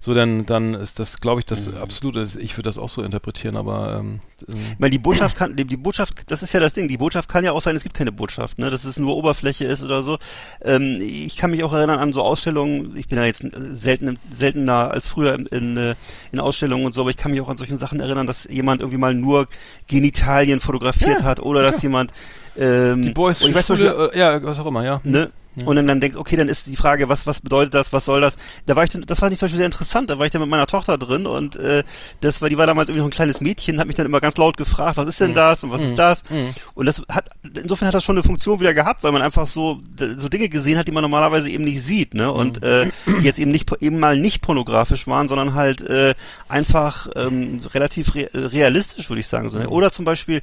so 0.00 0.14
dann 0.14 0.46
dann 0.46 0.74
ist 0.74 0.98
das 0.98 1.20
glaube 1.20 1.40
ich 1.40 1.46
das 1.46 1.72
absolute. 1.74 2.22
Ich 2.40 2.56
würde 2.56 2.68
das 2.68 2.78
auch 2.78 2.88
so 2.88 3.02
interpretieren 3.02 3.56
aber 3.56 3.98
ähm, 4.00 4.20
ähm, 4.48 4.54
Ich 4.72 4.78
meine, 4.78 4.90
die 4.90 4.98
Botschaft 4.98 5.36
kann, 5.36 5.56
die, 5.56 5.64
die 5.64 5.76
Botschaft, 5.76 6.30
das 6.30 6.42
ist 6.42 6.52
ja 6.52 6.60
das 6.60 6.72
Ding, 6.72 6.88
die 6.88 6.96
Botschaft 6.96 7.28
kann 7.28 7.44
ja 7.44 7.52
auch 7.52 7.60
sein, 7.60 7.76
es 7.76 7.82
gibt 7.82 7.94
keine 7.94 8.12
Botschaft, 8.12 8.58
ne, 8.58 8.70
dass 8.70 8.84
es 8.84 8.98
nur 8.98 9.16
Oberfläche 9.16 9.64
ist 9.64 9.82
oder 9.82 10.02
so. 10.02 10.18
Ähm, 10.62 10.98
ich 11.00 11.36
kann 11.36 11.50
mich 11.50 11.64
auch 11.64 11.72
erinnern 11.72 11.98
an 11.98 12.12
so 12.12 12.22
Ausstellungen, 12.22 12.96
ich 12.96 13.08
bin 13.08 13.18
ja 13.18 13.24
jetzt 13.24 13.44
selten, 13.52 14.18
seltener 14.30 14.90
als 14.90 15.08
früher 15.08 15.34
in, 15.34 15.46
in, 15.46 15.76
äh, 15.76 15.94
in 16.32 16.40
Ausstellungen 16.40 16.86
und 16.86 16.94
so, 16.94 17.02
aber 17.02 17.10
ich 17.10 17.16
kann 17.16 17.32
mich 17.32 17.40
auch 17.40 17.48
an 17.48 17.56
solchen 17.56 17.78
Sachen 17.78 18.00
erinnern, 18.00 18.26
dass 18.26 18.44
jemand 18.44 18.80
irgendwie 18.80 18.98
mal 18.98 19.14
nur 19.14 19.48
Genitalien 19.86 20.60
fotografiert 20.60 21.20
Ja, 21.20 21.24
hat 21.24 21.40
oder 21.40 21.62
dass 21.62 21.82
jemand, 21.82 22.12
ähm, 22.58 23.02
die 23.02 23.10
Boys 23.10 23.42
und 23.42 23.50
ich 23.50 23.56
weiß 23.56 23.66
Schule, 23.66 24.10
äh, 24.12 24.18
ja 24.18 24.42
was 24.42 24.58
auch 24.60 24.66
immer 24.66 24.84
ja 24.84 25.00
ne? 25.04 25.30
Und 25.64 25.74
dann, 25.74 25.88
dann 25.88 26.00
denkst, 26.00 26.16
okay, 26.16 26.36
dann 26.36 26.48
ist 26.48 26.68
die 26.68 26.76
Frage, 26.76 27.08
was, 27.08 27.26
was 27.26 27.40
bedeutet 27.40 27.74
das, 27.74 27.92
was 27.92 28.04
soll 28.04 28.20
das? 28.20 28.36
Da 28.66 28.76
war 28.76 28.84
ich, 28.84 28.90
dann- 28.90 29.02
das 29.02 29.18
fand 29.18 29.32
ich 29.32 29.40
zum 29.40 29.46
Beispiel 29.46 29.56
sehr 29.56 29.66
interessant, 29.66 30.08
da 30.08 30.16
war 30.16 30.24
ich 30.24 30.30
dann 30.30 30.40
mit 30.40 30.48
meiner 30.48 30.68
Tochter 30.68 30.96
drin 30.98 31.26
und 31.26 31.56
äh, 31.56 31.82
das 32.20 32.40
war, 32.40 32.48
die 32.48 32.56
war 32.56 32.68
damals 32.68 32.88
irgendwie 32.88 33.00
noch 33.00 33.08
ein 33.08 33.10
kleines 33.10 33.40
Mädchen, 33.40 33.80
hat 33.80 33.88
mich 33.88 33.96
dann 33.96 34.06
immer 34.06 34.20
ganz 34.20 34.36
laut 34.36 34.56
gefragt, 34.56 34.98
was 34.98 35.08
ist 35.08 35.18
denn 35.18 35.34
das 35.34 35.64
und 35.64 35.72
was 35.72 35.82
ist 35.82 35.98
das? 35.98 36.22
Und 36.74 36.86
das 36.86 37.02
hat, 37.08 37.28
insofern 37.60 37.88
hat 37.88 37.94
das 37.94 38.04
schon 38.04 38.14
eine 38.16 38.22
Funktion 38.22 38.60
wieder 38.60 38.72
gehabt, 38.72 39.02
weil 39.02 39.10
man 39.10 39.20
einfach 39.20 39.48
so, 39.48 39.80
so 40.16 40.28
Dinge 40.28 40.48
gesehen 40.48 40.78
hat, 40.78 40.86
die 40.86 40.92
man 40.92 41.02
normalerweise 41.02 41.50
eben 41.50 41.64
nicht 41.64 41.82
sieht, 41.82 42.14
ne? 42.14 42.30
Und 42.30 42.62
äh, 42.62 42.88
die 43.08 43.24
jetzt 43.24 43.40
eben 43.40 43.50
nicht, 43.50 43.68
eben 43.80 43.98
mal 43.98 44.16
nicht 44.16 44.42
pornografisch 44.42 45.08
waren, 45.08 45.26
sondern 45.26 45.54
halt 45.54 45.82
äh, 45.82 46.14
einfach 46.48 47.08
ähm, 47.16 47.60
relativ 47.74 48.14
re 48.14 48.28
realistisch, 48.32 49.10
würde 49.10 49.18
ich 49.20 49.26
sagen. 49.26 49.48
So, 49.48 49.58
ne? 49.58 49.68
Oder 49.68 49.90
zum 49.90 50.04
Beispiel, 50.04 50.40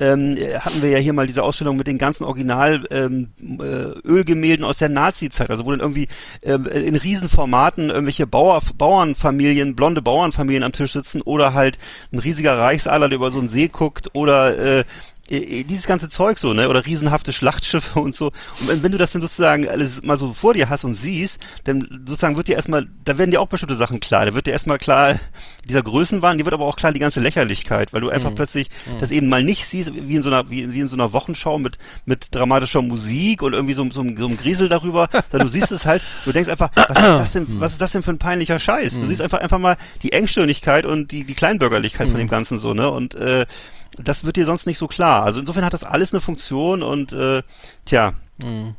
ähm, 0.00 0.36
hatten 0.58 0.82
wir 0.82 0.90
ja 0.90 0.98
hier 0.98 1.12
mal 1.12 1.26
diese 1.26 1.42
Ausstellung 1.42 1.76
mit 1.76 1.86
den 1.86 1.98
ganzen 1.98 2.24
Original 2.24 2.84
ähm, 2.90 3.28
äh, 3.40 4.08
Ölgemälden 4.08 4.64
aus 4.64 4.78
der 4.78 4.88
Nazi-Zeit, 4.88 5.50
also 5.50 5.64
wo 5.64 5.70
dann 5.70 5.80
irgendwie 5.80 6.08
ähm, 6.42 6.66
in 6.66 6.96
Riesenformaten 6.96 7.90
irgendwelche 7.90 8.26
Bauer, 8.26 8.62
Bauernfamilien, 8.76 9.76
blonde 9.76 10.02
Bauernfamilien 10.02 10.64
am 10.64 10.72
Tisch 10.72 10.92
sitzen 10.92 11.20
oder 11.22 11.54
halt 11.54 11.78
ein 12.12 12.18
riesiger 12.18 12.58
Reichsadler, 12.58 13.08
der 13.08 13.16
über 13.16 13.30
so 13.30 13.38
einen 13.38 13.48
See 13.48 13.68
guckt 13.68 14.10
oder 14.14 14.56
äh, 14.58 14.80
äh, 14.80 14.84
dieses 15.30 15.86
ganze 15.86 16.08
Zeug 16.08 16.38
so, 16.38 16.52
ne? 16.52 16.68
Oder 16.68 16.84
riesenhafte 16.84 17.32
Schlachtschiffe 17.32 18.00
und 18.00 18.14
so. 18.14 18.32
Und 18.60 18.82
wenn, 18.82 18.90
du 18.90 18.98
das 18.98 19.12
dann 19.12 19.22
sozusagen 19.22 19.68
alles 19.68 20.02
mal 20.02 20.18
so 20.18 20.34
vor 20.34 20.54
dir 20.54 20.68
hast 20.68 20.84
und 20.84 20.94
siehst, 20.94 21.40
dann 21.64 22.02
sozusagen 22.06 22.36
wird 22.36 22.48
dir 22.48 22.56
erstmal, 22.56 22.86
da 23.04 23.16
werden 23.16 23.30
dir 23.30 23.40
auch 23.40 23.46
bestimmte 23.46 23.76
Sachen 23.76 24.00
klar. 24.00 24.26
Da 24.26 24.34
wird 24.34 24.46
dir 24.46 24.52
erstmal 24.52 24.78
klar, 24.78 25.20
dieser 25.68 25.82
Größenwahn, 25.82 26.38
dir 26.38 26.44
wird 26.44 26.54
aber 26.54 26.66
auch 26.66 26.76
klar 26.76 26.92
die 26.92 26.98
ganze 26.98 27.20
Lächerlichkeit, 27.20 27.92
weil 27.92 28.00
du 28.00 28.10
einfach 28.10 28.34
plötzlich 28.34 28.70
das 28.98 29.10
eben 29.12 29.28
mal 29.28 29.44
nicht 29.44 29.66
siehst, 29.66 29.92
wie 29.94 30.16
in 30.16 30.22
so 30.22 30.30
einer, 30.30 30.50
wie, 30.50 30.72
wie 30.72 30.80
in 30.80 30.88
so 30.88 30.96
einer 30.96 31.12
Wochenschau 31.12 31.58
mit, 31.58 31.78
mit 32.06 32.34
dramatischer 32.34 32.82
Musik 32.82 33.42
und 33.42 33.52
irgendwie 33.52 33.74
so, 33.74 33.84
so, 33.90 34.02
so 34.02 34.26
einem 34.26 34.36
Griesel 34.36 34.68
darüber, 34.68 35.08
sondern 35.30 35.48
du 35.48 35.52
siehst 35.52 35.70
es 35.70 35.86
halt, 35.86 36.02
du 36.24 36.32
denkst 36.32 36.50
einfach, 36.50 36.70
was 36.74 36.88
ist 36.88 36.96
das 36.98 37.32
denn, 37.32 37.60
was 37.60 37.72
ist 37.72 37.80
das 37.80 37.92
denn 37.92 38.02
für 38.02 38.10
ein 38.10 38.18
peinlicher 38.18 38.58
Scheiß? 38.58 38.98
Du 39.00 39.06
siehst 39.06 39.20
einfach, 39.20 39.38
einfach 39.38 39.58
mal 39.58 39.76
die 40.02 40.12
Engstirnigkeit 40.12 40.86
und 40.86 41.12
die, 41.12 41.24
die 41.24 41.34
Kleinbürgerlichkeit 41.34 42.08
von 42.08 42.18
dem 42.18 42.28
Ganzen 42.28 42.58
so, 42.58 42.74
ne? 42.74 42.90
Und, 42.90 43.14
äh, 43.14 43.46
das 43.98 44.24
wird 44.24 44.36
dir 44.36 44.46
sonst 44.46 44.66
nicht 44.66 44.78
so 44.78 44.88
klar. 44.88 45.24
Also 45.24 45.40
insofern 45.40 45.64
hat 45.64 45.72
das 45.72 45.84
alles 45.84 46.12
eine 46.12 46.20
Funktion 46.20 46.82
und 46.82 47.12
äh, 47.12 47.42
tja, 47.84 48.14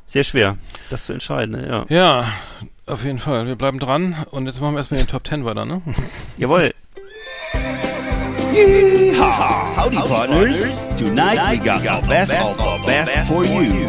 sehr 0.06 0.24
schwer, 0.24 0.58
das 0.90 1.06
zu 1.06 1.14
entscheiden. 1.14 1.52
Ne? 1.52 1.68
Ja. 1.68 1.86
Ja, 1.90 2.26
auf 2.88 3.04
jeden 3.04 3.20
Fall. 3.20 3.46
Wir 3.48 3.56
bleiben 3.56 3.80
dran 3.80 4.16
und 4.32 4.46
jetzt 4.48 4.60
machen 4.60 4.74
wir 4.74 4.80
erstmal 4.80 5.00
den 5.00 5.08
Top 5.08 5.28
10 5.28 5.46
weiter, 5.46 5.66
ne? 5.66 5.82
Jawohl. 6.38 6.72
Yeehaw! 8.54 9.76
Howdy, 9.78 9.98
partners. 9.98 10.60
Tonight 10.98 11.40
we 11.52 11.58
got 11.58 11.88
our 11.88 12.02
best 12.08 12.34
of 12.34 12.60
our 12.60 12.80
best 12.86 13.28
for 13.28 13.46
you. 13.46 13.88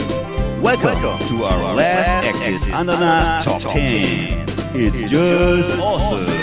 Welcome 0.62 1.00
to 1.28 1.44
our 1.44 1.74
last 1.74 2.26
exit 2.26 2.72
Andana 2.72 3.42
Top 3.42 3.60
10. 3.60 4.46
It's 4.74 5.10
just 5.10 5.78
awesome. 5.80 6.41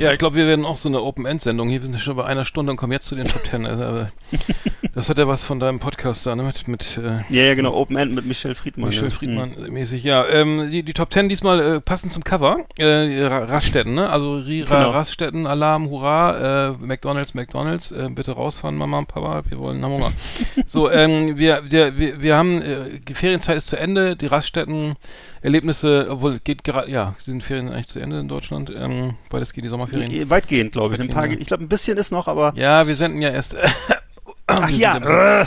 Ja, 0.00 0.12
ich 0.12 0.18
glaube, 0.18 0.36
wir 0.36 0.46
werden 0.46 0.64
auch 0.64 0.78
so 0.78 0.88
eine 0.88 1.02
Open-End-Sendung. 1.02 1.68
Hier 1.68 1.82
wir 1.82 1.86
sind 1.86 2.00
schon 2.00 2.16
bei 2.16 2.24
einer 2.24 2.46
Stunde 2.46 2.70
und 2.70 2.78
kommen 2.78 2.92
jetzt 2.92 3.06
zu 3.06 3.16
den 3.16 3.26
Top 3.28 3.44
10. 3.46 3.66
Also, 3.66 3.84
aber 3.84 4.10
das 4.94 5.10
hat 5.10 5.18
ja 5.18 5.28
was 5.28 5.44
von 5.44 5.60
deinem 5.60 5.78
Podcast 5.78 6.26
da, 6.26 6.34
ne? 6.34 6.42
Mit, 6.42 6.66
mit 6.68 6.96
äh, 6.96 7.18
Ja, 7.28 7.42
ja, 7.48 7.54
genau. 7.54 7.74
Open 7.74 7.98
End 7.98 8.14
mit 8.14 8.24
Michel 8.24 8.54
Friedmann. 8.54 8.88
Michel 8.88 9.04
ja. 9.04 9.10
Friedmann 9.10 9.54
mäßig, 9.68 10.02
ja. 10.02 10.26
Ähm, 10.26 10.70
die, 10.70 10.82
die 10.82 10.94
Top 10.94 11.12
10 11.12 11.28
diesmal 11.28 11.60
äh, 11.60 11.80
passend 11.82 12.12
zum 12.14 12.24
Cover. 12.24 12.64
Äh, 12.78 13.26
Ra- 13.26 13.44
Raststätten, 13.44 13.94
ne? 13.94 14.08
Also 14.08 14.36
Rira, 14.36 14.78
Genau. 14.78 14.90
Raststätten, 14.92 15.46
Alarm, 15.46 15.90
Hurra, 15.90 16.70
äh, 16.70 16.72
McDonalds, 16.80 17.34
McDonalds, 17.34 17.92
äh, 17.92 18.08
bitte 18.08 18.32
rausfahren, 18.32 18.78
Mama 18.78 19.00
und 19.00 19.06
Papa, 19.08 19.42
wir 19.50 19.58
wollen 19.58 19.84
haben 19.84 19.92
Hunger. 19.92 20.12
so, 20.66 20.90
ähm, 20.90 21.36
wir, 21.36 21.62
wir, 21.68 21.98
wir, 21.98 22.22
wir 22.22 22.36
haben, 22.38 22.62
äh, 22.62 23.00
die 23.06 23.14
Ferienzeit 23.14 23.58
ist 23.58 23.66
zu 23.66 23.78
Ende, 23.78 24.16
die 24.16 24.26
Raststätten, 24.26 24.94
Erlebnisse, 25.42 26.06
obwohl 26.10 26.38
geht 26.40 26.64
gerade, 26.64 26.90
ja, 26.90 27.14
sind 27.18 27.42
Ferien 27.42 27.70
eigentlich 27.70 27.88
zu 27.88 27.98
Ende 27.98 28.20
in 28.20 28.28
Deutschland, 28.28 28.70
ähm, 28.76 29.14
beides 29.30 29.52
geht 29.52 29.64
die 29.64 29.68
Sommerferien. 29.68 30.08
Die- 30.10 30.28
Weitgehend, 30.28 30.72
glaube 30.72 30.94
ich. 30.94 31.00
Ein 31.00 31.08
Weitgehend, 31.08 31.14
paar, 31.14 31.26
ja. 31.32 31.38
ich 31.38 31.46
glaube, 31.46 31.64
ein 31.64 31.68
bisschen 31.68 31.96
ist 31.98 32.12
noch, 32.12 32.28
aber. 32.28 32.52
Ja, 32.56 32.86
wir 32.86 32.94
senden 32.94 33.22
ja 33.22 33.30
erst. 33.30 33.56
Ach 34.52 34.68
ja. 34.68 34.96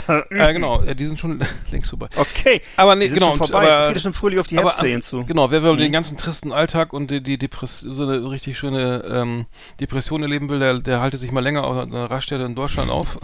genau, 0.54 0.80
äh, 0.80 0.94
die 0.96 1.04
sind 1.04 1.20
schon 1.20 1.38
längst 1.70 1.90
vorbei. 1.90 2.08
Okay. 2.16 2.62
Aber 2.78 2.96
nee, 2.96 3.08
genau, 3.08 3.32
schon 3.32 3.40
und- 3.40 3.50
vorbei. 3.50 3.70
aber- 3.70 3.80
es 3.80 3.86
geht 3.88 3.96
ja 3.96 4.02
schon 4.02 4.14
fröhlich 4.14 4.40
auf 4.40 4.46
die 4.46 4.56
Herbstferien 4.56 5.02
zu. 5.02 5.16
Mhm. 5.18 5.26
Genau, 5.26 5.50
wer 5.50 5.62
will 5.62 5.76
den 5.76 5.92
ganzen 5.92 6.16
tristen 6.16 6.52
Alltag 6.52 6.92
und 6.94 7.10
die, 7.10 7.20
die 7.22 7.36
Depress 7.36 7.80
so 7.80 8.02
eine 8.02 8.30
richtig 8.30 8.58
schöne 8.58 9.04
ähm, 9.06 9.44
Depression 9.78 10.22
erleben 10.22 10.48
will, 10.48 10.58
der, 10.58 10.78
der 10.78 11.00
halte 11.00 11.18
sich 11.18 11.32
mal 11.32 11.40
länger 11.40 11.64
auf 11.64 11.76
einer 11.76 12.10
Raststätte 12.10 12.44
in 12.44 12.54
Deutschland 12.54 12.90
auf. 12.90 13.18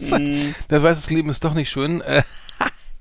Mhm. 0.00 0.54
der 0.70 0.82
weiß, 0.82 1.00
das 1.00 1.10
Leben 1.10 1.30
ist 1.30 1.44
doch 1.44 1.54
nicht 1.54 1.70
schön. 1.70 2.02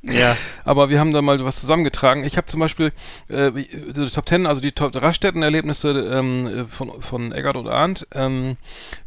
Ja. 0.05 0.35
aber 0.65 0.89
wir 0.89 0.99
haben 0.99 1.13
da 1.13 1.21
mal 1.21 1.43
was 1.45 1.61
zusammengetragen. 1.61 2.23
Ich 2.25 2.35
habe 2.35 2.47
zum 2.47 2.59
Beispiel 2.59 2.91
äh, 3.29 3.51
die 3.51 4.09
Top 4.09 4.25
Ten, 4.25 4.45
also 4.45 4.59
die 4.61 4.73
Top 4.73 4.93
Raststätten-Erlebnisse 4.95 5.91
ähm, 5.91 6.67
von, 6.67 7.01
von 7.01 7.31
Eggert 7.31 7.55
und 7.55 7.69
Arndt. 7.69 8.05
Ähm, 8.13 8.57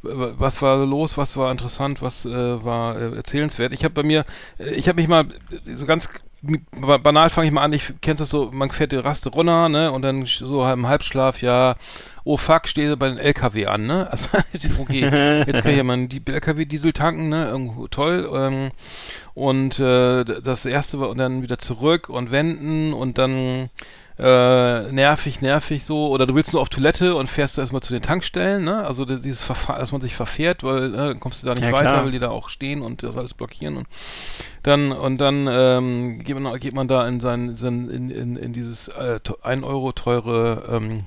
was 0.02 0.62
war 0.62 0.84
los, 0.86 1.16
was 1.18 1.36
war 1.36 1.50
interessant, 1.52 2.00
was 2.02 2.24
äh, 2.26 2.64
war 2.64 2.96
äh, 2.98 3.16
erzählenswert. 3.16 3.72
Ich 3.72 3.84
habe 3.84 3.94
bei 3.94 4.02
mir, 4.04 4.24
äh, 4.58 4.70
ich 4.70 4.88
habe 4.88 5.00
mich 5.00 5.08
mal 5.08 5.26
so 5.64 5.86
ganz 5.86 6.08
ba- 6.72 6.98
banal 6.98 7.30
fange 7.30 7.46
ich 7.48 7.52
mal 7.52 7.62
an, 7.62 7.72
ich 7.72 7.92
kennst 8.00 8.20
das 8.20 8.30
so, 8.30 8.50
man 8.52 8.70
fährt 8.70 8.92
die 8.92 8.96
Raste 8.96 9.30
runter, 9.30 9.68
ne, 9.68 9.92
und 9.92 10.02
dann 10.02 10.26
so 10.26 10.66
im 10.66 10.86
Halbschlaf, 10.88 11.42
ja, 11.42 11.76
oh 12.26 12.36
fuck, 12.36 12.66
stehe 12.68 12.96
bei 12.96 13.08
den 13.08 13.18
LKW 13.18 13.66
an, 13.66 13.86
ne, 13.86 14.08
also, 14.10 14.28
okay, 14.78 15.00
jetzt 15.46 15.62
kann 15.62 15.70
ich 15.70 15.76
ja 15.78 15.84
mal 15.84 15.94
einen 15.94 16.08
die- 16.08 16.20
LKW-Diesel 16.26 16.92
tanken, 16.92 17.28
ne, 17.28 17.46
irgendwo 17.46 17.86
toll, 17.88 18.28
ähm, 18.34 18.70
und 19.34 19.78
äh, 19.78 20.24
das 20.24 20.66
erste 20.66 20.98
war 20.98 21.08
und 21.08 21.18
dann 21.18 21.42
wieder 21.42 21.58
zurück 21.58 22.08
und 22.08 22.30
wenden 22.32 22.92
und 22.92 23.16
dann 23.18 23.70
äh, 24.18 24.90
nervig, 24.92 25.42
nervig 25.42 25.84
so. 25.84 26.08
Oder 26.08 26.26
du 26.26 26.34
willst 26.34 26.54
nur 26.54 26.62
auf 26.62 26.70
Toilette 26.70 27.14
und 27.14 27.26
fährst 27.28 27.56
du 27.56 27.60
erstmal 27.60 27.82
zu 27.82 27.92
den 27.92 28.00
Tankstellen, 28.00 28.64
ne? 28.64 28.86
Also 28.86 29.04
dieses 29.04 29.42
Verfahren, 29.44 29.78
dass 29.78 29.92
man 29.92 30.00
sich 30.00 30.14
verfährt, 30.16 30.64
weil 30.64 30.88
ne, 30.88 30.96
dann 31.08 31.20
kommst 31.20 31.42
du 31.42 31.46
da 31.48 31.52
nicht 31.52 31.64
Ja, 31.64 31.72
weiter, 31.72 31.82
klar. 31.90 32.04
weil 32.06 32.12
die 32.12 32.18
da 32.18 32.30
auch 32.30 32.48
stehen 32.48 32.80
und 32.80 33.02
das 33.02 33.18
alles 33.18 33.34
blockieren 33.34 33.76
und 33.76 33.86
dann 34.62 34.90
und 34.90 35.18
dann 35.20 35.46
ähm, 35.50 36.24
geht, 36.24 36.38
man, 36.38 36.58
geht 36.58 36.74
man 36.74 36.88
da 36.88 37.06
in 37.06 37.20
sein, 37.20 37.56
sein 37.56 37.90
in, 37.90 38.08
in, 38.10 38.36
in 38.36 38.52
dieses 38.54 38.88
äh, 38.88 39.20
1 39.42 39.62
Euro 39.64 39.92
teure 39.92 40.62
ähm, 40.72 41.04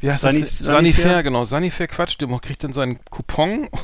wie 0.00 0.10
heißt 0.10 0.24
Sani- 0.24 0.40
das? 0.40 0.50
Sanifair? 0.58 0.66
Sanifair, 0.66 1.22
genau, 1.22 1.44
Sanifair 1.44 1.88
Quatsch, 1.88 2.20
der 2.20 2.28
kriegt 2.40 2.64
dann 2.64 2.72
seinen 2.72 2.98
Coupon. 3.10 3.68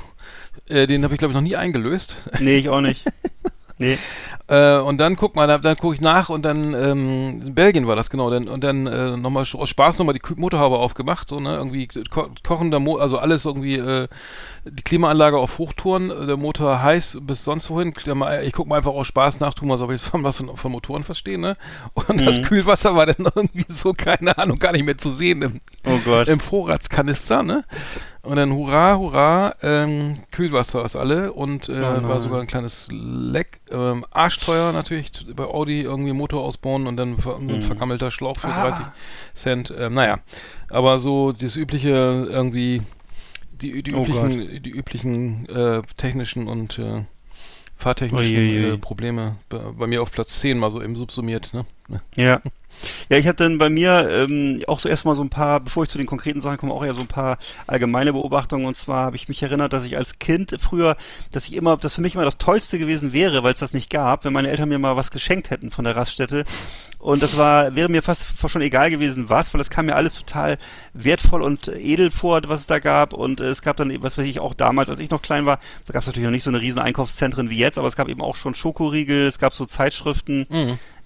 Äh, 0.67 0.87
den 0.87 1.05
habe 1.05 1.12
ich 1.12 1.19
glaube 1.19 1.33
ich 1.33 1.35
noch 1.35 1.43
nie 1.43 1.57
eingelöst. 1.57 2.17
Nee, 2.39 2.57
ich 2.57 2.71
auch 2.71 2.81
nicht. 2.81 3.05
Nee. 3.79 3.99
Äh, 4.47 4.77
und 4.79 4.99
dann 4.99 5.16
guck 5.16 5.35
mal, 5.35 5.47
dann, 5.49 5.62
dann 5.62 5.77
gucke 5.77 5.95
ich 5.95 6.01
nach 6.01 6.29
und 6.29 6.43
dann 6.45 6.75
ähm, 6.75 7.43
in 7.45 7.55
Belgien 7.55 7.87
war 7.89 7.97
das 7.97 8.09
genau, 8.11 8.31
dann, 8.31 8.47
und 8.47 8.62
dann 8.62 8.87
äh, 8.87 9.16
nochmal 9.16 9.45
aus 9.53 9.68
Spaß 9.68 9.99
nochmal 9.99 10.14
die 10.14 10.20
Motorhaube 10.37 10.79
aufgemacht, 10.79 11.29
so 11.29 11.41
ne, 11.41 11.57
irgendwie 11.57 11.89
ko 12.11 12.29
kochender 12.47 12.79
Mo 12.79 12.97
also 12.99 13.18
alles 13.18 13.45
irgendwie 13.47 13.77
äh, 13.77 14.07
die 14.64 14.83
Klimaanlage 14.83 15.39
auf 15.39 15.59
Hochtouren, 15.59 16.11
äh, 16.11 16.27
der 16.27 16.37
Motor 16.37 16.83
heiß 16.83 17.18
bis 17.22 17.43
sonst 17.45 17.68
wohin. 17.70 17.95
Mal- 18.14 18.45
Ich 18.45 18.53
guck 18.53 18.68
mal 18.68 18.77
einfach 18.77 18.93
aus 18.93 19.07
Spaß 19.09 19.41
nach, 19.41 19.55
tu 19.55 19.66
mal 19.66 19.77
so, 19.79 19.85
ob 19.85 19.91
ich 19.93 20.01
von 20.01 20.22
was 20.25 20.37
von, 20.37 20.57
von 20.57 20.70
Motoren 20.72 21.03
verstehe, 21.03 21.39
ne? 21.39 21.57
Und 21.95 22.25
das 22.25 22.43
Kühlwasser 22.43 22.95
war 22.95 23.07
dann 23.07 23.16
irgendwie 23.35 23.66
so, 23.68 23.93
keine 23.93 24.39
Ahnung, 24.39 24.59
gar 24.59 24.72
nicht 24.72 24.85
mehr 24.85 24.99
zu 24.99 25.11
sehen 25.11 25.43
im, 25.43 25.61
Oh 25.87 25.99
Gott. 26.05 26.29
im 26.29 26.39
Vorratskanister, 26.39 27.43
ne? 27.43 27.64
Und 28.25 28.37
dann 28.37 28.53
hurra, 28.53 28.97
hurra, 28.97 29.55
ähm, 29.62 30.14
Kühlwasser 30.33 30.85
ist 30.85 30.97
alle 30.97 31.33
und 31.33 31.68
äh, 31.68 31.81
war 32.09 32.20
sogar 32.20 32.41
ein 32.41 32.47
kleines 32.47 32.89
Leck. 32.91 33.61
Ähm, 33.70 34.05
arschteuer 34.11 34.72
natürlich 34.72 35.11
bei 35.37 35.45
Audi 35.45 35.83
irgendwie 35.83 36.12
Motor 36.14 36.43
ausbauen 36.43 36.87
und 36.87 36.97
dann 36.97 37.18
ver 37.18 37.37
ein 37.37 37.62
vergammelter 37.62 38.11
Schlauch 38.11 38.37
für 38.39 38.47
30 38.47 38.87
Cent. 39.35 39.75
Ähm, 39.77 39.95
naja, 39.95 40.20
aber 40.70 40.99
so 40.99 41.33
das 41.33 41.57
übliche 41.57 41.91
irgendwie 42.31 42.83
die, 43.61 43.83
die 43.83 43.95
Oh 43.95 44.03
üblichen, 44.03 44.62
die 44.62 44.70
üblichen 44.70 45.47
äh, 45.49 45.83
technischen 45.97 46.49
und 46.49 46.79
äh, 46.79 47.05
fahrtechnischen 47.77 48.37
Uiuiui. 48.37 48.75
äh, 48.75 48.79
Probleme 48.79 49.37
bei, 49.49 49.59
bei 49.59 49.87
mir 49.87 50.01
auf 50.03 50.11
Platz 50.12 50.41
10 50.41 50.59
mal 50.59 50.70
so 50.70 50.83
eben 50.83 50.97
subsumiert, 50.97 51.53
ne? 51.53 51.66
Ja. 52.16 52.41
Ja, 53.09 53.16
ich 53.16 53.27
hatte 53.27 53.45
dann 53.45 53.59
bei 53.59 53.68
mir 53.68 54.09
ähm, 54.11 54.62
auch 54.66 54.79
so 54.79 54.89
erstmal 54.89 55.14
so 55.14 55.22
ein 55.22 55.31
paar, 55.31 55.61
bevor 55.61 55.85
ich 55.85 55.89
zu 55.89 55.99
den 55.99 56.07
konkreten 56.07 56.41
Sachen 56.41 56.59
komme, 56.59 56.72
auch 56.72 56.85
eher 56.85 56.95
so 56.95 57.01
ein 57.01 57.07
paar 57.07 57.39
allgemeine 57.66 58.12
Beobachtungen. 58.12 58.66
Und 58.66 58.77
zwar 58.77 59.07
habe 59.07 59.16
ich 59.16 59.29
mich 59.29 59.43
erinnert, 59.43 59.72
dass 59.72 59.85
ich 59.85 59.97
als 59.97 60.18
Kind 60.18 60.57
früher, 60.61 60.97
dass 61.31 61.47
ich 61.47 61.55
immer, 61.55 61.77
das 61.77 61.95
für 61.95 62.01
mich 62.01 62.14
immer 62.14 62.25
das 62.25 62.39
Tollste 62.39 62.79
gewesen 62.79 63.12
wäre, 63.12 63.43
weil 63.43 63.53
es 63.53 63.59
das 63.59 63.72
nicht 63.72 63.91
gab, 63.91 64.25
wenn 64.25 64.33
meine 64.33 64.49
Eltern 64.49 64.68
mir 64.68 64.79
mal 64.79 64.97
was 64.97 65.11
geschenkt 65.11 65.51
hätten 65.51 65.70
von 65.70 65.85
der 65.85 65.97
Raststätte. 65.97 66.45
Und 66.99 67.22
das 67.22 67.37
war, 67.37 67.75
wäre 67.75 67.91
mir 67.91 68.03
fast 68.03 68.27
schon 68.47 68.62
egal 68.62 68.91
gewesen, 68.91 69.29
was, 69.29 69.53
weil 69.53 69.59
das 69.59 69.68
kam 69.68 69.87
mir 69.87 69.95
alles 69.95 70.14
total 70.14 70.57
wertvoll 70.95 71.43
und 71.43 71.68
edel 71.68 72.11
vor, 72.11 72.41
was 72.47 72.61
es 72.61 72.66
da 72.66 72.79
gab. 72.79 73.12
Und 73.12 73.41
äh, 73.41 73.45
es 73.45 73.61
gab 73.61 73.77
dann, 73.77 73.91
eben, 73.91 74.03
was 74.03 74.16
weiß 74.16 74.27
ich, 74.27 74.41
auch 74.41 74.55
damals, 74.55 74.89
als 74.89 75.01
ich 75.01 75.11
noch 75.11 75.20
klein 75.20 75.45
war, 75.45 75.59
da 75.87 75.93
gab 75.93 76.01
es 76.01 76.07
natürlich 76.07 76.25
noch 76.25 76.31
nicht 76.31 76.45
so 76.45 76.51
eine 76.51 76.62
riesen 76.62 76.79
Einkaufszentren 76.79 77.51
wie 77.51 77.59
jetzt, 77.59 77.77
aber 77.77 77.89
es 77.89 77.97
gab 77.97 78.09
eben 78.09 78.22
auch 78.22 78.37
schon 78.37 78.55
Schokoriegel, 78.55 79.27
es 79.27 79.39
gab 79.39 79.53
so 79.53 79.66
Zeitschriften 79.66 80.47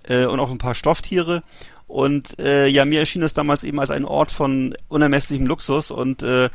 äh, 0.09 0.27
und 0.27 0.41
auch 0.41 0.51
ein 0.51 0.59
paar 0.59 0.75
Stofftiere. 0.75 1.43
Und 1.89 2.39
äh, 2.39 2.67
ja, 2.67 2.85
mir 2.85 3.01
erschien 3.01 3.23
das 3.23 3.33
damals 3.33 3.65
eben 3.65 3.81
als 3.81 3.91
ein 3.91 4.05
Ort 4.05 4.31
von 4.31 4.75
unermesslichem 4.89 5.47
Luxus 5.47 5.91
und 5.91 6.23
äh, 6.23 6.51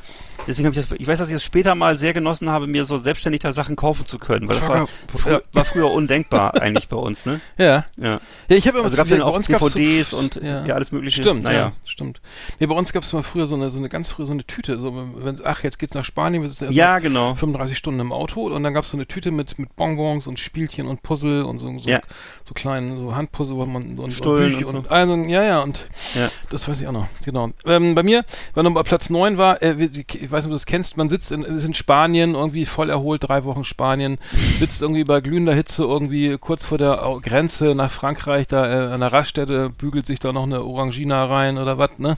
deswegen 0.47 0.67
habe 0.67 0.79
ich 0.79 0.88
das, 0.88 0.95
ich 0.99 1.07
weiß, 1.07 1.17
dass 1.17 1.27
ich 1.29 1.34
es 1.36 1.43
später 1.43 1.73
mal 1.73 1.95
sehr 1.97 2.13
genossen 2.13 2.49
habe, 2.51 2.67
mir 2.67 2.86
so 2.86 2.99
selbstständig 2.99 3.41
da 3.41 3.51
Sachen 3.51 3.75
kaufen 3.75 4.05
zu 4.05 4.19
können, 4.19 4.47
weil 4.47 4.57
das 4.59 4.67
war, 4.67 4.88
Ja. 5.25 5.41
war 5.53 5.65
früher 5.65 5.91
undenkbar 5.91 6.53
eigentlich 6.61 6.88
bei 6.88 6.97
uns, 6.97 7.25
ne? 7.25 7.41
Ja. 7.57 7.86
Ja. 7.97 8.19
Ja, 8.47 8.55
ich 8.55 8.67
habe 8.67 8.77
immer 8.77 8.86
Also 8.86 8.97
gab 8.97 9.09
bei 9.09 9.17
dann 9.17 9.23
auch 9.23 9.41
so- 9.41 9.51
DVDs 9.53 10.13
und 10.13 10.36
ja. 10.36 10.61
alles 10.61 10.91
mögliche. 10.91 11.21
Stimmt, 11.21 11.43
naja. 11.43 11.57
ja, 11.59 11.71
stimmt. 11.86 12.21
Nee, 12.59 12.67
bei 12.67 12.75
uns 12.75 12.93
gab 12.93 13.01
es 13.01 13.11
mal 13.11 13.23
früher 13.23 13.47
so 13.47 13.55
eine, 13.55 13.71
so 13.71 13.79
eine 13.79 13.89
ganz 13.89 14.09
frühe 14.09 14.27
so 14.27 14.34
eine 14.34 14.45
Tüte, 14.45 14.79
so 14.79 14.93
wenn 15.15 15.39
ach, 15.43 15.63
jetzt 15.63 15.79
geht's 15.79 15.95
nach 15.95 16.05
Spanien, 16.05 16.43
wir 16.43 16.49
sitzen 16.49 16.71
Ja, 16.71 16.99
genau. 16.99 17.34
35 17.34 17.75
Stunden 17.75 17.99
im 17.99 18.11
Auto 18.13 18.45
und 18.47 18.61
dann 18.61 18.73
gab 18.75 18.84
es 18.84 18.91
so 18.91 18.97
eine 18.97 19.07
Tüte 19.07 19.31
mit 19.31 19.57
mit 19.57 19.75
Bonbons 19.75 20.27
und 20.27 20.39
Spielchen 20.39 20.86
und 20.86 21.01
Puzzle 21.01 21.43
und 21.43 21.57
so 21.57 21.75
so, 21.79 21.89
Ja. 21.89 22.01
so 22.45 22.53
kleinen 22.53 22.99
so 22.99 23.15
Handpuzzle, 23.15 23.57
wo 23.57 23.65
man 23.65 23.97
und, 23.97 24.13
Stullen 24.13 24.53
Bücher 24.57 24.67
und 24.67 24.71
so. 24.73 24.77
und, 24.79 24.91
also 24.91 25.22
ja, 25.30 25.43
ja, 25.43 25.61
und 25.61 25.86
Ja. 26.15 26.30
das 26.49 26.67
weiß 26.67 26.82
ich 26.82 26.88
auch 26.88 26.91
noch, 26.91 27.07
genau. 27.26 27.49
Ähm, 27.65 27.95
bei 27.95 28.03
mir, 28.03 28.24
wenn 28.53 28.63
man 28.63 28.74
bei 28.74 28.84
Platz 28.84 29.09
9 29.09 29.38
war, 29.38 29.61
äh, 29.61 29.74
ich 29.74 30.32
weiß 30.32 30.43
nicht, 30.43 30.45
ob 30.45 30.49
du 30.49 30.49
das 30.51 30.65
kennst, 30.65 30.97
man 30.97 31.09
sitzt 31.09 31.32
in, 31.32 31.43
ist 31.43 31.63
in 31.65 31.74
Spanien, 31.74 32.36
irgendwie 32.36 32.65
voll 32.65 32.89
erholt, 32.89 33.24
drei 33.28 33.43
Wochen 33.43 33.63
Spanien, 33.65 34.17
sitzt 34.59 34.82
irgendwie 34.82 35.03
bei 35.03 35.21
glühender 35.21 35.53
Hitze 35.53 35.84
irgendwie 35.84 36.38
kurz 36.38 36.65
vor 36.65 36.78
der 36.78 37.05
Au- 37.05 37.19
Grenze 37.19 37.74
nach 37.76 37.91
Frankreich, 37.91 38.47
da 38.47 38.65
äh, 38.89 38.93
an 38.93 38.99
der 39.01 39.11
Raststätte 39.13 39.69
bügelt 39.69 40.05
sich 40.05 40.19
da 40.19 40.32
noch 40.34 40.43
eine 40.43 40.63
Orangina 40.63 41.26
rein 41.26 41.57
oder 41.57 41.78
was, 41.78 41.91
ne? 41.97 42.17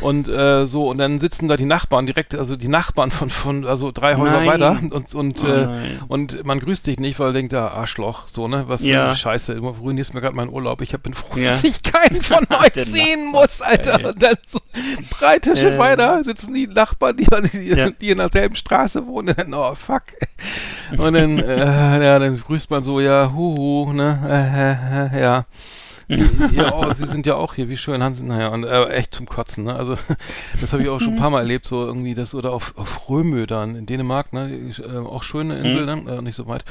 Und 0.00 0.28
äh, 0.28 0.66
so, 0.66 0.90
und 0.90 0.98
dann 0.98 1.20
sitzen 1.20 1.48
da 1.48 1.56
die 1.56 1.64
Nachbarn 1.64 2.06
direkt, 2.06 2.34
also 2.34 2.56
die 2.56 2.68
Nachbarn 2.68 3.10
von, 3.10 3.30
von 3.30 3.64
also 3.64 3.92
drei 3.92 4.16
Häuser 4.16 4.40
Nein. 4.40 4.48
weiter 4.48 4.78
und, 4.90 5.14
und, 5.14 5.44
Oh 5.44 5.46
äh, 5.46 5.68
und 6.08 6.44
man 6.44 6.60
grüßt 6.60 6.86
dich 6.86 6.98
nicht, 6.98 7.18
weil 7.18 7.32
denkt, 7.32 7.52
da 7.52 7.68
Arschloch, 7.68 8.28
so, 8.28 8.48
ne? 8.48 8.64
Was 8.68 8.82
Ja. 8.84 9.06
eine 9.06 9.14
Scheiße, 9.16 9.54
du 9.54 9.66
ruinierst 9.68 10.12
mir 10.14 10.20
gerade 10.20 10.36
meinen 10.36 10.50
Urlaub. 10.50 10.80
Ich 10.82 10.92
hab- 10.92 11.02
bin 11.02 11.14
froh, 11.14 11.38
Ja. 11.38 11.50
dass 11.50 11.62
ich 11.64 11.82
keinen 11.82 12.20
von 12.26 12.46
euch 12.50 12.72
sehen 12.86 13.26
Nachbar, 13.32 13.42
muss, 13.42 13.60
Alter. 13.62 13.98
ey. 14.00 14.06
Und 14.06 14.22
dann 14.22 14.34
so 14.46 14.60
drei 15.18 15.38
Tische 15.38 15.70
Ja. 15.70 15.78
weiter 15.78 16.24
sitzen 16.24 16.54
die 16.54 16.66
Nachbarn, 16.66 17.16
die, 17.16 17.26
die, 17.52 17.68
Ja. 17.68 17.90
die 17.90 18.10
in 18.10 18.18
derselben 18.18 18.56
Straße 18.56 19.06
wohnen. 19.06 19.28
Und 19.30 19.38
dann, 19.38 19.54
oh, 19.54 19.74
fuck. 19.74 20.02
Und 20.98 21.14
dann, 21.14 21.38
äh, 21.38 22.04
ja, 22.04 22.18
dann 22.18 22.38
grüßt 22.40 22.70
man 22.70 22.82
so, 22.82 23.00
ja, 23.00 23.32
huhu, 23.34 23.92
ne, 23.92 24.18
äh, 24.28 25.16
äh, 25.16 25.18
äh, 25.18 25.22
ja. 25.22 25.44
ja, 26.52 26.72
oh, 26.72 26.92
sie 26.92 27.04
sind 27.04 27.26
ja 27.26 27.34
auch 27.34 27.54
hier, 27.54 27.68
wie 27.68 27.76
schön 27.76 28.00
haben 28.00 28.14
sie, 28.14 28.22
naja, 28.22 28.46
und 28.50 28.62
äh, 28.62 28.84
echt 28.90 29.12
zum 29.12 29.26
Kotzen, 29.26 29.64
ne? 29.64 29.74
Also 29.74 29.96
das 30.60 30.72
habe 30.72 30.84
ich 30.84 30.88
auch 30.88 31.00
schon 31.00 31.14
ein 31.14 31.18
paar 31.18 31.30
Mal 31.30 31.40
erlebt, 31.40 31.66
so 31.66 31.84
irgendwie 31.84 32.14
das, 32.14 32.32
oder 32.32 32.52
auf, 32.52 32.74
auf 32.76 33.08
Römö 33.10 33.44
dann 33.48 33.74
in 33.74 33.86
Dänemark, 33.86 34.32
ne? 34.32 34.48
Äh, 34.78 34.98
auch 34.98 35.24
schöne 35.24 35.58
Insel, 35.58 35.84
ne? 35.84 36.02
Äh, 36.08 36.22
nicht 36.22 36.36
so 36.36 36.46
weit. 36.46 36.64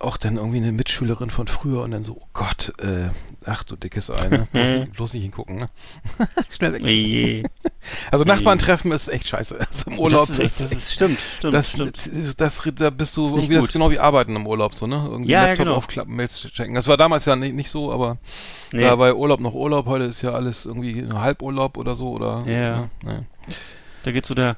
Auch 0.00 0.16
dann 0.16 0.36
irgendwie 0.36 0.58
eine 0.58 0.70
Mitschülerin 0.70 1.28
von 1.30 1.48
früher 1.48 1.82
und 1.82 1.90
dann 1.90 2.04
so, 2.04 2.18
oh 2.20 2.26
Gott, 2.32 2.72
äh, 2.78 3.08
ach 3.44 3.64
du 3.64 3.74
dickes 3.74 4.10
Ei, 4.10 4.28
ne? 4.28 4.46
Bloß, 4.52 4.64
nicht- 4.70 4.92
bloß 4.96 5.12
nicht 5.14 5.22
hingucken, 5.22 5.56
ne? 5.56 5.68
Schnell 6.50 6.72
weg. 6.74 6.82
Oje. 6.84 7.42
Also 8.12 8.24
Nachbarn 8.24 8.58
treffen 8.58 8.92
ist 8.92 9.08
echt 9.08 9.26
scheiße. 9.26 9.58
Also 9.68 9.90
im 9.90 9.98
Urlaub 9.98 10.28
Das, 10.28 10.38
ist, 10.38 10.60
das 10.60 10.72
ist, 10.72 10.92
stimmt, 10.92 11.18
stimmt, 11.38 11.54
das, 11.54 11.70
stimmt. 11.72 12.10
das, 12.40 12.62
da 12.76 12.90
bist 12.90 13.16
du 13.16 13.26
irgendwie 13.26 13.54
das 13.56 13.64
ist 13.64 13.72
genau 13.72 13.90
wie 13.90 13.98
Arbeiten 13.98 14.36
im 14.36 14.46
Urlaub, 14.46 14.74
so, 14.74 14.86
ne? 14.86 15.04
Irgendwie 15.10 15.32
Ja, 15.32 15.42
ja, 15.42 15.48
Laptop 15.48 15.64
genau. 15.66 15.76
aufklappen, 15.76 16.14
Mails 16.14 16.40
checken. 16.42 16.74
Das 16.74 16.86
war 16.86 16.96
damals 16.96 17.24
ja 17.24 17.34
nicht, 17.34 17.54
nicht 17.54 17.70
so, 17.70 17.90
aber 17.92 18.18
Nee. 18.72 18.82
da 18.82 18.94
bei 18.94 19.12
Urlaub 19.14 19.40
noch 19.40 19.54
Urlaub, 19.54 19.86
heute 19.86 20.04
ist 20.04 20.22
ja 20.22 20.32
alles 20.32 20.64
irgendwie 20.64 21.06
Halburlaub 21.12 21.76
oder 21.76 21.94
so, 21.96 22.10
oder? 22.12 22.44
Ja. 22.46 22.88
Ne. 23.02 23.26
Da 24.04 24.12
geht 24.12 24.26
so 24.26 24.34
der 24.34 24.56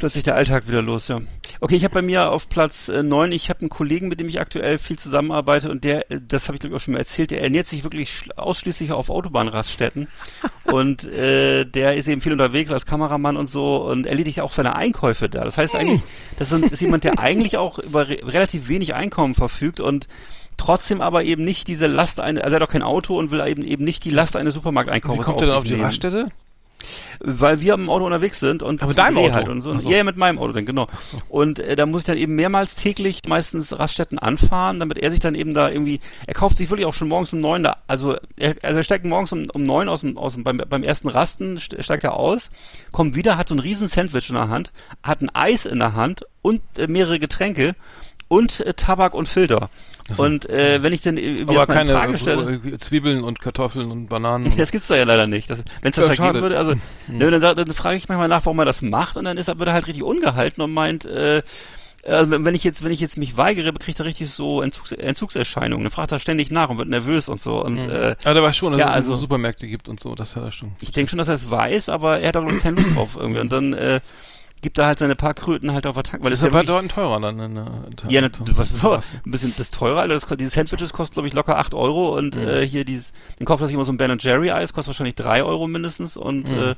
plötzlich 0.00 0.24
der 0.24 0.34
Alltag 0.34 0.66
wieder 0.66 0.82
los, 0.82 1.08
ja. 1.08 1.20
Okay, 1.60 1.76
ich 1.76 1.84
habe 1.84 1.94
bei 1.94 2.02
mir 2.02 2.30
auf 2.30 2.48
Platz 2.48 2.88
äh, 2.88 3.02
9, 3.02 3.32
ich 3.32 3.50
habe 3.50 3.60
einen 3.60 3.68
Kollegen, 3.68 4.08
mit 4.08 4.18
dem 4.18 4.28
ich 4.28 4.40
aktuell 4.40 4.78
viel 4.78 4.98
zusammenarbeite 4.98 5.70
und 5.70 5.84
der, 5.84 6.10
äh, 6.10 6.20
das 6.26 6.48
habe 6.48 6.56
ich 6.56 6.60
glaube 6.60 6.74
ich 6.74 6.80
auch 6.80 6.84
schon 6.84 6.94
mal 6.94 6.98
erzählt, 7.00 7.30
der 7.30 7.42
ernährt 7.42 7.66
sich 7.66 7.84
wirklich 7.84 8.08
schl- 8.10 8.32
ausschließlich 8.34 8.92
auf 8.92 9.10
Autobahnraststätten 9.10 10.08
und 10.64 11.04
äh, 11.06 11.64
der 11.66 11.94
ist 11.94 12.08
eben 12.08 12.20
viel 12.20 12.32
unterwegs 12.32 12.72
als 12.72 12.86
Kameramann 12.86 13.36
und 13.36 13.46
so 13.46 13.76
und 13.84 14.06
erledigt 14.06 14.40
auch 14.40 14.52
seine 14.52 14.74
Einkäufe 14.74 15.28
da. 15.28 15.44
Das 15.44 15.56
heißt 15.58 15.76
eigentlich, 15.76 16.00
das 16.38 16.50
ist, 16.50 16.80
jemand, 16.80 17.04
der 17.04 17.18
eigentlich 17.20 17.58
auch 17.58 17.78
über 17.78 18.08
re 18.08 18.18
relativ 18.24 18.68
wenig 18.68 18.94
Einkommen 18.94 19.34
verfügt 19.34 19.80
und 19.80 20.08
trotzdem 20.56 21.00
aber 21.00 21.24
eben 21.24 21.44
nicht 21.44 21.68
diese 21.68 21.86
Last 21.86 22.20
eine, 22.20 22.42
also 22.42 22.56
er 22.56 22.60
hat 22.60 22.68
auch 22.68 22.72
kein 22.72 22.82
Auto 22.82 23.18
und 23.18 23.30
will 23.30 23.40
eben 23.46 23.62
eben 23.64 23.84
nicht 23.84 24.04
die 24.04 24.10
Last 24.10 24.34
eines 24.36 24.54
Supermarkteinkaufs 24.54 25.18
Wie 25.18 25.22
kommt 25.22 25.40
der 25.40 25.48
dann 25.48 25.56
auf 25.58 25.64
die. 25.64 25.74
Raststätte? 25.74 26.28
Weil 27.20 27.60
wir 27.60 27.74
im 27.74 27.90
Auto 27.90 28.06
unterwegs 28.06 28.40
sind 28.40 28.62
und 28.62 28.80
mit 28.88 28.98
deinem 28.98 29.16
Auto? 29.18 29.34
halt 29.34 29.48
und 29.48 29.60
so. 29.60 29.72
Ach 29.74 29.80
so. 29.80 29.90
Ja, 29.90 30.02
mit 30.04 30.16
meinem 30.16 30.38
Auto 30.38 30.52
dann, 30.52 30.64
genau. 30.66 30.86
Und 31.28 31.58
äh, 31.58 31.76
da 31.76 31.86
muss 31.86 32.02
ich 32.02 32.06
dann 32.06 32.16
eben 32.16 32.34
mehrmals 32.34 32.74
täglich 32.74 33.20
meistens 33.28 33.78
Raststätten 33.78 34.18
anfahren, 34.18 34.80
damit 34.80 34.98
er 34.98 35.10
sich 35.10 35.20
dann 35.20 35.34
eben 35.34 35.52
da 35.54 35.68
irgendwie, 35.70 36.00
er 36.26 36.34
kauft 36.34 36.56
sich 36.58 36.70
wirklich 36.70 36.86
auch 36.86 36.94
schon 36.94 37.08
morgens 37.08 37.32
um 37.32 37.40
neun 37.40 37.62
da, 37.62 37.76
also 37.86 38.16
er, 38.36 38.54
also 38.62 38.78
er 38.78 38.84
steigt 38.84 39.04
morgens 39.04 39.32
um, 39.32 39.48
um 39.52 39.62
neun 39.62 39.88
aus 39.88 40.00
dem, 40.00 40.16
aus 40.16 40.34
dem 40.34 40.44
beim, 40.44 40.56
beim 40.56 40.82
ersten 40.82 41.08
Rasten, 41.08 41.58
st- 41.58 41.82
steigt 41.82 42.04
er 42.04 42.16
aus, 42.16 42.50
kommt 42.92 43.14
wieder, 43.14 43.36
hat 43.36 43.48
so 43.48 43.54
ein 43.54 43.58
riesen 43.60 43.88
Sandwich 43.88 44.28
in 44.30 44.36
der 44.36 44.48
Hand, 44.48 44.72
hat 45.02 45.20
ein 45.20 45.28
Eis 45.34 45.66
in 45.66 45.78
der 45.78 45.94
Hand 45.94 46.24
und 46.42 46.62
äh, 46.78 46.86
mehrere 46.86 47.18
Getränke 47.18 47.74
und 48.28 48.60
äh, 48.60 48.74
Tabak 48.74 49.12
und 49.14 49.28
Filter. 49.28 49.68
Und 50.18 50.48
äh, 50.48 50.82
wenn 50.82 50.92
ich 50.92 51.02
dann 51.02 51.16
äh, 51.16 51.44
mir 51.44 51.48
Aber 51.50 51.66
keine 51.66 51.92
Frage 51.92 52.16
stelle, 52.16 52.54
äh, 52.64 52.78
Zwiebeln 52.78 53.22
und 53.22 53.40
Kartoffeln 53.40 53.90
und 53.90 54.08
Bananen. 54.08 54.54
das 54.58 54.70
gibt's 54.72 54.88
da 54.88 54.96
ja 54.96 55.04
leider 55.04 55.26
nicht. 55.26 55.48
Wenn 55.48 55.58
es 55.58 55.64
das 55.82 55.96
Ja, 55.96 56.06
da 56.08 56.14
schade. 56.14 56.32
geben 56.34 56.42
würde, 56.42 56.58
also 56.58 56.74
ne, 57.08 57.30
dann, 57.38 57.56
dann 57.56 57.66
frage 57.74 57.96
ich 57.96 58.08
manchmal 58.08 58.28
nach, 58.28 58.44
warum 58.46 58.58
er 58.58 58.64
das 58.64 58.82
macht 58.82 59.16
und 59.16 59.24
dann 59.24 59.36
ist 59.36 59.48
er, 59.48 59.58
wird 59.58 59.68
er 59.68 59.72
halt 59.74 59.86
richtig 59.86 60.02
ungehalten 60.02 60.62
und 60.62 60.72
meint, 60.72 61.06
äh, 61.06 61.42
also 62.06 62.30
wenn 62.44 62.54
ich 62.54 62.64
jetzt, 62.64 62.82
wenn 62.82 62.92
ich 62.92 63.00
jetzt 63.00 63.18
mich 63.18 63.36
weigere, 63.36 63.72
kriegt 63.74 63.98
er 63.98 64.06
richtig 64.06 64.30
so 64.30 64.62
Entzugs 64.62 64.92
Entzugserscheinungen. 64.92 65.84
Dann 65.84 65.92
fragt 65.92 66.12
er 66.12 66.18
ständig 66.18 66.50
nach 66.50 66.70
und 66.70 66.78
wird 66.78 66.88
nervös 66.88 67.28
und 67.28 67.38
so. 67.38 67.62
Und 67.62 67.84
äh, 67.84 68.16
Ah, 68.24 68.32
der 68.32 68.42
weiß 68.42 68.56
schon, 68.56 68.72
dass 68.72 68.80
Ja, 68.80 68.88
es 68.88 68.94
also- 68.94 69.14
so 69.14 69.20
Supermärkte 69.20 69.66
gibt 69.66 69.86
und 69.88 70.00
so, 70.00 70.14
das 70.14 70.34
hat 70.34 70.44
er 70.44 70.50
schon. 70.52 70.72
ich 70.80 70.92
denke 70.92 71.10
schon, 71.10 71.18
dass 71.18 71.28
er 71.28 71.34
es 71.34 71.50
weiß, 71.50 71.90
aber 71.90 72.20
er 72.20 72.28
hat 72.28 72.36
auch 72.38 72.46
keine 72.60 72.76
Lust 72.80 72.96
drauf 72.96 73.16
irgendwie. 73.20 73.40
Und 73.40 73.52
dann 73.52 73.74
äh, 73.74 74.00
gibt 74.62 74.78
er 74.78 74.86
halt 74.86 74.98
seine 74.98 75.14
paar 75.16 75.34
Kröten 75.34 75.72
halt 75.72 75.86
auf 75.86 75.94
der 75.94 76.02
Tank. 76.04 76.22
Weil 76.22 76.30
Das 76.30 76.40
ist 76.40 76.44
ja 76.44 76.50
aber 76.50 76.66
wirklich, 76.68 76.88
dort 76.88 76.90
teurer 76.90 77.20
dann. 77.20 77.38
In, 77.40 77.54
der- 77.54 77.66
in, 78.04 78.10
ja, 78.10 78.20
ne, 78.20 78.30
was, 78.54 78.70
in- 78.70 79.20
ein 79.24 79.30
bisschen 79.30 79.54
das 79.56 79.70
teurer, 79.70 80.00
Alter. 80.00 80.14
Das, 80.14 80.26
diese 80.38 80.50
Sandwiches 80.50 80.92
kosten, 80.92 81.14
glaube 81.14 81.28
ich, 81.28 81.34
locker 81.34 81.58
8 81.58 81.74
Euro 81.74 82.16
und 82.16 82.36
Mhm. 82.36 82.42
äh, 82.42 82.66
hier 82.66 82.84
dieses, 82.84 83.12
den 83.38 83.46
kauft 83.46 83.64
sich 83.64 83.72
immer 83.74 83.84
so 83.84 83.92
ein 83.92 83.96
Ben 83.96 84.16
Jerry 84.18 84.50
Eis, 84.50 84.72
kostet 84.72 84.88
wahrscheinlich 84.88 85.14
3 85.14 85.42
Euro 85.44 85.66
mindestens 85.66 86.16
und 86.16 86.50
Mhm. 86.50 86.58
äh, 86.58 86.74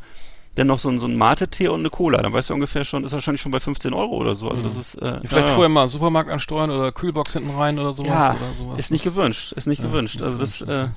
dann 0.54 0.66
noch 0.66 0.78
so 0.78 0.90
ein, 0.90 1.00
so 1.00 1.06
ein 1.06 1.16
Mate-Tee 1.16 1.68
und 1.68 1.80
eine 1.80 1.88
Cola. 1.88 2.20
Dann 2.20 2.30
weißt 2.34 2.50
du 2.50 2.54
ungefähr 2.54 2.84
schon, 2.84 3.04
ist 3.04 3.12
wahrscheinlich 3.12 3.40
schon 3.40 3.52
bei 3.52 3.58
15 3.58 3.94
Euro 3.94 4.16
oder 4.18 4.34
so. 4.34 4.50
Also 4.50 4.62
das 4.62 4.76
ist, 4.76 4.96
äh, 4.96 5.18
Vielleicht 5.20 5.32
ja, 5.32 5.38
ja. 5.40 5.46
vorher 5.46 5.70
mal 5.70 5.88
Supermarkt 5.88 6.28
ansteuern 6.30 6.70
oder 6.70 6.92
Kühlbox 6.92 7.32
hinten 7.32 7.52
rein 7.56 7.78
oder 7.78 7.94
sowas. 7.94 8.10
ja, 8.10 8.30
oder 8.32 8.52
sowas. 8.58 8.78
ist 8.78 8.90
nicht 8.90 9.02
gewünscht, 9.02 9.52
ist 9.52 9.66
nicht 9.66 9.80
gewünscht. 9.80 10.20
Also 10.20 10.36
das, 10.36 10.60
äh, 10.60 10.66
ja. 10.70 10.90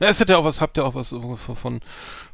Ja, 0.00 0.08
es 0.08 0.20
hat 0.20 0.28
ja 0.28 0.38
auch 0.38 0.44
was, 0.44 0.60
habt 0.60 0.76
ihr 0.76 0.84
auch 0.84 0.96
was 0.96 1.14
von, 1.54 1.80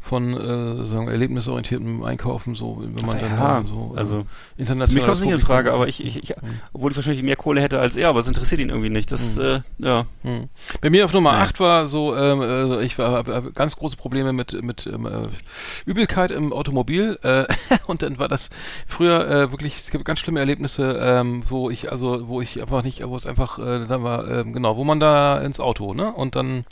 von, 0.02 0.34
äh, 0.34 0.86
sagen 0.86 1.06
wir, 1.06 1.12
erlebnisorientiertem 1.12 2.02
Einkaufen, 2.02 2.56
so, 2.56 2.82
wenn 2.82 3.06
man 3.06 3.20
dann 3.20 3.30
Ja, 3.30 3.62
so 3.64 3.94
also, 3.96 4.18
äh, 4.18 4.22
Für 4.22 4.26
international. 4.62 4.94
mich 4.94 5.10
kommt 5.10 5.24
nicht 5.24 5.34
in 5.34 5.40
Frage, 5.40 5.72
aber 5.72 5.86
ich, 5.86 6.04
ich, 6.04 6.22
ich 6.22 6.34
obwohl 6.72 6.90
ich 6.90 6.96
wahrscheinlich 6.96 7.22
mehr 7.22 7.36
Kohle 7.36 7.60
hätte 7.60 7.78
als 7.78 7.96
er, 7.96 8.08
aber 8.08 8.18
es 8.18 8.26
interessiert 8.26 8.60
ihn 8.60 8.68
irgendwie 8.68 8.90
nicht. 8.90 9.12
Das, 9.12 9.36
äh, 9.38 9.60
ja. 9.78 10.06
Hm. 10.22 10.48
Bei 10.80 10.90
mir 10.90 11.04
auf 11.04 11.12
Nummer. 11.12 11.34
8 11.34 11.60
war 11.60 11.86
so, 11.86 12.16
ähm, 12.16 12.42
äh, 12.42 12.84
ich 12.84 12.98
war, 12.98 13.12
hab, 13.12 13.28
hab 13.28 13.54
ganz 13.54 13.76
große 13.76 13.96
Probleme 13.96 14.32
mit, 14.32 14.60
mit 14.62 14.86
ähm, 14.86 15.06
äh, 15.06 15.28
Übelkeit 15.86 16.32
im 16.32 16.52
Automobil 16.52 17.16
äh, 17.22 17.44
und 17.92 18.02
dann 18.02 18.18
war 18.18 18.26
das 18.26 18.50
früher 18.88 19.28
äh, 19.30 19.50
wirklich, 19.52 19.78
es 19.78 19.90
gibt 19.90 20.04
ganz 20.04 20.18
schlimme 20.18 20.40
Erlebnisse, 20.40 20.98
ähm, 21.00 21.42
wo 21.48 21.70
ich, 21.70 21.92
also 21.92 22.26
wo 22.28 22.40
ich 22.40 22.60
einfach 22.60 22.82
nicht, 22.82 23.06
wo 23.06 23.14
es 23.14 23.26
einfach, 23.26 23.58
äh, 23.60 23.86
da 23.86 24.02
war, 24.02 24.28
ähm, 24.28 24.52
genau, 24.52 24.76
wo 24.76 24.82
man 24.82 24.98
da 24.98 25.38
ins 25.38 25.60
Auto, 25.60 25.94
ne? 25.94 26.10
Und 26.12 26.34
dann 26.34 26.64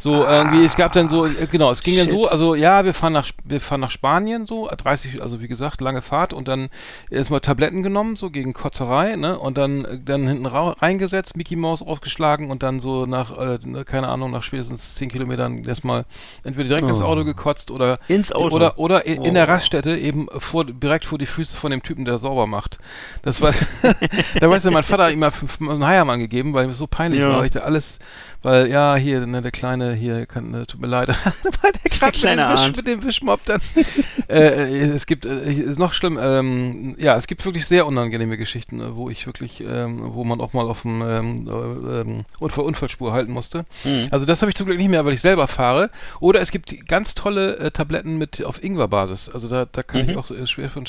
so 0.00 0.12
irgendwie, 0.24 0.64
es 0.64 0.76
gab 0.76 0.92
dann 0.92 1.08
so, 1.08 1.26
äh, 1.26 1.46
genau, 1.50 1.70
es 1.70 1.82
ging 1.82 1.96
dann 1.96 2.08
so, 2.08 2.22
Shit. 2.24 2.32
also 2.32 2.54
ja, 2.54 2.84
wir 2.84 2.94
fahren 2.94 3.12
nach, 3.14 3.26
wir 3.44 3.60
fahren 3.60 3.80
nach 3.80 3.90
Spanien 3.90 4.46
so, 4.46 4.68
30, 4.76 5.22
also 5.22 5.40
wie 5.40 5.48
gesagt, 5.48 5.80
lange 5.80 6.02
Fahrt 6.02 6.32
und 6.32 6.46
dann 6.46 6.68
erstmal 7.10 7.40
Tabletten 7.40 7.82
genommen, 7.82 8.14
so 8.16 8.30
gegen 8.30 8.52
Kotzerei, 8.52 9.16
ne? 9.16 9.38
Und 9.38 9.56
dann, 9.58 9.84
äh, 9.84 9.98
dann 10.04 10.26
hinten 10.28 10.46
reingesetzt, 10.46 11.36
Mickey 11.36 11.56
Mouse 11.56 11.82
aufgeschlagen 11.82 12.50
und 12.50 12.62
dann 12.62 12.80
so 12.80 13.06
nach, 13.06 13.36
äh, 13.38 13.58
ne, 13.64 13.84
keine 13.84 14.08
Ahnung, 14.08 14.30
nach 14.30 14.42
spätestens 14.42 14.94
10 14.96 15.08
Kilometern 15.10 15.64
erstmal 15.64 16.04
entweder 16.44 16.68
direkt 16.68 16.88
ins 16.88 17.00
Oh. 17.00 17.04
Auto 17.04 17.24
gekotzt 17.24 17.70
oder 17.70 17.98
Ins 18.08 18.32
Auto? 18.32 18.54
oder 18.56 18.78
oder 18.78 19.06
i- 19.06 19.12
in 19.14 19.20
Oh. 19.30 19.34
der 19.34 19.48
Raststätte 19.48 19.96
eben 19.96 20.28
vor 20.48 20.64
direkt 20.64 21.04
vor 21.04 21.18
die 21.18 21.26
Füße 21.26 21.56
von 21.56 21.70
dem 21.70 21.82
Typen, 21.82 22.04
der 22.04 22.18
sauber 22.18 22.46
macht. 22.46 22.78
Das 23.22 23.40
war 23.40 23.52
da 24.40 24.50
weiß 24.50 24.64
ja 24.64 24.70
mein 24.70 24.82
Vater 24.82 25.04
hat 25.04 25.12
ihm 25.12 25.20
mal 25.20 25.30
fünf- 25.30 25.60
einen 25.60 25.86
Heiermann 25.86 26.18
gegeben, 26.20 26.52
weil 26.54 26.68
es 26.68 26.78
so 26.78 26.86
peinlich 26.86 27.20
Ja. 27.20 27.30
war, 27.30 27.38
weil 27.38 27.46
ich 27.46 27.52
da 27.52 27.60
alles 27.60 27.98
weil 28.42 28.68
ja 28.68 28.96
hier 28.96 29.26
ne, 29.26 29.42
der 29.42 29.50
kleine 29.50 29.92
hier 29.94 30.26
kann 30.26 30.50
ne, 30.50 30.66
tut 30.66 30.80
mir 30.80 30.86
leid, 30.86 31.08
weil 31.62 31.72
der 31.72 31.90
gerade 31.90 32.06
mit, 32.06 32.14
kleine 32.20 32.46
Arndt. 32.46 32.76
mit 32.76 32.86
dem 32.86 33.02
Wischmob 33.04 33.40
dann 33.44 33.60
äh, 34.28 34.80
es 34.88 35.06
gibt 35.06 35.26
äh, 35.26 35.52
ist 35.52 35.78
noch 35.78 35.92
schlimm 35.92 36.18
ähm, 36.20 36.94
ja 36.98 37.16
es 37.16 37.26
gibt 37.26 37.44
wirklich 37.44 37.66
sehr 37.66 37.86
unangenehme 37.86 38.36
Geschichten, 38.36 38.80
äh, 38.80 38.94
wo 38.96 39.10
ich 39.10 39.26
wirklich 39.26 39.60
ähm, 39.60 40.00
wo 40.14 40.24
man 40.24 40.40
auch 40.40 40.52
mal 40.52 40.66
auf 40.66 40.82
dem 40.82 41.02
ähm, 41.02 41.48
äh, 41.48 42.00
ähm, 42.00 42.24
Unfall 42.38 42.64
Unfallspur 42.64 43.12
halten 43.12 43.32
musste. 43.32 43.64
Mhm. 43.84 44.06
Also 44.10 44.26
das 44.26 44.40
habe 44.42 44.50
ich 44.50 44.56
zum 44.56 44.66
Glück 44.66 44.78
nicht 44.78 44.88
mehr, 44.90 45.04
weil 45.04 45.14
ich 45.14 45.20
selber 45.20 45.46
fahre. 45.48 45.90
Oder 46.20 46.40
es 46.40 46.50
gibt 46.50 46.86
ganz 46.88 47.14
tolle 47.14 47.56
äh, 47.58 47.70
Tabletten 47.70 48.18
mit 48.18 48.44
auf 48.44 48.62
Ingwer-Basis. 48.62 49.28
Also 49.30 49.48
da, 49.48 49.66
da 49.70 49.82
kann 49.82 50.02
Mhm. 50.02 50.10
ich 50.10 50.16
auch 50.16 50.30
äh, 50.30 50.46
schwer 50.46 50.70
von 50.70 50.84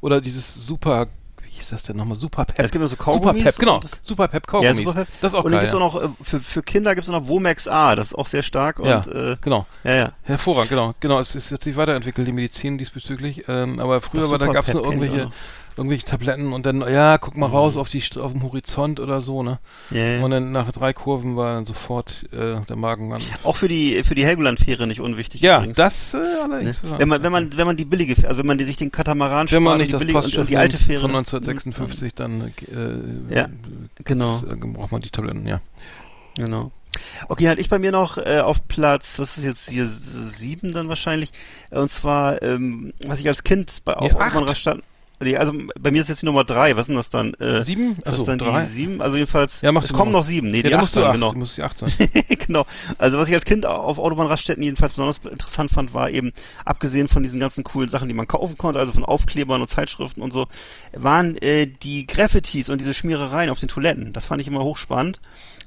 oder 0.00 0.20
dieses 0.20 0.54
super 0.54 1.06
hieß 1.60 1.70
das 1.70 1.82
denn 1.84 1.96
nochmal? 1.96 2.16
Super 2.16 2.44
Pep. 2.44 2.58
Ja, 2.58 2.64
es 2.64 2.70
gibt 2.70 2.82
noch 2.82 2.88
so 2.90 2.96
Super 2.96 3.04
Kaugummis 3.04 3.44
Pep, 3.44 3.56
genau. 3.58 3.74
und- 3.76 3.98
Super 4.02 4.28
Pep 4.28 4.42
Ja, 4.46 4.50
Kaugummis. 4.50 4.76
super. 4.88 5.06
Das 5.20 5.32
ist 5.32 5.38
auch 5.38 5.44
und 5.44 5.52
dann 5.52 5.60
geil. 5.60 5.70
gibt's 5.70 5.74
auch 5.82 5.94
noch, 5.94 6.02
äh, 6.02 6.08
für, 6.22 6.40
für 6.40 6.62
Kinder 6.62 6.94
gibt's 6.94 7.08
auch 7.08 7.14
noch 7.20 7.28
Womax 7.28 7.68
A, 7.68 7.94
das 7.96 8.08
ist 8.08 8.14
auch 8.14 8.26
sehr 8.26 8.42
stark 8.42 8.78
und, 8.80 8.88
ja, 8.88 9.00
äh, 9.06 9.36
genau. 9.40 9.66
ja, 9.84 9.94
ja. 9.94 10.12
Hervorragend, 10.24 10.70
genau. 10.70 10.94
Genau, 11.00 11.18
es 11.20 11.34
ist 11.34 11.50
jetzt 11.50 11.64
sich 11.64 11.76
weiterentwickelt, 11.76 12.26
die 12.26 12.32
Medizin 12.32 12.78
diesbezüglich. 12.78 13.44
Ähm, 13.48 13.78
aber 13.78 14.00
früher 14.00 14.30
war, 14.30 14.38
da 14.38 14.46
Super 14.46 14.54
gab 14.54 14.64
es 14.66 14.72
Pep 14.72 14.82
noch 14.82 14.90
irgendwelche, 14.90 15.30
irgendwelche 15.80 16.04
Tabletten 16.04 16.52
und 16.52 16.66
dann, 16.66 16.82
ja, 16.82 17.16
guck 17.18 17.36
mal 17.36 17.46
raus 17.46 17.76
auf 17.76 17.88
die 17.88 18.02
auf 18.18 18.32
dem 18.32 18.42
Horizont 18.42 19.00
oder 19.00 19.20
so, 19.20 19.42
ne? 19.42 19.58
Ja. 19.90 20.22
Und 20.22 20.30
dann 20.30 20.52
nach 20.52 20.70
drei 20.72 20.92
Kurven 20.92 21.36
war 21.36 21.54
dann 21.54 21.64
sofort 21.66 22.26
äh, 22.32 22.60
der 22.68 22.76
Magen 22.76 23.12
an. 23.12 23.22
Auch 23.44 23.56
für 23.56 23.66
die, 23.66 24.02
für 24.04 24.14
die 24.14 24.24
Helgoland-Fähre 24.24 24.86
nicht 24.86 25.00
unwichtig 25.00 25.40
Ja, 25.40 25.56
übrigens. 25.56 25.76
das 25.76 26.14
äh, 26.14 26.18
Ne? 26.18 26.38
allerdings. 26.44 26.82
Wenn 26.84 27.08
man, 27.08 27.22
wenn 27.22 27.32
man, 27.32 27.56
wenn 27.56 27.66
man 27.66 27.76
die 27.76 27.84
billige, 27.86 28.14
also 28.28 28.38
wenn 28.38 28.46
man 28.46 28.58
die, 28.58 28.64
sich 28.64 28.76
den 28.76 28.92
Katamaran 28.92 29.50
Wenn 29.50 29.62
man 29.62 29.72
spart 29.72 29.80
nicht 29.80 29.92
das 29.94 30.00
die 30.00 30.06
billige 30.06 30.26
und, 30.26 30.36
und 30.38 30.50
die 30.50 30.56
alte 30.58 30.76
Fähre. 30.78 31.00
von 31.00 31.10
1956, 31.16 32.14
dann 32.14 32.52
äh, 32.72 33.34
Ja, 33.34 33.48
das, 33.48 34.04
genau. 34.04 34.42
äh, 34.50 34.54
braucht 34.56 34.92
man 34.92 35.00
die 35.00 35.10
Tabletten, 35.10 35.46
ja. 35.46 35.60
Genau. 36.36 36.70
Okay, 37.28 37.48
halt 37.48 37.58
ich 37.58 37.68
bei 37.68 37.78
mir 37.78 37.92
noch 37.92 38.18
äh, 38.18 38.40
auf 38.40 38.66
Platz, 38.66 39.18
was 39.18 39.38
ist 39.38 39.44
jetzt 39.44 39.70
hier, 39.70 39.86
sieben 39.86 40.72
dann 40.72 40.88
wahrscheinlich, 40.88 41.30
und 41.70 41.88
zwar, 41.90 42.42
ähm, 42.42 42.92
was 43.06 43.20
ich 43.20 43.28
als 43.28 43.44
Kind 43.44 43.82
bei 43.84 43.94
auf 43.94 44.02
Nee, 44.12 44.18
acht. 44.18 44.26
Autobahnraststätten, 44.32 44.82
nee, 45.22 45.36
also 45.36 45.52
bei 45.78 45.90
mir 45.90 46.00
ist 46.02 46.08
jetzt 46.08 46.22
die 46.22 46.26
Nummer 46.26 46.44
drei, 46.44 46.74
was 46.76 46.82
ist 46.82 46.88
denn 46.88 46.96
das 46.96 47.10
dann? 47.10 47.34
Äh, 47.34 47.62
Sieben? 47.62 47.96
Ist 48.04 48.26
dann 48.26 48.38
drei. 48.38 48.64
die 48.64 48.70
sieben, 48.70 49.00
also 49.02 49.16
jedenfalls, 49.16 49.60
Ja, 49.60 49.70
es 49.76 49.92
kommen 49.92 50.12
noch. 50.12 50.24
sieben, 50.24 50.50
nee, 50.50 50.58
Ja, 50.58 50.62
die 50.64 50.68
da 50.70 50.76
acht 50.76 50.80
musst 50.82 50.96
du 50.96 51.04
acht, 51.04 51.12
genau. 51.12 51.32
du 51.32 51.38
musst 51.38 51.56
die 51.56 51.62
acht 51.62 51.78
sein. 51.78 51.92
genau. 52.46 52.66
Also 52.98 53.18
was 53.18 53.28
ich 53.28 53.34
als 53.34 53.44
Kind 53.44 53.66
auf 53.66 53.98
Autobahnraststätten 53.98 54.62
jedenfalls 54.62 54.92
besonders 54.92 55.18
interessant 55.30 55.70
fand, 55.70 55.94
war 55.94 56.10
eben, 56.10 56.32
abgesehen 56.64 57.08
von 57.08 57.22
diesen 57.22 57.38
ganzen 57.40 57.64
coolen 57.64 57.88
Sachen, 57.88 58.08
die 58.08 58.14
man 58.14 58.26
kaufen 58.28 58.56
konnte, 58.58 58.80
also 58.80 58.92
von 58.92 59.04
Aufklebern 59.04 59.60
und 59.60 59.68
Zeitschriften 59.68 60.22
und 60.22 60.32
so, 60.32 60.46
waren 60.94 61.36
äh, 61.38 61.66
die 61.66 62.06
Graffitis 62.06 62.68
und 62.68 62.80
diese 62.80 62.94
Schmierereien 62.94 63.50
auf 63.50 63.60
den 63.60 63.68
Toiletten. 63.68 64.12
Das 64.12 64.24
fand 64.26 64.40
ich 64.40 64.48
immer 64.48 64.64
hochspannend. 64.64 65.20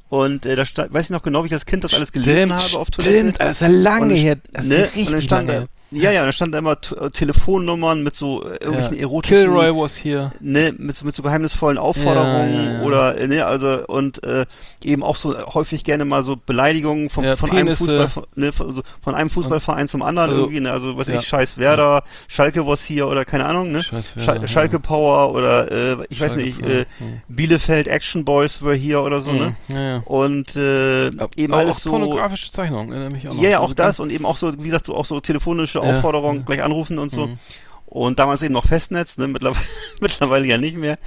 Und 0.09 0.45
äh, 0.45 0.55
da 0.55 0.63
sta- 0.65 0.87
weiß 0.91 1.05
ich 1.05 1.09
noch 1.09 1.23
genau, 1.23 1.43
wie 1.43 1.47
ich 1.47 1.53
als 1.53 1.65
Kind 1.65 1.83
das 1.83 1.93
alles 1.95 2.11
gelesen 2.11 2.53
habe 2.53 2.77
auf 2.77 2.91
Toilette. 2.91 3.17
Stimmt, 3.17 3.39
das 3.39 3.51
ist 3.53 3.61
ja 3.61 3.67
lange 3.67 4.05
Und 4.13 4.19
her. 4.19 4.37
Das 4.51 4.63
ist 4.65 4.69
ne? 4.69 4.75
dann 4.77 4.83
richtig 4.89 5.23
stand 5.23 5.47
lange 5.49 5.51
her. 5.61 5.67
Ja, 5.93 6.11
ja, 6.11 6.25
da 6.25 6.31
stand 6.31 6.53
da 6.53 6.59
immer 6.59 6.73
äh, 6.73 7.09
Telefonnummern 7.11 8.03
mit 8.03 8.15
so 8.15 8.43
äh, 8.43 8.57
irgendwelchen 8.57 8.95
Ja. 8.95 9.01
erotischen 9.01 9.37
Kilroy 9.37 9.71
was 9.75 9.95
here. 10.03 10.31
ne, 10.39 10.73
mit, 10.77 10.95
so- 10.95 11.05
mit 11.05 11.15
so 11.15 11.23
geheimnisvollen 11.23 11.77
Aufforderungen 11.77 12.53
Ja, 12.53 12.73
ja, 12.73 12.81
oder 12.81 13.17
äh, 13.17 13.27
ne, 13.27 13.45
also 13.45 13.85
und 13.87 14.23
äh, 14.23 14.45
eben 14.83 15.03
auch 15.03 15.15
so 15.15 15.35
häufig 15.53 15.83
gerne 15.83 16.05
mal 16.05 16.23
so 16.23 16.35
Beleidigungen 16.35 17.09
vom, 17.09 17.25
von 17.37 17.51
einem. 17.51 17.75
Fußball 17.75 18.09
ne, 18.35 18.51
von, 18.51 18.73
so, 18.75 18.81
von 19.01 19.15
einem 19.15 19.29
Fußballverein 19.29 19.87
zum 19.87 20.01
anderen 20.01 20.29
Also, 20.31 20.41
irgendwie, 20.43 20.59
ne, 20.61 20.71
also 20.71 20.97
was 20.97 21.07
weiß 21.09 21.19
ich, 21.19 21.27
Scheiß 21.27 21.57
Werder, 21.57 22.03
Schalke 22.27 22.65
was 22.67 22.83
hier 22.83 23.07
oder 23.07 23.25
keine 23.25 23.45
Ahnung, 23.45 23.71
ne? 23.71 23.83
Scheiß 23.83 24.15
Werder, 24.15 24.41
ja. 24.41 24.47
Schalke 24.47 24.79
Power 24.79 25.33
oder 25.33 25.71
äh, 25.71 25.97
ich 26.09 26.19
weiß 26.21 26.33
Schalke 26.33 26.45
nicht, 26.47 26.61
Power, 26.61 26.71
äh. 26.71 26.85
Bielefeld 27.27 27.87
Action 27.87 28.25
Boys 28.25 28.61
were 28.61 28.75
hier 28.75 29.01
oder 29.03 29.21
so, 29.21 29.31
ne? 29.31 29.55
Ja. 29.69 29.97
Und 30.05 30.55
äh, 30.55 31.07
eben 31.35 31.53
auch 31.53 31.57
alles 31.59 31.83
so 31.83 31.89
pornografische 31.89 32.51
Zeichnungen, 32.51 32.91
erinnere 32.91 33.11
mich 33.11 33.27
auch 33.27 33.33
noch. 33.33 33.41
ja, 33.41 33.49
ja, 33.49 33.59
Also 33.59 33.71
auch 33.71 33.75
das 33.75 33.99
und 33.99 34.11
eben 34.11 34.25
auch 34.25 34.37
so, 34.37 34.53
wie 34.59 34.63
gesagt, 34.65 34.85
so 34.85 34.95
auch 34.95 35.05
so 35.05 35.19
telefonische 35.19 35.81
Ja, 35.83 35.95
Aufforderungen, 35.95 36.39
ja. 36.39 36.45
gleich 36.45 36.63
anrufen 36.63 36.97
und 36.99 37.09
so. 37.09 37.27
Mhm. 37.27 37.39
Und 37.85 38.17
damals 38.17 38.41
eben 38.41 38.55
noch 38.55 38.65
Festnetz, 38.65 39.17
ne? 39.17 39.27
mittlerweile, 39.27 39.63
mittlerweile 40.01 40.47
ja 40.47 40.57
nicht 40.57 40.77
mehr. 40.77 40.97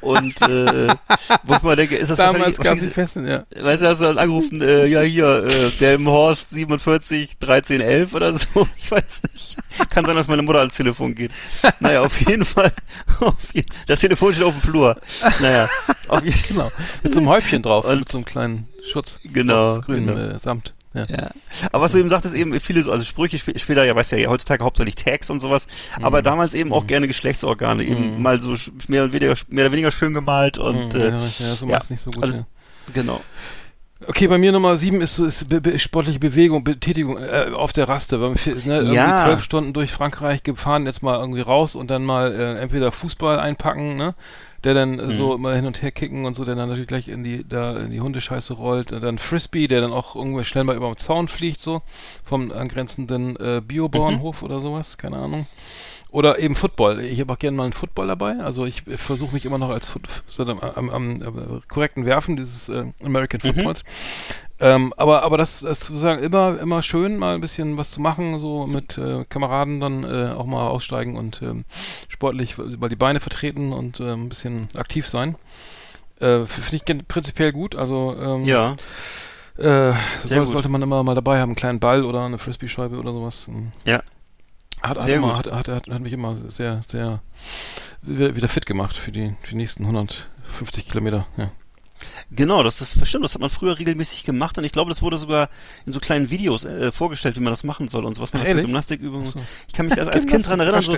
Und 0.00 0.40
äh, 0.40 0.88
wo 1.42 1.54
ich 1.56 1.62
mal 1.62 1.76
denke, 1.76 1.96
ist 1.96 2.08
das 2.10 2.16
Damals 2.16 2.56
gab 2.56 2.78
es 2.78 2.90
Festen, 2.90 3.26
ja. 3.26 3.44
weißt 3.60 3.82
du, 3.82 3.86
hast 3.88 3.98
du 4.00 4.04
dann 4.04 4.16
angerufen, 4.16 4.62
äh, 4.62 4.86
ja 4.86 5.02
hier, 5.02 5.44
äh, 5.44 5.70
Delmenhorst 5.78 6.48
47 6.48 7.36
13 7.38 7.82
11 7.82 8.14
oder 8.14 8.32
so, 8.38 8.66
ich 8.78 8.90
weiß 8.90 9.20
nicht. 9.30 9.56
Kann 9.90 10.06
sein, 10.06 10.16
dass 10.16 10.28
meine 10.28 10.40
Mutter 10.40 10.60
ans 10.60 10.74
Telefon 10.74 11.14
geht. 11.14 11.30
Naja, 11.80 12.00
auf 12.00 12.18
jeden 12.26 12.46
Fall, 12.46 12.72
auf 13.20 13.34
jeden, 13.52 13.68
das 13.86 13.98
Telefon 13.98 14.32
steht 14.32 14.44
auf 14.44 14.54
dem 14.54 14.62
Flur. 14.62 14.96
Naja, 15.40 15.68
auf 16.08 16.24
jeden 16.24 16.40
Genau. 16.48 16.72
Mit 17.02 17.12
so 17.12 17.20
einem 17.20 17.28
Häubchen 17.28 17.62
drauf, 17.62 17.84
Und- 17.84 17.98
mit 17.98 18.08
so 18.08 18.16
einem 18.16 18.24
kleinen 18.24 18.68
Schutz. 18.90 19.20
Genau, 19.24 19.80
grünem 19.82 20.06
genau. 20.06 20.36
Äh, 20.36 20.38
Samt. 20.38 20.74
Ja. 20.92 21.06
Ja. 21.08 21.30
Aber 21.70 21.84
was 21.84 21.92
du 21.92 21.98
eben 21.98 22.08
sagtest, 22.08 22.34
eben 22.34 22.58
viele 22.58 22.82
so, 22.82 22.90
also 22.90 23.04
Sprüche 23.04 23.36
sp 23.38 23.54
später, 23.58 23.84
ja, 23.84 23.94
weißt 23.94 24.12
du 24.12 24.20
ja, 24.20 24.28
heutzutage 24.28 24.64
hauptsächlich 24.64 24.96
Tags 24.96 25.30
und 25.30 25.38
sowas, 25.40 25.66
aber 26.02 26.20
damals 26.22 26.52
eben 26.54 26.72
auch 26.72 26.86
gerne 26.86 27.06
Geschlechtsorgane, 27.06 27.84
eben 27.84 28.16
Mhm. 28.16 28.22
mal 28.22 28.40
so 28.40 28.54
mehr 28.88 29.04
oder 29.04 29.12
weniger, 29.12 29.34
mehr 29.48 29.64
oder 29.66 29.72
weniger 29.72 29.92
schön 29.92 30.14
gemalt 30.14 30.58
und, 30.58 30.94
Mhm, 30.94 31.00
äh, 31.00 31.08
ja, 31.10 31.20
ja, 31.38 31.54
so 31.54 31.66
ja. 31.68 31.78
nicht 31.88 32.00
so 32.02 32.10
gut. 32.10 32.24
Also- 32.24 32.36
ja. 32.38 32.46
genau. 32.92 33.20
Okay, 34.06 34.28
bei 34.28 34.38
mir 34.38 34.50
Nummer 34.50 34.78
sieben 34.78 35.02
ist, 35.02 35.18
ist 35.18 35.50
be 35.50 35.60
be 35.60 35.78
sportliche 35.78 36.18
Bewegung, 36.18 36.64
Betätigung 36.64 37.18
äh, 37.18 37.50
auf 37.54 37.74
der 37.74 37.86
Raste. 37.86 38.16
Ne, 38.16 38.34
irgendwie 38.46 38.94
Ja. 38.94 39.24
zwölf 39.26 39.42
Stunden 39.42 39.74
durch 39.74 39.92
Frankreich 39.92 40.42
gefahren, 40.42 40.86
jetzt 40.86 41.02
mal 41.02 41.20
irgendwie 41.20 41.42
raus 41.42 41.74
und 41.76 41.88
dann 41.90 42.04
mal 42.06 42.32
äh, 42.32 42.58
entweder 42.60 42.92
Fußball 42.92 43.38
einpacken, 43.38 43.96
ne? 43.96 44.14
Der 44.64 44.74
dann 44.74 44.98
äh, 44.98 45.06
Mhm. 45.06 45.12
so 45.12 45.34
immer 45.34 45.54
hin 45.54 45.66
und 45.66 45.80
her 45.82 45.90
kicken 45.90 46.24
und 46.26 46.34
so, 46.36 46.44
der 46.44 46.54
dann 46.54 46.68
natürlich 46.68 46.88
gleich 46.88 47.08
in 47.08 47.24
die 47.24 47.46
da 47.48 47.78
in 47.78 47.90
die 47.90 48.00
Hundescheiße 48.00 48.54
rollt. 48.54 48.92
Und 48.92 49.02
dann 49.02 49.18
Frisbee, 49.18 49.66
der 49.68 49.80
dann 49.80 49.92
auch 49.92 50.14
irgendwann 50.16 50.44
schnell 50.44 50.64
mal 50.64 50.76
über 50.76 50.88
den 50.88 50.96
Zaun 50.98 51.28
fliegt, 51.28 51.60
so 51.60 51.82
vom 52.24 52.52
angrenzenden 52.52 53.36
äh, 53.36 53.62
Biobauernhof 53.66 54.42
oder 54.42 54.60
sowas, 54.60 54.98
keine 54.98 55.16
Ahnung. 55.16 55.46
Oder 56.10 56.40
eben 56.40 56.56
Football. 56.56 57.00
Ich 57.00 57.20
habe 57.20 57.32
auch 57.32 57.38
gerne 57.38 57.56
mal 57.56 57.62
einen 57.64 57.72
Football 57.72 58.08
dabei. 58.08 58.36
Also 58.38 58.64
ich 58.66 58.82
versuche 58.82 59.32
mich 59.32 59.44
immer 59.44 59.58
noch 59.58 59.70
als 59.70 59.86
Foot, 59.86 60.08
so 60.28 60.42
am, 60.42 60.58
am, 60.58 60.90
am, 60.90 61.22
am 61.22 61.62
korrekten 61.68 62.04
Werfen 62.04 62.36
dieses 62.36 62.68
äh, 62.68 62.84
American 63.04 63.40
Footballs. 63.40 63.84
Ähm, 64.60 64.92
aber 64.96 65.22
aber 65.22 65.38
das, 65.38 65.60
das 65.60 65.80
sozusagen 65.80 66.22
immer 66.22 66.58
immer 66.60 66.82
schön, 66.82 67.16
mal 67.16 67.34
ein 67.34 67.40
bisschen 67.40 67.76
was 67.76 67.90
zu 67.90 68.00
machen, 68.00 68.38
so 68.38 68.66
mit 68.66 68.98
äh, 68.98 69.24
Kameraden 69.28 69.80
dann 69.80 70.04
äh, 70.04 70.32
auch 70.32 70.46
mal 70.46 70.68
aussteigen 70.68 71.16
und 71.16 71.40
ähm, 71.42 71.64
sportlich 72.08 72.58
mal 72.58 72.88
die 72.88 72.96
Beine 72.96 73.20
vertreten 73.20 73.72
und 73.72 74.00
äh, 74.00 74.12
ein 74.12 74.28
bisschen 74.28 74.68
aktiv 74.74 75.08
sein. 75.08 75.36
Äh, 76.20 76.44
Finde 76.44 76.76
ich 76.76 77.08
prinzipiell 77.08 77.52
gut. 77.52 77.74
Also 77.74 78.14
ähm, 78.20 78.44
Ja, 78.44 78.76
äh, 79.60 79.92
soll, 80.24 80.46
sollte 80.46 80.68
man 80.68 80.80
immer 80.80 81.02
mal 81.02 81.14
dabei 81.14 81.38
haben, 81.38 81.50
einen 81.50 81.56
kleinen 81.56 81.80
Ball 81.80 82.04
oder 82.04 82.24
eine 82.24 82.38
Frisbee-Scheibe 82.38 82.98
oder 82.98 83.12
sowas. 83.12 83.46
Ähm, 83.48 83.72
ja. 83.84 84.02
Hat, 84.82 84.98
hat, 84.98 85.08
immer, 85.08 85.36
hat, 85.36 85.50
hat, 85.52 85.68
hat, 85.68 85.88
hat 85.88 86.00
mich 86.00 86.12
immer 86.14 86.36
sehr, 86.48 86.80
sehr 86.86 87.20
wieder, 88.00 88.34
wieder 88.36 88.48
fit 88.48 88.64
gemacht 88.64 88.96
für 88.96 89.12
die, 89.12 89.34
für 89.42 89.50
die 89.50 89.56
nächsten 89.56 89.84
150 89.84 90.88
Kilometer. 90.88 91.26
Ja. 91.36 91.50
Genau, 92.32 92.62
das 92.62 92.80
ist 92.80 93.06
stimmt, 93.08 93.24
das 93.24 93.34
hat 93.34 93.40
man 93.40 93.50
früher 93.50 93.76
regelmäßig 93.76 94.22
gemacht 94.22 94.56
und 94.56 94.62
ich 94.62 94.70
glaube, 94.70 94.88
das 94.88 95.02
wurde 95.02 95.16
sogar 95.16 95.48
in 95.84 95.92
so 95.92 95.98
kleinen 95.98 96.30
Videos 96.30 96.64
äh, 96.64 96.92
vorgestellt, 96.92 97.36
wie 97.36 97.40
man 97.40 97.52
das 97.52 97.64
machen 97.64 97.88
soll 97.88 98.04
und 98.04 98.14
so 98.14 98.22
was 98.22 98.32
man 98.32 98.42
Ach, 98.42 98.46
für? 98.46 98.62
Gymnastikübungen. 98.62 99.26
So. 99.26 99.40
Ich 99.66 99.74
kann 99.74 99.86
mich 99.86 99.98
als, 100.00 100.08
als 100.08 100.26
Kind 100.26 100.46
dran 100.46 100.60
erinnern, 100.60 100.82
so, 100.82 100.96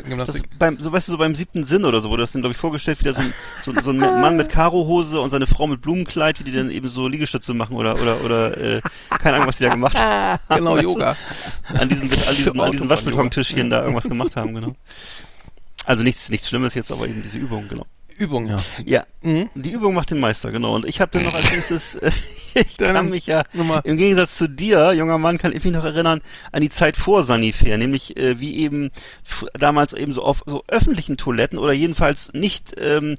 beim, 0.58 0.78
so 0.78 0.92
weißt 0.92 1.08
du, 1.08 1.12
so 1.12 1.18
beim 1.18 1.34
siebten 1.34 1.64
Sinn 1.64 1.86
oder 1.86 2.02
so 2.02 2.10
wurde 2.10 2.22
das 2.24 2.32
dann, 2.32 2.42
glaube 2.42 2.52
ich, 2.52 2.58
vorgestellt, 2.58 3.00
wie 3.00 3.04
da 3.04 3.14
so 3.14 3.20
ein, 3.22 3.32
so, 3.62 3.72
so 3.72 3.90
ein 3.92 3.96
Mann 4.20 4.36
mit 4.36 4.50
Karohose 4.50 5.20
und 5.20 5.30
seine 5.30 5.46
Frau 5.46 5.66
mit 5.66 5.80
Blumenkleid, 5.80 6.38
wie 6.40 6.44
die 6.44 6.52
dann 6.52 6.70
eben 6.70 6.88
so 6.88 7.08
Liegestütze 7.08 7.54
machen 7.54 7.76
oder 7.76 7.94
oder 7.94 8.22
oder 8.22 8.58
äh, 8.58 8.80
keine 9.08 9.36
Ahnung, 9.36 9.48
was 9.48 9.56
die 9.56 9.64
da 9.64 9.70
gemacht 9.70 9.98
haben. 9.98 10.38
Genau, 10.62 10.74
Weißt 10.74 10.84
du? 10.84 10.88
Yoga. 10.88 11.16
An 11.72 11.88
diesen, 11.88 12.02
an 12.02 12.08
diesen, 12.08 12.52
an 12.52 12.60
Autobahn-Yoga. 12.60 12.88
Waschbetontischchen 12.90 13.70
da 13.70 13.80
irgendwas 13.82 14.04
gemacht 14.04 14.36
haben, 14.36 14.54
genau. 14.54 14.74
Also 15.84 16.02
nichts, 16.02 16.28
nichts 16.28 16.48
Schlimmes 16.48 16.74
jetzt, 16.74 16.92
aber 16.92 17.08
eben 17.08 17.22
diese 17.22 17.38
Übung, 17.38 17.68
genau. 17.68 17.86
Übung, 18.22 18.46
ja. 18.48 18.58
Ja, 18.84 19.04
Mhm. 19.22 19.48
die 19.54 19.70
Übung 19.70 19.94
macht 19.94 20.10
den 20.10 20.20
Meister, 20.20 20.50
genau. 20.50 20.74
Und 20.74 20.84
ich 20.86 21.00
habe 21.00 21.10
dann 21.12 21.24
noch 21.24 21.34
als 21.34 21.50
nächstes, 21.52 21.94
äh, 21.96 22.10
ich 22.54 22.76
Dann 22.76 22.94
kann 22.94 23.08
mich 23.08 23.26
ja, 23.26 23.44
Nummer- 23.54 23.80
im 23.84 23.96
Gegensatz 23.96 24.36
zu 24.36 24.46
dir, 24.48 24.92
junger 24.92 25.16
Mann, 25.18 25.38
kann 25.38 25.52
ich 25.56 25.64
mich 25.64 25.72
noch 25.72 25.84
erinnern 25.84 26.20
an 26.52 26.60
die 26.60 26.68
Zeit 26.68 26.96
vor 26.96 27.24
Sanifair, 27.24 27.78
nämlich 27.78 28.16
äh, 28.16 28.38
wie 28.40 28.56
eben 28.56 28.90
damals 29.58 29.94
eben 29.94 30.12
so 30.12 30.22
auf 30.22 30.42
so 30.46 30.62
öffentlichen 30.68 31.16
Toiletten 31.16 31.58
oder 31.58 31.72
jedenfalls 31.72 32.32
nicht 32.34 32.74
ähm, 32.78 33.14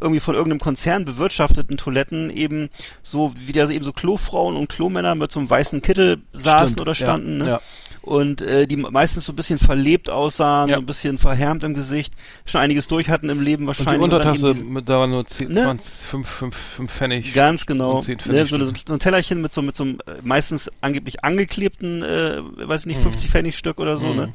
irgendwie 0.00 0.20
von 0.20 0.34
irgendeinem 0.34 0.60
Konzern 0.60 1.04
bewirtschafteten 1.04 1.76
Toiletten 1.76 2.30
eben 2.30 2.68
so 3.02 3.32
wie 3.36 3.52
da 3.52 3.68
eben 3.70 3.84
so 3.84 3.92
Klofrauen 3.92 4.56
und 4.56 4.68
Klomänner 4.68 5.14
mit 5.14 5.30
so 5.30 5.38
einem 5.38 5.48
weißen 5.50 5.80
Kittel 5.82 6.20
saßen 6.32 6.68
Stimmt, 6.68 6.80
oder 6.80 6.94
standen, 6.94 7.38
ja, 7.40 7.44
ne? 7.44 7.50
ja. 7.50 7.60
Und 8.02 8.42
äh, 8.42 8.66
die 8.66 8.76
meistens 8.76 9.24
so 9.26 9.32
ein 9.32 9.36
bisschen 9.36 9.58
verlebt 9.58 10.10
aussahen, 10.10 10.68
Ja. 10.68 10.76
so 10.76 10.82
ein 10.82 10.86
bisschen 10.86 11.18
verhärmt 11.18 11.62
im 11.64 11.74
Gesicht, 11.74 12.12
schon 12.44 12.60
einiges 12.60 12.88
durch 12.88 13.08
hatten 13.08 13.28
im 13.28 13.40
Leben 13.40 13.66
Und 13.68 13.78
die 13.78 13.78
wahrscheinlich. 13.84 14.02
Untertasse, 14.02 14.50
eben 14.50 14.74
diese- 14.74 14.82
da 14.82 14.98
waren 14.98 15.10
nur 15.10 15.26
10, 15.26 15.48
Ne? 15.52 15.62
20, 15.62 16.06
5, 16.06 16.28
5, 16.28 16.56
5 16.56 16.92
Pfennig. 16.92 17.32
Ganz 17.32 17.64
genau. 17.66 17.96
und 17.96 18.02
10 18.02 18.18
Ne, 18.26 18.46
so, 18.46 18.56
eine, 18.56 18.66
so 18.86 18.92
ein 18.94 18.98
Tellerchen 18.98 19.40
mit 19.40 19.52
so 19.52 19.62
mit 19.62 19.76
so 19.76 19.84
einem 19.84 19.98
äh, 20.06 20.12
meistens 20.22 20.70
angeblich 20.80 21.22
angeklebten, 21.24 22.02
äh, 22.02 22.42
weiß 22.68 22.80
ich 22.82 22.86
nicht, 22.86 23.00
50 23.00 23.30
Pfennig 23.30 23.56
Stück 23.56 23.78
oder 23.78 23.96
so, 23.96 24.08
Mhm. 24.08 24.16
ne? 24.16 24.32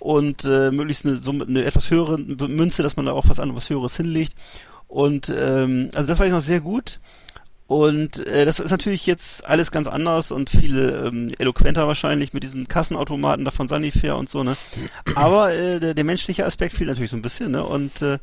Und 0.00 0.44
äh, 0.44 0.70
möglichst 0.70 1.04
eine, 1.04 1.16
so 1.16 1.32
eine 1.32 1.64
etwas 1.64 1.90
höhere 1.90 2.18
Münze, 2.18 2.82
dass 2.82 2.96
man 2.96 3.06
da 3.06 3.12
auch 3.12 3.28
was 3.28 3.40
anderes 3.40 3.68
Höheres 3.68 3.96
hinlegt. 3.96 4.34
Und 4.86 5.30
ähm, 5.36 5.90
also 5.94 6.06
das 6.08 6.18
weiß 6.18 6.28
ich 6.28 6.32
noch 6.32 6.40
sehr 6.40 6.60
gut. 6.60 6.98
Und 7.68 8.26
äh, 8.26 8.46
das 8.46 8.60
ist 8.60 8.70
natürlich 8.70 9.04
jetzt 9.04 9.44
alles 9.44 9.70
ganz 9.70 9.86
anders 9.86 10.32
und 10.32 10.48
viel 10.48 11.02
ähm, 11.04 11.34
eloquenter 11.38 11.86
wahrscheinlich 11.86 12.32
mit 12.32 12.42
diesen 12.42 12.66
Kassenautomaten 12.66 13.44
da 13.44 13.50
von 13.50 13.68
Sanifair 13.68 14.16
und 14.16 14.30
so, 14.30 14.42
ne? 14.42 14.56
Aber 15.14 15.52
äh, 15.52 15.78
der, 15.78 15.92
der 15.92 16.04
menschliche 16.04 16.46
Aspekt 16.46 16.72
fehlt 16.72 16.88
natürlich 16.88 17.10
so 17.10 17.18
ein 17.18 17.22
bisschen, 17.22 17.50
ne? 17.52 17.62
Und 17.62 18.00
äh, 18.00 18.18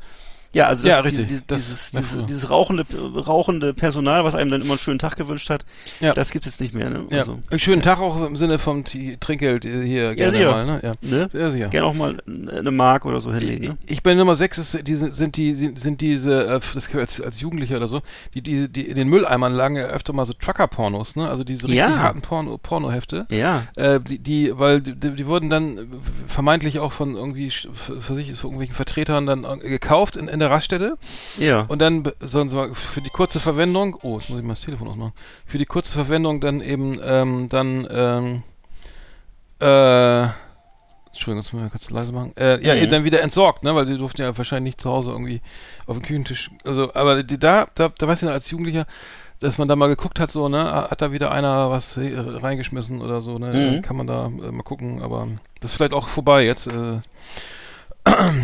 ja, 0.56 0.68
also 0.68 0.84
das, 0.84 0.90
Ja, 0.90 1.00
richtig. 1.02 1.28
Diese, 1.28 1.42
Das 1.46 1.66
dieses, 1.68 1.94
war 1.94 2.02
dieses, 2.02 2.26
dieses 2.26 2.50
rauchende, 2.50 2.86
rauchende 3.28 3.74
Personal, 3.74 4.24
was 4.24 4.34
einem 4.36 4.50
dann 4.52 4.62
immer 4.62 4.72
einen 4.72 4.80
schönen 4.80 5.00
Tag 5.00 5.16
gewünscht 5.18 5.50
hat, 5.50 5.66
Ja. 6.00 6.14
das 6.14 6.32
gibt 6.32 6.46
es 6.48 6.54
jetzt 6.54 6.62
nicht 6.62 6.74
mehr, 6.74 6.90
ne? 6.90 7.06
Ja. 7.12 7.20
Also, 7.20 7.40
Einen 7.52 7.60
schönen 7.60 7.82
Tag 7.82 8.00
auch 8.00 8.26
im 8.26 8.36
Sinne 8.38 8.58
vom 8.58 8.84
T 8.86 9.18
Trinkgeld 9.20 9.66
äh, 9.66 9.84
hier 9.86 10.16
gerne 10.16 10.32
sicher. 10.32 10.52
mal, 10.52 10.66
ne? 10.66 10.80
Ja. 10.82 10.94
ne? 11.02 11.30
Sehr 11.32 11.52
sicher. 11.52 11.68
Gerne 11.68 11.88
auch 11.88 11.94
mal 11.94 12.18
eine 12.28 12.72
Mark 12.72 13.06
oder 13.06 13.20
so 13.20 13.34
hinlegen, 13.34 13.68
ne? 13.68 13.78
Ich 13.86 14.02
bin 14.02 14.18
Nummer 14.18 14.36
6, 14.36 14.58
ist, 14.58 14.88
die, 14.88 14.96
sind- 14.96 15.36
die, 15.36 15.54
sind, 15.56 15.80
sind 15.80 16.02
diese, 16.02 16.46
äh, 16.48 16.60
das 16.74 16.88
gehört 16.88 17.10
als, 17.10 17.22
als 17.22 17.42
Jugendlicher 17.42 17.76
oder 17.78 17.88
so, 17.88 18.02
die, 18.34 18.42
die, 18.42 18.70
die 18.70 18.88
in 18.88 18.96
den 18.96 19.10
Mülleimern 19.10 19.54
lagen 19.54 19.76
ja 19.76 19.86
öfter 19.86 20.14
mal 20.14 20.26
so 20.26 20.34
Trucker-Pornos, 20.34 21.16
ne? 21.16 21.30
Also 21.30 21.44
diese 21.44 21.68
richtig 21.68 21.84
harten 21.86 22.22
Porno, 22.22 22.58
Pornohefte. 22.58 23.26
Ja. 23.30 23.64
Äh, 23.76 24.00
die, 24.00 24.20
die, 24.20 24.58
weil 24.58 24.82
die, 24.82 24.96
die 24.96 25.28
wurden 25.28 25.50
dann 25.50 26.02
vermeintlich 26.28 26.80
auch 26.80 26.92
von 26.94 27.16
irgendwie, 27.16 27.50
für, 27.50 28.16
sich, 28.16 28.28
von 28.36 28.52
irgendwelchen 28.52 28.76
Vertretern 28.76 29.26
dann 29.26 29.44
äh, 29.44 29.58
gekauft 29.58 30.16
in, 30.16 30.28
in 30.28 30.40
der 30.40 30.45
Raststätte 30.50 30.98
Ja. 31.38 31.62
und 31.68 31.80
dann 31.82 32.04
sollen 32.22 32.50
sie 32.50 32.56
mal 32.56 32.74
für 32.76 33.02
die 33.02 33.10
kurze 33.10 33.40
Verwendung, 33.40 33.98
oh, 34.02 34.18
jetzt 34.18 34.30
muss 34.30 34.40
ich 34.40 34.46
mal 34.46 34.54
das 34.54 34.62
Telefon 34.62 34.88
ausmachen, 34.88 35.14
für 35.46 35.58
die 35.58 35.66
kurze 35.66 35.94
Verwendung 35.94 36.42
dann 36.42 36.62
eben, 36.62 37.00
ähm, 37.04 37.48
dann, 37.50 37.88
ähm, 37.90 38.44
äh, 39.60 40.24
Entschuldigung, 41.08 41.44
das 41.44 41.54
müssen 41.54 41.64
wir 41.64 41.70
kurz 41.70 41.90
leise 41.92 42.12
machen. 42.12 42.34
Äh, 42.36 42.62
ja, 42.66 42.76
Mhm. 42.76 42.82
eben 42.82 42.92
dann 42.92 43.04
wieder 43.06 43.22
entsorgt, 43.22 43.64
ne? 43.64 43.74
Weil 43.74 43.86
die 43.86 43.98
durften 43.98 44.22
ja 44.22 44.38
wahrscheinlich 44.38 44.72
nicht 44.74 44.82
zu 44.82 44.90
Hause 44.90 45.12
irgendwie 45.12 45.42
auf 45.88 45.98
dem 45.98 46.04
Küchentisch. 46.04 46.52
Also, 46.66 46.94
aber 46.94 47.24
die, 47.24 47.40
da, 47.40 47.68
da, 47.74 47.90
da 47.98 48.08
weiß 48.08 48.22
ich 48.22 48.26
noch 48.28 48.34
als 48.34 48.52
Jugendlicher, 48.52 48.86
dass 49.40 49.58
man 49.58 49.70
da 49.70 49.78
mal 49.78 49.88
geguckt 49.88 50.20
hat, 50.20 50.30
so, 50.30 50.50
ne, 50.50 50.74
hat 50.90 51.02
da 51.02 51.14
wieder 51.14 51.32
einer 51.32 51.70
was 51.72 51.98
reingeschmissen 51.98 53.02
oder 53.02 53.22
so, 53.22 53.40
ne? 53.40 53.54
Mhm. 53.78 53.82
Kann 53.82 53.96
man 53.96 54.08
da 54.08 54.26
äh, 54.26 54.52
mal 54.52 54.64
gucken, 54.64 55.02
aber 55.02 55.28
das 55.62 55.72
ist 55.72 55.78
vielleicht 55.78 55.94
auch 55.94 56.10
vorbei 56.10 56.44
jetzt. 56.46 56.68
Äh, 56.68 57.00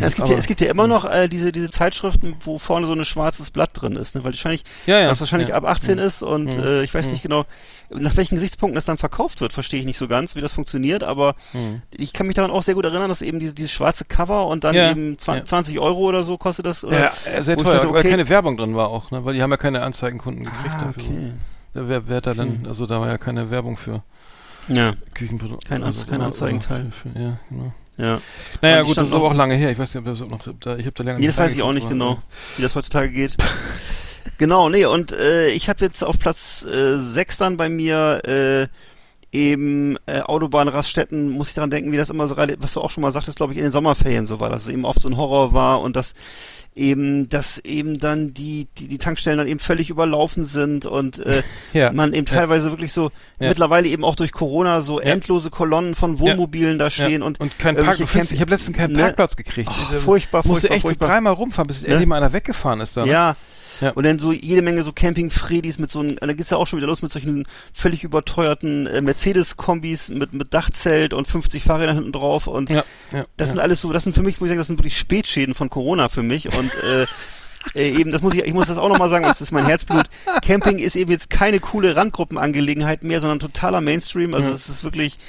es, 0.02 0.15
gibt 0.15 0.27
ja, 0.30 0.38
es 0.38 0.48
gibt 0.48 0.61
ja 0.61 0.69
immer 0.69 0.88
noch 0.88 1.06
äh, 1.06 1.27
diese, 1.27 1.52
diese 1.52 1.69
Zeitschriften, 1.69 2.35
wo 2.45 2.57
vorne 2.60 2.88
so 2.88 2.93
ein 2.93 3.03
schwarzes 3.06 3.52
Blatt 3.52 3.72
drin 3.73 3.95
ist, 3.95 4.15
ne? 4.15 4.23
weil 4.23 4.31
wahrscheinlich, 4.34 4.64
ja, 4.85 4.99
ja. 4.99 5.10
was 5.10 5.19
wahrscheinlich 5.19 5.49
ja. 5.49 5.56
ab 5.56 5.65
18 5.65 5.98
ist 5.98 6.23
und 6.23 6.45
Mhm. 6.57 6.64
äh, 6.64 6.84
ich 6.84 6.93
weiß 6.93 7.06
Mhm. 7.07 7.11
nicht 7.14 7.22
genau, 7.23 7.45
nach 7.89 8.15
welchen 8.18 8.35
Gesichtspunkten 8.35 8.76
das 8.76 8.85
dann 8.85 8.98
verkauft 8.98 9.41
wird, 9.41 9.53
verstehe 9.53 9.80
ich 9.80 9.85
nicht 9.85 9.98
so 9.98 10.07
ganz, 10.07 10.35
wie 10.35 10.41
das 10.41 10.53
funktioniert, 10.53 11.03
aber 11.03 11.35
Mhm. 11.53 11.81
ich 11.91 12.14
kann 12.14 12.27
mich 12.27 12.35
daran 12.35 12.52
auch 12.52 12.64
sehr 12.64 12.76
gut 12.76 12.85
erinnern, 12.85 13.10
dass 13.10 13.22
eben 13.22 13.39
diese, 13.39 13.53
dieses 13.53 13.72
schwarze 13.72 14.06
Cover 14.06 14.48
und 14.48 14.64
dann 14.64 14.76
eben 14.76 15.15
zwa- 15.18 15.35
ja. 15.38 15.45
20 15.45 15.80
Euro 15.80 15.99
oder 15.99 16.23
so 16.23 16.38
kostet 16.38 16.65
das. 16.65 16.84
Oder? 16.85 16.99
Ja, 16.99 17.11
äh, 17.26 17.41
sehr 17.41 17.57
teuer, 17.57 17.73
dachte, 17.76 17.89
weil 17.91 17.99
okay. 17.99 18.10
keine 18.11 18.30
Werbung 18.30 18.57
drin 18.57 18.76
war 18.76 18.89
auch, 18.89 19.11
ne? 19.11 19.23
Weil 19.26 19.34
die 19.34 19.41
haben 19.41 19.52
ja 19.52 19.57
keine 19.57 19.81
Anzeigenkunden 19.84 20.43
gekriegt 20.43 20.69
ah, 20.77 20.85
dafür. 20.85 21.03
okay. 21.03 21.31
Wer, 21.73 22.07
wer 22.10 22.18
hat 22.18 22.27
da 22.27 22.34
denn, 22.34 22.65
also 22.68 22.85
da 22.85 22.99
war 22.99 23.07
ja 23.07 23.18
keine 23.18 23.49
Werbung 23.49 23.77
für 23.77 24.03
Ja, 24.68 24.93
Küchenprodukte. 25.14 25.68
Kein 25.69 25.84
also, 25.84 26.06
kein 26.06 26.22
Anzeigenteil. 26.22 26.88
Für, 26.91 27.10
für, 27.10 27.19
ja, 27.19 27.38
genau. 27.49 27.73
Ja. 28.02 28.22
Naja, 28.61 28.82
gut, 28.82 28.98
das 28.98 29.07
ist 29.10 29.14
aber 29.14 29.28
auch- 29.28 29.34
lange 29.34 29.56
her. 29.56 29.72
Ich 29.72 29.78
weiß 29.80 29.94
nicht, 29.94 29.99
ob 29.99 30.06
das 30.06 30.19
noch, 30.28 30.53
da, 30.60 30.76
ich 30.76 30.86
habe 30.86 30.94
da 30.95 31.03
länger 31.03 31.19
Nee, 31.19 31.28
das 31.28 31.38
weiß 31.38 31.53
ich 31.53 31.61
auch 31.61 31.73
nicht 31.73 31.88
genau, 31.88 32.22
wie 32.57 32.64
das 32.64 32.76
heutzutage 32.76 33.10
geht. 33.10 33.36
genau, 34.38 34.69
nee, 34.69 34.86
und 34.86 35.14
äh, 35.14 35.49
ich 35.49 35.69
habe 35.69 35.86
jetzt 35.86 36.03
auf 36.03 36.19
Platz 36.19 36.65
äh, 36.65 36.98
6 36.98 37.38
dann 37.38 37.57
bei 37.57 37.69
mir 37.69 38.22
äh, 38.26 38.68
eben 39.32 39.98
äh, 40.08 40.20
Autobahnraststätten, 40.22 41.30
muss 41.30 41.49
ich 41.49 41.53
daran 41.53 41.70
denken, 41.70 41.91
wie 41.91 41.98
das 41.98 42.10
immer 42.10 42.28
so, 42.28 42.36
was 42.38 42.74
du 42.74 42.82
auch 42.82 42.91
schon 42.91 43.02
mal 43.02 43.12
sagtest, 43.12 43.38
glaube 43.38 43.53
ich, 43.53 43.58
in 43.60 43.64
den 43.64 43.72
Sommerferien 43.72 44.28
so 44.28 44.40
war, 44.40 44.49
dass 44.49 44.64
es 44.64 44.70
eben 44.70 44.84
oft 44.86 45.02
so 45.02 45.08
ein 45.10 45.16
Horror 45.18 45.53
war 45.53 45.82
und 45.82 45.95
dass 45.95 46.14
eben, 46.74 47.28
dass 47.28 47.58
eben 47.60 47.99
dann 47.99 48.34
die, 48.34 48.68
die, 48.78 48.88
die 48.88 48.98
Tankstellen 48.98 49.38
dann 49.38 49.48
eben 49.48 49.60
völlig 49.60 49.90
überlaufen 49.90 50.45
sind 50.45 50.86
und 50.86 51.20
äh, 51.26 51.44
Ja. 51.74 51.91
man 51.91 52.14
eben 52.14 52.26
Ja. 52.28 52.36
teilweise 52.36 52.72
wirklich 52.72 52.94
so 52.94 53.12
Ja. 53.40 53.49
mittlerweile 53.49 53.88
eben 53.88 54.03
auch 54.06 54.16
durch 54.16 54.32
Corona 54.32 54.82
so 54.82 54.99
Ja. 55.02 55.08
endlose 55.08 55.49
Kolonnen 55.49 55.95
von 55.95 56.20
Wohnmobilen 56.20 56.78
da 56.78 56.90
stehen 56.90 57.22
ja. 57.22 57.28
und 57.28 57.40
und 57.41 57.58
kein 57.60 57.76
Parkplatz. 57.76 58.12
Camp- 58.12 58.32
Ich 58.32 58.40
habe 58.41 58.52
letztens 58.52 58.78
keinen 58.78 58.94
Ne? 58.94 58.99
Parkplatz 58.99 59.36
gekriegt. 59.36 59.70
Ach, 59.72 59.94
äh, 59.94 59.98
furchtbar, 59.99 60.44
musste 60.45 60.68
furchtbar, 60.68 60.76
echt 60.76 60.82
furchtbar. 60.84 61.08
dreimal 61.10 61.34
rumfahren, 61.34 61.68
bis 61.68 61.82
Ne? 61.82 61.90
endlich 61.90 62.08
mal 62.08 62.18
einer 62.18 62.32
weggefahren 62.34 62.80
ist 62.82 62.95
da. 62.98 63.06
ne? 63.06 63.12
Ja. 63.12 63.36
Ja. 63.82 63.91
Und 63.91 64.06
dann 64.06 64.20
so 64.20 64.32
jede 64.32 64.62
Menge 64.62 64.84
so 64.84 64.94
Camping-Fredis 64.94 65.80
mit 65.80 65.91
so 65.91 65.99
einem, 65.99 66.16
da 66.16 66.32
geht's 66.34 66.49
ja 66.49 66.58
auch 66.58 66.68
schon 66.68 66.78
wieder 66.78 66.88
los 66.88 67.02
mit 67.02 67.12
solchen 67.12 67.45
völlig 67.74 68.03
überteuerten 68.03 68.88
äh, 68.88 69.02
Mercedes-Kombis 69.02 70.10
mit, 70.10 70.34
mit 70.34 70.53
Dachzelt 70.53 71.14
und 71.14 71.28
50 71.28 71.64
Fahrrädern 71.64 71.95
hinten 71.95 72.12
drauf 72.12 72.48
und 72.48 72.70
Ja, 72.70 72.84
ja, 73.12 73.26
das 73.38 73.49
sind 73.49 73.60
alles 73.60 73.82
so, 73.82 73.91
das 73.91 74.03
sind 74.03 74.16
für 74.16 74.24
mich, 74.24 74.40
muss 74.40 74.48
ich 74.48 74.52
sagen, 74.52 74.60
das 74.60 74.68
sind 74.68 74.80
wirklich 74.80 74.98
Spätschäden 74.98 75.56
von 75.56 75.70
Corona 75.70 76.10
für 76.10 76.24
mich 76.24 76.48
und 76.56 76.72
äh, 76.84 77.06
äh, 77.76 77.90
eben, 77.90 78.12
das 78.12 78.22
muss 78.22 78.34
ich, 78.34 78.44
ich 78.44 78.54
muss 78.54 78.68
das 78.68 78.78
auch 78.78 78.90
nochmal 78.90 79.10
sagen, 79.10 79.24
das 79.24 79.42
ist 79.42 79.52
mein 79.52 79.66
Herzblut. 79.66 80.06
Camping 80.44 80.80
ist 80.80 80.96
eben 80.96 81.12
jetzt 81.12 81.30
keine 81.30 81.60
coole 81.60 81.96
Randgruppenangelegenheit 81.96 83.04
mehr, 83.04 83.22
sondern 83.22 83.40
totaler 83.40 83.82
Mainstream. 83.82 84.34
Also 84.34 84.50
Ja. 84.50 84.54
es 84.56 84.70
ist 84.70 84.84
wirklich 84.84 85.20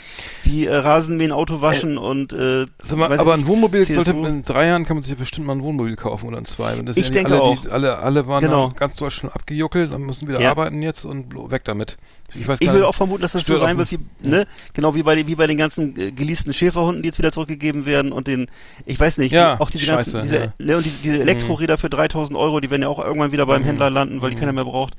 wie 0.44 0.66
äh, 0.66 0.74
Rasenmähen, 0.74 1.32
Auto 1.32 1.60
waschen 1.60 1.98
und 1.98 2.32
äh, 2.32 2.66
mal, 2.96 3.06
aber 3.06 3.14
ich 3.14 3.20
ein 3.32 3.38
nicht, 3.40 3.48
Wohnmobil 3.48 3.86
CSU. 3.86 3.94
sollte 4.02 4.10
in 4.28 4.42
drei 4.42 4.66
Jahren 4.66 4.84
kann 4.86 4.96
man 4.96 5.02
sich 5.04 5.16
bestimmt 5.16 5.46
mal 5.46 5.54
ein 5.56 5.62
Wohnmobil 5.62 5.96
kaufen 5.96 6.26
oder 6.28 6.38
in 6.38 6.44
zwei. 6.44 6.74
Ich 6.94 7.06
ja 7.06 7.10
denke 7.10 7.32
alle, 7.32 7.42
auch. 7.42 7.60
Die, 7.62 7.68
alle, 7.70 7.98
alle 7.98 8.26
waren 8.26 8.40
Genau. 8.42 8.70
ganz 8.76 8.96
Deutschland 8.96 9.34
abgejuckelt, 9.34 9.92
dann 9.92 10.02
müssen 10.02 10.28
wieder 10.28 10.40
Ja. 10.40 10.50
arbeiten 10.50 10.82
jetzt 10.82 11.04
und 11.04 11.50
weg 11.50 11.64
damit. 11.64 11.96
Ich 12.34 12.48
weiß 12.48 12.58
Ich 12.60 12.70
würde 12.72 12.86
auch 12.88 12.94
vermuten, 12.94 13.22
dass 13.22 13.32
das 13.32 13.44
so 13.44 13.56
sein 13.56 13.76
wird, 13.76 13.90
wie, 13.90 13.98
ne? 14.22 14.46
Genau 14.72 14.94
wie 14.94 15.02
bei, 15.02 15.14
den- 15.14 15.26
wie 15.26 15.34
bei 15.34 15.46
den 15.46 15.58
ganzen 15.58 15.98
äh, 16.00 16.12
geleasten 16.12 16.52
Schäferhunden, 16.52 17.02
die 17.02 17.08
jetzt 17.08 17.18
wieder 17.18 17.32
zurückgegeben 17.32 17.84
werden 17.84 18.10
und 18.12 18.26
den, 18.26 18.46
ich 18.86 18.98
weiß 18.98 19.18
nicht, 19.18 19.32
Ja, 19.32 19.56
die, 19.56 19.60
auch 19.62 19.70
diese 19.70 19.84
scheiße, 19.84 20.12
ganzen, 20.12 20.22
diese, 20.22 20.44
ja. 20.44 20.52
ne, 20.58 20.76
und 20.78 20.84
die, 20.86 20.90
diese 21.02 21.20
Elektroräder 21.20 21.76
für 21.78 21.90
3000 21.90 22.38
Euro, 22.38 22.60
die 22.60 22.70
werden 22.70 22.82
ja 22.82 22.88
auch 22.88 22.98
irgendwann 23.04 23.32
wieder 23.32 23.44
beim 23.46 23.62
Mhm. 23.62 23.66
Händler 23.66 23.90
landen, 23.90 24.22
weil 24.22 24.30
die 24.30 24.36
keiner 24.36 24.52
mehr 24.52 24.64
braucht. 24.64 24.94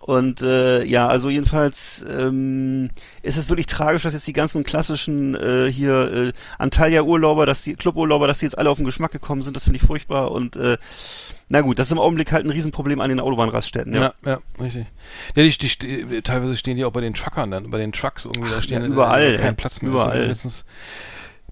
Und 0.00 0.40
äh, 0.40 0.82
ja, 0.84 1.08
also 1.08 1.28
jedenfalls 1.28 2.02
ähm, 2.08 2.88
ist 3.22 3.36
es 3.36 3.50
wirklich 3.50 3.66
tragisch, 3.66 4.02
dass 4.02 4.14
jetzt 4.14 4.26
die 4.26 4.32
ganzen 4.32 4.64
klassischen 4.64 5.34
äh, 5.34 5.70
hier 5.70 6.12
äh, 6.12 6.32
Antalya-Urlauber, 6.58 7.44
dass 7.44 7.60
die 7.60 7.74
Cluburlauber, 7.74 8.26
dass 8.26 8.38
die 8.38 8.46
jetzt 8.46 8.56
alle 8.56 8.70
auf 8.70 8.78
den 8.78 8.86
Geschmack 8.86 9.12
gekommen 9.12 9.42
sind, 9.42 9.56
das 9.56 9.64
finde 9.64 9.76
ich 9.76 9.82
furchtbar 9.86 10.32
und 10.32 10.56
äh, 10.56 10.78
na 11.50 11.60
gut, 11.60 11.78
das 11.78 11.88
ist 11.88 11.92
im 11.92 11.98
Augenblick 11.98 12.32
halt 12.32 12.46
ein 12.46 12.50
Riesenproblem 12.50 13.00
an 13.00 13.10
den 13.10 13.20
Autobahnraststätten. 13.20 13.92
Ja. 13.92 14.14
Ja, 14.24 14.30
ja, 14.30 14.40
richtig. 14.58 14.86
Ja, 15.34 15.42
die, 15.42 15.50
die, 15.50 16.06
die, 16.06 16.22
teilweise 16.22 16.56
stehen 16.56 16.78
die 16.78 16.84
auch 16.84 16.92
bei 16.92 17.02
den 17.02 17.12
Truckern 17.12 17.50
dann, 17.50 17.70
bei 17.70 17.78
den 17.78 17.92
Trucks 17.92 18.24
irgendwie, 18.24 18.48
da 18.48 18.56
Ach, 18.58 18.62
stehen 18.62 18.80
ja, 18.80 18.86
äh, 18.86 18.90
überall, 18.90 19.36
kein. 19.36 19.56
Platz 19.56 19.82
mehr. 19.82 19.90
Überall. 19.90 20.34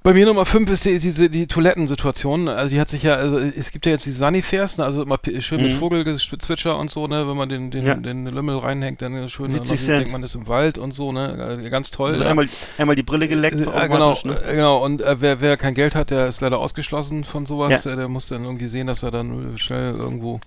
Bei 0.02 0.14
mir 0.14 0.26
Nummer 0.26 0.46
5 0.46 0.70
ist 0.70 0.84
die, 0.84 0.98
diese 0.98 1.28
die 1.28 1.46
Toilettensituation. 1.46 2.48
Also 2.48 2.70
die 2.74 2.80
hat 2.80 2.88
sich 2.88 3.02
ja, 3.02 3.16
also 3.16 3.38
es 3.38 3.70
gibt 3.72 3.84
ja 3.84 3.92
jetzt 3.92 4.06
die 4.06 4.12
Sunnyfairs, 4.12 4.78
ne, 4.78 4.84
also 4.84 5.02
immer 5.02 5.18
schön 5.40 5.60
mit 5.62 5.72
Mhm. 5.72 5.76
Vogelgezwitscher 5.78 6.78
und 6.78 6.90
so, 6.90 7.06
ne, 7.08 7.28
wenn 7.28 7.36
man 7.36 7.48
den 7.48 7.70
den, 7.70 7.84
Ja. 7.84 7.94
den 7.94 8.26
Lümmel 8.26 8.58
reinhängt, 8.58 9.02
dann 9.02 9.28
schön, 9.28 9.50
70 9.50 9.86
dann 9.86 9.96
denkt 9.98 10.12
man 10.12 10.22
ist 10.22 10.34
im 10.34 10.46
Wald 10.46 10.78
und 10.78 10.92
so, 10.92 11.12
ne, 11.12 11.60
äh, 11.64 11.68
ganz 11.68 11.90
toll. 11.90 12.12
Also 12.12 12.24
ja. 12.24 12.30
einmal, 12.30 12.48
einmal 12.78 12.96
die 12.96 13.02
Brille 13.02 13.28
geleckt, 13.28 13.56
Äh, 13.56 13.64
genau, 13.64 13.72
automatisch, 14.12 14.24
ne? 14.24 14.40
äh, 14.48 14.54
genau. 14.54 14.84
Und 14.84 15.02
äh, 15.02 15.16
wer, 15.20 15.40
wer 15.40 15.56
kein 15.56 15.74
Geld 15.74 15.94
hat, 15.94 16.10
der 16.10 16.28
ist 16.28 16.40
leider 16.40 16.58
ausgeschlossen 16.58 17.24
von 17.24 17.46
sowas. 17.46 17.84
Ja. 17.84 17.92
Äh, 17.92 17.96
der 17.96 18.08
muss 18.08 18.28
dann 18.28 18.44
irgendwie 18.44 18.68
sehen, 18.68 18.86
dass 18.86 19.02
er 19.02 19.10
dann 19.10 19.58
schnell 19.58 19.94
irgendwo 19.94 20.40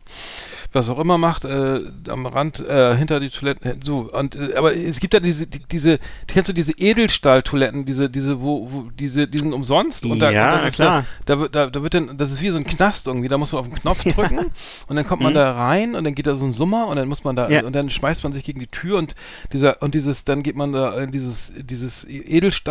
was 0.73 0.89
auch 0.89 0.99
immer 0.99 1.17
macht, 1.17 1.43
äh, 1.43 1.79
am 2.07 2.25
Rand, 2.25 2.61
äh, 2.61 2.95
hinter 2.95 3.19
die 3.19 3.29
Toiletten, 3.29 3.71
äh, 3.71 3.75
so. 3.83 4.09
Und, 4.13 4.35
äh, 4.37 4.55
aber 4.55 4.73
es 4.73 5.01
gibt 5.01 5.13
ja 5.13 5.19
diese, 5.19 5.45
die, 5.45 5.59
diese, 5.69 5.99
kennst 6.27 6.47
du 6.47 6.53
diese 6.53 6.71
Edelstahl-Toiletten, 6.71 7.85
diese, 7.85 8.09
diese, 8.09 8.39
wo, 8.39 8.71
wo, 8.71 8.89
diese, 8.97 9.27
die 9.27 9.40
sind 9.41 9.51
umsonst. 9.53 10.05
Und 10.05 10.19
da, 10.19 10.31
Ja, 10.31 10.55
ist 10.59 10.75
klar. 10.75 11.05
Da, 11.25 11.35
da, 11.35 11.39
wird- 11.41 11.55
da, 11.55 11.67
da 11.69 11.83
wird 11.83 11.93
dann, 11.93 12.17
das 12.17 12.31
ist 12.31 12.41
wie 12.41 12.49
so 12.49 12.57
ein 12.57 12.63
Knast 12.63 13.07
irgendwie, 13.07 13.27
da 13.27 13.37
muss 13.37 13.51
man 13.51 13.59
auf 13.59 13.67
den 13.67 13.75
Knopf 13.75 14.03
drücken 14.03 14.39
und 14.87 14.95
dann 14.95 15.05
kommt 15.05 15.21
man 15.21 15.33
Mhm. 15.33 15.35
da 15.35 15.51
rein 15.51 15.95
und 15.95 16.03
dann 16.05 16.15
geht 16.15 16.27
da 16.27 16.35
so 16.35 16.45
ein 16.45 16.53
Summer 16.53 16.87
und 16.87 16.95
dann 16.95 17.07
muss 17.09 17.23
man 17.25 17.35
da, 17.35 17.49
Ja. 17.49 17.63
und 17.65 17.73
dann 17.73 17.89
schmeißt 17.89 18.23
man 18.23 18.31
sich 18.33 18.43
gegen 18.43 18.59
die 18.61 18.67
Tür 18.67 18.97
und 18.97 19.15
dieser, 19.51 19.81
und 19.81 19.93
dieses, 19.95 20.23
dann 20.23 20.41
geht 20.43 20.55
man 20.55 20.71
da 20.71 20.97
in 21.01 21.11
dieses, 21.11 21.51
dieses 21.57 22.05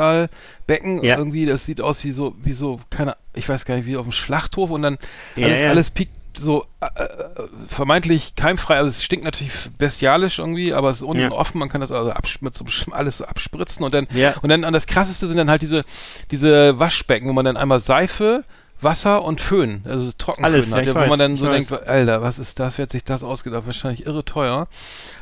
Edelstahlbecken 0.04 1.02
Ja. 1.02 1.18
irgendwie, 1.18 1.46
das 1.46 1.64
sieht 1.66 1.80
aus 1.80 2.04
wie 2.04 2.12
so, 2.12 2.34
wie 2.42 2.52
so, 2.52 2.80
keine, 2.90 3.16
ich 3.34 3.48
weiß 3.48 3.64
gar 3.64 3.74
nicht, 3.76 3.86
wie 3.86 3.96
auf 3.96 4.04
dem 4.06 4.12
Schlachthof 4.12 4.70
und 4.70 4.82
dann 4.82 4.98
Ja, 5.36 5.46
alles, 5.46 5.60
ja. 5.62 5.68
alles 5.70 5.90
piekt 5.90 6.12
so 6.38 6.66
äh, 6.80 6.86
äh, 7.02 7.48
vermeintlich 7.68 8.34
keimfrei, 8.36 8.76
also 8.76 8.88
es 8.88 9.02
stinkt 9.02 9.24
natürlich 9.24 9.52
bestialisch 9.78 10.38
irgendwie, 10.38 10.72
aber 10.72 10.90
es 10.90 10.98
ist 10.98 11.02
unten 11.02 11.22
Ja. 11.22 11.30
offen, 11.32 11.58
man 11.58 11.68
kann 11.68 11.80
das 11.80 11.90
also 11.90 12.12
mit 12.40 12.54
so 12.54 12.64
alles 12.92 13.18
so 13.18 13.24
abspritzen 13.24 13.84
und 13.84 13.92
dann 13.94 14.06
Ja. 14.12 14.34
und 14.42 14.48
dann 14.48 14.64
und 14.64 14.72
das 14.72 14.86
krasseste 14.86 15.26
sind 15.26 15.36
dann 15.36 15.50
halt 15.50 15.62
diese 15.62 15.84
diese 16.30 16.78
Waschbecken, 16.78 17.28
wo 17.28 17.32
man 17.32 17.44
dann 17.44 17.56
einmal 17.56 17.80
Seife 17.80 18.44
Wasser 18.82 19.22
und 19.24 19.42
Föhn, 19.42 19.82
also 19.84 20.10
Trockenföhn 20.16 20.54
Alles, 20.54 20.70
ja, 20.70 20.76
hat, 20.78 20.82
ich 20.84 20.90
wo 20.90 20.94
weiß, 20.94 21.08
man 21.10 21.18
dann 21.18 21.36
so 21.36 21.44
weiß. 21.44 21.66
denkt, 21.68 21.86
Alter, 21.86 22.22
was 22.22 22.38
ist 22.38 22.58
das, 22.58 22.78
wer 22.78 22.84
hat 22.84 22.92
sich 22.92 23.04
das 23.04 23.22
ausgedacht? 23.22 23.66
Wahrscheinlich 23.66 24.06
irre 24.06 24.24
teuer. 24.24 24.68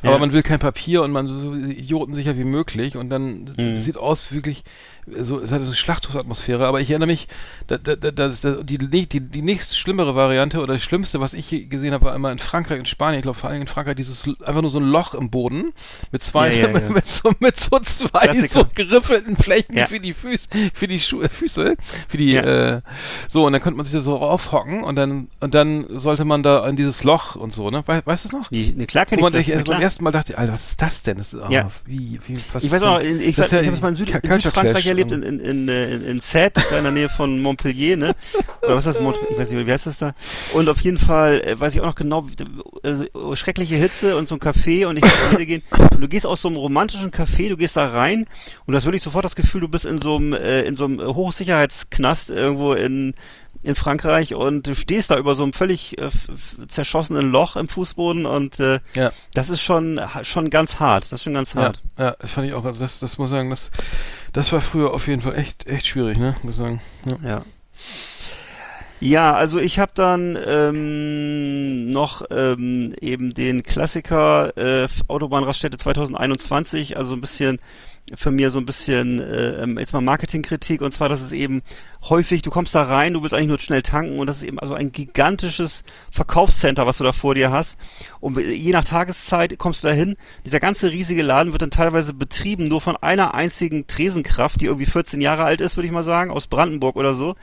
Ja. 0.04 0.10
Aber 0.10 0.20
man 0.20 0.32
will 0.32 0.44
kein 0.44 0.60
Papier 0.60 1.02
und 1.02 1.10
man 1.10 1.26
so 1.26 1.54
idiotensicher 1.54 2.38
wie 2.38 2.44
möglich 2.44 2.96
und 2.96 3.10
dann 3.10 3.52
Mhm. 3.58 3.74
sieht 3.74 3.96
aus 3.96 4.30
wirklich 4.30 4.62
so, 5.20 5.40
es 5.40 5.50
hat 5.52 5.60
so 5.62 5.66
eine 5.66 5.74
Schlachthofsatmosphäre, 5.74 6.66
aber 6.66 6.80
ich 6.80 6.90
erinnere 6.90 7.06
mich, 7.08 7.28
da, 7.66 7.78
da, 7.78 7.96
da, 7.96 8.28
die, 8.62 8.78
die, 8.78 9.20
die 9.20 9.42
nächst 9.42 9.76
schlimmere 9.78 10.14
Variante 10.16 10.60
oder 10.60 10.74
das 10.74 10.82
Schlimmste, 10.82 11.20
was 11.20 11.34
ich 11.34 11.68
gesehen 11.70 11.92
habe, 11.92 12.06
war 12.06 12.14
einmal 12.14 12.32
in 12.32 12.38
Frankreich, 12.38 12.78
in 12.78 12.86
Spanien, 12.86 13.18
ich 13.18 13.22
glaube 13.22 13.38
vor 13.38 13.50
allem 13.50 13.62
in 13.62 13.66
Frankreich, 13.68 13.96
dieses 13.96 14.24
einfach 14.44 14.62
nur 14.62 14.70
so 14.70 14.78
ein 14.78 14.84
Loch 14.88 15.14
im 15.14 15.30
Boden 15.30 15.72
mit 16.12 16.22
zwei, 16.22 16.50
Ja, 16.54 16.68
ja, 16.68 16.78
ja. 16.80 16.90
mit, 16.90 17.06
so, 17.06 17.32
mit 17.40 17.58
so 17.58 17.78
zwei 17.80 18.20
Klassiker. 18.26 18.48
so 18.60 18.66
geriffelten 18.74 19.36
Flächen 19.36 19.76
Ja. 19.76 19.86
für 19.86 20.00
die 20.00 20.12
Füße, 20.12 20.48
für 20.74 20.88
die 20.88 21.00
Schuhe, 21.00 21.28
Füße, 21.28 21.74
für 22.08 22.16
die, 22.16 22.32
Ja. 22.32 22.42
äh, 22.76 22.80
so, 23.28 23.46
und 23.46 23.52
dann 23.52 23.62
konnte 23.62 23.76
man 23.76 23.84
sich 23.84 23.94
da 23.94 24.00
so 24.00 24.18
aufhocken 24.18 24.82
und 24.84 24.96
dann, 24.96 25.28
und 25.40 25.54
dann 25.54 25.86
sollte 25.98 26.24
man 26.24 26.42
da 26.42 26.66
in 26.68 26.76
dieses 26.76 27.04
Loch 27.04 27.36
und 27.36 27.52
so, 27.52 27.70
ne? 27.70 27.82
Wei- 27.86 28.02
weißt 28.04 28.24
du 28.24 28.28
es 28.28 28.32
noch? 28.32 28.48
Die, 28.50 28.72
ne, 28.74 28.86
klar 28.86 29.06
Wo 29.10 29.16
kenn 29.16 29.26
ich 29.26 29.32
das. 29.32 29.40
ich 29.42 29.48
erst 29.50 29.66
beim 29.66 29.80
ersten 29.82 30.04
Mal 30.04 30.10
dachte, 30.10 30.36
Alter, 30.38 30.52
was 30.52 30.70
ist 30.70 30.82
das 30.82 31.02
denn? 31.02 31.18
Das 31.18 31.32
ist, 31.34 31.40
oh, 31.40 31.50
Ja. 31.50 31.68
wie, 31.86 32.18
wie, 32.26 32.38
was 32.52 32.64
Ich 32.64 32.70
weiß 32.70 32.82
auch, 32.82 33.00
ich, 33.00 33.36
ja 33.36 33.44
ich 33.44 33.52
habe 33.52 33.66
es 33.72 33.80
mal 33.80 33.88
in, 33.90 33.96
Süd, 33.96 34.08
Südfrankreich 34.08 34.84
Erlebt, 34.98 35.12
in, 35.12 35.22
in, 35.22 35.40
in, 35.40 35.68
äh, 35.68 35.94
in, 35.94 36.04
in 36.04 36.20
Sète, 36.20 36.60
da 36.70 36.78
in 36.78 36.84
der 36.84 36.92
Nähe 36.92 37.08
von 37.08 37.40
Montpellier, 37.40 37.96
ne? 37.96 38.14
Oder 38.62 38.76
was 38.76 38.86
ist 38.86 38.96
das? 38.96 39.02
Mont 39.02 39.16
ich 39.30 39.38
weiß 39.38 39.50
nicht, 39.50 39.66
wie 39.66 39.72
heißt 39.72 39.86
das 39.86 39.98
da? 39.98 40.14
Und 40.54 40.68
auf 40.68 40.80
jeden 40.80 40.98
Fall 40.98 41.40
äh, 41.40 41.58
weiß 41.58 41.74
ich 41.74 41.80
auch 41.80 41.86
noch 41.86 41.94
genau, 41.94 42.26
äh, 42.82 43.36
schreckliche 43.36 43.76
Hitze 43.76 44.16
und 44.16 44.28
so 44.28 44.34
ein 44.34 44.40
Café 44.40 44.86
und 44.86 44.96
ich 44.96 45.04
wollte 45.04 45.46
gehen. 45.46 45.62
Und 45.92 46.00
du 46.00 46.08
gehst 46.08 46.26
aus 46.26 46.42
so 46.42 46.48
einem 46.48 46.56
romantischen 46.56 47.10
Café, 47.10 47.48
du 47.48 47.56
gehst 47.56 47.76
da 47.76 47.88
rein 47.88 48.26
und 48.66 48.72
du 48.72 48.76
hast 48.76 48.84
wirklich 48.84 49.02
sofort 49.02 49.24
das 49.24 49.36
Gefühl, 49.36 49.60
du 49.60 49.68
bist 49.68 49.84
in 49.84 50.00
so 50.00 50.16
einem, 50.16 50.32
äh, 50.32 50.62
in 50.62 50.76
so 50.76 50.84
einem 50.84 51.00
Hochsicherheitsknast 51.00 52.30
irgendwo 52.30 52.72
in 52.72 53.14
in 53.62 53.74
Frankreich 53.74 54.34
und 54.34 54.66
du 54.66 54.74
stehst 54.74 55.10
da 55.10 55.18
über 55.18 55.34
so 55.34 55.42
einem 55.42 55.52
völlig 55.52 55.98
äh, 55.98 56.10
zerschossenen 56.68 57.30
Loch 57.30 57.56
im 57.56 57.68
Fußboden 57.68 58.24
und 58.26 58.60
äh, 58.60 58.80
Ja. 58.94 59.10
das 59.34 59.50
ist 59.50 59.62
schon 59.62 60.00
schon 60.22 60.48
ganz 60.50 60.78
hart. 60.80 61.04
Das 61.06 61.12
ist 61.12 61.22
schon 61.24 61.34
ganz 61.34 61.54
Ja, 61.54 61.62
hart. 61.62 61.82
ja, 61.98 62.16
das 62.20 62.32
fand 62.32 62.46
ich 62.48 62.54
auch. 62.54 62.64
Also 62.64 62.80
das, 62.80 63.00
das 63.00 63.18
muss 63.18 63.28
ich 63.30 63.36
sagen, 63.36 63.50
das, 63.50 63.70
das 64.32 64.52
war 64.52 64.60
früher 64.60 64.92
auf 64.94 65.08
jeden 65.08 65.22
Fall 65.22 65.36
echt, 65.36 65.66
echt 65.66 65.86
schwierig, 65.86 66.18
ne? 66.18 66.36
Muss 66.42 66.56
sagen. 66.56 66.80
Ja. 67.04 67.28
Ja. 67.28 67.44
Ja, 69.00 69.34
also 69.34 69.60
ich 69.60 69.78
habe 69.78 69.92
dann 69.94 70.36
ähm, 70.44 71.86
noch 71.92 72.22
ähm, 72.30 72.94
eben 73.00 73.32
den 73.32 73.62
Klassiker 73.62 74.56
äh, 74.56 74.88
Autobahnraststätte 75.06 75.76
2021, 75.78 76.96
also 76.96 77.14
ein 77.14 77.20
bisschen 77.20 77.60
von 78.16 78.34
mir 78.34 78.50
so 78.50 78.58
ein 78.58 78.66
bisschen 78.66 79.20
äh, 79.20 79.64
jetzt 79.78 79.92
mal 79.92 80.00
Marketingkritik 80.00 80.80
und 80.80 80.92
zwar, 80.92 81.08
dass 81.08 81.20
es 81.20 81.30
eben 81.30 81.62
häufig, 82.02 82.42
du 82.42 82.50
kommst 82.50 82.74
da 82.74 82.82
rein, 82.82 83.12
du 83.12 83.22
willst 83.22 83.34
eigentlich 83.34 83.48
nur 83.48 83.58
schnell 83.58 83.82
tanken 83.82 84.18
und 84.18 84.26
das 84.26 84.38
ist 84.38 84.42
eben 84.44 84.58
also 84.58 84.74
ein 84.74 84.92
gigantisches 84.92 85.84
Verkaufscenter, 86.10 86.86
was 86.86 86.98
du 86.98 87.04
da 87.04 87.12
vor 87.12 87.34
dir 87.34 87.50
hast. 87.50 87.78
Und 88.20 88.38
je 88.38 88.72
nach 88.72 88.84
Tageszeit 88.84 89.58
kommst 89.58 89.82
du 89.82 89.88
da 89.88 89.94
hin. 89.94 90.16
Dieser 90.44 90.60
ganze 90.60 90.90
riesige 90.90 91.22
Laden 91.22 91.52
wird 91.52 91.62
dann 91.62 91.70
teilweise 91.70 92.14
betrieben 92.14 92.68
nur 92.68 92.80
von 92.80 92.96
einer 92.96 93.34
einzigen 93.34 93.86
Tresenkraft, 93.86 94.60
die 94.60 94.66
irgendwie 94.66 94.86
14 94.86 95.20
Jahre 95.20 95.44
alt 95.44 95.60
ist, 95.60 95.76
würde 95.76 95.86
ich 95.86 95.92
mal 95.92 96.02
sagen, 96.02 96.30
aus 96.30 96.46
Brandenburg 96.46 96.96
oder 96.96 97.14
so 97.14 97.34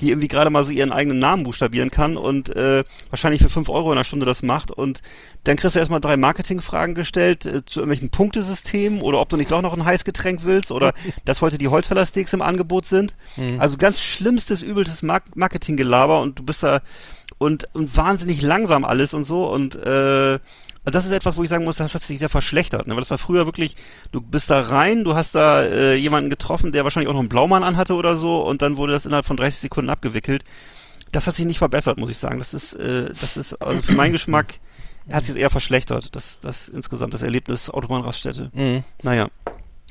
die 0.00 0.10
irgendwie 0.10 0.28
gerade 0.28 0.50
mal 0.50 0.64
so 0.64 0.70
ihren 0.70 0.92
eigenen 0.92 1.18
Namen 1.18 1.42
buchstabieren 1.42 1.90
kann 1.90 2.16
und 2.16 2.54
äh, 2.54 2.84
wahrscheinlich 3.10 3.42
für 3.42 3.48
5 3.48 3.68
Euro 3.68 3.90
in 3.90 3.98
einer 3.98 4.04
Stunde 4.04 4.26
das 4.26 4.42
macht. 4.42 4.70
Und 4.70 5.00
dann 5.44 5.56
kriegst 5.56 5.74
du 5.74 5.80
erstmal 5.80 6.00
drei 6.00 6.16
Marketingfragen 6.16 6.94
gestellt 6.94 7.46
äh, 7.46 7.64
zu 7.64 7.80
irgendwelchen 7.80 8.10
Punktesystemen 8.10 9.00
oder 9.00 9.20
ob 9.20 9.28
du 9.28 9.36
nicht 9.36 9.50
doch 9.50 9.62
noch 9.62 9.76
ein 9.76 9.84
Heißgetränk 9.84 10.44
willst 10.44 10.70
oder 10.70 10.94
dass 11.24 11.40
heute 11.40 11.58
die 11.58 11.68
Holzfällersteaks 11.68 12.32
im 12.32 12.42
Angebot 12.42 12.86
sind. 12.86 13.16
Also 13.58 13.76
ganz 13.76 13.97
schlimmstes, 14.02 14.62
übelstes 14.62 15.02
Mar 15.02 15.22
Marketinggelaber 15.34 16.20
und 16.20 16.38
du 16.38 16.42
bist 16.42 16.62
da 16.62 16.80
und, 17.38 17.68
und 17.74 17.96
wahnsinnig 17.96 18.42
langsam 18.42 18.84
alles 18.84 19.14
und 19.14 19.24
so 19.24 19.50
und 19.50 19.76
äh, 19.76 20.38
das 20.84 21.04
ist 21.04 21.12
etwas, 21.12 21.36
wo 21.36 21.42
ich 21.42 21.50
sagen 21.50 21.64
muss, 21.64 21.76
das 21.76 21.94
hat 21.94 22.02
sich 22.02 22.18
sehr 22.18 22.28
verschlechtert. 22.28 22.86
Ne? 22.86 22.94
Weil 22.94 23.02
das 23.02 23.10
war 23.10 23.18
früher 23.18 23.44
wirklich, 23.46 23.76
du 24.10 24.20
bist 24.20 24.48
da 24.48 24.60
rein, 24.60 25.04
du 25.04 25.14
hast 25.14 25.34
da 25.34 25.62
äh, 25.62 25.94
jemanden 25.94 26.30
getroffen, 26.30 26.72
der 26.72 26.84
wahrscheinlich 26.84 27.08
auch 27.08 27.14
noch 27.14 27.20
einen 27.20 27.28
Blaumann 27.28 27.62
anhatte 27.62 27.94
oder 27.94 28.16
so 28.16 28.42
und 28.42 28.62
dann 28.62 28.76
wurde 28.76 28.92
das 28.92 29.04
innerhalb 29.04 29.26
von 29.26 29.36
30 29.36 29.60
Sekunden 29.60 29.90
abgewickelt. 29.90 30.44
Das 31.12 31.26
hat 31.26 31.34
sich 31.34 31.46
nicht 31.46 31.58
verbessert, 31.58 31.98
muss 31.98 32.10
ich 32.10 32.18
sagen. 32.18 32.38
Das 32.38 32.54
ist, 32.54 32.74
äh, 32.74 33.06
das 33.08 33.36
ist 33.36 33.54
also 33.54 33.82
für 33.82 33.92
meinen 33.92 34.12
Geschmack 34.12 34.54
hat 35.10 35.24
sich 35.24 35.36
eher 35.36 35.50
verschlechtert, 35.50 36.14
das, 36.14 36.40
das 36.40 36.68
insgesamt 36.68 37.14
das 37.14 37.22
Erlebnis 37.22 37.70
Autobahnraststätte. 37.70 38.50
Mhm. 38.52 38.84
Naja. 39.02 39.28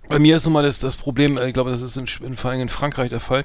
Bei 0.10 0.20
mir 0.20 0.38
ist 0.38 0.46
immer 0.48 0.64
das, 0.64 0.80
das 0.80 0.96
Problem, 0.96 1.38
äh, 1.38 1.48
ich 1.48 1.54
glaube, 1.54 1.70
das 1.72 1.82
ist 1.82 1.98
in, 1.98 2.06
in, 2.26 2.38
vor 2.38 2.52
allem 2.52 2.62
in 2.62 2.70
Frankreich 2.70 3.10
der 3.10 3.20
Fall. 3.20 3.44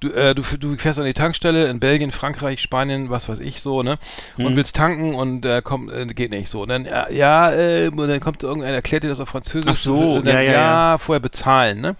Du, 0.00 0.08
äh, 0.10 0.34
du, 0.34 0.42
du 0.58 0.76
fährst 0.76 0.98
an 0.98 1.04
die 1.06 1.14
Tankstelle 1.14 1.68
in 1.68 1.80
Belgien, 1.80 2.12
Frankreich, 2.12 2.60
Spanien, 2.60 3.08
was 3.10 3.28
weiß 3.28 3.40
ich 3.40 3.60
so, 3.60 3.82
ne? 3.82 3.98
Und 4.38 4.52
Mhm. 4.52 4.56
willst 4.56 4.76
tanken 4.76 5.14
und 5.14 5.44
äh, 5.46 5.62
kommt, 5.62 5.90
äh, 5.92 6.04
geht 6.06 6.30
nicht 6.30 6.48
so. 6.48 6.62
Und 6.62 6.68
dann, 6.68 6.84
ja, 6.84 7.08
ja 7.10 7.52
äh, 7.52 7.88
und 7.88 7.96
dann 8.08 8.20
kommt 8.20 8.42
irgendeiner, 8.42 8.74
erklärt 8.74 9.04
dir 9.04 9.08
das 9.08 9.20
auf 9.20 9.28
Französisch. 9.30 9.72
Ach 9.72 9.76
so, 9.76 10.12
und 10.14 10.26
dann, 10.26 10.34
ja, 10.34 10.40
ja, 10.42 10.52
ja. 10.92 10.98
vorher 10.98 11.20
bezahlen, 11.20 11.80
ne? 11.80 11.96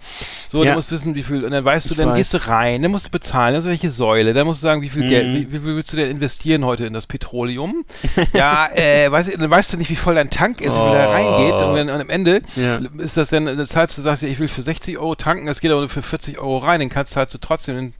So, 0.49 0.63
Ja. 0.63 0.71
du 0.71 0.75
musst 0.75 0.91
wissen, 0.91 1.15
wie 1.15 1.23
viel, 1.23 1.43
und 1.43 1.51
dann 1.51 1.65
weißt 1.65 1.89
du, 1.89 1.93
Ich 1.93 1.97
dann 1.97 2.09
weiß. 2.09 2.15
gehst 2.17 2.33
du 2.33 2.47
rein, 2.47 2.81
dann 2.83 2.91
musst 2.91 3.07
du 3.07 3.11
bezahlen, 3.11 3.55
das 3.55 3.65
ist 3.65 3.69
welche 3.69 3.89
Säule, 3.89 4.33
dann 4.33 4.45
musst 4.45 4.61
du 4.61 4.67
sagen, 4.67 4.81
wie 4.81 4.89
viel 4.89 5.03
Mhm. 5.03 5.09
Geld, 5.09 5.33
wie, 5.33 5.47
wie 5.51 5.59
viel 5.59 5.75
willst 5.75 5.91
du 5.93 5.97
denn 5.97 6.11
investieren 6.11 6.65
heute 6.65 6.85
in 6.85 6.93
das 6.93 7.07
Petroleum? 7.07 7.85
ja, 8.33 8.67
äh, 8.75 9.11
weißt 9.11 9.39
dann 9.39 9.49
weißt 9.49 9.73
du 9.73 9.77
nicht, 9.77 9.89
wie 9.89 9.95
voll 9.95 10.15
dein 10.15 10.29
Tank 10.29 10.61
ist, 10.61 10.75
wie 10.75 10.81
viel 10.81 10.91
da 10.91 11.07
Oh. 11.07 11.11
reingeht, 11.11 11.53
und, 11.67 11.75
dann, 11.75 11.89
und 11.89 12.01
am 12.01 12.09
Ende 12.09 12.41
Ja. 12.55 12.79
ist 12.99 13.17
das 13.17 13.29
dann, 13.29 13.45
dann 13.45 13.65
zahlst 13.65 13.97
du, 13.97 14.02
sagst 14.03 14.23
ich 14.23 14.39
will 14.39 14.47
für 14.47 14.61
60 14.61 14.97
Euro 14.97 15.15
tanken, 15.15 15.47
es 15.47 15.61
geht 15.61 15.71
aber 15.71 15.81
nur 15.81 15.89
für 15.89 16.01
40 16.01 16.37
Euro 16.37 16.59
rein, 16.59 16.79
den 16.79 16.89
kannst 16.89 17.15
du 17.15 17.37
trotzdem, 17.39 17.75
den, 17.75 17.93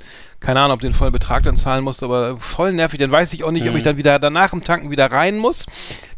keine 0.44 0.60
Ahnung, 0.60 0.76
ob 0.76 0.82
du 0.82 0.88
den 0.88 0.94
vollen 0.94 1.14
Betrag 1.14 1.44
dann 1.44 1.56
zahlen 1.57 1.84
musst, 1.84 2.03
aber 2.03 2.38
voll 2.38 2.74
nervig, 2.74 2.99
dann 2.99 3.11
weiß 3.11 3.34
ich 3.34 3.44
auch 3.44 3.52
nicht, 3.52 3.64
ob 3.65 3.72
Mhm. 3.72 3.78
ich 3.78 3.84
dann 3.84 3.98
wieder 3.98 4.20
danach 4.20 4.53
im 4.53 4.64
Tanken 4.64 4.91
wieder 4.91 5.11
rein 5.11 5.38
muss. 5.38 5.65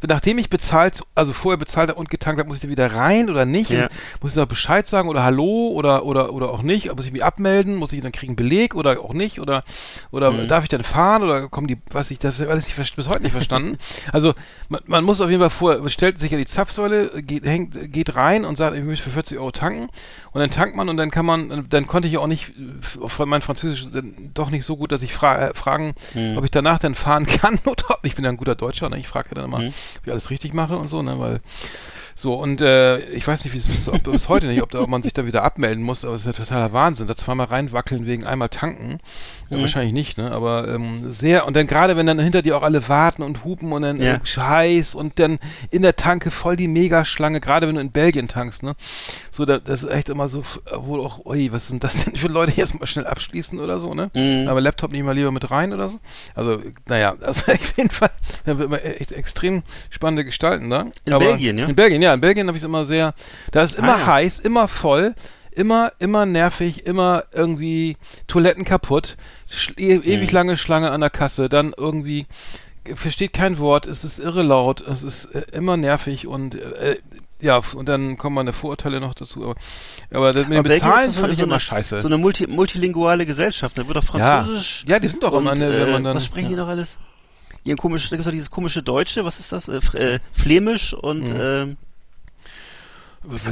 Nachdem 0.07 0.38
ich 0.38 0.49
bezahlt, 0.52 1.02
also 1.15 1.34
vorher 1.34 1.57
bezahlt 1.57 1.89
und 1.91 2.11
getankt 2.11 2.38
habe, 2.39 2.47
muss 2.47 2.57
ich 2.57 2.64
da 2.64 2.69
wieder 2.69 2.93
rein 2.93 3.27
oder 3.30 3.45
nicht? 3.45 3.72
Ja. 3.72 3.88
Muss 4.22 4.34
ich 4.34 4.38
noch 4.38 4.45
Bescheid 4.45 4.85
sagen 4.85 5.10
oder 5.10 5.23
Hallo 5.23 5.69
oder, 5.69 6.06
oder, 6.06 6.31
oder 6.34 6.49
auch 6.52 6.61
nicht? 6.61 6.93
Muss 6.95 7.07
ich 7.07 7.11
mich 7.11 7.23
abmelden? 7.23 7.76
Muss 7.76 7.91
ich 7.91 8.02
dann 8.02 8.11
kriegen 8.11 8.35
Beleg 8.35 8.76
oder 8.76 8.99
auch 8.99 9.14
nicht? 9.14 9.39
Oder, 9.39 9.64
oder 10.11 10.30
Mhm. 10.31 10.47
darf 10.47 10.64
ich 10.64 10.69
dann 10.69 10.84
fahren 10.84 11.23
oder 11.23 11.47
kommen 11.49 11.68
die, 11.68 11.77
was 11.91 12.11
ich, 12.11 12.19
das 12.19 12.35
habe 12.35 12.45
ich 12.45 12.52
alles 12.52 12.65
nicht, 12.65 12.76
ver- 12.76 12.95
bis 12.95 13.10
heute 13.10 13.23
nicht 13.23 13.31
verstanden. 13.31 13.77
Also, 14.11 14.34
man, 14.69 14.81
man 14.85 15.03
muss 15.03 15.22
auf 15.22 15.30
jeden 15.30 15.39
Fall 15.41 15.49
vorher, 15.49 15.81
bestellt 15.81 16.19
sich 16.19 16.31
ja 16.31 16.38
die 16.38 16.45
Zapfsäule, 16.45 17.23
geht, 17.23 17.43
hängt, 17.45 17.91
geht 17.91 18.15
rein 18.15 18.45
und 18.45 18.57
sagt, 18.57 18.76
ich 18.77 18.84
möchte 18.84 19.06
für 19.06 19.10
40 19.11 19.39
Euro 19.39 19.52
tanken. 19.52 19.89
Und 20.34 20.41
dann 20.41 20.52
tankt 20.52 20.76
man 20.76 20.88
und 20.89 20.97
dann 20.97 21.10
kann 21.10 21.26
man, 21.26 21.65
dann 21.69 21.88
konnte 21.88 22.07
ich 22.07 22.18
auch 22.19 22.27
nicht, 22.27 22.49
äh, 22.49 23.26
mein 23.26 23.41
Französisch 23.41 23.88
dann 24.16 24.32
doch 24.34 24.50
nicht 24.50 24.66
so 24.66 24.78
gut, 24.78 24.92
dass 24.92 25.04
ich 25.04 25.14
fra 25.14 25.50
äh, 25.50 25.54
fragen, 25.54 25.94
Mhm. 26.14 26.38
ob 26.38 26.44
ich 26.46 26.52
danach 26.52 26.80
dann 26.80 26.96
fahren 26.96 27.26
kann 27.42 27.60
oder 27.66 27.84
ob, 27.92 28.00
ich 28.04 28.16
bin 28.16 28.24
ja 28.26 28.32
ein 28.32 28.38
guter 28.38 28.56
Deutscher, 28.56 28.90
ne? 28.90 28.98
ich 28.98 29.08
frage 29.08 29.30
ja 29.30 29.36
dann 29.36 29.46
immer, 29.46 29.60
Mhm. 29.60 29.68
ob 29.68 30.06
ich 30.06 30.12
alles 30.12 30.30
richtig 30.30 30.54
mache 30.54 30.78
und 30.78 30.88
so, 30.88 31.02
ne, 31.02 31.20
weil, 31.20 31.40
so, 32.18 32.36
und 32.36 32.62
äh, 32.62 33.00
ich 33.10 33.28
weiß 33.28 33.44
nicht, 33.44 33.54
wie 33.54 33.58
es 33.58 33.90
bis 34.04 34.30
heute 34.30 34.48
nicht, 34.48 34.62
ob, 34.62 34.72
da, 34.72 34.80
ob 34.80 34.88
man 34.90 35.04
sich 35.04 35.12
da 35.14 35.26
wieder 35.26 35.44
abmelden 35.44 35.84
muss, 35.84 36.06
aber 36.06 36.14
es 36.16 36.22
ist 36.22 36.28
ja 36.28 36.46
totaler 36.46 36.72
Wahnsinn, 36.72 37.08
da 37.08 37.16
zweimal 37.16 37.48
reinwackeln 37.48 38.06
wegen 38.06 38.24
einmal 38.24 38.48
tanken. 38.50 39.00
Ja, 39.49 39.57
Mhm. 39.57 39.61
Wahrscheinlich 39.61 39.93
nicht, 39.93 40.17
ne? 40.17 40.31
Aber 40.31 40.67
ähm, 40.67 41.11
sehr, 41.11 41.45
und 41.45 41.55
dann 41.55 41.67
gerade, 41.67 41.95
wenn 41.97 42.07
dann 42.07 42.17
hinter 42.19 42.41
dir 42.41 42.57
auch 42.57 42.63
alle 42.63 42.89
warten 42.89 43.22
und 43.22 43.43
hupen 43.45 43.72
und 43.73 43.84
dann 43.84 44.01
Ja. 44.01 44.15
äh, 44.15 44.19
Scheiß 44.23 44.95
und 44.95 45.19
dann 45.19 45.38
in 45.69 45.84
der 45.84 45.95
Tanke 45.95 46.31
voll 46.31 46.55
die 46.55 46.67
Megaschlange, 46.67 47.39
gerade 47.41 47.67
wenn 47.67 47.76
du 47.76 47.81
in 47.81 47.91
Belgien 47.91 48.27
tankst, 48.27 48.63
ne? 48.63 48.76
So, 49.31 49.45
da, 49.45 49.59
das 49.59 49.84
ist 49.84 49.91
echt 49.91 50.09
immer 50.09 50.27
so, 50.27 50.43
wohl 50.76 50.99
auch, 50.99 51.26
ui, 51.26 51.51
was 51.51 51.67
sind 51.67 51.84
das 51.84 51.93
denn 52.05 52.15
für 52.15 52.27
Leute, 52.27 52.53
die 52.53 52.59
jetzt 52.59 52.80
mal 52.80 52.88
schnell 52.88 53.05
abschließen 53.05 53.59
oder 53.59 53.80
so, 53.80 53.93
ne? 53.93 54.09
Mhm. 54.15 54.47
Aber 54.47 54.61
Laptop 54.61 54.91
nicht 54.91 55.03
mal 55.03 55.13
lieber 55.15 55.31
mit 55.31 55.51
rein 55.51 55.73
oder 55.73 55.89
so. 55.89 55.99
Also, 56.34 56.61
naja, 56.88 57.13
also 57.22 57.51
auf 57.51 57.77
jeden 57.77 57.91
Fall, 57.91 58.09
da 58.45 58.57
wird 58.57 58.67
immer 58.67 58.84
echt 58.84 59.11
extrem 59.11 59.61
spannende 59.91 60.26
Gestalten 60.26 60.72
da. 60.72 60.88
In 61.05 61.13
Aber 61.13 61.26
Belgien, 61.26 61.57
ja? 61.59 61.65
In 61.67 61.76
Belgien, 61.76 62.01
ja, 62.01 62.13
in 62.15 62.22
Belgien 62.22 62.47
habe 62.47 62.57
ich 62.57 62.63
es 62.63 62.67
immer 62.67 62.85
sehr, 62.85 63.13
da 63.51 63.61
ist 63.61 63.76
immer 63.76 63.95
Ah, 63.95 63.99
ja. 63.99 64.05
heiß, 64.07 64.39
immer 64.39 64.67
voll, 64.67 65.13
immer, 65.56 65.91
immer 65.99 66.26
nervig, 66.26 66.86
immer 66.86 67.23
irgendwie 67.34 67.98
Toiletten 68.27 68.65
kaputt, 68.65 69.18
e 69.77 69.95
ewig 69.95 70.32
Mhm. 70.32 70.36
lange 70.36 70.57
Schlange 70.57 70.91
an 70.91 71.02
der 71.02 71.10
Kasse, 71.10 71.49
dann 71.49 71.73
irgendwie 71.77 72.26
versteht 72.94 73.34
kein 73.34 73.57
Wort, 73.57 73.88
es 73.88 74.03
ist 74.03 74.19
irre 74.19 74.44
laut, 74.44 74.82
es 74.82 75.03
ist 75.03 75.26
äh, 75.34 75.44
immer 75.53 75.76
nervig 75.76 76.27
und 76.27 76.53
äh, 76.56 76.98
ja, 77.41 77.60
und 77.76 77.90
dann 77.90 78.15
kommen 78.18 78.36
meine 78.36 78.53
Vorurteile 78.53 78.99
noch 78.99 79.14
dazu, 79.15 79.44
aber, 79.44 79.56
aber 80.14 80.34
das 80.34 80.44
mit 80.44 80.52
dem 80.53 80.60
Aber 80.60 80.69
Belgien 80.69 80.88
Bezahlen 80.90 81.10
ist 81.10 81.15
so 81.15 81.22
fand 81.22 81.34
ich 81.34 81.40
eine- 81.40 81.48
immer 81.48 81.60
scheiße. 81.60 81.99
So 81.99 82.07
eine 82.07 82.18
multi 82.18 82.48
multilinguale 82.48 83.26
Gesellschaft, 83.26 83.77
da 83.77 83.86
wird 83.88 83.95
Ja. 83.98 84.02
Französisch. 84.02 84.86
Ja, 84.88 84.99
die 84.99 85.07
sind 85.07 85.23
doch 85.23 85.34
immer 85.34 85.52
eine, 85.52 85.68
wenn 85.73 85.88
äh, 85.88 85.91
man 85.91 86.03
dann. 86.03 86.15
Was 86.18 86.26
sprechen 86.26 86.49
die 86.49 86.53
ja. 86.56 86.60
noch 86.61 86.68
alles? 86.69 86.98
Komisch, 87.80 88.10
da 88.10 88.15
gibt's 88.15 88.26
doch 88.27 88.32
dieses 88.32 88.52
komische 88.52 88.84
Deutsche, 88.84 89.26
was 89.26 89.40
ist 89.40 89.52
das? 89.52 89.68
Äh, 89.68 89.80
äh, 89.98 90.19
Flämisch 90.32 90.94
und 90.94 91.34
Mhm. 91.34 91.77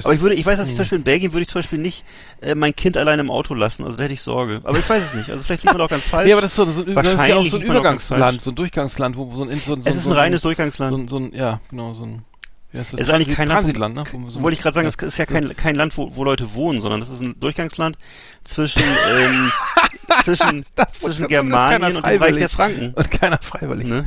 Aber 0.04 0.14
ich 0.14 0.22
würde, 0.22 0.36
ich 0.36 0.46
weiß, 0.46 0.58
dass 0.58 0.70
ich 0.70 0.76
zum 0.76 0.84
Beispiel 0.84 0.98
in 1.00 1.04
Belgien 1.04 1.34
würde 1.34 1.44
ich 1.44 1.50
zum 1.50 1.60
Beispiel 1.60 1.80
nicht 1.80 2.06
äh, 2.42 2.56
mein 2.56 2.76
Kind 2.76 2.98
allein 2.98 3.20
im 3.20 3.30
Auto 3.30 3.54
lassen, 3.54 3.84
also 3.84 3.98
da 3.98 4.04
hätte 4.04 4.14
ich 4.14 4.22
Sorge. 4.22 4.62
Aber 4.64 4.78
ich 4.78 4.90
weiß 4.90 5.04
es 5.04 5.14
nicht. 5.14 5.30
Also 5.30 5.44
vielleicht 5.44 5.64
liegt 5.64 5.74
man 5.74 5.82
auch 5.82 5.90
ganz 5.90 6.04
falsch. 6.08 6.28
Ja, 6.28 6.36
aber 6.36 6.42
das 6.42 6.52
ist, 6.52 6.58
so, 6.58 6.66
so, 6.66 6.84
das 6.84 7.14
ist 7.14 7.28
ja 7.28 7.36
auch 7.36 7.46
so 7.46 7.58
ein 7.58 7.64
Übergangsland, 7.64 8.42
so 8.42 8.52
ein 8.52 8.56
Durchgangsland, 8.56 9.18
wo 9.18 9.34
so 9.36 9.44
ein, 9.44 9.50
so 9.60 9.74
ein, 9.74 9.82
so 9.82 9.90
es 9.90 9.96
ist 9.96 10.08
ein 10.08 10.14
reines 10.14 10.42
Durchgangsland. 10.42 10.98
ein, 10.98 11.08
so 11.08 11.18
ein, 11.18 11.34
ja, 11.34 11.60
genau, 11.70 11.94
so 11.94 12.04
ein, 12.04 12.24
das? 12.80 12.94
Es 12.94 13.00
ist 13.02 13.10
eigentlich 13.10 13.36
kein 13.36 13.48
Land, 13.48 13.60
wo- 13.68 13.72
Transitland, 13.72 13.96
ne? 13.96 14.04
Wo- 14.12 14.30
so- 14.30 14.42
Wollte 14.42 14.56
ich 14.56 14.62
gerade 14.62 14.74
sagen, 14.76 14.88
ja. 14.88 14.94
es 14.96 15.02
ist 15.04 15.18
ja 15.18 15.26
kein, 15.26 15.56
kein 15.56 15.76
Land, 15.76 15.98
wo, 15.98 16.16
wo 16.16 16.24
Leute 16.24 16.54
wohnen, 16.54 16.82
sondern 16.82 17.00
das 17.00 17.10
ist 17.10 17.22
ein 17.22 17.40
Durchgangsland 17.40 17.98
zwischen, 18.44 18.82
ähm, 19.18 19.52
zwischen, 20.24 20.66
zwischen 21.00 21.28
Germanien 21.28 21.96
und 21.98 22.06
dem 22.06 22.22
Reich 22.22 22.36
der 22.36 22.50
Franken. 22.50 22.94
Und 22.96 23.12
keiner 23.12 23.38
freiwillig. 23.42 23.88
Ne? 23.88 24.06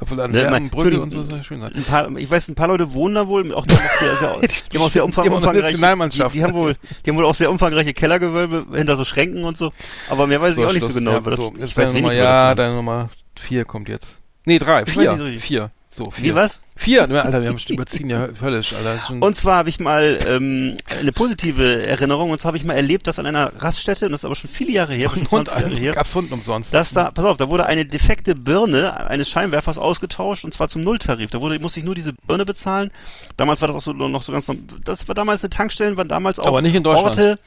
Obwohl 0.00 0.20
an 0.20 0.30
Ne, 0.30 0.48
mein- 0.50 0.70
für- 0.70 1.00
und 1.02 1.10
so 1.12 1.22
soll 1.22 1.38
ja 1.38 1.44
schön 1.44 1.60
sein. 1.60 1.72
Ein 1.74 1.84
paar, 1.84 2.14
ich 2.16 2.30
weiß, 2.30 2.48
ein 2.48 2.54
paar 2.54 2.68
Leute 2.68 2.92
wohnen 2.92 3.14
da 3.14 3.26
wohl, 3.28 3.52
auch 3.54 3.66
die 3.66 3.74
haben 3.74 3.84
auch 3.86 3.98
sehr, 3.98 4.16
sehr, 4.16 4.40
die 4.72 4.76
haben 4.78 4.84
auch 4.84 4.90
sehr 4.90 5.04
umfang, 5.04 5.28
umfangreiche, 5.28 5.76
die, 5.76 6.28
die 6.32 6.42
haben 6.44 6.54
wohl, 6.54 6.76
die 7.04 7.10
haben 7.10 7.16
wohl 7.16 7.24
auch 7.24 7.34
sehr 7.34 7.50
umfangreiche 7.50 7.94
Kellergewölbe 7.94 8.66
hinter 8.76 8.96
so 8.96 9.04
Schränken 9.04 9.44
und 9.44 9.58
so. 9.58 9.72
Aber 10.10 10.26
mehr 10.26 10.40
weiß 10.40 10.56
ich 10.56 10.64
auch 10.64 10.72
nicht 10.72 10.80
so 10.80 10.86
Schluss. 10.90 10.98
genau. 10.98 11.12
Ja, 11.12 11.20
das, 11.20 11.36
so, 11.36 11.54
ich 11.62 11.76
weiß 11.76 11.92
Nummer, 11.92 12.12
ja, 12.12 12.48
Land. 12.48 12.58
deine 12.58 12.74
Nummer 12.74 13.08
vier 13.38 13.64
kommt 13.64 13.88
jetzt. 13.88 14.20
Nee, 14.44 14.58
drei, 14.58 14.86
vier. 14.86 15.16
so. 15.16 15.26
Vier. 15.38 15.70
So, 15.96 16.10
vier. 16.10 16.24
Wie 16.26 16.34
was? 16.34 16.60
Vier, 16.76 17.06
ne, 17.06 17.22
Alter, 17.24 17.40
wir 17.40 17.48
haben 17.48 17.58
überziehen 17.70 18.10
ja 18.10 18.28
höllisch, 18.42 18.74
Alter. 18.74 19.00
Schon- 19.06 19.22
Und 19.22 19.34
zwar 19.34 19.56
habe 19.56 19.70
ich 19.70 19.80
mal 19.80 20.18
ähm, 20.28 20.76
eine 21.00 21.10
positive 21.10 21.86
Erinnerung. 21.86 22.28
Und 22.30 22.38
zwar 22.38 22.50
habe 22.50 22.58
ich 22.58 22.64
mal 22.64 22.74
erlebt, 22.74 23.06
dass 23.06 23.18
an 23.18 23.24
einer 23.24 23.50
Raststätte, 23.62 24.04
und 24.04 24.12
das 24.12 24.20
ist 24.20 24.24
aber 24.26 24.34
schon 24.34 24.50
viele 24.50 24.72
Jahre 24.72 24.92
her, 24.92 25.10
und 25.10 25.26
20 25.26 25.54
Jahre 25.58 25.74
her, 25.74 25.92
gab's 25.94 26.14
Hunden 26.14 26.34
umsonst. 26.34 26.74
dass 26.74 26.92
da, 26.92 27.10
pass 27.12 27.24
auf, 27.24 27.38
da 27.38 27.48
wurde 27.48 27.64
eine 27.64 27.86
defekte 27.86 28.34
Birne 28.34 29.08
eines 29.08 29.30
Scheinwerfers 29.30 29.78
ausgetauscht 29.78 30.44
und 30.44 30.52
zwar 30.52 30.68
zum 30.68 30.82
Nulltarif. 30.82 31.30
Da 31.30 31.40
wurde, 31.40 31.58
musste 31.60 31.80
ich 31.80 31.86
nur 31.86 31.94
diese 31.94 32.12
Birne 32.12 32.44
bezahlen. 32.44 32.90
Damals 33.38 33.62
war 33.62 33.68
das 33.68 33.76
auch 33.78 33.80
so 33.80 33.94
noch 33.94 34.22
so 34.22 34.32
ganz, 34.32 34.44
das 34.84 35.08
war 35.08 35.14
damals 35.14 35.42
eine 35.44 35.48
Tankstellen, 35.50 35.96
waren 35.96 36.08
damals 36.08 36.38
auch 36.38 36.46
Aber 36.46 36.60
nicht 36.60 36.74
in 36.74 36.82
Deutschland. 36.82 37.06
Orte, 37.18 37.38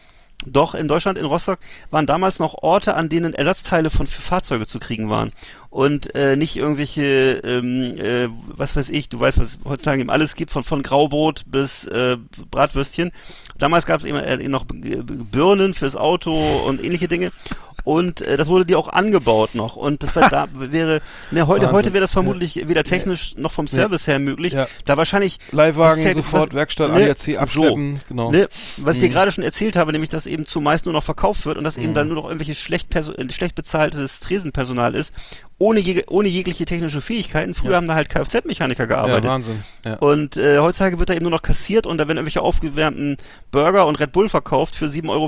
doch, 0.46 0.74
in 0.74 0.88
Deutschland, 0.88 1.18
in 1.18 1.26
Rostock, 1.26 1.60
waren 1.92 2.06
damals 2.06 2.40
noch 2.40 2.64
Orte, 2.64 2.96
an 2.96 3.10
denen 3.10 3.34
Ersatzteile 3.34 3.90
von 3.90 4.08
für 4.08 4.22
Fahrzeuge 4.22 4.66
zu 4.66 4.80
kriegen 4.80 5.10
waren. 5.10 5.34
Und 5.70 6.16
äh, 6.16 6.38
nicht 6.38 6.56
irgendwelche, 6.56 7.42
ähm, 7.44 7.98
äh, 8.00 8.30
was 8.56 8.76
weiß 8.76 8.90
ich, 8.90 9.10
du 9.10 9.20
weißt, 9.20 9.38
was 9.38 9.48
es 9.48 9.60
heutzutage 9.66 10.00
eben 10.00 10.10
alles 10.10 10.36
gibt, 10.36 10.52
von, 10.52 10.64
von 10.64 10.82
Graubrot 10.82 11.44
bis 11.46 11.86
äh, 11.86 12.18
Bratwürstchen. 12.50 13.12
Damals 13.58 13.86
gab 13.86 14.00
es 14.00 14.06
eben 14.06 14.18
äh, 14.18 14.38
noch 14.48 14.66
Birnen 14.66 15.74
fürs 15.74 15.98
Auto 15.98 16.34
und 16.66 16.84
ähnliche 16.84 17.10
Dinge. 17.10 17.32
Und 17.90 18.22
äh, 18.22 18.38
das 18.38 18.48
wurde 18.50 18.68
dir 18.68 18.78
auch 18.78 18.88
angebaut 18.88 19.56
noch. 19.56 19.76
Und 19.76 20.04
das 20.04 20.16
war, 20.16 20.30
da 20.30 20.48
wäre, 20.54 21.02
ne, 21.32 21.48
heute, 21.48 21.64
Wahnsinn. 21.64 21.76
heute 21.76 21.94
wäre 21.94 22.02
das 22.02 22.12
vermutlich 22.12 22.68
weder 22.68 22.84
technisch 22.84 23.36
noch 23.36 23.52
vom 23.52 23.66
Service 23.66 24.06
her 24.06 24.20
möglich. 24.20 24.54
Ja. 24.54 24.68
Da 24.86 24.96
wahrscheinlich 24.96 25.40
Leihwagen, 25.52 26.04
ja- 26.04 26.14
sofort, 26.14 26.50
was- 26.52 26.56
Werkstatt, 26.56 26.92
ne, 26.92 27.06
ADAC 27.06 27.38
abschleppen, 27.40 28.00
genau. 28.08 28.30
Ne, 28.32 28.48
was 28.78 28.98
ich 28.98 29.02
dir 29.02 29.10
Mhm. 29.10 29.14
gerade 29.14 29.32
schon 29.32 29.44
erzählt 29.44 29.76
habe, 29.76 29.92
nämlich, 29.92 30.12
dass 30.12 30.28
eben 30.28 30.46
zumeist 30.46 30.86
nur 30.86 30.94
noch 30.94 31.04
verkauft 31.04 31.48
wird 31.48 31.58
und 31.58 31.64
dass 31.64 31.78
eben 31.78 31.96
dann 31.96 32.08
nur 32.10 32.16
noch 32.18 32.26
irgendwelches 32.26 32.60
schlecht, 32.60 32.94
äh, 32.96 33.04
schlecht 33.32 33.56
bezahltes 33.56 34.20
Tresenpersonal 34.20 34.94
ist, 34.94 35.12
ohne, 35.58 35.80
je, 35.80 36.04
ohne 36.08 36.30
jegliche 36.30 36.66
technische 36.66 37.02
Fähigkeiten. 37.02 37.54
Früher 37.56 37.72
Ja. 37.72 37.78
haben 37.78 37.88
da 37.88 37.96
halt 37.96 38.08
Kfz-Mechaniker 38.10 38.84
Ja, 38.84 38.88
gearbeitet. 38.88 39.26
Wahnsinn. 39.30 39.64
Ja. 39.84 39.96
Und 39.96 40.38
äh, 40.38 40.60
heutzutage 40.60 41.00
wird 41.00 41.10
da 41.10 41.14
eben 41.16 41.24
nur 41.24 41.32
noch 41.32 41.42
kassiert 41.42 41.86
und 41.88 41.98
da 41.98 42.08
werden 42.08 42.18
irgendwelche 42.18 42.42
aufgewärmten 42.42 43.18
Burger 43.52 43.86
und 43.88 44.00
Red 44.00 44.12
Bull 44.14 44.30
verkauft 44.30 44.76
für 44.76 44.86
7,50 44.86 45.10
Euro. 45.10 45.28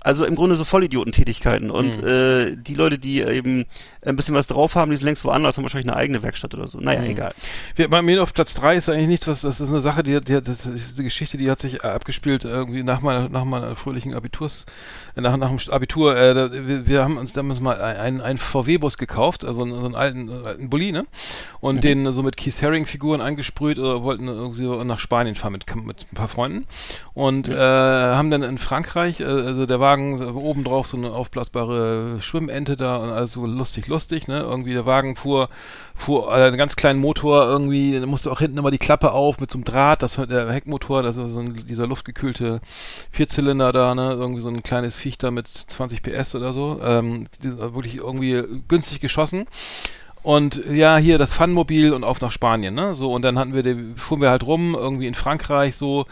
Also 0.00 0.24
im 0.24 0.34
Grunde 0.36 0.56
so 0.56 0.64
Vollidiotentätigkeiten. 0.64 1.70
Und 1.70 2.00
Mhm. 2.02 2.08
äh, 2.08 2.56
die 2.56 2.74
Leute, 2.74 2.98
die 2.98 3.20
eben 3.22 3.64
ein 4.02 4.16
bisschen 4.16 4.34
was 4.34 4.46
drauf 4.46 4.74
haben, 4.74 4.90
die 4.90 4.96
sind 4.96 5.04
längst 5.06 5.24
woanders, 5.24 5.56
haben 5.56 5.64
wahrscheinlich 5.64 5.88
eine 5.90 5.96
eigene 5.96 6.22
Werkstatt 6.22 6.54
oder 6.54 6.66
so. 6.68 6.78
Naja, 6.80 7.00
Mhm. 7.00 7.10
egal. 7.10 7.34
Wir, 7.76 7.88
bei 7.90 8.00
mir 8.02 8.22
auf 8.22 8.32
Platz 8.32 8.54
3 8.54 8.76
ist 8.76 8.88
eigentlich 8.88 9.08
nichts, 9.08 9.26
was, 9.26 9.40
das 9.42 9.60
ist 9.60 9.68
eine 9.70 9.80
Sache, 9.80 10.02
die, 10.02 10.20
die, 10.20 10.40
das 10.40 10.66
ist 10.66 10.94
eine 10.94 11.04
Geschichte, 11.04 11.36
die 11.38 11.50
hat 11.50 11.60
sich 11.60 11.82
äh, 11.84 11.88
abgespielt 11.88 12.44
irgendwie 12.44 12.82
nach 12.82 13.00
meiner, 13.00 13.28
nach 13.28 13.44
meiner 13.44 13.74
fröhlichen 13.76 14.14
Abiturs, 14.14 14.66
äh, 15.16 15.20
nach, 15.20 15.36
nach 15.36 15.48
dem 15.48 15.58
Abitur, 15.72 16.16
äh, 16.16 16.66
wir, 16.68 16.86
wir 16.86 17.02
haben 17.04 17.16
uns 17.18 17.32
damals 17.32 17.60
mal 17.60 17.80
einen, 17.80 18.20
einen 18.20 18.38
VW-Bus 18.38 18.98
gekauft, 18.98 19.44
also 19.44 19.62
einen, 19.62 19.74
so 19.74 19.84
einen 19.86 19.94
alten, 19.94 20.28
äh, 20.28 20.46
alten 20.46 20.70
Bulli, 20.70 20.92
ne? 20.92 21.06
Und 21.60 21.82
den 21.82 22.12
so 22.12 22.22
mit 22.22 22.36
Keith 22.36 22.62
Haring-Figuren 22.62 23.20
eingesprüht 23.20 23.78
oder 23.80 24.02
wollten 24.04 24.28
irgendwie 24.28 24.64
so 24.64 24.84
nach 24.84 25.00
Spanien 25.00 25.34
fahren 25.34 25.52
mit, 25.52 25.66
mit 25.74 26.06
ein 26.12 26.14
paar 26.14 26.28
Freunden 26.28 26.66
und 27.14 27.48
äh, 27.48 27.54
haben 27.56 28.30
dann 28.30 28.42
in 28.44 28.58
Frankreich, 28.58 29.20
äh, 29.20 29.24
also 29.24 29.66
der 29.66 29.80
Wagen 29.80 30.18
so 30.18 30.28
oben 30.28 30.62
drauf 30.62 30.86
so 30.86 30.96
eine 30.96 31.10
aufblasbare 31.10 32.18
Schwimmente 32.20 32.76
da 32.76 32.96
und 32.96 33.10
also 33.10 33.44
lustig, 33.44 33.87
lustig, 33.88 34.28
ne? 34.28 34.40
Irgendwie 34.40 34.72
der 34.72 34.86
Wagen 34.86 35.16
fuhr, 35.16 35.48
fuhr 35.94 36.30
äh, 36.30 36.46
einen 36.46 36.56
ganz 36.56 36.76
kleinen 36.76 37.00
Motor 37.00 37.46
irgendwie, 37.46 37.98
musste 38.00 38.30
auch 38.30 38.38
hinten 38.38 38.58
immer 38.58 38.70
die 38.70 38.78
Klappe 38.78 39.12
auf 39.12 39.40
mit 39.40 39.50
so 39.50 39.58
einem 39.58 39.64
Draht, 39.64 40.02
das 40.02 40.16
der 40.16 40.52
Heckmotor, 40.52 41.02
das 41.02 41.16
war 41.16 41.28
so 41.28 41.40
ein, 41.40 41.66
dieser 41.66 41.86
luftgekühlte 41.86 42.60
Vierzylinder 43.10 43.72
da, 43.72 43.94
ne? 43.94 44.12
Irgendwie 44.12 44.42
so 44.42 44.48
ein 44.48 44.62
kleines 44.62 44.96
Viech 44.96 45.18
da 45.18 45.30
mit 45.30 45.48
20 45.48 46.02
PS 46.02 46.34
oder 46.34 46.52
so, 46.52 46.80
ähm, 46.82 47.26
wirklich 47.40 47.96
irgendwie 47.96 48.42
günstig 48.68 49.00
geschossen. 49.00 49.46
Und 50.22 50.62
ja, 50.70 50.96
hier 50.96 51.16
das 51.16 51.34
Funmobil 51.34 51.92
und 51.92 52.04
auf 52.04 52.20
nach 52.20 52.32
Spanien, 52.32 52.74
ne? 52.74 52.94
So, 52.94 53.12
und 53.12 53.22
dann 53.22 53.38
hatten 53.38 53.54
wir, 53.54 53.62
die, 53.62 53.94
fuhren 53.94 54.20
wir 54.20 54.30
halt 54.30 54.44
rum, 54.44 54.74
irgendwie 54.74 55.06
in 55.06 55.14
Frankreich, 55.14 55.76
so, 55.76 56.06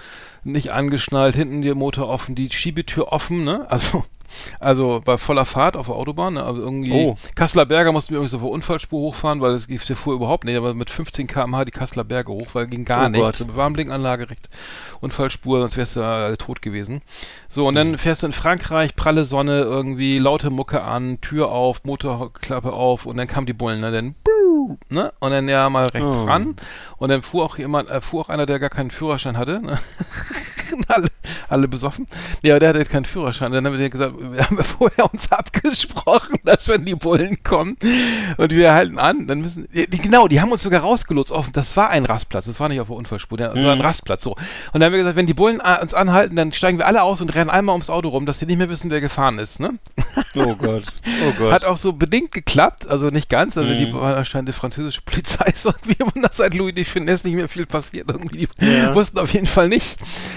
nicht 0.44 0.70
angeschnallt, 0.72 1.34
hinten 1.34 1.62
der 1.62 1.74
Motor 1.74 2.08
offen, 2.08 2.34
die 2.34 2.50
Schiebetür 2.50 3.12
offen, 3.12 3.44
ne? 3.44 3.66
Also, 3.68 4.04
also 4.60 5.00
bei 5.04 5.16
voller 5.16 5.44
Fahrt 5.44 5.76
auf 5.76 5.86
der 5.86 5.96
Autobahn, 5.96 6.34
ne? 6.34 6.44
Also 6.44 6.60
irgendwie, 6.60 6.92
Oh. 6.92 7.16
Kasseler 7.34 7.66
Berger 7.66 7.92
mussten 7.92 8.10
wir 8.10 8.18
irgendwie 8.18 8.30
so 8.30 8.38
vor 8.38 8.50
Unfallspur 8.50 9.00
hochfahren, 9.00 9.40
weil 9.40 9.52
es 9.52 9.66
der 9.66 9.96
fuhr 9.96 10.14
überhaupt 10.14 10.44
nicht, 10.44 10.56
aber 10.56 10.74
mit 10.74 10.90
15 10.90 11.26
km/h 11.26 11.64
die 11.64 11.70
Kasseler 11.70 12.04
Berge 12.04 12.32
hoch, 12.32 12.48
weil 12.54 12.66
ging 12.66 12.84
gar 12.84 13.06
Oh 13.06 13.08
nicht. 13.10 13.20
Gott. 13.20 13.36
So 13.36 13.56
Warmblinkanlage, 13.56 14.26
direkt 14.26 14.48
Unfallspur, 15.00 15.60
sonst 15.60 15.76
wärst 15.76 15.96
du 15.96 16.00
ja 16.00 16.24
alle 16.26 16.38
tot 16.38 16.62
gewesen. 16.62 17.02
So, 17.48 17.66
und 17.66 17.74
dann 17.74 17.98
fährst 17.98 18.22
du 18.22 18.26
in 18.26 18.32
Frankreich, 18.32 18.96
pralle 18.96 19.24
Sonne, 19.24 19.62
irgendwie 19.62 20.18
laute 20.18 20.50
Mucke 20.50 20.82
an, 20.82 21.20
Tür 21.20 21.50
auf, 21.50 21.84
Motorklappe 21.84 22.72
auf 22.72 23.06
und 23.06 23.16
dann 23.16 23.26
kam 23.26 23.46
die 23.46 23.52
Bullen, 23.52 23.80
ne? 23.80 23.92
Dann 23.92 24.14
ne? 24.88 25.12
Und 25.20 25.30
dann 25.30 25.48
ja 25.48 25.68
mal 25.70 25.86
rechts 25.86 26.06
Oh. 26.16 26.24
ran 26.24 26.56
und 26.98 27.08
dann 27.10 27.22
fuhr 27.22 27.44
auch 27.44 27.58
jemand, 27.58 27.90
äh, 27.90 28.00
fuhr 28.00 28.22
auch 28.22 28.28
einer, 28.28 28.46
der 28.46 28.58
gar 28.58 28.70
keinen 28.70 28.90
Führerschein 28.90 29.36
hatte, 29.38 29.60
ne? 29.60 29.78
alle, 30.88 31.08
alle 31.48 31.68
besoffen. 31.68 32.06
Ja, 32.42 32.58
der 32.58 32.70
hatte 32.70 32.84
keinen 32.84 33.04
Führerschein. 33.04 33.52
Dann 33.52 33.64
haben 33.64 33.78
wir 33.78 33.88
gesagt, 33.90 34.14
wir 34.18 34.44
haben 34.44 34.58
vorher 34.64 35.12
uns 35.12 35.30
abgesprochen, 35.32 36.38
dass 36.44 36.68
wenn 36.68 36.84
die 36.84 36.94
Bullen 36.94 37.42
kommen 37.42 37.76
und 38.36 38.50
wir 38.50 38.72
halten 38.72 38.98
an, 38.98 39.26
dann 39.26 39.40
müssen, 39.40 39.68
die, 39.72 39.86
genau, 39.86 40.28
die 40.28 40.40
haben 40.40 40.52
uns 40.52 40.62
sogar 40.62 40.80
rausgelotst 40.82 41.32
offen. 41.32 41.52
Das 41.52 41.76
war 41.76 41.90
ein 41.90 42.04
Rastplatz, 42.04 42.46
das 42.46 42.60
war 42.60 42.68
nicht 42.68 42.80
auf 42.80 42.88
der 42.88 42.96
Unfallspur, 42.96 43.38
das 43.38 43.54
war 43.62 43.72
ein 43.72 43.80
Rastplatz, 43.80 44.22
so. 44.24 44.32
Und 44.32 44.40
dann 44.74 44.84
haben 44.84 44.92
wir 44.92 44.98
gesagt, 44.98 45.16
wenn 45.16 45.26
die 45.26 45.34
Bullen 45.34 45.60
a- 45.60 45.80
uns 45.80 45.94
anhalten, 45.94 46.36
dann 46.36 46.52
steigen 46.52 46.78
wir 46.78 46.86
alle 46.86 47.02
aus 47.02 47.20
und 47.20 47.34
rennen 47.34 47.50
einmal 47.50 47.74
ums 47.74 47.90
Auto 47.90 48.08
rum, 48.08 48.26
dass 48.26 48.38
die 48.38 48.46
nicht 48.46 48.58
mehr 48.58 48.68
wissen, 48.68 48.90
wer 48.90 49.00
gefahren 49.00 49.38
ist, 49.38 49.60
ne? 49.60 49.78
Oh 50.34 50.54
Gott. 50.56 50.84
Oh 51.26 51.32
Gott. 51.38 51.52
Hat 51.52 51.64
auch 51.64 51.76
so 51.78 51.92
bedingt 51.92 52.32
geklappt, 52.32 52.88
also 52.88 53.08
nicht 53.08 53.28
ganz, 53.28 53.56
also 53.56 53.72
Mhm. 53.72 53.78
die 53.78 53.92
anscheinend 54.36 54.48
die 54.48 54.52
französische 54.52 55.00
Polizei 55.02 55.44
ist 55.54 55.64
irgendwie 55.64 55.96
immer 55.98 56.12
seit 56.30 56.54
Louis 56.54 56.74
de 56.74 56.84
Finesse 56.84 57.26
nicht 57.26 57.36
mehr 57.36 57.48
viel 57.48 57.66
passiert. 57.66 58.10
Irgendwie 58.10 58.46
die 58.60 58.64
Ja. 58.66 58.94
wussten 58.94 59.18
auf 59.18 59.32
jeden 59.32 59.46
Fall 59.46 59.68
nicht. 59.68 59.96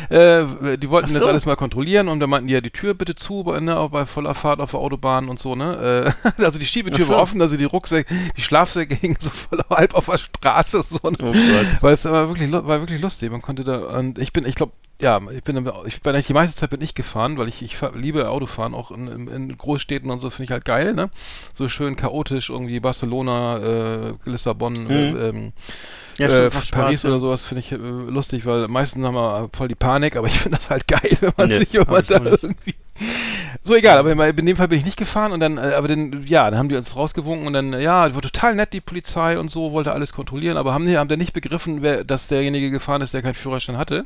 Äh, 0.10 0.46
die 0.78 0.90
wollten 0.90 1.10
Ach 1.10 1.14
das 1.14 1.24
so. 1.24 1.30
alles 1.30 1.46
mal 1.46 1.56
kontrollieren 1.56 2.08
und 2.08 2.20
dann 2.20 2.30
meinten 2.30 2.48
die 2.48 2.54
ja 2.54 2.62
die 2.62 2.72
Tür 2.72 2.94
bitte 2.94 3.16
zu, 3.16 3.44
bei, 3.44 3.60
ne, 3.60 3.88
bei 3.92 4.06
voller 4.06 4.34
Fahrt 4.36 4.60
auf 4.62 4.72
der 4.72 4.80
Autobahn 4.80 5.30
und 5.30 5.40
so, 5.40 5.56
ne? 5.56 6.14
Äh, 6.38 6.42
also 6.44 6.60
die 6.60 6.66
Schiebetür 6.66 7.06
so. 7.06 7.14
war 7.14 7.22
offen, 7.22 7.42
also 7.42 7.58
die 7.58 7.66
Rucksäcke, 7.66 8.14
die 8.38 8.42
Schlafsäcke 8.42 8.96
hingen 8.96 9.18
so 9.20 9.30
voll 9.30 9.60
halb 9.70 9.96
auf 9.96 10.06
der 10.06 10.18
Straße 10.18 10.84
so. 10.84 11.10
Ne? 11.10 11.18
Oh. 11.22 11.34
Weil 11.82 11.94
es 11.94 12.06
war 12.06 12.28
wirklich, 12.30 12.52
war 12.52 12.68
wirklich 12.80 13.02
lustig. 13.02 13.32
Man 13.32 13.42
konnte 13.42 13.64
da, 13.64 13.78
und 13.98 14.18
ich 14.20 14.32
bin, 14.34 14.46
ich 14.46 14.56
glaube, 14.56 14.72
ja, 15.02 15.22
ich 15.32 15.44
bin, 15.44 15.56
ich 15.86 16.02
bin 16.02 16.14
eigentlich 16.14 16.28
die 16.28 16.34
meiste 16.34 16.58
Zeit 16.58 16.72
bin 16.72 16.82
ich 16.82 16.94
gefahren, 16.94 17.38
weil 17.38 17.48
ich, 17.48 17.62
ich 17.62 17.78
fahr, 17.78 17.96
liebe 17.96 18.30
Autofahren, 18.30 18.74
auch 18.74 18.92
in, 18.92 19.28
in, 19.30 19.58
Großstädten 19.58 20.12
und 20.12 20.20
so, 20.20 20.30
finde 20.30 20.46
ich 20.46 20.52
halt 20.52 20.66
geil, 20.66 20.94
ne? 20.94 21.10
So 21.54 21.70
schön 21.70 21.96
chaotisch, 21.96 22.50
irgendwie 22.50 22.80
Barcelona, 22.82 23.58
äh, 23.60 24.14
Lissabon, 24.26 24.84
Mhm. 24.84 25.16
äh, 25.16 25.30
ähm, 25.30 25.54
Ja, 26.18 26.28
äh, 26.28 26.50
Paris 26.50 26.66
Spaß, 26.66 27.06
oder 27.06 27.20
sowas 27.20 27.44
finde 27.44 27.62
ich 27.62 27.72
äh, 27.72 27.76
lustig, 27.78 28.46
weil 28.46 28.68
meistens 28.68 29.06
haben 29.06 29.16
wir 29.16 29.50
voll 29.54 29.70
die 29.70 29.76
Panik, 29.76 30.18
aber 30.18 30.28
ich 30.28 30.38
finde 30.38 30.58
das 30.58 30.70
halt 30.70 30.88
geil, 30.88 31.00
wenn 31.22 31.34
man 31.38 31.48
Nee, 31.48 31.60
sich 31.60 31.74
immer 31.76 32.02
da 32.02 32.22
irgendwie. 32.26 32.76
So 33.62 33.76
egal, 33.76 33.98
aber 33.98 34.12
in 34.30 34.46
dem 34.46 34.58
Fall 34.58 34.68
bin 34.68 34.80
ich 34.80 34.86
nicht 34.86 34.98
gefahren 34.98 35.32
und 35.32 35.40
dann, 35.40 35.58
äh, 35.58 35.74
aber 35.76 35.88
dann, 35.88 36.26
ja, 36.26 36.50
dann 36.50 36.60
haben 36.60 36.70
die 36.70 36.76
uns 36.76 36.96
rausgewunken 36.96 37.46
und 37.48 37.54
dann, 37.54 37.80
ja, 37.80 38.14
war 38.14 38.22
total 38.22 38.56
nett 38.56 38.74
die 38.74 38.82
Polizei 38.82 39.38
und 39.38 39.52
so, 39.52 39.72
wollte 39.72 39.92
alles 39.92 40.14
kontrollieren, 40.14 40.58
aber 40.58 40.74
haben 40.74 40.88
haben 40.98 41.08
dann 41.08 41.20
nicht 41.20 41.34
begriffen, 41.34 41.82
wer, 41.82 42.04
dass 42.04 42.28
derjenige 42.28 42.72
gefahren 42.72 43.02
ist, 43.02 43.14
der 43.14 43.22
keinen 43.22 43.36
Führerschein 43.36 43.78
hatte. 43.78 44.06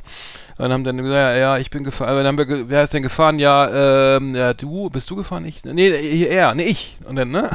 Und 0.58 0.72
haben 0.72 0.84
dann 0.84 0.98
gesagt, 0.98 1.16
ja, 1.16 1.36
ja, 1.36 1.58
ich 1.58 1.72
bin 1.72 1.84
gefahren, 1.84 2.16
dann 2.16 2.28
haben 2.28 2.38
wir, 2.38 2.70
wer 2.70 2.84
ist 2.84 2.94
denn 2.94 3.02
gefahren? 3.02 3.40
Ja, 3.40 4.18
ähm, 4.18 4.36
ja, 4.36 4.54
du, 4.54 4.90
bist 4.92 5.10
du 5.10 5.16
gefahren? 5.16 5.46
Ich? 5.46 5.64
Nee, 5.64 6.26
er, 6.26 6.54
nee, 6.54 6.66
ich. 6.66 6.98
Und 7.06 7.16
dann, 7.16 7.32
ne? 7.32 7.50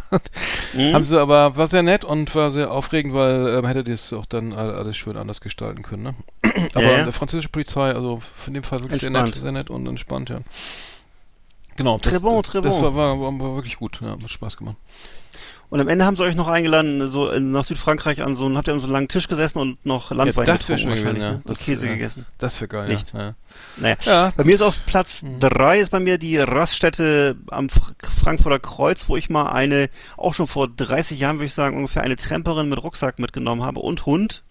Mhm. 0.75 0.95
Haben 0.95 1.05
sie 1.05 1.21
aber, 1.21 1.57
war 1.57 1.67
sehr 1.69 1.83
nett 1.85 2.05
und 2.05 2.35
war 2.35 2.51
sehr 2.51 2.71
aufregend, 2.73 3.15
weil 3.15 3.55
ähm, 3.59 3.67
hätte 3.67 3.85
das 3.85 4.13
auch 4.13 4.27
dann 4.27 4.53
all- 4.53 4.75
alles 4.75 4.97
schön 4.97 5.17
anders 5.17 5.41
gestalten 5.41 5.83
können, 5.83 6.03
ne? 6.03 6.15
aber 6.75 6.85
Ja, 6.85 6.99
ja. 6.99 7.05
der 7.05 7.13
französische 7.13 7.49
Polizei, 7.51 7.93
also 7.93 8.21
in 8.47 8.55
dem 8.55 8.63
Fall 8.65 8.81
wirklich 8.81 9.01
sehr 9.01 9.11
nett, 9.11 9.35
sehr 9.35 9.53
nett 9.53 9.71
und 9.71 9.87
entspannt, 9.87 10.29
ja. 10.31 10.39
Genau, 11.79 11.97
das, 11.97 12.13
Très 12.13 12.19
bon, 12.21 12.43
das, 12.43 12.53
très 12.53 12.61
das 12.61 12.75
bon. 12.81 12.95
war, 12.97 13.21
war, 13.21 13.39
war 13.39 13.55
wirklich 13.55 13.77
gut, 13.77 14.01
ja, 14.03 14.11
hat 14.21 14.31
Spaß 14.31 14.57
gemacht. 14.57 14.77
Und 15.71 15.81
am 15.81 15.89
Ende 15.89 16.05
haben 16.07 16.17
sie 16.17 16.25
euch 16.25 16.35
noch 16.35 16.49
eingeladen, 16.49 17.07
so 17.09 17.31
in, 17.31 17.53
nach 17.53 17.63
Südfrankreich 17.63 18.23
an 18.23 18.35
so 18.35 18.47
einen, 18.47 18.57
habt 18.57 18.69
ihr 18.69 18.75
an 18.75 18.81
so 18.81 18.87
einen 18.87 18.93
langen 18.95 19.09
Tisch 19.09 19.29
gesessen 19.29 19.59
und 19.59 19.85
noch 19.87 20.11
Landwein 20.11 20.47
das 20.47 20.69
wär 20.69 20.77
getrunken 20.77 20.97
schön 20.97 21.07
wahrscheinlich, 21.07 21.23
gewesen, 21.23 21.29
ne? 21.29 21.43
ja. 21.45 21.49
Und 21.49 21.49
Das, 21.51 21.59
Käse 21.65 21.87
äh, 21.87 21.91
gegessen. 21.91 22.27
Das 22.39 22.61
wäre 22.61 22.69
geil, 22.69 22.89
Nicht? 22.89 23.13
ja. 23.13 23.21
ja. 23.21 23.35
Naja. 23.77 23.97
Ja. 24.03 24.33
Bei 24.37 24.45
mir 24.45 24.55
ist 24.55 24.63
auf 24.63 24.77
Platz 24.87 25.23
Mhm. 25.23 25.41
drei 25.41 25.79
ist 25.79 25.91
bei 25.91 26.01
mir 26.01 26.19
die 26.19 26.39
Raststätte 26.39 27.37
am 27.51 27.69
Fr 27.69 27.93
Frankfurter 28.23 28.59
Kreuz, 28.59 29.09
wo 29.09 29.17
ich 29.17 29.31
mal 29.31 29.51
eine, 29.53 29.89
auch 30.17 30.35
schon 30.35 30.47
vor 30.49 30.69
30 30.69 31.21
Jahren 31.21 31.37
würde 31.37 31.47
ich 31.47 31.55
sagen, 31.55 31.77
ungefähr 31.77 32.03
eine 32.03 32.17
Tramperin 32.17 32.69
mit 32.69 32.83
Rucksack 32.83 33.19
mitgenommen 33.21 33.63
habe 33.63 33.79
und 33.81 34.05
Hund. 34.07 34.43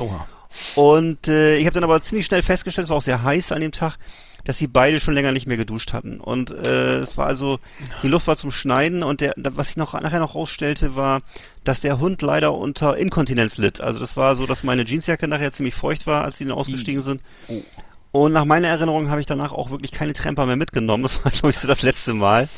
Oha. 0.00 0.26
Und 0.74 1.28
äh, 1.28 1.56
ich 1.56 1.66
habe 1.66 1.74
dann 1.74 1.84
aber 1.84 2.02
ziemlich 2.02 2.26
schnell 2.26 2.42
festgestellt, 2.42 2.84
es 2.84 2.90
war 2.90 2.96
auch 2.98 3.02
sehr 3.02 3.22
heiß 3.22 3.52
an 3.52 3.60
dem 3.60 3.72
Tag, 3.72 3.96
dass 4.44 4.58
sie 4.58 4.66
beide 4.66 5.00
schon 5.00 5.14
länger 5.14 5.32
nicht 5.32 5.46
mehr 5.46 5.56
geduscht 5.56 5.92
hatten. 5.92 6.20
Und 6.20 6.50
äh, 6.50 6.96
es 6.98 7.16
war 7.16 7.26
also, 7.26 7.58
die 8.02 8.08
Luft 8.08 8.26
war 8.26 8.36
zum 8.36 8.50
Schneiden 8.50 9.02
und 9.02 9.20
der, 9.20 9.34
was 9.36 9.70
ich 9.70 9.76
noch 9.76 9.92
nachher 9.94 10.20
noch 10.20 10.34
rausstellte, 10.34 10.96
war, 10.96 11.22
dass 11.64 11.80
der 11.80 11.98
Hund 11.98 12.20
leider 12.22 12.52
unter 12.54 12.96
Inkontinenz 12.96 13.56
litt. 13.56 13.80
Also 13.80 13.98
das 14.00 14.16
war 14.16 14.36
so, 14.36 14.46
dass 14.46 14.62
meine 14.64 14.84
Jeansjacke 14.84 15.26
nachher 15.28 15.52
ziemlich 15.52 15.74
feucht 15.74 16.06
war, 16.06 16.24
als 16.24 16.38
sie 16.38 16.44
dann 16.44 16.52
ausgestiegen 16.52 17.00
sind. 17.00 17.22
Und 18.12 18.32
nach 18.32 18.44
meiner 18.44 18.68
Erinnerung 18.68 19.10
habe 19.10 19.20
ich 19.20 19.26
danach 19.26 19.50
auch 19.52 19.70
wirklich 19.70 19.90
keine 19.90 20.12
Tramper 20.12 20.46
mehr 20.46 20.56
mitgenommen. 20.56 21.02
Das 21.02 21.24
war, 21.24 21.32
glaube 21.32 21.50
ich, 21.50 21.58
so 21.58 21.66
das 21.66 21.82
letzte 21.82 22.14
Mal. 22.14 22.48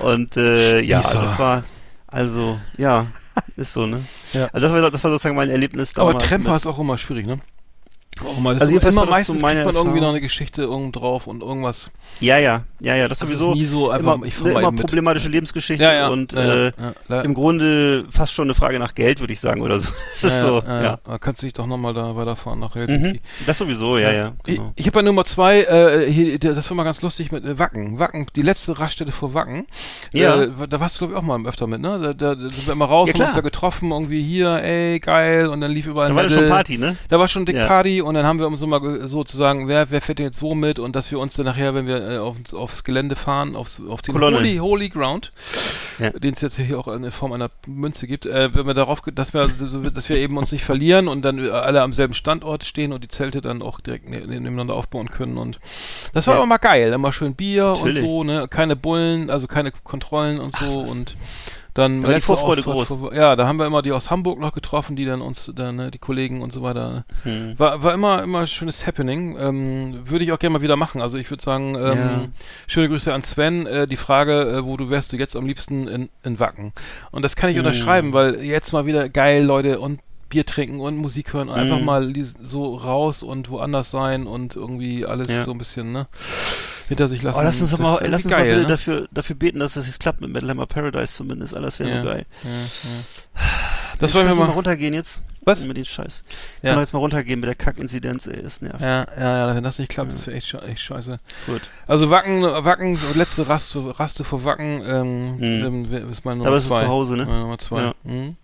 Und 0.00 0.36
äh, 0.36 0.80
ja, 0.80 1.02
Spießer. 1.02 1.20
das 1.22 1.38
war, 1.38 1.64
also, 2.08 2.58
ja, 2.78 3.06
ist 3.56 3.72
so, 3.74 3.86
ne? 3.86 4.02
Ja. 4.32 4.48
Also 4.52 4.66
das 4.68 4.72
war, 4.82 4.90
das 4.90 5.04
war 5.04 5.10
sozusagen 5.10 5.36
mein 5.36 5.50
Erlebnis 5.50 5.90
Aber 5.96 6.12
damals 6.12 6.24
Tremper 6.24 6.50
mit- 6.52 6.60
ist 6.62 6.66
auch 6.66 6.78
immer 6.78 6.96
schwierig, 6.98 7.26
ne? 7.26 7.36
Immer, 8.38 8.54
das 8.54 8.62
Also 8.62 8.64
ist 8.64 8.70
jedenfalls 8.70 8.94
immer 8.94 9.04
so 9.04 9.10
meistens 9.10 9.42
meine 9.42 9.60
kriegt 9.60 9.74
man 9.74 9.74
irgendwie 9.84 10.00
noch 10.00 10.08
eine 10.08 10.20
Geschichte 10.22 10.62
irgendwo 10.62 10.98
drauf 10.98 11.26
und 11.26 11.42
irgendwas. 11.42 11.90
Ja, 12.20 12.38
ja, 12.38 12.62
ja, 12.80 12.94
ja, 12.96 13.08
das 13.08 13.18
Das 13.18 13.28
sowieso. 13.28 13.50
ist 13.52 13.56
nie 13.58 13.64
so 13.66 13.90
einfach, 13.90 14.14
immer, 14.14 14.24
ich 14.26 14.40
immer 14.40 14.70
mit. 14.72 14.80
problematische 14.80 15.28
Lebensgeschichte 15.28 15.84
Ja, 15.84 15.92
ja. 15.92 16.08
und 16.08 16.32
ja, 16.32 16.40
äh, 16.40 16.72
ja, 16.80 16.92
ja, 17.10 17.20
im 17.20 17.34
Grunde 17.34 18.06
fast 18.10 18.32
schon 18.32 18.46
eine 18.46 18.54
Frage 18.54 18.78
nach 18.78 18.94
Geld, 18.94 19.20
würde 19.20 19.34
ich 19.34 19.40
sagen, 19.40 19.60
oder 19.60 19.80
so. 19.80 19.90
Das 20.22 20.24
ist 20.24 20.30
ja, 20.30 20.42
so, 20.44 20.62
ja, 20.66 20.76
ja. 20.76 20.82
ja. 20.82 20.98
Da 21.04 21.18
kannst 21.18 21.42
du 21.42 21.46
dich 21.46 21.52
doch 21.52 21.66
nochmal 21.66 21.92
da 21.92 22.16
weiterfahren 22.16 22.58
nach 22.58 22.74
Mhm. 22.74 22.80
Helsinki. 22.80 23.20
Das 23.46 23.58
sowieso, 23.58 23.98
ja, 23.98 24.10
ja. 24.12 24.32
Genau. 24.44 24.72
Ich, 24.76 24.80
ich 24.80 24.86
habe 24.86 24.94
bei 24.94 25.02
Nummer 25.02 25.24
zwei, 25.26 25.60
äh, 25.64 26.10
hier, 26.10 26.38
das 26.38 26.70
war 26.70 26.76
mal 26.76 26.84
ganz 26.84 27.02
lustig 27.02 27.32
mit 27.32 27.44
äh, 27.44 27.58
Wacken. 27.58 27.98
Wacken, 27.98 28.26
die 28.34 28.42
letzte 28.42 28.78
Raststätte 28.78 29.12
vor 29.12 29.34
Wacken. 29.34 29.66
Ja. 30.14 30.42
Äh, 30.42 30.50
da 30.68 30.80
warst 30.80 30.96
du, 30.96 31.00
glaube 31.00 31.12
ich, 31.14 31.18
auch 31.18 31.22
mal 31.22 31.46
öfter 31.46 31.66
mit, 31.66 31.82
ne? 31.82 31.98
Da, 32.02 32.12
da, 32.14 32.34
da 32.34 32.48
sind 32.50 32.66
wir 32.66 32.72
immer 32.72 32.86
raus 32.86 33.08
Ja, 33.08 33.12
und 33.12 33.16
klar. 33.16 33.28
uns 33.28 33.34
da 33.36 33.42
getroffen, 33.42 33.90
irgendwie 33.90 34.22
hier, 34.22 34.62
ey, 34.62 35.00
geil, 35.00 35.48
und 35.48 35.60
dann 35.60 35.70
lief 35.72 35.86
überall 35.86 36.08
Da 36.08 36.16
war 36.16 36.30
schon. 36.30 36.46
Party, 36.46 36.78
ne? 36.78 36.96
Da 37.10 37.18
war 37.18 37.28
schon 37.28 37.44
dick 37.44 37.56
Ja. 37.56 37.66
Party 37.66 38.00
und 38.06 38.14
dann 38.14 38.24
haben 38.24 38.38
wir 38.38 38.46
uns 38.46 38.60
so 38.60 38.66
mal 38.66 38.80
ge- 38.80 39.06
sozusagen, 39.06 39.68
wer, 39.68 39.90
wer 39.90 40.00
fährt 40.00 40.18
denn 40.18 40.26
jetzt 40.26 40.40
wo 40.42 40.54
mit 40.54 40.78
und 40.78 40.96
dass 40.96 41.10
wir 41.10 41.18
uns 41.18 41.34
dann 41.34 41.44
nachher, 41.46 41.74
wenn 41.74 41.86
wir 41.86 42.10
äh, 42.10 42.18
auf, 42.18 42.36
aufs 42.54 42.84
Gelände 42.84 43.16
fahren, 43.16 43.56
aufs, 43.56 43.80
auf 43.86 44.00
den 44.02 44.14
Kolonne. 44.14 44.38
Holy, 44.38 44.56
Holy 44.56 44.88
Ground, 44.88 45.32
Ja. 45.98 46.10
den 46.10 46.34
es 46.34 46.40
jetzt 46.40 46.56
hier 46.58 46.78
auch 46.78 46.88
in 46.88 47.10
Form 47.10 47.32
einer 47.32 47.50
Münze 47.66 48.06
gibt, 48.06 48.24
äh, 48.26 48.54
wenn 48.54 48.66
wir 48.66 48.74
darauf, 48.74 49.00
dass 49.14 49.34
wir, 49.34 49.48
dass 49.48 50.08
wir 50.08 50.16
eben 50.16 50.38
uns 50.38 50.52
nicht 50.52 50.64
verlieren 50.64 51.08
und 51.08 51.22
dann 51.24 51.38
alle 51.50 51.82
am 51.82 51.92
selben 51.92 52.14
Standort 52.14 52.64
stehen 52.64 52.92
und 52.92 53.02
die 53.04 53.08
Zelte 53.08 53.40
dann 53.42 53.60
auch 53.62 53.80
direkt 53.80 54.08
ne, 54.08 54.18
ne- 54.20 54.26
nebeneinander 54.40 54.74
aufbauen 54.74 55.10
können 55.10 55.36
und 55.36 55.58
das 56.14 56.26
war 56.26 56.34
Ja. 56.34 56.38
aber 56.40 56.46
mal 56.46 56.58
geil, 56.58 56.92
immer 56.92 57.12
schön 57.12 57.34
Bier 57.34 57.64
Natürlich. 57.64 58.02
und 58.02 58.04
so, 58.08 58.24
ne, 58.24 58.46
keine 58.48 58.76
Bullen, 58.76 59.28
also 59.30 59.46
keine 59.46 59.72
Kontrollen 59.72 60.40
und 60.40 60.54
so 60.56 60.78
und 60.80 61.16
dann 61.76 62.00
Da 62.02 62.12
die 62.14 62.20
Vorfreude 62.22 62.62
Ausfahrt 62.66 62.88
groß. 63.00 63.14
ja, 63.14 63.36
da 63.36 63.46
haben 63.46 63.58
wir 63.58 63.66
immer 63.66 63.82
die 63.82 63.92
aus 63.92 64.10
Hamburg 64.10 64.40
noch 64.40 64.52
getroffen, 64.52 64.96
die 64.96 65.04
dann 65.04 65.20
uns, 65.20 65.52
dann, 65.54 65.76
ne, 65.76 65.90
die 65.90 65.98
Kollegen 65.98 66.40
und 66.42 66.52
so 66.52 66.62
weiter. 66.62 67.04
Hm. 67.24 67.58
War, 67.58 67.82
war 67.82 67.92
immer, 67.94 68.22
immer 68.22 68.46
schönes 68.46 68.86
Happening. 68.86 69.36
Ähm, 69.38 70.00
würde 70.08 70.24
ich 70.24 70.32
auch 70.32 70.38
gerne 70.38 70.54
mal 70.54 70.62
wieder 70.62 70.76
machen. 70.76 71.02
Also 71.02 71.18
ich 71.18 71.30
würde 71.30 71.42
sagen, 71.42 71.74
ähm, 71.74 71.82
Ja. 71.98 72.24
schöne 72.66 72.88
Grüße 72.88 73.12
an 73.12 73.22
Sven. 73.22 73.66
Äh, 73.66 73.86
die 73.86 73.96
Frage, 73.96 74.42
äh, 74.42 74.64
wo 74.64 74.76
du 74.76 74.88
wärst 74.88 75.12
du 75.12 75.16
jetzt 75.18 75.36
am 75.36 75.46
liebsten 75.46 75.86
in, 75.86 76.08
in 76.22 76.40
Wacken? 76.40 76.72
Und 77.10 77.22
das 77.22 77.36
kann 77.36 77.50
ich 77.50 77.56
Mhm. 77.56 77.60
unterschreiben, 77.66 78.12
weil 78.14 78.42
jetzt 78.42 78.72
mal 78.72 78.86
wieder 78.86 79.08
geil, 79.08 79.44
Leute, 79.44 79.78
und 79.78 80.00
Bier 80.28 80.44
trinken 80.44 80.80
und 80.80 80.96
Musik 80.96 81.34
hören, 81.34 81.50
einfach 81.50 81.78
Mhm. 81.78 81.84
mal 81.84 82.12
so 82.42 82.74
raus 82.74 83.22
und 83.22 83.48
woanders 83.50 83.90
sein 83.92 84.26
und 84.26 84.56
irgendwie 84.56 85.06
alles 85.06 85.28
Ja. 85.28 85.44
so 85.44 85.52
ein 85.52 85.58
bisschen, 85.58 85.92
ne? 85.92 86.06
Hinter 86.88 87.08
sich 87.08 87.22
lassen. 87.22 87.38
Oh, 87.38 87.42
lass 87.42 87.60
uns 87.60 87.70
doch 87.72 87.78
Das 87.78 87.86
mal, 87.86 87.94
ist 87.96 88.10
lass 88.10 88.24
uns 88.24 88.32
irgendwie 88.32 88.34
mal 88.34 88.44
bitte 88.48 88.60
ne? 88.62 88.66
dafür, 88.68 89.08
dafür 89.10 89.36
beten, 89.36 89.58
dass 89.58 89.74
das 89.74 89.86
jetzt 89.86 89.98
klappt 90.00 90.20
mit 90.20 90.30
Metal 90.32 90.48
Hammer 90.48 90.66
Paradise 90.66 91.12
zumindest. 91.14 91.54
Alles 91.54 91.78
wäre 91.80 91.90
Ja. 91.90 92.02
so 92.02 92.08
geil. 92.08 92.26
Ja, 92.44 92.50
ja. 92.50 93.44
Das 93.98 94.14
wollen 94.14 94.26
wir 94.26 94.34
jetzt 94.34 94.38
mal. 94.46 94.50
runtergehen 94.52 94.94
jetzt. 94.94 95.22
Was? 95.42 95.64
Mit 95.64 95.76
den 95.76 95.84
Scheiß. 95.84 96.22
Ja. 96.62 96.70
kann 96.70 96.74
doch 96.76 96.82
jetzt 96.82 96.92
mal 96.92 96.98
runtergehen 96.98 97.40
mit 97.40 97.46
der 97.48 97.54
Kack-Inzidenz, 97.54 98.26
ey. 98.26 98.42
Das 98.42 98.60
nervt. 98.60 98.80
Ja, 98.80 99.06
ja, 99.18 99.48
ja, 99.48 99.54
wenn 99.54 99.62
das 99.64 99.78
nicht 99.78 99.88
klappt, 99.88 100.12
das 100.12 100.26
wäre 100.26 100.36
echt, 100.36 100.52
echt 100.54 100.80
scheiße. 100.80 101.18
Gut. 101.46 101.62
Also 101.86 102.10
Wacken, 102.10 102.42
Wacken, 102.42 102.98
letzte 103.14 103.48
Raste, 103.48 103.98
Raste 103.98 104.24
vor 104.24 104.44
Wacken, 104.44 104.82
ähm, 104.86 105.36
Mhm. 105.36 105.86
ähm, 105.88 106.08
ist 106.10 106.24
meine 106.24 106.38
Nummer 106.38 106.50
Da 106.50 106.54
bist 106.54 106.66
du 106.66 106.70
zwei. 106.70 106.82
zu 106.82 106.88
Hause, 106.88 107.16
ne? 107.16 107.24
Meine 107.26 107.40
Nummer 107.40 107.58
zwei. 107.58 107.82
Ja. 107.82 107.94
Mhm. 108.04 108.36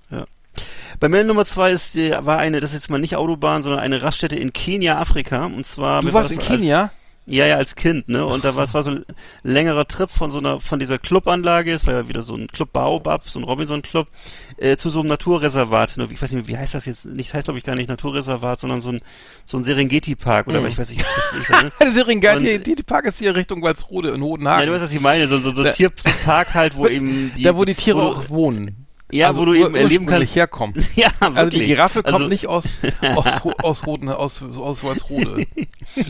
Bei 1.01 1.09
mir 1.09 1.25
Nummer 1.25 1.45
zwei 1.47 1.73
ist, 1.73 1.95
die, 1.95 2.11
war 2.13 2.39
eine, 2.39 2.61
das 2.61 2.71
ist 2.71 2.75
jetzt 2.83 2.91
mal 2.91 2.99
nicht 2.99 3.17
Autobahn, 3.17 3.63
sondern 3.63 3.81
eine 3.81 4.03
Raststätte 4.03 4.37
in 4.37 4.53
Kenia, 4.53 4.99
Afrika. 4.99 5.47
Und 5.47 5.67
zwar. 5.67 6.01
Du 6.03 6.09
mir 6.09 6.13
war 6.13 6.21
warst 6.21 6.33
in 6.33 6.39
das 6.39 6.47
Kenia? 6.47 6.91
Ja, 7.25 7.47
ja, 7.47 7.57
als 7.57 7.77
Kind, 7.77 8.09
ne? 8.09 8.27
Und 8.27 8.45
da 8.45 8.57
war 8.57 8.65
es 8.65 8.75
war 8.75 8.83
so 8.83 8.91
ein 8.91 9.05
längerer 9.45 9.87
Trip 9.87 10.11
von 10.11 10.31
so 10.33 10.39
einer, 10.39 10.59
von 10.61 10.81
dieser 10.81 10.99
Clubanlage, 10.99 11.73
es 11.73 11.87
war 11.87 11.95
ja 11.95 12.09
wieder 12.09 12.23
so 12.23 12.35
ein 12.35 12.49
Club 12.49 12.73
Baobab, 12.73 13.29
so 13.29 13.39
ein 13.39 13.45
Robinson-Club, 13.45 14.09
äh, 14.57 14.77
zu 14.77 14.91
so 14.91 14.99
einem 15.01 15.09
Naturreservat. 15.09 15.99
Ne? 15.99 16.09
Ich 16.11 16.21
weiß 16.21 16.33
nicht, 16.33 16.49
wie 16.49 16.59
heißt 16.59 16.75
das 16.75 16.87
jetzt? 16.87 17.05
Nicht, 17.05 17.33
heißt 17.33 17.45
glaube 17.45 17.59
ich 17.59 17.65
gar 17.65 17.77
nicht 17.77 17.89
Naturreservat, 17.89 18.59
sondern 18.59 18.81
so 18.81 18.91
ein, 18.91 19.01
so 19.45 19.57
ein 19.57 19.63
Serengeti-Park 19.63 20.49
oder 20.49 20.61
Mhm. 20.63 20.67
ich 20.67 20.79
weiß 20.79 20.91
nicht, 20.91 21.01
wie 21.01 21.39
das 21.39 21.49
ist. 21.49 21.63
Ne? 21.63 21.73
Der 21.81 21.93
Serengeti, 21.93 22.37
Und- 22.57 22.67
die, 22.67 22.75
die 22.75 22.83
Park 22.83 23.05
ist 23.07 23.21
hier 23.21 23.37
Richtung 23.37 23.63
Walsrode 23.63 24.09
in 24.11 24.17
Ja, 24.17 24.23
Hodenhagen. 24.23 24.67
du 24.67 24.73
weißt, 24.73 24.83
was 24.83 24.93
ich 24.93 25.01
meine, 25.01 25.29
so, 25.29 25.39
so, 25.39 25.55
so 25.55 25.63
ein 25.63 25.73
Tier, 25.73 25.93
so 25.97 26.09
ein 26.09 26.15
Park 26.25 26.55
halt, 26.55 26.75
wo 26.77 26.87
eben 26.89 27.33
die, 27.37 27.45
da, 27.45 27.55
wo 27.57 27.65
die 27.65 27.77
Tiere 27.77 27.99
wo 27.99 28.03
auch 28.03 28.31
wohnen. 28.31 28.87
Ja, 29.13 29.29
Also 29.29 29.41
wo 29.41 29.45
du 29.45 29.55
eben 29.55 29.75
erleben 29.75 30.07
kannst. 30.07 30.35
herkommen. 30.35 30.75
Ja, 30.97 31.09
Also 31.21 31.37
wirklich. 31.37 31.63
die 31.63 31.67
Giraffe 31.69 32.03
kommt 32.03 32.15
Also- 32.15 32.29
nicht 32.29 32.47
aus, 32.49 32.77
aus, 33.15 33.27
aus, 33.63 33.87
Roden, 33.87 34.09
aus, 34.09 34.43
aus 34.43 34.83
Walsrode. 34.83 35.47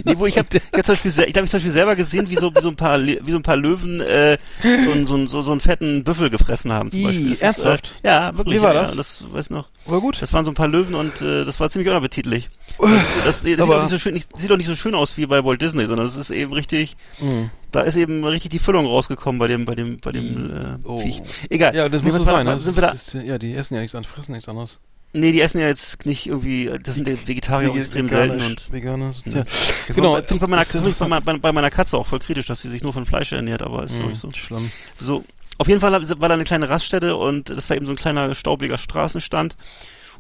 Nee, 0.05 0.15
wo 0.19 0.27
ich 0.27 0.39
habe 0.39 0.47
ich 0.53 0.61
hab 0.79 0.85
zum 0.87 0.93
Beispiel, 0.95 1.11
ich 1.11 1.35
hab 1.37 1.49
zum 1.49 1.57
Beispiel 1.59 1.73
selber 1.73 1.97
gesehen, 1.97 2.31
wie 2.31 2.37
so, 2.37 2.55
wie 2.55 2.61
so 2.61 2.69
ein 2.69 2.77
paar, 2.77 3.01
wie 3.05 3.31
so 3.31 3.37
ein 3.39 3.43
paar 3.43 3.57
Löwen 3.57 4.01
äh, 4.01 4.39
so, 4.63 4.69
einen- 4.93 5.07
so, 5.07 5.15
einen- 5.15 5.27
so, 5.29 5.43
so 5.43 5.51
einen 5.51 5.61
fetten 5.61 6.05
Büffel 6.05 6.31
gefressen 6.31 6.73
haben 6.73 6.91
zum 6.91 7.03
Beispiel. 7.03 7.25
Das 7.31 7.39
ist, 7.39 7.43
ernsthaft? 7.43 7.95
Äh, 8.03 8.09
ja, 8.09 8.37
wirklich. 8.39 8.59
Wie 8.59 8.63
war 8.63 8.75
ja, 8.75 8.81
das? 8.83 8.91
Ja, 8.91 8.97
das 8.97 9.25
weiß 9.33 9.51
noch. 9.51 9.67
War 9.87 10.01
gut. 10.01 10.21
Das 10.23 10.33
waren 10.33 10.45
so 10.45 10.51
ein 10.51 10.55
paar 10.55 10.69
Löwen 10.69 10.95
und 10.95 11.21
äh, 11.23 11.45
das 11.45 11.59
war 11.59 11.69
ziemlich 11.71 11.89
unappetitlich. 11.91 12.49
Das, 12.79 12.91
das, 13.25 13.43
sieht, 13.43 13.61
Aber- 13.61 13.75
doch 13.77 13.83
nicht 13.83 13.91
so 13.91 13.99
schön, 13.99 14.15
nicht, 14.15 14.29
sieht 14.37 14.57
nicht 14.57 14.67
so 14.67 14.75
schön 14.77 14.95
aus 14.95 15.17
wie 15.17 15.27
bei 15.27 15.45
Walt 15.45 15.61
Disney, 15.63 15.87
sondern 15.87 16.07
es 16.07 16.17
ist 16.17 16.31
eben 16.31 16.53
richtig, 16.53 16.97
Mhm. 17.21 17.51
Da 17.73 17.81
ist 17.81 17.97
eben 17.97 18.25
richtig 18.25 18.51
die 18.51 18.59
Füllung 18.59 18.87
rausgekommen 18.87 19.39
bei 19.39 19.49
dem, 19.49 19.65
bei 19.65 19.75
dem, 19.75 19.99
bei 19.99 20.13
dem 20.13 20.51
äh, 20.51 20.77
Oh. 20.85 20.99
Viech. 21.01 21.23
Egal. 21.51 21.75
Ja, 21.75 21.89
das 21.89 22.03
Nee, 22.03 22.09
muss 22.09 22.19
so 22.19 22.25
sein. 22.25 22.47
war- 22.47 22.55
Ne? 22.55 22.59
Sind 22.59 22.77
wir 22.77 22.81
da, 22.83 22.91
Das 22.93 23.15
ist, 23.15 23.25
ja, 23.25 23.39
die 23.39 23.55
essen 23.55 23.75
ja 23.75 23.81
nichts 23.81 23.95
anderes, 23.95 24.15
fressen 24.15 24.33
nichts 24.33 24.49
anderes. 24.49 24.79
nee, 25.15 25.33
die 25.33 25.41
essen 25.41 25.61
ja 25.61 25.67
jetzt 25.67 26.07
nicht 26.07 26.27
irgendwie, 26.27 26.71
das 26.83 26.95
sind 26.95 27.07
Vegetarier 27.29 27.71
auch 27.71 27.77
extrem 27.77 28.09
selten 28.09 28.41
und 28.43 28.73
Veganes. 28.73 29.23
Ja. 29.27 29.33
Ja. 29.39 29.45
Genau, 29.89 29.95
Genau, 29.95 30.15
finde 30.17 30.35
ich 30.35 30.41
bei 30.41 30.47
meiner, 30.47 30.63
das 30.63 30.71
find 30.71 30.87
ich 30.89 30.97
bei, 30.97 31.09
meiner- 31.09 31.39
bei 31.39 31.53
meiner 31.53 31.71
Katze 31.71 31.97
auch 31.99 32.07
voll 32.07 32.19
kritisch, 32.21 32.47
dass 32.47 32.63
sie 32.63 32.69
sich 32.71 32.83
nur 32.83 32.93
von 32.93 33.05
Fleisch 33.07 33.33
ernährt, 33.33 33.63
aber 33.63 33.83
ist 33.85 33.97
doch 33.97 34.03
Mhm, 34.03 34.09
nicht 34.11 34.21
so. 34.21 34.31
Schlimm. 34.31 34.71
So, 34.99 35.25
auf 35.59 35.69
jeden 35.69 35.81
Fall 35.81 35.93
war 35.93 36.29
da 36.29 36.35
eine 36.35 36.45
kleine 36.45 36.69
Raststätte 36.69 37.17
und 37.17 37.51
das 37.51 37.69
war 37.69 37.77
eben 37.77 37.87
so 37.87 37.93
ein 37.93 37.97
kleiner 37.97 38.35
staubiger 38.35 38.79
Straßenstand. 38.79 39.57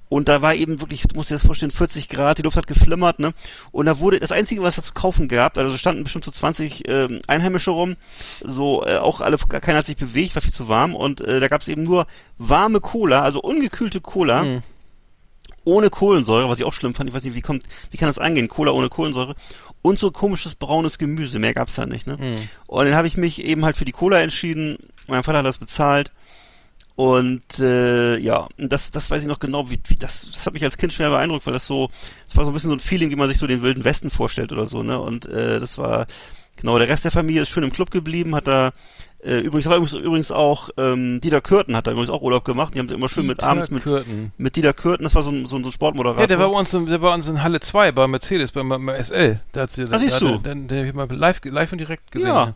Und 0.08 0.28
da 0.28 0.42
war 0.42 0.54
eben 0.54 0.80
wirklich, 0.82 1.02
du 1.02 1.16
musst 1.16 1.30
dir 1.30 1.36
das 1.36 1.46
vorstellen, 1.46 1.70
40 1.70 2.10
Grad, 2.10 2.36
die 2.36 2.42
Luft 2.42 2.58
hat 2.58 2.66
geflimmert, 2.66 3.18
ne? 3.18 3.32
Und 3.70 3.86
da 3.86 3.98
wurde, 3.98 4.20
das 4.20 4.30
Einzige, 4.30 4.60
was 4.62 4.76
da 4.76 4.82
zu 4.82 4.92
kaufen 4.92 5.26
gab, 5.26 5.56
also 5.56 5.76
standen 5.78 6.02
bestimmt 6.02 6.26
so 6.26 6.30
20 6.30 6.86
ähm, 6.86 7.20
Einheimische 7.28 7.70
rum, 7.70 7.96
so 8.44 8.84
äh, 8.84 8.98
auch 8.98 9.22
alle, 9.22 9.38
keiner 9.38 9.78
hat 9.78 9.86
sich 9.86 9.96
bewegt, 9.96 10.34
war 10.34 10.42
viel 10.42 10.52
zu 10.52 10.68
warm 10.68 10.94
und 10.94 11.22
äh, 11.22 11.40
da 11.40 11.48
gab 11.48 11.62
es 11.62 11.68
eben 11.68 11.82
nur 11.82 12.06
warme 12.36 12.80
Cola, 12.80 13.22
also 13.22 13.40
ungekühlte 13.40 14.00
Cola, 14.02 14.42
Mhm. 14.42 14.62
ohne 15.64 15.88
Kohlensäure, 15.90 16.48
was 16.48 16.58
ich 16.58 16.64
auch 16.64 16.72
schlimm 16.72 16.94
fand, 16.94 17.08
ich 17.08 17.14
weiß 17.16 17.24
nicht, 17.24 17.34
wie 17.34 17.40
kommt, 17.40 17.62
wie 17.90 17.96
kann 17.96 18.08
das 18.08 18.18
angehen, 18.18 18.48
Cola 18.48 18.72
ohne 18.72 18.88
Kohlensäure 18.90 19.34
und 19.80 19.98
so 19.98 20.10
komisches 20.10 20.56
braunes 20.56 20.98
Gemüse, 20.98 21.38
mehr 21.38 21.54
gab's 21.54 21.76
da 21.76 21.86
nicht, 21.86 22.06
ne? 22.06 22.16
Mhm. 22.18 22.48
Und 22.66 22.84
dann 22.84 22.96
habe 22.96 23.06
ich 23.06 23.16
mich 23.16 23.42
eben 23.44 23.64
halt 23.64 23.76
für 23.78 23.84
die 23.84 23.92
Cola 23.92 24.20
entschieden. 24.20 24.76
Mein 25.06 25.22
Vater 25.22 25.38
hat 25.38 25.46
das 25.46 25.58
bezahlt. 25.58 26.10
Und 26.94 27.58
äh, 27.58 28.18
ja, 28.18 28.48
das, 28.58 28.90
das 28.90 29.10
weiß 29.10 29.22
ich 29.22 29.28
noch 29.28 29.38
genau, 29.38 29.70
wie, 29.70 29.80
wie 29.86 29.96
das, 29.96 30.28
das 30.30 30.44
hat 30.46 30.52
mich 30.52 30.62
als 30.64 30.76
Kind 30.76 30.92
schwer 30.92 31.10
beeindruckt, 31.10 31.46
weil 31.46 31.54
das 31.54 31.66
so, 31.66 31.90
das 32.26 32.36
war 32.36 32.44
so 32.44 32.50
ein 32.50 32.54
bisschen 32.54 32.68
so 32.70 32.76
ein 32.76 32.80
Feeling, 32.80 33.10
wie 33.10 33.16
man 33.16 33.28
sich 33.28 33.38
so 33.38 33.46
den 33.46 33.62
wilden 33.62 33.84
Westen 33.84 34.10
vorstellt 34.10 34.52
oder 34.52 34.66
so, 34.66 34.82
ne? 34.82 35.00
Und 35.00 35.26
äh, 35.26 35.58
das 35.58 35.78
war, 35.78 36.06
genau, 36.56 36.78
der 36.78 36.88
Rest 36.88 37.04
der 37.04 37.10
Familie 37.10 37.42
ist 37.42 37.48
schön 37.48 37.64
im 37.64 37.72
Club 37.72 37.90
geblieben, 37.90 38.34
hat 38.34 38.46
da, 38.46 38.72
äh, 39.24 39.38
übrigens, 39.38 39.66
war 39.70 39.76
übrigens, 39.78 39.94
übrigens 39.94 40.30
auch, 40.32 40.68
ähm, 40.76 41.20
Dieter 41.22 41.40
Kürten 41.40 41.74
hat 41.76 41.86
da 41.86 41.92
übrigens 41.92 42.10
auch 42.10 42.20
Urlaub 42.20 42.44
gemacht, 42.44 42.74
die 42.74 42.78
haben 42.78 42.88
sie 42.88 42.94
immer 42.94 43.08
schön 43.08 43.26
mit 43.26 43.38
Dieter 43.38 43.48
abends 43.50 43.70
mit, 43.70 43.84
Kürten. 43.84 44.32
mit 44.36 44.54
Dieter 44.56 44.74
Kürten, 44.74 45.04
das 45.04 45.14
war 45.14 45.22
so 45.22 45.30
ein, 45.30 45.46
so 45.46 45.56
ein, 45.56 45.62
so 45.62 45.70
ein 45.70 45.72
Sportmoderator. 45.72 46.20
Ja, 46.20 46.26
der 46.26 46.38
war 46.40 46.50
bei 46.50 46.58
uns, 46.58 46.74
in, 46.74 46.84
der 46.86 47.00
war 47.00 47.14
uns 47.14 47.26
in 47.26 47.42
Halle 47.42 47.60
2 47.60 47.92
bei 47.92 48.06
Mercedes, 48.06 48.52
bei, 48.52 48.62
bei 48.62 49.02
SL. 49.02 49.40
Da 49.52 49.62
hat 49.62 49.70
sie, 49.70 49.86
Ah, 49.90 49.98
siehst 49.98 50.16
da, 50.16 50.18
du. 50.18 50.38
Den, 50.38 50.68
den 50.68 50.80
hab 50.80 50.86
ich 50.86 50.94
mal 50.94 51.16
live, 51.16 51.40
live 51.44 51.72
und 51.72 51.78
direkt 51.78 52.12
gesehen. 52.12 52.28
Ja. 52.28 52.54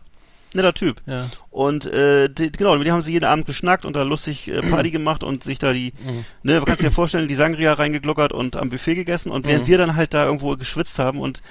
Netter 0.53 0.73
Typ. 0.73 1.01
Ja. 1.05 1.25
Und 1.51 1.85
äh, 1.87 2.29
die, 2.29 2.51
genau, 2.51 2.75
mit 2.77 2.85
denen 2.85 2.93
haben 2.93 3.01
sie 3.01 3.11
jeden 3.13 3.25
Abend 3.25 3.45
geschnackt 3.45 3.85
und 3.85 3.95
da 3.95 4.03
lustig 4.03 4.47
äh, 4.47 4.61
Party 4.69 4.91
gemacht 4.91 5.23
und 5.23 5.43
sich 5.43 5.59
da 5.59 5.73
die, 5.73 5.93
Mhm. 6.05 6.25
ne, 6.43 6.61
kannst 6.65 6.81
dir 6.81 6.91
vorstellen, 6.91 7.27
die 7.27 7.35
Sangria 7.35 7.73
reingeglockert 7.73 8.31
und 8.33 8.55
am 8.55 8.69
Buffet 8.69 8.95
gegessen 8.95 9.31
und 9.31 9.45
während 9.45 9.63
Mhm. 9.63 9.67
wir 9.67 9.77
dann 9.77 9.95
halt 9.95 10.13
da 10.13 10.25
irgendwo 10.25 10.55
geschwitzt 10.55 10.99
haben 10.99 11.19
und 11.19 11.41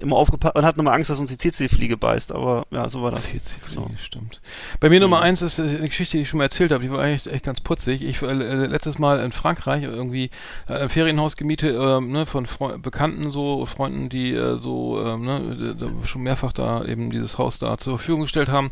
immer 0.00 0.16
aufgepasst 0.16 0.56
und 0.56 0.64
hatten 0.64 0.80
immer 0.80 0.92
Angst, 0.92 1.08
dass 1.10 1.18
uns 1.18 1.30
die 1.30 1.36
CC-Fliege 1.36 1.96
beißt, 1.96 2.32
aber 2.32 2.66
ja, 2.70 2.88
so 2.88 3.02
war 3.02 3.12
das. 3.12 3.22
CC-Fliege, 3.24 3.80
So. 3.80 3.90
stimmt. 4.02 4.40
Bei 4.80 4.90
mir 4.90 4.98
Nummer 5.00 5.18
Mhm. 5.18 5.22
eins 5.22 5.42
ist 5.42 5.58
äh, 5.58 5.62
eine 5.62 5.88
Geschichte, 5.88 6.16
die 6.16 6.22
ich 6.24 6.28
schon 6.28 6.38
mal 6.38 6.44
erzählt 6.44 6.72
habe, 6.72 6.82
die 6.82 6.90
war 6.90 7.04
echt, 7.04 7.26
echt 7.28 7.44
ganz 7.44 7.60
putzig. 7.60 8.02
Ich 8.02 8.20
äh, 8.22 8.32
letztes 8.32 8.98
Mal 8.98 9.20
in 9.20 9.30
Frankreich 9.32 9.84
irgendwie 9.84 10.30
äh, 10.68 10.74
ein 10.74 10.88
Ferienhaus 10.88 11.36
gemietet, 11.36 11.76
ähm, 11.78 12.10
ne, 12.10 12.26
von 12.26 12.46
Freu 12.46 12.76
Bekannten, 12.78 13.30
so 13.30 13.66
Freunden, 13.66 14.08
die 14.08 14.32
äh, 14.32 14.58
so 14.58 15.00
ähm, 15.04 15.22
ne, 15.24 15.76
schon 16.04 16.22
mehrfach 16.22 16.52
da 16.52 16.84
eben 16.84 17.10
dieses 17.10 17.38
Haus 17.38 17.58
da 17.60 17.78
zur 17.78 17.96
Verfügung 17.98 18.22
gestellt 18.22 18.48
haben. 18.48 18.70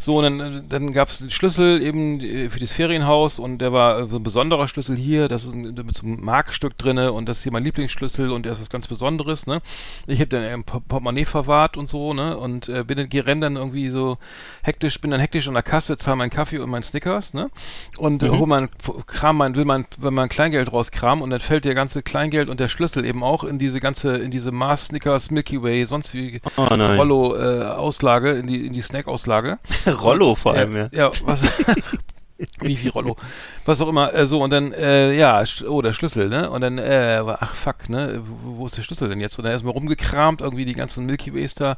So, 0.00 0.16
und 0.18 0.24
dann, 0.24 0.40
äh, 0.40 0.62
dann 0.68 0.92
gab 0.92 1.08
es 1.08 1.18
den 1.18 1.30
Schlüssel 1.30 1.82
eben 1.82 2.20
äh, 2.20 2.50
für 2.50 2.58
das 2.58 2.72
Ferienhaus 2.72 3.38
und 3.38 3.58
der 3.58 3.72
war 3.72 4.00
äh, 4.00 4.06
so 4.08 4.16
ein 4.16 4.22
besonderer 4.24 4.66
Schlüssel 4.66 4.96
hier, 4.96 5.28
das 5.28 5.44
ist 5.44 5.52
ein, 5.54 5.72
mit 5.74 5.96
so 5.96 6.04
einem 6.06 6.24
Markstück 6.24 6.76
drinne 6.76 7.12
und 7.12 7.28
das 7.28 7.38
ist 7.38 7.42
hier 7.44 7.52
mein 7.52 7.64
Lieblingsschlüssel 7.64 8.32
und 8.32 8.44
der 8.44 8.52
ist 8.52 8.60
was 8.60 8.70
ganz 8.70 8.88
Besonderes, 8.88 9.46
ne? 9.46 9.60
Ich 10.06 10.18
habe 10.20 10.28
dann 10.28 10.42
im 10.72 10.82
Portemonnaie 10.82 11.24
verwahrt 11.24 11.76
und 11.76 11.88
so, 11.88 12.14
ne? 12.14 12.36
Und 12.36 12.68
äh, 12.68 12.84
bin 12.84 12.98
renn 12.98 13.40
dann 13.40 13.56
irgendwie 13.56 13.88
so 13.88 14.18
hektisch, 14.62 15.00
bin 15.00 15.10
dann 15.10 15.20
hektisch 15.20 15.48
an 15.48 15.54
der 15.54 15.62
Kasse, 15.62 15.96
zahle 15.96 16.16
meinen 16.16 16.30
Kaffee 16.30 16.58
und 16.58 16.70
meinen 16.70 16.82
Snickers, 16.82 17.34
ne? 17.34 17.50
Und 17.98 18.22
äh, 18.22 18.28
hol 18.28 18.46
mein 18.46 18.68
Kram, 19.06 19.38
mein, 19.38 19.56
will 19.56 19.64
mein, 19.64 19.86
will 19.98 20.10
mein 20.10 20.28
Kleingeld 20.28 20.72
rauskramen 20.72 21.22
und 21.22 21.30
dann 21.30 21.40
fällt 21.40 21.64
der 21.64 21.74
ganze 21.74 22.02
Kleingeld 22.02 22.48
und 22.48 22.60
der 22.60 22.68
Schlüssel 22.68 23.04
eben 23.04 23.22
auch 23.22 23.44
in 23.44 23.58
diese 23.58 23.80
ganze, 23.80 24.16
in 24.18 24.30
diese 24.30 24.52
Mars 24.52 24.86
Snickers, 24.86 25.30
Milky 25.30 25.62
Way, 25.62 25.86
sonst 25.86 26.14
wie 26.14 26.40
Oh 26.56 26.66
nein. 26.70 26.98
Rollo 26.98 27.34
äh, 27.36 28.38
in 28.38 28.46
die, 28.46 28.66
in 28.66 28.72
die 28.72 28.82
Snack-Auslage. 28.82 29.58
Rollo 30.02 30.34
vor 30.34 30.54
allem, 30.54 30.76
ja. 30.76 30.88
Ja, 30.92 31.10
was. 31.24 31.42
Wie 32.60 32.76
viel 32.76 32.90
Rollo? 32.90 33.16
Was 33.64 33.80
auch 33.80 33.88
immer, 33.88 34.12
äh, 34.14 34.26
so, 34.26 34.42
und 34.42 34.50
dann, 34.50 34.72
äh, 34.72 35.14
ja, 35.14 35.42
oh, 35.66 35.80
der 35.80 35.92
Schlüssel, 35.92 36.28
ne? 36.28 36.50
Und 36.50 36.60
dann, 36.60 36.78
äh, 36.78 37.22
ach 37.40 37.54
fuck, 37.54 37.88
ne? 37.88 38.20
Wo, 38.24 38.58
wo 38.58 38.66
ist 38.66 38.76
der 38.76 38.82
Schlüssel 38.82 39.08
denn 39.08 39.20
jetzt? 39.20 39.38
Und 39.38 39.44
dann 39.44 39.52
erstmal 39.52 39.72
rumgekramt, 39.72 40.42
irgendwie 40.42 40.64
die 40.64 40.74
ganzen 40.74 41.06
Milky 41.06 41.34
Ways 41.34 41.54
da. 41.54 41.76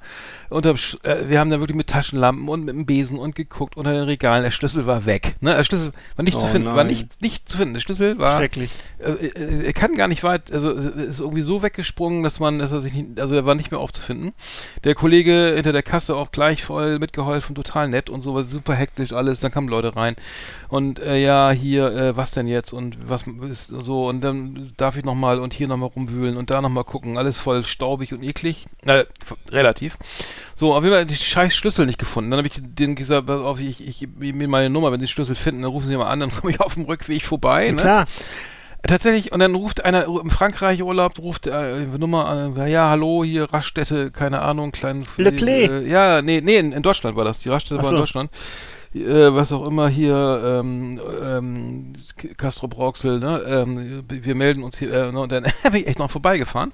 Unterm 0.50 0.76
Sch 0.76 0.98
äh, 1.04 1.28
wir 1.28 1.38
haben 1.38 1.50
da 1.50 1.60
wirklich 1.60 1.76
mit 1.76 1.86
Taschenlampen 1.86 2.48
und 2.48 2.64
mit 2.64 2.74
dem 2.74 2.86
Besen 2.86 3.18
und 3.18 3.36
geguckt 3.36 3.76
unter 3.76 3.92
den 3.92 4.02
Regalen. 4.02 4.42
Der 4.42 4.50
Schlüssel 4.50 4.86
war 4.86 5.06
weg, 5.06 5.36
ne? 5.40 5.54
Der 5.54 5.64
Schlüssel 5.64 5.92
war 6.16 6.24
nicht 6.24 6.36
Oh 6.36 6.40
zu 6.40 6.46
finden, 6.48 6.66
war 6.68 6.76
nein. 6.76 6.88
nicht, 6.88 7.22
nicht 7.22 7.48
zu 7.48 7.56
finden. 7.56 7.74
Der 7.74 7.80
Schlüssel 7.80 8.18
war, 8.18 8.38
Schrecklich. 8.38 8.70
äh, 8.98 9.10
äh, 9.10 9.66
er 9.66 9.72
kann 9.72 9.94
gar 9.96 10.08
nicht 10.08 10.24
weit, 10.24 10.52
also 10.52 10.70
ist 10.72 11.20
irgendwie 11.20 11.42
so 11.42 11.62
weggesprungen, 11.62 12.22
dass 12.22 12.40
man, 12.40 12.58
dass 12.58 12.72
er 12.72 12.80
sich 12.80 12.94
nicht, 12.94 13.20
also 13.20 13.34
er 13.36 13.46
war 13.46 13.54
nicht 13.54 13.70
mehr 13.70 13.80
aufzufinden. 13.80 14.32
Der 14.82 14.94
Kollege 14.94 15.52
hinter 15.54 15.72
der 15.72 15.82
Kasse 15.82 16.16
auch 16.16 16.32
gleich 16.32 16.64
voll 16.64 16.98
mitgeholfen, 16.98 17.54
total 17.54 17.88
nett 17.88 18.10
und 18.10 18.22
so, 18.22 18.34
war 18.34 18.42
super 18.42 18.74
hektisch 18.74 19.12
alles, 19.12 19.40
dann 19.40 19.52
kamen 19.52 19.68
Leute 19.68 19.94
rein. 19.94 20.16
Und 20.68 20.98
äh, 20.98 21.16
ja, 21.22 21.50
hier, 21.50 21.76
äh, 21.85 22.16
was 22.16 22.31
denn 22.31 22.47
jetzt 22.47 22.73
und 22.73 23.09
was 23.09 23.24
ist 23.48 23.69
so 23.69 24.09
und 24.09 24.20
dann 24.20 24.73
darf 24.77 24.97
ich 24.97 25.05
nochmal 25.05 25.39
und 25.39 25.55
hier 25.55 25.69
nochmal 25.69 25.90
rumwühlen 25.94 26.36
und 26.36 26.51
da 26.51 26.61
nochmal 26.61 26.85
gucken. 26.85 27.19
Alles 27.19 27.39
voll 27.39 27.65
staubig 27.65 28.12
und 28.12 28.23
eklig. 28.23 28.66
Äh, 28.85 29.05
relativ. 29.51 29.98
So, 30.55 30.74
auf 30.74 30.82
jeden 30.82 30.94
Fall 30.94 31.07
die 31.07 31.16
scheiß 31.16 31.55
Schlüssel 31.55 31.86
nicht 31.86 31.98
gefunden. 31.98 32.31
Dann 32.31 32.39
habe 32.39 32.48
ich 32.48 32.61
denen 32.61 32.94
gesagt, 32.94 33.27
pass 33.27 33.40
auf, 33.40 33.61
ich, 33.61 33.86
ich 33.86 33.98
gebe 33.98 34.32
mir 34.32 34.48
meine 34.48 34.70
Nummer, 34.70 34.93
wenn 34.93 35.01
sie 35.01 35.07
den 35.07 35.11
Schlüssel 35.11 35.35
finden, 35.35 35.62
dann 35.62 35.70
rufen 35.70 35.86
sie 35.86 35.97
mal 35.97 36.09
an, 36.09 36.20
dann 36.20 36.31
komme 36.35 36.53
ich 36.53 36.61
auf 36.61 36.74
dem 36.74 36.85
Rückweg 36.85 37.23
vorbei. 37.23 37.70
Ne? 37.70 37.77
Klar. 37.77 38.07
Tatsächlich, 38.86 39.32
und 39.32 39.40
dann 39.40 39.55
ruft 39.55 39.85
einer 39.85 40.05
im 40.05 40.31
Frankreich 40.31 40.82
Urlaub, 40.82 41.19
ruft 41.19 41.47
äh, 41.48 41.81
Nummer 41.98 42.27
an, 42.27 42.69
ja, 42.69 42.89
hallo, 42.89 43.24
hier 43.24 43.53
Raststätte, 43.53 44.12
keine 44.12 44.43
Ahnung, 44.43 44.70
kleinen. 44.70 45.05
Le. 45.16 45.31
Äh, 45.31 45.89
ja, 45.89 46.23
nee, 46.23 46.40
nee, 46.40 46.59
in, 46.59 46.73
in 46.73 46.82
Deutschland 46.82 47.16
war 47.16 47.24
das. 47.24 47.40
Die 47.40 47.48
Raststätte 47.48 47.81
Ach 47.81 47.85
war 47.85 47.90
in 47.90 47.97
so. 47.97 48.03
Deutschland. 48.03 48.31
Äh, 49.02 49.35
was 49.35 49.52
auch 49.52 49.66
immer 49.66 49.89
hier, 49.89 50.43
ähm, 50.44 51.01
ähm, 51.23 51.93
Castro 52.36 52.68
Brauxel, 52.68 53.18
ne? 53.18 53.43
Ähm, 53.47 54.05
wir 54.09 54.35
melden 54.35 54.62
uns 54.62 54.78
hier, 54.78 54.93
äh, 54.93 55.12
ne? 55.12 55.20
und 55.20 55.31
dann 55.32 55.44
bin 55.64 55.74
ich 55.74 55.86
echt 55.86 55.98
noch 55.98 56.10
vorbeigefahren. 56.10 56.73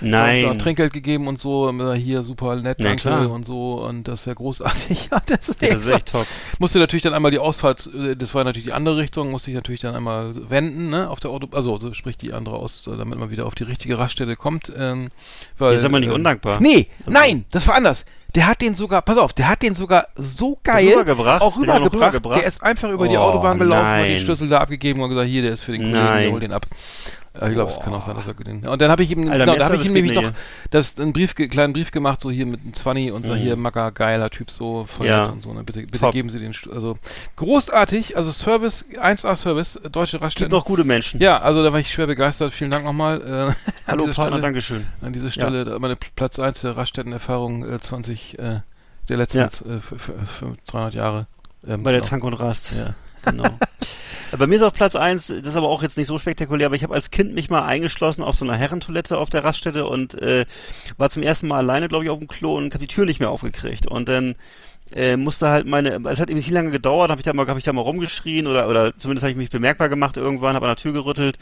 Nein. 0.00 0.46
Und, 0.46 0.60
Trinkgeld 0.60 0.92
gegeben 0.92 1.26
und 1.26 1.40
so, 1.40 1.70
äh, 1.70 1.94
hier 1.96 2.22
super 2.22 2.56
nett, 2.56 2.78
Na 2.80 2.94
danke 2.94 3.28
und 3.28 3.44
so, 3.44 3.84
und 3.84 4.06
das 4.06 4.20
ist 4.20 4.26
ja 4.26 4.34
großartig. 4.34 5.08
ja, 5.10 5.20
das 5.26 5.48
ist, 5.48 5.62
Ja, 5.62 5.74
das 5.74 5.86
ist 5.86 5.90
echt 5.94 6.12
top. 6.12 6.26
musste 6.58 6.78
natürlich 6.78 7.02
dann 7.02 7.14
einmal 7.14 7.30
die 7.30 7.38
Ausfahrt, 7.38 7.88
äh, 7.92 8.14
das 8.14 8.34
war 8.34 8.44
natürlich 8.44 8.66
die 8.66 8.72
andere 8.72 8.98
Richtung, 8.98 9.30
musste 9.30 9.50
ich 9.50 9.56
natürlich 9.56 9.80
dann 9.80 9.94
einmal 9.94 10.34
wenden, 10.48 10.90
ne, 10.90 11.10
auf 11.10 11.20
der 11.20 11.30
Auto, 11.30 11.48
also 11.56 11.78
so 11.78 11.92
sprich 11.92 12.16
die 12.16 12.32
andere 12.32 12.56
aus, 12.56 12.86
äh, 12.86 12.96
damit 12.96 13.18
man 13.18 13.30
wieder 13.30 13.46
auf 13.46 13.54
die 13.54 13.64
richtige 13.64 13.98
Raststelle 13.98 14.36
kommt. 14.36 14.72
Ähm, 14.76 15.08
weil, 15.58 15.72
Jetzt 15.72 15.80
ist 15.80 15.86
aber 15.86 16.00
nicht 16.00 16.08
ähm, 16.08 16.14
undankbar. 16.14 16.60
Nee, 16.60 16.88
nein, 17.06 17.44
das 17.50 17.66
war 17.66 17.74
anders. 17.74 18.04
Der 18.34 18.46
hat 18.48 18.60
den 18.60 18.74
sogar, 18.74 19.02
pass 19.02 19.16
auf, 19.16 19.32
der 19.32 19.48
hat 19.48 19.62
den 19.62 19.74
sogar 19.74 20.08
so 20.16 20.58
geil 20.64 20.88
Rübergebracht? 20.88 21.40
auch 21.40 21.56
er 21.62 21.80
rübergebracht. 21.84 22.40
Der 22.40 22.46
ist 22.48 22.62
einfach 22.62 22.90
über 22.90 23.06
die 23.06 23.16
Oh, 23.16 23.20
Autobahn 23.20 23.58
gelaufen, 23.58 23.86
hat 23.86 24.04
den 24.04 24.12
nein. 24.12 24.20
Schlüssel 24.20 24.48
da 24.48 24.58
abgegeben 24.60 25.00
und 25.00 25.10
gesagt, 25.10 25.28
hier, 25.28 25.42
der 25.42 25.52
ist 25.52 25.64
für 25.64 25.72
den 25.72 25.82
Kollegen, 25.82 25.98
Nein. 26.04 26.32
hol 26.32 26.40
den 26.40 26.52
ab. 26.52 26.66
Äh, 27.40 27.48
Ich 27.48 27.54
glaube, 27.54 27.70
es 27.70 27.80
kann 27.80 27.92
auch 27.94 28.06
sein, 28.06 28.14
dass 28.16 28.26
er 28.28 28.34
den. 28.34 28.66
Und 28.66 28.80
dann 28.80 28.90
habe 28.90 29.02
ich 29.02 29.10
ihm, 29.10 29.28
Alter, 29.28 29.44
genau, 29.46 29.56
da 29.58 29.64
habe 29.64 29.76
ich 29.76 29.86
ihm 29.86 29.92
nämlich 29.92 30.14
noch 30.14 30.30
das, 30.70 30.98
einen 30.98 31.12
Brief, 31.12 31.34
kleinen 31.34 31.72
Brief 31.72 31.90
gemacht, 31.90 32.20
so 32.20 32.30
hier 32.30 32.46
mit 32.46 32.60
einem 32.60 32.74
Zwanni 32.74 33.10
und 33.10 33.26
so 33.26 33.34
hier, 33.34 33.56
Macker, 33.56 33.90
geiler 33.90 34.30
Typ, 34.30 34.50
so 34.50 34.84
voll 34.86 35.06
Ja. 35.08 35.26
und 35.26 35.42
so. 35.42 35.52
Ne? 35.52 35.64
Bitte, 35.64 35.80
bitte 35.82 35.98
Top. 35.98 36.12
geben 36.12 36.30
Sie 36.30 36.38
den, 36.38 36.54
also 36.72 36.96
großartig, 37.36 38.16
also 38.16 38.30
Service, 38.30 38.84
1A 39.00 39.34
Service, 39.36 39.76
äh, 39.76 39.90
deutsche 39.90 40.12
Gibt 40.12 40.24
Raststätten. 40.24 40.52
noch 40.52 40.64
gute 40.64 40.84
Menschen. 40.84 41.20
Ja, 41.20 41.40
also 41.40 41.62
da 41.64 41.72
war 41.72 41.80
ich 41.80 41.92
schwer 41.92 42.06
begeistert. 42.06 42.52
Vielen 42.52 42.70
Dank 42.70 42.84
nochmal. 42.84 43.20
Äh, 43.20 43.70
Hallo 43.88 44.04
Partner, 44.04 44.24
Stelle. 44.26 44.40
Dankeschön. 44.40 44.86
An 45.02 45.12
dieser 45.12 45.30
Stelle 45.30 45.64
da 45.64 45.78
meine 45.78 45.96
Platz 45.96 46.38
1 46.38 46.60
der 46.60 46.76
Raststättenerfahrung 46.76 47.68
äh, 47.68 47.80
20 47.80 48.38
äh, 48.38 48.60
der 49.08 49.16
letzten 49.16 49.38
Ja. 49.38 49.44
äh, 49.46 49.76
f- 49.78 49.92
f- 49.92 50.12
f- 50.22 50.44
300 50.66 50.94
Jahre. 50.94 51.26
Ähm, 51.66 51.82
Bei 51.82 51.90
der 51.90 52.00
genau. 52.00 52.10
Tank 52.10 52.24
und 52.24 52.34
Rast. 52.34 52.72
Ja. 52.72 52.94
Genau. 53.24 53.44
Bei 54.38 54.46
mir 54.46 54.56
ist 54.56 54.62
auf 54.62 54.72
Platz 54.72 54.96
eins, 54.96 55.28
das 55.28 55.38
ist 55.46 55.56
aber 55.56 55.68
auch 55.68 55.82
jetzt 55.82 55.96
nicht 55.96 56.06
so 56.06 56.18
spektakulär, 56.18 56.66
aber 56.66 56.76
ich 56.76 56.82
habe 56.82 56.94
als 56.94 57.10
Kind 57.10 57.34
mich 57.34 57.50
mal 57.50 57.64
eingeschlossen 57.64 58.22
auf 58.22 58.36
so 58.36 58.44
einer 58.44 58.56
Herrentoilette 58.56 59.18
auf 59.18 59.30
der 59.30 59.44
Raststätte 59.44 59.86
und 59.86 60.14
äh, 60.20 60.46
war 60.96 61.10
zum 61.10 61.22
ersten 61.22 61.46
Mal 61.46 61.58
alleine, 61.58 61.88
glaube 61.88 62.04
ich, 62.04 62.10
auf 62.10 62.18
dem 62.18 62.28
Klo 62.28 62.56
und 62.56 62.74
habe 62.74 62.86
die 62.86 62.92
Tür 62.92 63.04
nicht 63.04 63.20
mehr 63.20 63.30
aufgekriegt. 63.30 63.86
Und 63.86 64.08
dann 64.08 64.34
äh, 64.94 65.16
musste 65.16 65.48
halt 65.48 65.66
meine, 65.66 66.00
es 66.08 66.20
hat 66.20 66.30
eben 66.30 66.36
nicht 66.38 66.50
lange 66.50 66.70
gedauert, 66.70 67.10
habe 67.10 67.20
ich 67.20 67.24
da 67.24 67.32
mal, 67.32 67.46
habe 67.46 67.58
ich 67.58 67.64
da 67.64 67.72
mal 67.72 67.80
rumgeschrien 67.80 68.46
oder 68.46 68.68
oder 68.68 68.96
zumindest 68.96 69.24
habe 69.24 69.32
ich 69.32 69.36
mich 69.36 69.50
bemerkbar 69.50 69.88
gemacht 69.88 70.16
irgendwann, 70.16 70.54
habe 70.54 70.66
an 70.66 70.70
der 70.70 70.82
Tür 70.82 70.92
gerüttelt 70.92 71.38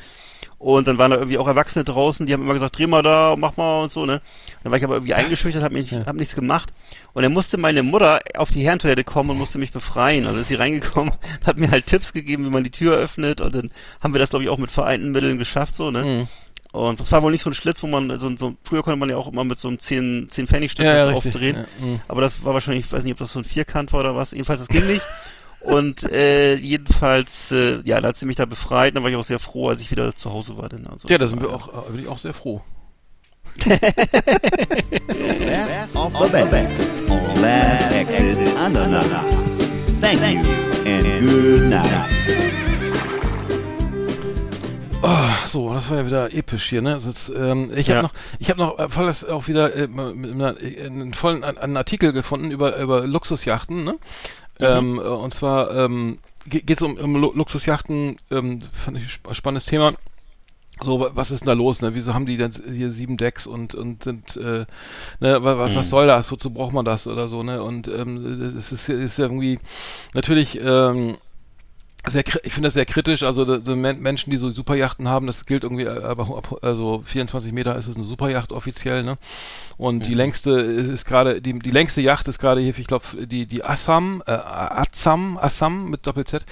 und 0.59 0.89
dann 0.89 0.97
waren 0.97 1.11
da 1.11 1.19
irgendwie 1.19 1.39
auch 1.39 1.47
Erwachsene 1.47 1.85
draußen, 1.85 2.25
die 2.25 2.33
haben 2.33 2.43
immer 2.43 2.55
gesagt, 2.55 2.79
dreh 2.79 2.87
mal 2.87 3.03
da, 3.03 3.35
mach 3.37 3.57
mal 3.57 3.83
und 3.83 3.93
so, 3.93 4.07
ne. 4.07 4.23
Dann 4.63 4.71
war 4.71 4.79
ich 4.79 4.85
aber 4.85 4.95
irgendwie 4.95 5.15
eingeschüchtert, 5.15 5.63
habe 5.63 5.79
Ja. 5.79 6.07
hab 6.07 6.17
nichts 6.17 6.35
gemacht 6.35 6.73
und 7.13 7.23
dann 7.23 7.33
musste 7.33 7.59
meine 7.59 7.83
Mutter 7.83 8.21
auf 8.37 8.51
die 8.51 8.65
Herrentoilette 8.65 9.05
kommen 9.05 9.31
und 9.31 9.39
musste 9.39 9.59
mich 9.59 9.73
befreien. 9.73 10.27
Also 10.27 10.41
ist 10.41 10.49
sie 10.49 10.55
reingekommen, 10.55 11.13
hat 11.45 11.59
mir 11.59 11.71
halt 11.71 11.87
Tipps 11.87 12.13
gegeben, 12.13 12.47
wie 12.47 12.51
man 12.51 12.65
die 12.65 12.71
Tür 12.71 12.97
öffnet 12.97 13.41
und 13.41 13.55
dann 13.55 13.71
haben 14.01 14.15
wir 14.15 14.19
das, 14.19 14.31
glaube 14.31 14.45
ich, 14.45 14.49
auch 14.51 14.59
mit 14.59 14.71
vereinten 14.71 15.11
Mitteln 15.11 15.39
geschafft, 15.39 15.77
so, 15.77 15.91
ne. 15.91 16.03
Mhm. 16.05 16.29
Und 16.73 17.01
das 17.01 17.13
war 17.13 17.23
wohl 17.23 17.31
nicht 17.33 17.43
so 17.43 17.51
ein 17.51 17.55
Schlitz, 17.55 17.83
wo 17.83 17.87
man 17.87 18.19
so, 18.19 18.35
so 18.37 18.55
früher 18.65 18.83
konnte 18.83 18.99
man 18.99 19.11
ja 19.11 19.17
auch 19.17 19.29
immer 19.29 19.45
mit 19.45 19.59
so 19.59 19.69
einem 19.69 19.79
10, 19.79 20.29
10 20.31 20.47
Pfennigstück 20.49 20.87
Ja, 20.87 21.07
ja, 21.07 21.15
aufdrehen. 21.15 21.57
Ja, 21.57 21.87
mhm. 21.87 22.01
Aber 22.09 22.23
das 22.23 22.45
war 22.45 22.55
wahrscheinlich, 22.55 22.87
ich 22.87 22.93
weiß 22.93 23.05
nicht, 23.05 23.13
ob 23.13 23.19
das 23.19 23.33
so 23.33 23.41
ein 23.41 23.45
Vierkant 23.45 23.93
war 23.93 24.01
oder 24.01 24.17
was. 24.17 24.33
Jedenfalls, 24.33 24.61
das 24.61 24.69
ging 24.69 24.87
nicht. 24.87 25.05
Und 25.61 26.03
äh, 26.11 26.57
jedenfalls, 26.57 27.53
äh, 27.53 27.81
ja, 27.85 28.01
da 28.01 28.09
hat 28.09 28.17
sie 28.17 28.27
mich 28.27 28.37
da 28.37 28.47
befreit. 28.47 28.97
Dann 28.97 29.03
war 29.03 29.11
ich 29.11 29.17
auch 29.17 29.25
sehr 29.25 29.39
froh, 29.39 29.69
als 29.69 29.81
ich 29.81 29.91
wieder 29.91 30.17
zu 30.17 30.33
Hause 30.33 30.57
war. 30.57 30.69
Denn, 30.69 30.87
also, 30.87 31.07
ja, 31.09 31.19
da 31.19 31.27
sind 31.27 31.43
wir 31.43 31.51
auch, 31.51 31.89
äh, 31.89 31.91
bin 31.93 32.01
ich 32.01 32.09
auch 32.09 32.19
sehr 32.19 32.35
froh. 32.35 32.63
Best 33.67 33.85
of 35.95 36.13
the 36.17 36.45
best 36.51 36.81
on 37.11 37.43
Last 37.43 37.93
Exit 37.93 38.57
Andernach. 38.57 39.25
Thank 40.01 40.23
you 40.23 40.43
and 40.87 41.21
good 41.21 41.69
night. 41.69 42.62
Oh, 45.05 45.29
so, 45.47 45.75
das 45.75 45.91
war 45.91 45.99
ja 45.99 46.07
wieder 46.07 46.33
episch 46.33 46.69
hier, 46.69 46.81
ne? 46.81 46.97
Jetzt, 47.05 47.33
ähm, 47.35 47.69
ich 47.75 47.89
habe 47.91 47.97
Ja. 47.97 48.03
noch, 48.03 48.13
ich 48.39 48.49
habe 48.51 48.61
noch 48.61 48.79
äh, 48.79 48.89
voll 48.89 49.07
das 49.07 49.25
auch 49.25 49.49
wieder 49.49 49.75
äh, 49.75 49.85
äh, 49.85 50.87
einen 50.87 51.13
vollen 51.13 51.43
einen 51.43 51.77
Artikel 51.77 52.13
gefunden 52.13 52.53
über 52.53 52.77
über 52.79 53.05
Luxusjachten, 53.07 53.83
ne? 53.83 53.99
Ähm, 54.61 54.99
äh, 54.99 55.03
und 55.03 55.33
zwar 55.35 55.75
ähm, 55.75 56.19
geht 56.47 56.71
es 56.71 56.83
um, 56.83 56.97
um 56.99 57.17
Lu 57.17 57.33
Luxusjachten, 57.35 58.17
ähm, 58.31 58.61
fand 58.73 58.99
ich 58.99 59.21
ein 59.29 59.35
spannendes 59.35 59.67
Thema. 59.67 59.95
So, 60.81 61.01
wa- 61.01 61.11
was 61.15 61.31
ist 61.33 61.41
denn 61.41 61.47
da 61.49 61.53
los, 61.55 61.83
ne? 61.83 61.95
Wieso 61.95 62.15
haben 62.15 62.27
die 62.27 62.37
denn 62.37 62.53
hier 62.73 62.91
sieben 62.93 63.17
Decks 63.17 63.47
und, 63.47 63.75
und 63.75 64.05
sind, 64.05 64.37
äh, 64.37 64.65
ne, 65.21 65.43
wa- 65.45 65.59
was, 65.59 65.75
was 65.75 65.91
soll 65.91 66.07
das? 66.07 66.31
Wozu 66.31 66.51
braucht 66.51 66.73
man 66.73 66.85
das 66.85 67.07
oder 67.09 67.29
so, 67.29 67.43
ne? 67.43 67.63
Und 67.63 67.89
ähm, 67.89 68.55
es 68.57 68.71
ist, 68.73 68.89
ist 68.89 69.17
ja 69.19 69.25
irgendwie 69.25 69.59
natürlich, 70.15 70.59
ähm, 70.61 71.17
sehr, 72.07 72.25
ich 72.43 72.53
finde 72.53 72.67
das 72.67 72.75
sehr 72.75 72.85
kritisch. 72.87 73.23
Also 73.23 73.45
die, 73.45 73.63
die 73.63 73.77
Men- 73.77 74.01
Menschen, 74.01 74.31
die 74.31 74.37
so 74.37 74.51
Superjachten 74.51 75.09
haben, 75.09 75.27
das 75.27 75.47
gilt 75.47 75.63
irgendwie, 75.63 75.85
äh, 75.85 76.03
aber 76.03 76.37
ab- 76.37 76.59
also 76.63 77.01
24 77.05 77.53
Meter 77.53 77.77
ist 77.77 77.87
es 77.87 77.95
eine 77.97 78.05
Superjacht 78.05 78.51
offiziell, 78.53 79.05
ne? 79.05 79.19
Und 79.77 80.07
die 80.07 80.15
längste 80.15 80.51
ist, 80.53 80.89
ist 80.89 81.05
gerade, 81.05 81.41
die, 81.41 81.59
die 81.59 81.71
längste 81.71 82.01
Yacht 82.03 82.27
ist 82.29 82.39
gerade 82.39 82.61
hier, 82.61 82.77
ich 82.77 82.87
glaube, 82.87 83.27
die 83.27 83.47
die 83.47 83.65
Assam, 83.65 84.23
äh, 84.27 84.33
Assam, 84.33 85.39
Assam 85.39 85.91
mit 85.91 86.07
Doppel 86.07 86.25
Z, 86.25 86.45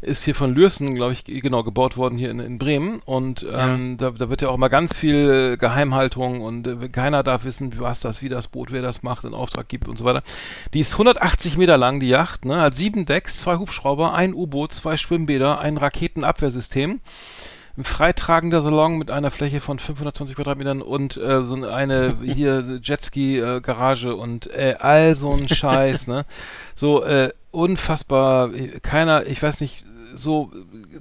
ist 0.00 0.24
hier 0.24 0.34
von 0.34 0.54
Lürsen, 0.54 0.94
glaube 0.94 1.12
ich, 1.12 1.24
genau 1.24 1.62
gebaut 1.62 1.96
worden 1.96 2.18
hier 2.18 2.30
in, 2.30 2.40
in 2.40 2.58
Bremen. 2.58 3.00
Und 3.04 3.46
ähm, 3.52 3.96
da, 3.96 4.10
da 4.10 4.30
wird 4.30 4.42
ja 4.42 4.48
auch 4.48 4.56
mal 4.56 4.68
ganz 4.68 4.94
viel 4.94 5.56
Geheimhaltung 5.56 6.40
und 6.40 6.66
äh, 6.66 6.88
keiner 6.88 7.22
darf 7.22 7.44
wissen, 7.44 7.72
was 7.78 8.00
das, 8.00 8.22
wie 8.22 8.28
das 8.28 8.48
Boot, 8.48 8.72
wer 8.72 8.82
das 8.82 9.02
macht, 9.02 9.24
in 9.24 9.34
Auftrag 9.34 9.68
gibt 9.68 9.88
und 9.88 9.98
so 9.98 10.04
weiter. 10.04 10.22
Die 10.74 10.80
ist 10.80 10.92
180 10.92 11.56
Meter 11.56 11.76
lang, 11.76 12.00
die 12.00 12.08
Yacht, 12.08 12.44
ne? 12.44 12.60
Hat 12.60 12.74
sieben 12.74 13.06
Decks, 13.06 13.38
zwei 13.38 13.56
Hubschrauber, 13.56 14.14
ein 14.14 14.34
U-Boot, 14.34 14.72
zwei 14.72 14.96
Schwimmbäder, 14.96 15.60
ein 15.60 15.76
Raketenabwehrsystem. 15.76 17.00
Ein 17.78 17.84
freitragender 17.84 18.60
Salon 18.60 18.98
mit 18.98 19.12
einer 19.12 19.30
Fläche 19.30 19.60
von 19.60 19.78
520 19.78 20.34
Quadratmetern 20.34 20.82
und 20.82 21.16
äh, 21.16 21.44
so 21.44 21.54
eine 21.64 22.16
hier 22.22 22.80
Jetski-Garage 22.82 24.16
und 24.16 24.48
äh, 24.48 24.74
all 24.80 25.14
so 25.14 25.32
ein 25.32 25.48
Scheiß, 25.48 26.08
ne? 26.08 26.24
So 26.74 27.04
äh, 27.04 27.30
unfassbar, 27.52 28.52
äh, 28.52 28.80
keiner, 28.80 29.26
ich 29.26 29.40
weiß 29.40 29.60
nicht, 29.60 29.84
so, 30.12 30.50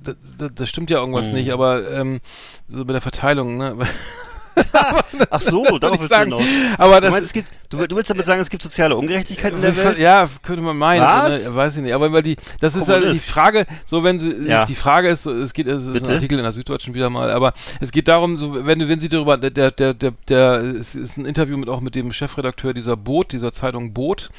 das, 0.04 0.18
das 0.54 0.70
stimmt 0.70 0.92
ja 0.92 1.00
irgendwas 1.00 1.32
nicht, 1.32 1.52
aber 1.52 1.90
ähm, 1.92 2.20
so 2.68 2.86
bei 2.86 2.94
der 2.94 3.02
Verteilung, 3.02 3.58
ne? 3.58 3.76
Ach 5.30 5.42
so, 5.42 5.78
darauf 5.80 6.00
willst 6.00 6.14
du 6.14 6.20
hinaus. 6.20 6.44
Aber 6.78 6.96
Du, 6.96 7.02
das 7.02 7.12
meinst, 7.12 7.28
es 7.28 7.34
gibt, 7.34 7.50
du, 7.70 7.86
du 7.88 7.96
willst 7.96 8.10
damit 8.10 8.26
sagen, 8.26 8.42
es 8.42 8.50
gibt 8.50 8.64
soziale 8.64 8.96
Ungerechtigkeit 8.96 9.54
in 9.54 9.62
der 9.62 9.76
Welt? 9.76 9.98
Ja, 9.98 10.28
könnte 10.44 10.62
man 10.62 10.78
meinen. 10.78 11.02
Was? 11.02 11.44
So, 11.44 11.50
ne? 11.50 11.56
Weiß 11.56 11.78
ich 11.78 11.84
nicht. 11.84 11.94
Aber 11.94 12.12
weil 12.12 12.24
die, 12.24 12.36
das 12.60 12.76
ist 12.76 12.88
halt 12.88 13.12
die. 13.14 13.20
Frage, 13.20 13.66
so 13.86 14.04
wenn 14.04 14.20
sie, 14.20 14.32
Ja. 14.48 14.66
die 14.66 14.76
Frage 14.76 15.10
ist, 15.10 15.26
es 15.26 15.54
geht, 15.54 15.68
es 15.68 15.84
ist 15.84 15.94
Bitte? 15.94 16.08
ein 16.10 16.14
Artikel 16.16 16.38
in 16.38 16.44
der 16.44 16.54
Süddeutschen 16.54 16.94
wieder 16.94 17.10
mal, 17.10 17.30
aber 17.32 17.54
es 17.82 17.92
geht 17.92 18.08
darum, 18.08 18.38
so, 18.38 18.66
wenn 18.66 18.80
du, 18.80 18.88
wenn 18.88 19.00
sie 19.00 19.10
darüber, 19.10 19.38
der, 19.38 19.50
der, 19.52 19.72
der, 19.72 19.94
der, 19.94 20.14
der 20.30 20.54
es 20.80 20.96
ist 20.96 21.18
ein 21.18 21.26
Interview 21.26 21.58
mit 21.58 21.70
auch 21.70 21.82
mit 21.82 21.96
dem 21.96 22.14
Chefredakteur 22.14 22.74
dieser 22.74 22.96
Boot, 22.96 23.32
dieser 23.32 23.52
Zeitung 23.52 23.94
Boot, 23.94 24.30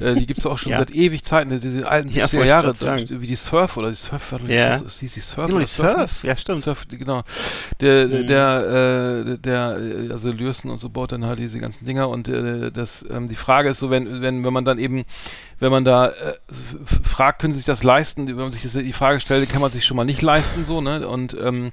äh, 0.00 0.14
die 0.14 0.26
gibt's 0.26 0.44
auch 0.46 0.58
schon 0.58 0.72
Ja. 0.72 0.78
seit 0.78 0.90
ewig 0.90 1.22
Zeiten, 1.24 1.60
diese 1.60 1.88
alten 1.88 2.08
Ja, 2.10 2.24
70er 2.24 2.32
wollte 2.32 2.42
ich 2.42 2.48
Jahre, 3.08 3.20
wie 3.22 3.26
die 3.26 3.36
Surf 3.36 3.76
oder 3.76 3.90
die 3.90 3.96
Surf, 3.96 4.34
Ja. 4.48 4.78
hieß 4.80 5.12
die 5.14 5.20
Surf 5.20 5.46
Genau, 5.46 5.56
oder 5.58 5.64
die 5.64 5.70
Surf, 5.70 6.24
ja 6.24 6.36
stimmt. 6.36 6.60
Surf, 6.62 6.84
genau. 6.90 7.22
Der, 7.80 8.06
Mhm. 8.08 8.26
der, 8.26 9.24
äh, 9.34 9.38
der, 9.38 9.61
äh, 9.70 10.10
also 10.10 10.30
Lürsen 10.32 10.70
und 10.70 10.78
so 10.78 10.88
baut 10.88 11.12
dann 11.12 11.24
halt 11.24 11.38
diese 11.38 11.60
ganzen 11.60 11.84
Dinger. 11.84 12.08
Und 12.08 12.28
äh, 12.28 12.70
das, 12.70 13.04
ähm, 13.10 13.28
die 13.28 13.36
Frage 13.36 13.70
ist 13.70 13.78
so, 13.78 13.90
wenn, 13.90 14.22
wenn, 14.22 14.44
wenn 14.44 14.52
man 14.52 14.64
dann 14.64 14.78
eben, 14.78 15.04
wenn 15.62 15.70
man 15.70 15.84
da 15.84 16.08
äh, 16.08 16.12
fragt, 17.04 17.40
können 17.40 17.52
sie 17.52 17.60
sich 17.60 17.66
das 17.66 17.84
leisten, 17.84 18.26
wenn 18.26 18.34
man 18.34 18.50
sich 18.50 18.70
die 18.72 18.92
Frage 18.92 19.20
stellt, 19.20 19.48
kann 19.48 19.60
man 19.60 19.70
sich 19.70 19.84
schon 19.86 19.96
mal 19.96 20.04
nicht 20.04 20.20
leisten, 20.20 20.64
so, 20.66 20.80
ne? 20.80 21.06
Und 21.06 21.36
ähm, 21.40 21.70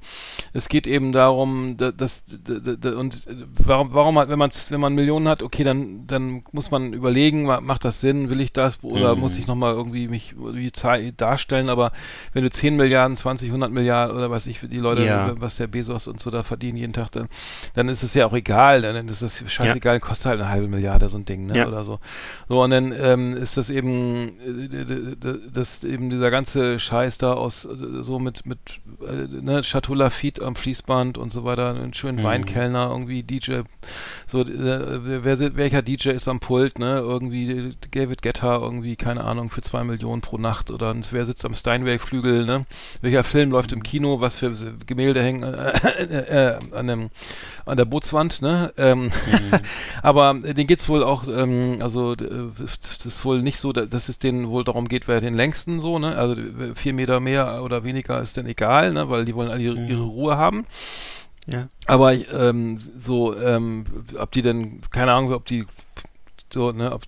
es 0.54 0.70
geht 0.70 0.86
eben 0.86 1.12
darum, 1.12 1.76
da- 1.76 1.92
dass, 1.92 2.24
d- 2.26 2.60
d- 2.60 2.78
d- 2.78 2.90
und 2.90 3.26
äh, 3.28 3.36
warum, 3.58 3.92
warum 3.94 4.20
hat, 4.20 4.30
wenn 4.30 4.38
man 4.38 4.52
wenn 4.70 4.80
man 4.80 4.94
Millionen 4.94 5.28
hat, 5.28 5.42
okay, 5.42 5.64
dann, 5.64 6.06
dann 6.06 6.44
muss 6.52 6.70
man 6.70 6.94
überlegen, 6.94 7.46
ma- 7.46 7.62
macht 7.62 7.84
das 7.84 8.00
Sinn, 8.00 8.30
will 8.30 8.42
ich 8.42 8.54
das 8.54 8.84
oder 8.84 9.16
Mhm. 9.16 9.22
muss 9.22 9.38
ich 9.40 9.48
nochmal 9.48 9.74
irgendwie 9.74 10.08
mich 10.08 10.36
irgendwie 10.40 10.72
darstellen, 11.18 11.70
aber 11.70 11.92
wenn 12.34 12.44
du 12.44 12.52
10 12.52 12.76
Milliarden, 12.76 13.18
20, 13.18 13.50
100 13.50 13.72
Milliarden 13.72 14.16
oder 14.16 14.30
was 14.30 14.46
ich, 14.46 14.60
die 14.62 14.78
Leute, 14.78 15.04
Ja. 15.04 15.34
was 15.40 15.56
der 15.56 15.66
Bezos 15.66 16.08
und 16.08 16.20
so 16.22 16.30
da 16.30 16.44
verdienen 16.44 16.78
jeden 16.78 16.94
Tag, 16.94 17.12
dann, 17.14 17.28
dann 17.74 17.90
ist 17.90 18.04
es 18.04 18.14
ja 18.14 18.28
auch 18.28 18.34
egal, 18.34 18.84
dann 18.84 19.08
ist 19.08 19.24
das 19.24 19.44
scheißegal, 19.48 20.00
kostet 20.00 20.28
halt 20.28 20.40
eine 20.42 20.50
halbe 20.50 20.68
Milliarde 20.68 21.10
so 21.10 21.18
ein 21.18 21.26
Ding, 21.26 21.48
ne, 21.48 21.58
Ja. 21.58 21.68
oder 21.68 21.84
so. 21.86 22.00
So, 22.48 22.62
und 22.64 22.70
dann 22.70 22.92
ähm, 22.96 23.36
ist 23.36 23.58
das 23.58 23.72
eben 23.72 23.79
eben, 23.80 24.40
äh, 24.40 25.50
dass 25.54 25.84
eben 25.84 26.10
dieser 26.10 26.32
ganze 26.32 26.80
Scheiß 26.80 27.18
da 27.18 27.34
aus, 27.34 27.66
äh, 27.66 28.04
so 28.04 28.20
mit, 28.20 28.46
mit, 28.46 28.60
äh, 29.02 29.28
ne, 29.42 29.62
Chateau 29.64 29.94
Lafitte 29.94 30.46
am 30.46 30.56
Fließband 30.56 31.18
und 31.18 31.32
so 31.32 31.44
weiter, 31.44 31.70
einen 31.70 31.94
schönen 31.94 32.24
Weinkellner, 32.24 32.90
irgendwie 32.92 33.24
DJ, 33.24 33.62
so, 34.28 34.46
wer, 34.46 35.56
welcher 35.56 35.82
DJ 35.82 36.10
ist 36.10 36.28
am 36.28 36.40
Pult, 36.40 36.80
ne, 36.80 37.00
irgendwie 37.00 37.76
David 37.92 38.22
Guetta, 38.22 38.58
irgendwie, 38.58 38.96
keine 38.96 39.24
Ahnung, 39.24 39.50
für 39.50 39.62
zwei 39.62 39.84
Millionen 39.84 40.22
pro 40.22 40.38
Nacht 40.38 40.72
oder 40.72 40.94
wer 41.12 41.26
sitzt 41.26 41.46
am 41.46 41.54
Steinway-Flügel, 41.54 42.46
ne, 42.46 42.66
welcher 43.02 43.24
Film 43.24 43.52
läuft 43.52 43.72
im 43.72 43.84
Kino, 43.84 44.20
was 44.20 44.40
für 44.40 44.54
Gemälde 44.86 45.24
hängen 45.24 45.44
äh, 45.44 45.72
äh, 46.04 46.56
äh, 46.56 46.60
an, 46.76 46.88
dem, 46.88 47.10
an 47.70 47.78
der 47.78 47.86
Bootswand, 47.86 48.42
ne, 48.42 48.74
ähm, 48.78 49.12
aber 50.04 50.36
äh, 50.44 50.54
den 50.54 50.68
geht's 50.68 50.90
wohl 50.90 51.04
auch, 51.04 51.28
ähm, 51.28 51.78
also 51.80 52.16
das 52.16 53.06
ist 53.06 53.24
wohl 53.26 53.42
nicht 53.42 53.60
so, 53.60 53.72
da- 53.74 53.86
dass 53.86 54.10
es 54.10 54.20
denen 54.20 54.50
wohl 54.50 54.64
darum 54.64 54.88
geht, 54.88 55.08
wer 55.08 55.22
den 55.22 55.34
längsten 55.36 55.80
so, 55.80 56.00
ne? 56.00 56.16
Also 56.18 56.36
vier 56.76 56.94
Meter 56.94 57.20
mehr 57.20 57.64
oder 57.64 57.84
weniger 57.84 58.22
ist 58.22 58.38
denn 58.38 58.46
egal, 58.48 58.94
ne? 58.94 59.10
Weil 59.10 59.26
die 59.26 59.36
wollen 59.36 59.50
alle 59.52 59.62
ihre, 59.62 59.76
ihre 59.86 60.04
Ruhe 60.04 60.38
haben. 60.38 60.66
Ja. 61.48 61.68
Aber 61.88 62.14
ähm, 62.14 62.78
so, 62.78 63.36
ähm, 63.36 63.86
ob 64.20 64.32
die 64.32 64.42
denn, 64.42 64.82
keine 64.92 65.14
Ahnung, 65.14 65.32
ob 65.34 65.46
die 65.46 65.66
so, 66.54 66.72
ne, 66.72 66.92
ob 66.92 67.04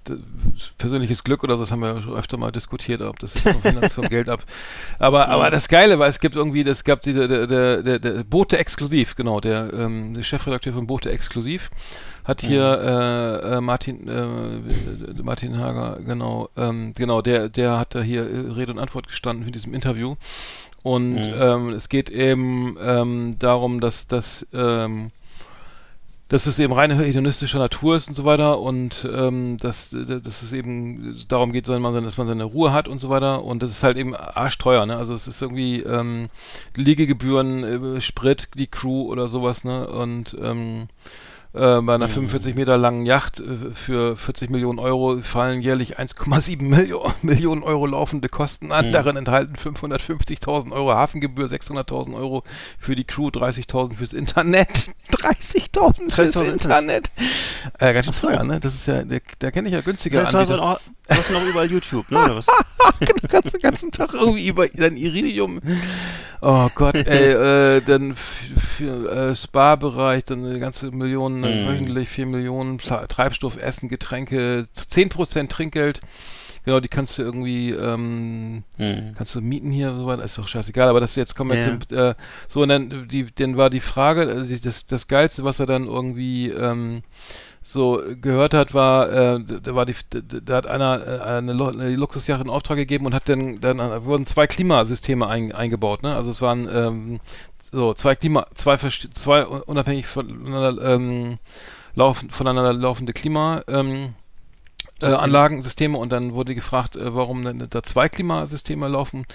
persönliches 0.77 1.23
Glück 1.23 1.43
oder 1.43 1.57
so, 1.57 1.63
das 1.63 1.71
haben 1.71 1.81
wir 1.81 1.93
ja 1.95 2.01
schon 2.01 2.15
öfter 2.15 2.37
mal 2.37 2.51
diskutiert, 2.51 3.01
ob 3.01 3.19
das 3.19 3.33
jetzt 3.33 3.49
vom 3.49 3.61
Finanz- 3.61 3.93
vom 3.93 4.07
Geld 4.07 4.29
ab. 4.29 4.43
Aber, 4.99 5.29
aber 5.29 5.49
das 5.49 5.67
Geile 5.67 5.99
war, 5.99 6.07
es 6.07 6.19
gibt 6.19 6.35
irgendwie, 6.35 6.61
es 6.61 6.83
gab 6.83 7.01
die, 7.01 7.13
der, 7.13 7.47
der, 7.47 7.81
der, 7.83 7.99
der 7.99 8.23
Bote 8.23 8.57
Exklusiv, 8.57 9.15
genau, 9.15 9.39
der, 9.39 9.73
ähm, 9.73 10.13
der 10.13 10.23
Chefredakteur 10.23 10.73
von 10.73 10.87
Bote 10.87 11.11
Exklusiv 11.11 11.69
hat 12.23 12.41
hier 12.41 13.41
äh, 13.43 13.57
äh, 13.57 13.61
Martin 13.61 14.07
äh, 14.07 15.23
Martin 15.23 15.59
Hager, 15.59 15.99
genau, 16.05 16.49
ähm, 16.55 16.93
genau, 16.93 17.21
der, 17.21 17.49
der 17.49 17.79
hat 17.79 17.95
da 17.95 18.01
hier 18.01 18.21
äh, 18.21 18.51
Rede 18.51 18.71
und 18.71 18.79
Antwort 18.79 19.07
gestanden 19.07 19.47
in 19.47 19.53
diesem 19.53 19.73
Interview. 19.73 20.15
Und 20.83 21.17
ähm, 21.17 21.69
es 21.69 21.89
geht 21.89 22.09
eben 22.09 22.75
ähm, 22.81 23.35
darum, 23.37 23.81
dass 23.81 24.07
dass 24.07 24.47
ähm, 24.51 25.11
dass 26.31 26.45
es 26.45 26.59
eben 26.59 26.71
reine 26.71 26.95
hedonistischer 26.95 27.59
Natur 27.59 27.97
ist 27.97 28.07
und 28.07 28.15
so 28.15 28.23
weiter 28.23 28.61
und 28.61 29.05
ähm, 29.13 29.57
dass, 29.57 29.89
dass 29.89 30.41
es 30.41 30.53
eben 30.53 31.21
darum 31.27 31.51
geht, 31.51 31.67
dass 31.67 31.77
man, 31.77 31.93
dass 32.05 32.17
man 32.17 32.25
seine 32.25 32.45
Ruhe 32.45 32.71
hat 32.71 32.87
und 32.87 32.99
so 32.99 33.09
weiter 33.09 33.43
und 33.43 33.61
das 33.61 33.71
ist 33.71 33.83
halt 33.83 33.97
eben 33.97 34.15
arschteuer, 34.15 34.85
ne? 34.85 34.95
Also 34.95 35.13
es 35.13 35.27
ist 35.27 35.41
irgendwie 35.41 35.81
ähm, 35.81 36.29
Liegegebühren, 36.77 37.97
äh, 37.97 37.99
Sprit, 37.99 38.47
die 38.55 38.67
Crew 38.67 39.09
oder 39.11 39.27
sowas, 39.27 39.65
ne? 39.65 39.85
Und 39.87 40.33
ähm, 40.41 40.87
äh, 41.53 41.81
bei 41.81 41.95
einer 41.95 42.07
45 42.07 42.55
Meter 42.55 42.77
langen 42.77 43.05
Yacht 43.05 43.39
äh, 43.39 43.73
für 43.73 44.15
40 44.15 44.49
Millionen 44.49 44.79
Euro 44.79 45.19
fallen 45.21 45.61
jährlich 45.61 45.99
1,7 45.99 46.63
Millio 46.63 47.11
Millionen 47.21 47.63
Euro 47.63 47.85
laufende 47.85 48.29
Kosten 48.29 48.71
an. 48.71 48.91
Darin 48.91 49.17
enthalten 49.17 49.55
550.000 49.55 50.71
Euro 50.71 50.93
Hafengebühr, 50.93 51.47
600.000 51.47 52.15
Euro 52.15 52.43
für 52.79 52.95
die 52.95 53.03
Crew, 53.03 53.27
30.000 53.27 53.95
fürs 53.95 54.13
Internet. 54.13 54.91
30.000 55.11 56.11
fürs 56.11 56.35
30.000 56.35 56.51
Internet. 56.51 57.11
Äh, 57.79 57.93
ganz 57.93 58.05
schön 58.05 58.15
teuer, 58.15 58.43
ne? 58.43 58.59
Das 58.59 58.73
ist 58.73 58.87
ja, 58.87 59.03
der, 59.03 59.21
da 59.39 59.51
kenne 59.51 59.67
ich 59.67 59.73
ja 59.73 59.81
günstiger 59.81 60.21
Das 60.21 60.33
heißt, 60.33 60.51
auch, 60.51 60.79
du 61.11 61.17
hast 61.17 61.29
noch 61.31 61.45
überall 61.45 61.69
YouTube, 61.69 62.09
ne? 62.11 62.19
Oder 62.23 62.35
was? 62.35 62.45
den 63.01 63.59
ganzen, 63.61 63.91
Tag 63.91 64.13
irgendwie 64.13 64.47
über 64.47 64.67
dein 64.67 64.97
Iridium. 64.97 65.59
Oh 66.41 66.69
Gott, 66.73 66.95
ey, 66.95 67.31
äh, 67.77 67.81
dann 67.81 68.15
äh, 68.79 69.35
Spa-Bereich, 69.35 70.23
dann 70.25 70.45
eine 70.45 70.59
ganze 70.59 70.91
Million, 70.91 71.41
Mhm. 71.41 71.67
wöchentlich 71.67 72.09
4 72.09 72.25
Millionen, 72.25 72.77
Treibstoff, 72.79 73.57
Essen, 73.57 73.89
Getränke, 73.89 74.67
10% 74.89 75.51
Trinkgeld. 75.51 76.01
Genau, 76.63 76.79
die 76.79 76.89
kannst 76.89 77.17
du 77.17 77.23
irgendwie, 77.23 77.71
ähm, 77.71 78.63
Hm. 78.77 79.13
kannst 79.17 79.33
du 79.33 79.41
mieten 79.41 79.71
hier, 79.71 79.95
so 79.95 80.05
weiter, 80.05 80.23
ist 80.23 80.37
doch 80.37 80.47
scheißegal, 80.47 80.89
aber 80.89 80.99
das 80.99 81.15
jetzt 81.15 81.35
kommen 81.35 81.49
wir 81.51 81.57
Ja. 81.57 81.79
zum, 81.79 81.97
äh, 81.97 82.13
so, 82.47 82.61
und 82.61 82.69
dann, 82.69 83.07
die, 83.07 83.25
dann 83.33 83.57
war 83.57 83.71
die 83.71 83.79
Frage, 83.79 84.23
äh, 84.23 84.59
das, 84.59 84.85
das 84.85 85.07
Geilste, 85.07 85.43
was 85.43 85.59
er 85.59 85.65
dann 85.65 85.85
irgendwie, 85.87 86.49
ähm, 86.49 87.01
so 87.71 88.01
gehört 88.21 88.53
hat, 88.53 88.73
war, 88.73 89.09
äh, 89.11 89.39
da 89.43 89.75
war 89.75 89.85
die, 89.85 89.95
da, 90.09 90.55
hat 90.55 90.67
einer 90.67 91.07
äh, 91.07 91.19
eine, 91.21 91.51
eine 91.51 91.95
Luxusjacht 91.95 92.41
in 92.41 92.49
Auftrag 92.49 92.77
gegeben 92.77 93.05
und 93.05 93.13
hat 93.13 93.29
dann, 93.29 93.59
dann 93.59 93.79
wurden 94.05 94.25
zwei 94.25 94.47
Klimasysteme 94.47 95.27
ein, 95.27 95.51
eingebaut, 95.51 96.03
ne? 96.03 96.15
Also 96.15 96.31
es 96.31 96.41
waren 96.41 96.67
ähm, 96.71 97.19
so 97.71 97.93
zwei 97.93 98.15
Klima, 98.15 98.47
zwei 98.53 98.77
zwei 98.77 99.45
unabhängig 99.45 100.07
voneinander 100.07 100.93
ähm, 100.93 101.37
laufen, 101.95 102.29
voneinander 102.29 102.73
laufende 102.73 103.13
Klima 103.13 103.61
ähm, 103.67 104.13
äh, 105.01 105.07
Anlagensysteme 105.07 105.97
und 105.97 106.11
dann 106.11 106.33
wurde 106.33 106.55
gefragt, 106.55 106.95
äh, 106.95 107.15
warum 107.15 107.43
denn 107.43 107.65
da 107.69 107.83
zwei 107.83 108.09
Klimasysteme 108.09 108.87
laufen. 108.87 109.25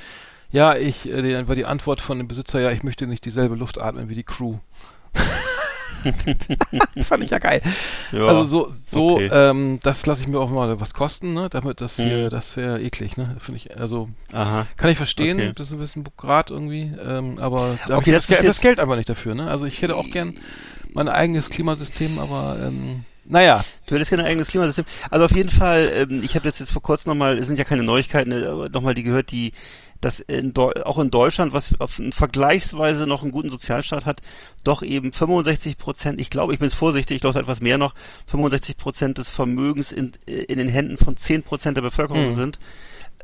Ja, 0.53 0.77
ich, 0.77 1.09
äh, 1.09 1.33
dann 1.33 1.49
war 1.49 1.55
die 1.55 1.67
Antwort 1.67 2.01
von 2.01 2.19
dem 2.19 2.29
Besitzer, 2.29 2.61
ja, 2.61 2.71
ich 2.71 2.83
möchte 2.83 3.07
nicht 3.07 3.25
dieselbe 3.25 3.57
Luft 3.57 3.81
atmen 3.81 4.09
wie 4.09 4.15
die 4.15 4.25
Crew. 4.25 4.59
Fand 7.03 7.25
ich 7.25 7.31
ja 7.31 7.39
geil. 7.39 7.61
Ja. 8.13 8.27
Also 8.27 8.45
so, 8.45 8.73
so, 8.91 9.15
okay. 9.15 9.29
ähm, 9.33 9.79
das 9.83 10.07
lasse 10.07 10.23
ich 10.23 10.29
mir 10.29 10.39
auch 10.39 10.51
mal 10.51 10.81
was 10.81 10.95
kosten, 10.95 11.35
ne? 11.35 11.49
Damit 11.51 11.81
das 11.81 11.97
hier, 11.97 12.27
Mhm. 12.27 12.31
das 12.31 12.57
wäre 12.57 12.81
eklig, 12.81 13.17
ne? 13.17 13.37
Finde 13.39 13.57
ich, 13.59 13.77
also 13.79 14.09
Aha. 14.33 14.67
kann 14.77 14.91
ich 14.91 14.97
verstehen, 14.99 15.39
Okay. 15.39 15.53
das 15.55 15.69
ist 15.69 15.73
ein 15.75 15.79
bisschen 15.79 16.05
Grad 16.17 16.51
irgendwie, 16.51 16.93
ähm, 17.05 17.39
aber 17.39 17.79
da 17.89 17.97
Okay, 17.99 18.13
das 18.13 18.27
das, 18.27 18.43
das 18.43 18.61
Geld 18.61 18.81
einfach 18.81 18.97
nicht 18.97 19.09
dafür, 19.09 19.35
ne? 19.35 19.51
Also 19.51 19.67
ich 19.67 19.83
hätte 19.83 19.97
auch 19.97 20.09
gern 20.11 20.35
mein 20.95 21.09
eigenes 21.09 21.51
Klimasystem, 21.51 22.19
aber 22.19 22.59
ähm, 22.63 23.05
naja, 23.29 23.65
Du 23.87 23.95
hättest 23.95 24.11
kein 24.11 24.21
eigenes 24.21 24.49
Klimasystem. 24.49 24.85
Also 25.11 25.25
auf 25.25 25.33
jeden 25.35 25.49
Fall, 25.49 25.91
ähm, 25.95 26.23
ich 26.25 26.35
habe 26.35 26.45
das 26.47 26.59
jetzt 26.59 26.73
vor 26.73 26.83
kurzem 26.83 27.11
nochmal, 27.11 27.39
es 27.39 27.47
sind 27.47 27.59
ja 27.59 27.65
keine 27.65 27.83
Neuigkeiten, 27.85 28.33
aber 28.33 28.69
nochmal 28.69 28.95
die 28.95 29.03
gehört, 29.05 29.31
die 29.31 29.53
dass 30.01 30.21
in 30.21 30.57
auch 30.57 30.99
in 30.99 31.11
Deutschland, 31.11 31.53
was 31.53 31.75
vergleichsweise 32.11 33.07
noch 33.07 33.23
einen 33.23 33.33
guten 33.33 33.49
Sozialstaat 33.49 34.07
hat, 34.07 34.21
doch 34.65 34.83
eben 34.83 35.13
65 35.13 35.79
Prozent, 35.79 36.21
ich 36.21 36.31
glaube, 36.31 36.53
ich 36.53 36.59
bin 36.59 36.69
jetzt 36.69 36.77
vorsichtig, 36.79 37.17
ich 37.17 37.21
glaube 37.21 37.39
etwas 37.39 37.61
mehr 37.61 37.79
noch, 37.79 37.95
65 38.27 38.77
Prozent 38.77 39.19
des 39.19 39.31
Vermögens 39.31 39.93
in, 39.93 40.13
in 40.27 40.59
den 40.59 40.69
Händen 40.69 40.99
von 40.99 41.17
10 41.17 41.43
Prozent 41.43 41.77
der 41.77 41.83
Bevölkerung 41.83 42.29
Hm. 42.29 42.35
sind. 42.35 42.59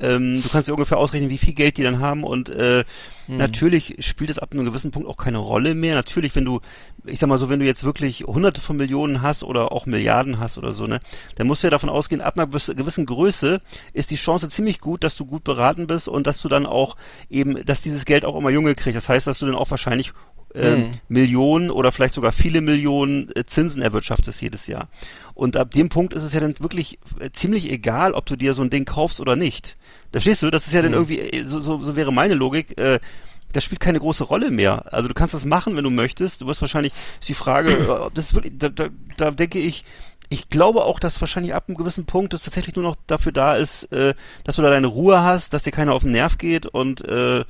Ähm, 0.01 0.41
du 0.43 0.49
kannst 0.49 0.69
dir 0.69 0.73
ungefähr 0.73 0.99
ausrechnen, 0.99 1.31
wie 1.31 1.39
viel 1.39 1.55
Geld 1.55 1.77
die 1.77 1.83
dann 1.83 1.99
haben 2.01 2.25
und 2.25 2.49
äh, 2.49 2.85
natürlich 3.29 3.97
spielt 4.01 4.31
es 4.31 4.39
ab 4.39 4.53
einem 4.53 4.65
gewissen 4.65 4.91
Punkt 4.91 5.09
auch 5.09 5.17
keine 5.17 5.39
Rolle 5.39 5.75
mehr. 5.75 5.95
Natürlich, 5.95 6.35
wenn 6.35 6.45
du, 6.45 6.61
ich 7.05 7.19
sag 7.19 7.29
mal 7.29 7.39
so, 7.39 7.49
wenn 7.49 7.61
du 7.61 7.67
jetzt 7.67 7.85
wirklich 7.85 8.25
hunderte 8.27 8.61
von 8.61 8.77
Millionen 8.77 9.23
hast 9.23 9.43
oder 9.45 9.71
auch 9.73 9.87
Milliarden 9.87 10.41
hast 10.41 10.59
oder 10.59 10.73
so, 10.73 10.87
ne, 10.87 11.01
dann 11.37 11.47
musst 11.47 11.63
du 11.63 11.67
ja 11.67 11.71
davon 11.71 11.91
ausgehen, 11.91 12.21
ab 12.21 12.37
einer 12.37 12.47
gewiss- 12.47 12.75
gewissen 12.75 13.07
Größe 13.07 13.61
ist 13.93 14.11
die 14.11 14.17
Chance 14.17 14.49
ziemlich 14.49 14.81
gut, 14.81 15.05
dass 15.05 15.15
du 15.15 15.25
gut 15.27 15.45
beraten 15.45 15.87
bist 15.87 16.09
und 16.09 16.27
dass 16.27 16.41
du 16.41 16.49
dann 16.49 16.67
auch 16.67 16.97
eben, 17.31 17.65
dass 17.65 17.81
dieses 17.81 18.05
Geld 18.05 18.25
auch 18.25 18.37
immer 18.37 18.51
Junge 18.51 18.75
kriegst. 18.75 18.97
Das 18.97 19.09
heißt, 19.09 19.27
dass 19.27 19.39
du 19.39 19.47
dann 19.47 19.55
auch 19.57 19.71
wahrscheinlich 19.71 20.13
ähm, 20.55 20.81
Mhm. 20.81 20.91
Millionen 21.09 21.71
oder 21.71 21.93
vielleicht 21.93 22.13
sogar 22.13 22.31
viele 22.33 22.61
Millionen 22.61 23.31
äh, 23.35 23.47
Zinsen 23.47 23.81
erwirtschaftest 23.81 24.43
jedes 24.43 24.67
Jahr. 24.67 24.89
Und 25.33 25.57
ab 25.57 25.71
dem 25.71 25.89
Punkt 25.89 26.13
ist 26.13 26.25
es 26.25 26.35
ja 26.35 26.41
dann 26.41 26.55
wirklich 26.59 26.99
äh, 27.21 27.31
ziemlich 27.31 27.71
egal, 27.73 28.13
ob 28.13 28.27
du 28.27 28.37
dir 28.37 28.53
so 28.53 28.61
ein 28.61 28.69
Ding 28.69 28.85
kaufst 28.85 29.19
oder 29.21 29.35
nicht. 29.35 29.79
Verstehst 30.13 30.43
du? 30.43 30.51
Das 30.51 30.67
ist 30.67 30.75
ja 30.75 30.83
dann 30.83 30.93
irgendwie, 30.93 31.19
äh, 31.19 31.45
so, 31.45 31.61
so, 31.61 31.83
so 31.83 31.97
wäre 31.97 32.13
meine 32.13 32.35
Logik, 32.35 32.79
äh, 32.79 33.01
das 33.53 33.65
spielt 33.65 33.81
keine 33.81 33.99
große 33.99 34.25
Rolle 34.25 34.51
mehr. 34.51 34.93
Also 34.93 35.09
du 35.09 35.15
kannst 35.15 35.35
das 35.35 35.45
machen, 35.45 35.77
wenn 35.77 35.85
du 35.85 35.91
möchtest. 35.91 36.41
Du 36.41 36.47
wirst 36.47 36.61
wahrscheinlich, 36.61 36.93
ist 37.21 37.29
die 37.29 37.35
Frage, 37.35 37.73
äh, 37.73 37.89
ob 37.89 38.15
das 38.15 38.35
wirklich, 38.35 38.55
da, 38.57 38.69
da, 38.69 38.89
da 39.17 39.31
denke 39.31 39.59
ich, 39.59 39.85
ich 40.29 40.49
glaube 40.49 40.85
auch, 40.85 40.99
dass 40.99 41.21
wahrscheinlich 41.21 41.55
ab 41.55 41.65
einem 41.69 41.77
gewissen 41.77 42.07
Punkt 42.07 42.33
es 42.33 42.43
tatsächlich 42.43 42.75
nur 42.75 42.85
noch 42.85 42.97
dafür 43.07 43.33
da 43.33 43.57
ist, 43.57 43.85
äh, 43.93 44.15
dass 44.45 44.57
du 44.57 44.63
da 44.63 44.71
deine 44.71 44.87
Ruhe 44.87 45.23
hast, 45.23 45.53
dass 45.53 45.63
dir 45.63 45.73
keiner 45.73 45.93
auf 45.93 46.03
den 46.03 46.13
Nerv 46.13 46.39
geht 46.39 46.67
und 46.67 47.07
äh, 47.07 47.45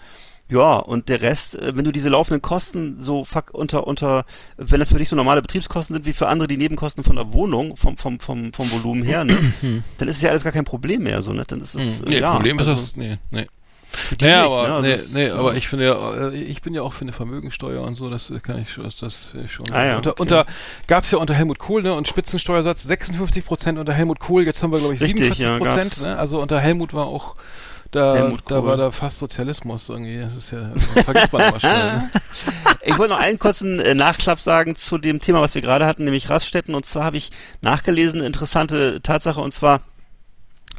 ja, 0.53 0.77
und 0.77 1.09
der 1.09 1.23
Rest, 1.23 1.57
äh, 1.57 1.75
wenn 1.77 1.85
du 1.85 1.93
diese 1.93 2.09
laufenden 2.09 2.43
Kosten 2.43 2.97
so 2.99 3.25
fuck 3.25 3.53
unter, 3.53 3.87
unter, 3.87 4.25
wenn 4.57 4.79
das 4.81 4.91
für 4.91 4.99
dich 4.99 5.09
so 5.09 5.17
normale 5.17 5.41
Betriebskosten 5.43 5.95
sind 5.95 6.07
wie 6.07 6.13
für 6.13 6.29
andere 6.29 6.47
die 6.49 6.57
Nebenkosten 6.59 7.03
von 7.05 7.17
der 7.17 7.33
Wohnung, 7.33 7.77
vom, 7.77 7.97
vom, 7.97 8.21
vom, 8.21 8.53
vom 8.53 8.71
Volumen 8.71 9.03
her, 9.03 9.25
ne, 9.25 9.39
dann 9.99 10.09
ist 10.09 10.17
es 10.17 10.23
ja 10.23 10.31
alles 10.31 10.45
gar 10.45 10.53
kein 10.53 10.65
Problem 10.65 11.03
mehr, 11.03 11.23
so, 11.23 11.33
ne, 11.33 11.43
dann 11.47 11.61
ist 11.61 11.75
es, 11.75 11.83
Hm. 11.83 12.05
äh, 12.07 12.11
Nee, 12.11 12.19
ja, 12.21 12.33
Problem 12.33 12.59
also, 12.59 12.73
ist 12.73 12.83
das, 12.83 12.97
nee, 12.97 13.19
nee. 13.31 13.47
Naja, 14.23 14.37
nicht, 14.43 14.51
aber, 14.53 14.69
ne, 14.69 14.75
also 14.75 14.89
nee, 14.89 14.93
es- 14.95 15.13
nee, 15.13 15.27
ja. 15.27 15.35
aber 15.35 15.55
ich 15.55 15.69
finde 15.69 15.85
ja, 15.85 16.29
äh, 16.31 16.35
ich 16.35 16.63
bin 16.63 16.73
ja 16.73 16.81
auch 16.81 16.95
für 16.95 17.03
eine 17.03 17.13
Vermögensteuer 17.13 17.83
und 17.83 17.95
so, 17.95 18.09
das 18.09 18.31
äh, 18.31 18.41
kann 18.41 18.59
ich 18.63 18.73
schon, 18.73 18.85
das- 18.85 18.97
das 18.97 19.35
ich 19.45 19.53
schon. 19.53 19.67
Ah 19.71 19.85
ja, 19.85 19.97
unter, 19.99 20.13
okay. 20.13 20.23
unter 20.23 20.47
gab's 20.87 21.11
ja 21.11 21.19
unter 21.19 21.35
Helmut 21.35 21.59
Kohl, 21.59 21.83
ne, 21.83 21.93
und 21.93 22.09
Spitzensteuersatz 22.09 22.85
56 22.85 23.45
Prozent 23.45 23.79
unter 23.79 23.93
Helmut 23.93 24.19
Kohl, 24.19 24.45
jetzt 24.45 24.63
haben 24.63 24.73
wir, 24.73 24.79
glaube 24.79 24.95
ich, 24.95 25.01
Richtig, 25.03 25.35
47 25.35 25.45
ja, 25.45 25.59
Prozent, 25.59 26.01
ne, 26.03 26.19
also 26.19 26.41
unter 26.41 26.59
Helmut 26.59 26.95
war 26.95 27.05
auch, 27.07 27.35
da, 27.93 28.33
da 28.47 28.65
war 28.65 28.77
da 28.79 28.91
fast 28.91 29.19
Sozialismus 29.19 29.89
irgendwie, 29.91 30.19
das 30.19 30.35
ist 30.35 30.51
ja, 30.51 30.71
vergisst 31.05 31.33
man 31.33 31.49
immer 31.49 31.61
schnell, 31.61 31.93
ne? 31.93 32.11
Ich 32.85 32.99
wollte 32.99 33.13
noch 33.13 33.21
einen 33.21 33.39
kurzen 33.39 33.79
äh, 33.79 33.95
Nachklapp 33.95 34.41
sagen 34.41 34.75
zu 34.75 34.99
dem 34.99 35.21
Thema, 35.21 35.41
was 35.41 35.55
wir 35.55 35.63
gerade 35.63 35.87
hatten, 35.87 36.05
nämlich 36.05 36.29
Raststätten. 36.29 36.75
Und 36.75 36.85
zwar 36.85 37.05
habe 37.05 37.17
ich 37.17 37.31
nachgelesen, 37.61 38.21
interessante 38.21 39.01
Tatsache, 39.03 39.41
und 39.41 39.53
zwar 39.53 39.83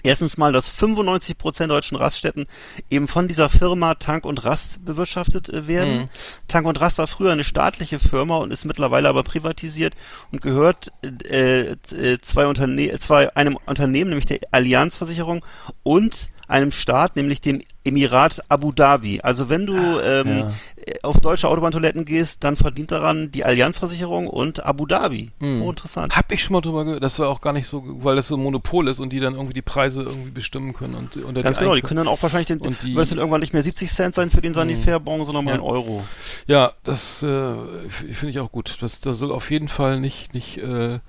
Erstens 0.06 0.35
mal, 0.35 0.52
dass 0.52 0.68
95 0.68 1.38
Prozent 1.38 1.72
deutschen 1.72 1.95
Raststätten 1.95 2.45
eben 2.90 3.07
von 3.07 3.30
dieser 3.30 3.48
Firma 3.48 3.95
Tank 3.95 4.26
und 4.26 4.44
Rast 4.44 4.84
bewirtschaftet 4.84 5.49
äh, 5.49 5.65
werden. 5.65 5.98
Mhm. 5.98 6.10
Tank 6.49 6.68
und 6.68 6.81
Rast 6.81 6.98
war 6.98 7.07
früher 7.07 7.31
eine 7.31 7.45
staatliche 7.45 7.99
Firma 7.99 8.35
und 8.35 8.52
ist 8.52 8.65
mittlerweile 8.65 9.07
aber 9.07 9.23
privatisiert 9.23 9.95
und 10.34 10.41
gehört 10.41 10.91
äh, 11.30 11.72
äh, 11.72 12.18
zwei 12.22 12.48
Unterne 12.48 12.99
zwei, 12.99 13.34
einem 13.34 13.57
Unternehmen, 13.65 14.10
nämlich 14.10 14.26
der 14.26 14.40
Allianzversicherung 14.52 15.45
und 15.84 16.30
einem 16.53 16.71
Staat, 16.71 17.15
nämlich 17.15 17.41
dem 17.41 17.61
Emirat 17.84 18.41
Abu 18.47 18.71
Dhabi. 18.71 19.19
Also 19.21 19.49
wenn 19.49 19.65
du 19.65 19.73
ähm, 19.99 20.27
ja. 20.39 20.51
äh, 20.85 20.93
auf 21.01 21.19
deutsche 21.19 21.49
Autobahntoiletten 21.49 22.05
gehst, 22.05 22.43
dann 22.43 22.55
verdient 22.55 22.91
daran 22.91 23.31
die 23.31 23.43
Allianzversicherung 23.43 24.27
und 24.27 24.63
Abu 24.63 24.85
Dhabi. 24.85 25.31
Mhm. 25.39 25.63
Oh, 25.63 25.69
interessant. 25.71 26.15
Hab 26.15 26.31
ich 26.31 26.43
schon 26.43 26.53
mal 26.53 26.61
drüber 26.61 26.85
gehört. 26.85 27.03
Das 27.03 27.17
war 27.19 27.27
auch 27.27 27.41
gar 27.41 27.51
nicht 27.53 27.67
so, 27.67 27.84
weil 27.85 28.15
das 28.15 28.27
so 28.27 28.38
ein 28.38 28.41
Monopol 28.43 28.88
ist 28.88 28.99
und 28.99 29.11
die 29.11 29.19
dann 29.19 29.34
irgendwie 29.34 29.55
die 29.55 29.61
Preise 29.63 30.03
irgendwie 30.03 30.30
bestimmen 30.31 30.73
können 30.73 30.93
und 30.95 31.17
unter 31.17 31.41
Ganz 31.41 31.57
genau, 31.57 31.75
die 31.75 31.81
können 31.81 31.97
dann 31.97 32.07
auch 32.07 32.21
wahrscheinlich 32.21 32.47
den, 32.47 32.59
Und 32.61 32.81
die- 32.84 32.95
wird 32.95 33.03
es 33.03 33.09
dann 33.09 33.17
irgendwann 33.17 33.41
nicht 33.41 33.53
mehr 33.53 33.63
70 33.63 33.91
Cent 33.91 34.15
sein 34.15 34.30
für 34.30 34.41
den 34.41 34.53
Sanifair-Bon, 34.53 35.25
sondern 35.25 35.43
mal 35.45 35.51
Ja. 35.51 35.55
ein 35.57 35.61
Euro. 35.63 36.03
Ja, 36.47 36.71
das 36.84 37.23
äh, 37.23 37.55
finde 37.89 38.30
ich 38.30 38.39
auch 38.39 38.51
gut. 38.51 38.77
Das, 38.80 39.01
das 39.01 39.17
soll 39.17 39.31
auf 39.31 39.49
jeden 39.51 39.67
Fall 39.67 39.99
nicht, 39.99 40.34
nicht 40.34 40.59
äh, 40.59 40.99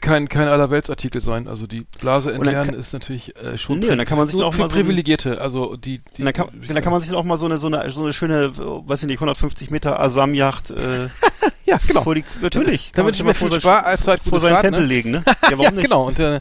kein, 0.00 0.28
kein 0.28 0.48
Allerweltsartikel 0.48 1.20
sein. 1.20 1.48
Also 1.48 1.66
die 1.66 1.86
Blase 2.00 2.32
entleeren 2.32 2.66
kann- 2.68 2.74
ist 2.74 2.92
natürlich 2.92 3.36
äh, 3.36 3.58
schon 3.58 3.78
Nee, 3.80 3.90
und 3.90 3.98
dann 3.98 4.06
kann 4.06 4.18
man 4.18 4.26
sich 4.26 4.36
so 4.36 4.44
auch 4.44 4.56
mal 4.56 4.68
so 4.68 4.74
Privilegierte. 4.76 5.40
Also 5.40 5.76
die, 5.76 6.00
die 6.16 6.22
dann 6.24 6.32
kann, 6.32 6.48
dann 6.66 6.82
kann 6.82 6.92
man 6.92 7.00
sich 7.02 7.12
auch 7.12 7.24
mal 7.24 7.36
so 7.36 7.46
eine, 7.46 7.58
so 7.58 7.66
eine, 7.66 7.88
so 7.90 8.02
eine 8.02 8.12
schöne, 8.12 8.56
weiß 8.56 9.02
ich 9.02 9.06
nicht, 9.06 9.18
150 9.18 9.70
Meter 9.70 10.00
Asam-Yacht 10.00 10.70
äh, 10.70 11.08
ja, 11.72 11.80
genau. 11.86 12.02
vor 12.02 12.14
die, 12.14 12.24
natürlich. 12.40 12.92
Damit 12.94 13.12
man 13.12 13.14
ich 13.14 13.20
mir 13.20 13.26
mal 13.28 13.34
viel 13.34 13.48
vor 13.48 13.60
sein- 13.60 13.60
Sparzeit 13.60 14.20
vor 14.28 14.40
seinen 14.40 14.52
Fahrt, 14.52 14.62
Tempel 14.64 14.80
ne? 14.82 14.86
legen, 14.86 15.10
ne? 15.10 15.22
Ja, 15.26 15.34
warum 15.52 15.62
ja, 15.64 15.70
nicht? 15.72 15.82
genau. 15.84 16.06
Und 16.06 16.18
äh, 16.18 16.40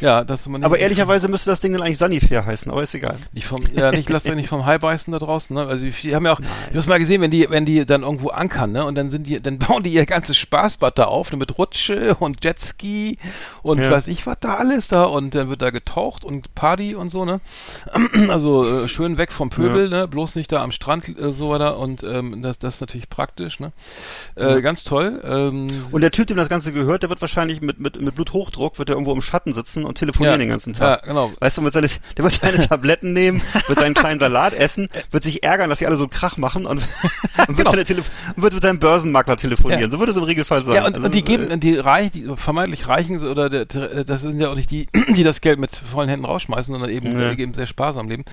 ja, 0.00 0.24
dass 0.24 0.48
man 0.48 0.64
Aber 0.64 0.78
ehrlicherweise 0.78 1.28
müsste 1.28 1.50
das 1.50 1.60
Ding 1.60 1.74
dann 1.74 1.82
eigentlich 1.82 1.98
Sanifair 1.98 2.46
heißen, 2.46 2.72
aber 2.72 2.82
ist 2.82 2.94
egal. 2.94 3.18
Nicht 3.34 3.46
vom, 3.46 3.62
ja, 3.74 3.90
nicht, 3.90 4.08
lasst 4.08 4.26
euch 4.30 4.34
nicht 4.34 4.48
vom 4.48 4.64
Hai 4.64 4.78
beißen 4.78 5.12
da 5.12 5.18
draußen, 5.18 5.54
ne? 5.54 5.66
Also, 5.66 5.84
die 5.86 6.14
haben 6.14 6.24
ja 6.24 6.32
auch, 6.32 6.40
ich 6.70 6.74
hab's 6.74 6.86
mal 6.86 6.98
gesehen, 6.98 7.20
wenn 7.20 7.30
die, 7.30 7.50
wenn 7.50 7.66
die 7.66 7.84
dann 7.84 8.02
irgendwo 8.02 8.30
ankern, 8.30 8.72
ne? 8.72 8.86
Und 8.86 8.94
dann 8.94 9.10
sind 9.10 9.26
die, 9.26 9.42
dann 9.42 9.58
bauen 9.58 9.82
die 9.82 9.90
ihr 9.92 10.06
ganzes 10.06 10.38
Spaßbad 10.38 10.96
da 10.98 11.04
auf, 11.04 11.30
ne? 11.32 11.36
Mit 11.36 11.58
Rutsche 11.58 12.14
und 12.18 12.42
Jetski 12.42 13.18
und 13.62 13.78
Ja. 13.80 13.90
weiß 13.90 14.08
ich 14.08 14.26
was 14.26 14.38
da 14.40 14.54
alles 14.54 14.88
da 14.88 15.04
und 15.04 15.34
dann 15.34 15.50
wird 15.50 15.60
da 15.60 15.68
getaucht 15.68 16.24
und 16.24 16.54
Party 16.54 16.94
und 16.94 17.10
so, 17.10 17.26
ne? 17.26 17.40
Also, 18.30 18.84
äh, 18.84 18.88
schön 18.88 19.18
weg 19.18 19.32
vom 19.32 19.50
Pöbel, 19.50 19.90
ne? 19.90 20.08
Bloß 20.08 20.34
nicht 20.34 20.50
da 20.50 20.62
am 20.62 20.72
Strand, 20.72 21.08
äh, 21.08 21.30
so 21.30 21.50
weiter 21.50 21.76
und, 21.78 22.02
ähm, 22.04 22.40
das, 22.42 22.58
das 22.58 22.76
ist 22.76 22.80
natürlich 22.80 23.10
praktisch, 23.10 23.60
ne? 23.60 23.72
Äh, 24.36 24.59
ganz 24.62 24.84
toll, 24.84 25.20
ähm, 25.24 25.66
Und 25.90 26.00
der 26.00 26.10
Typ, 26.10 26.26
dem 26.26 26.36
das 26.36 26.48
Ganze 26.48 26.72
gehört, 26.72 27.02
der 27.02 27.10
wird 27.10 27.20
wahrscheinlich 27.20 27.60
mit, 27.60 27.80
mit, 27.80 28.00
mit 28.00 28.14
Bluthochdruck, 28.14 28.78
wird 28.78 28.88
er 28.88 28.94
irgendwo 28.94 29.12
im 29.12 29.22
Schatten 29.22 29.52
sitzen 29.52 29.84
und 29.84 29.96
telefonieren 29.96 30.34
Ja. 30.34 30.38
den 30.38 30.48
ganzen 30.48 30.72
Tag. 30.74 31.02
Ja, 31.02 31.06
genau. 31.08 31.32
Weißt 31.40 31.58
du, 31.58 31.68
seine, 31.70 31.88
der 32.16 32.24
wird 32.24 32.32
seine 32.34 32.58
Tabletten 32.68 33.12
nehmen, 33.12 33.42
wird 33.66 33.78
seinen 33.78 33.94
kleinen 33.94 34.18
Salat 34.20 34.54
essen, 34.54 34.88
wird 35.10 35.22
sich 35.22 35.42
ärgern, 35.42 35.70
dass 35.70 35.78
sie 35.80 35.86
alle 35.86 35.96
so 35.96 36.08
Krach 36.08 36.36
machen 36.36 36.66
und, 36.66 36.78
und 37.48 37.58
wird, 37.58 37.68
Genau. 37.86 38.02
und 38.36 38.42
wird 38.42 38.54
mit 38.54 38.62
seinem 38.62 38.78
Börsenmakler 38.78 39.36
telefonieren. 39.36 39.82
Ja. 39.82 39.90
So 39.90 39.98
wird 39.98 40.10
es 40.10 40.16
im 40.16 40.22
Regelfall 40.24 40.64
sein. 40.64 40.74
Ja, 40.74 40.86
und, 40.86 40.94
Also, 40.94 41.06
und 41.06 41.14
die 41.14 41.20
äh, 41.20 41.22
geben, 41.22 41.60
die 41.60 41.76
reich, 41.76 42.10
die 42.10 42.28
vermeintlich 42.36 42.88
Reichen 42.88 43.26
oder 43.26 43.48
der, 43.48 43.64
das 44.04 44.22
sind 44.22 44.40
ja 44.40 44.48
auch 44.50 44.54
nicht 44.56 44.70
die, 44.70 44.86
die 45.16 45.22
das 45.24 45.40
Geld 45.40 45.58
mit 45.58 45.74
vollen 45.76 46.08
Händen 46.08 46.24
rausschmeißen, 46.24 46.72
sondern 46.72 46.90
eben, 46.90 47.18
Ja. 47.18 47.34
die 47.34 47.42
eben 47.42 47.54
sehr 47.54 47.66
sparsam 47.66 48.08
leben. 48.08 48.24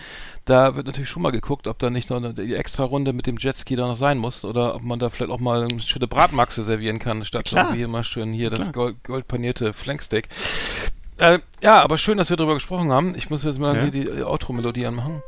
Da 0.47 0.75
wird 0.77 0.85
natürlich 0.87 1.09
schon 1.09 1.21
mal 1.23 1.31
geguckt, 1.33 1.67
ob 1.67 1.77
da 1.77 1.89
nicht 1.89 2.09
noch 2.09 2.17
eine, 2.17 2.33
die 2.33 2.55
extra 2.55 2.85
Runde 2.85 3.11
mit 3.11 3.27
dem 3.27 3.35
Jetski 3.37 3.75
da 3.75 3.85
noch 3.85 3.97
sein 3.97 4.17
muss 4.17 4.45
oder 4.45 4.75
ob 4.75 4.81
man 4.81 4.97
da 4.97 5.09
vielleicht 5.09 5.29
auch 5.31 5.39
mal 5.41 5.63
eine 5.65 5.81
schöne 5.81 6.07
Bratmaxe 6.07 6.63
servieren 6.63 6.99
kann, 6.99 7.25
statt 7.25 7.45
Klar. 7.45 7.65
irgendwie 7.65 7.81
immer 7.83 8.03
schön 8.05 8.31
hier 8.31 8.49
das 8.49 8.71
gold, 8.71 8.95
goldpanierte 9.03 9.73
Flanksteak. 9.73 10.29
Äh, 11.19 11.39
ja, 11.61 11.81
aber 11.83 11.97
schön, 11.97 12.17
dass 12.17 12.29
wir 12.29 12.37
darüber 12.37 12.53
gesprochen 12.53 12.91
haben. 12.91 13.13
Ich 13.17 13.29
muss 13.29 13.43
jetzt 13.43 13.59
mal 13.59 13.75
Ja. 13.75 13.81
hier 13.83 13.91
die 13.91 14.23
Outro-Melodie 14.23 14.85
anmachen. 14.85 15.21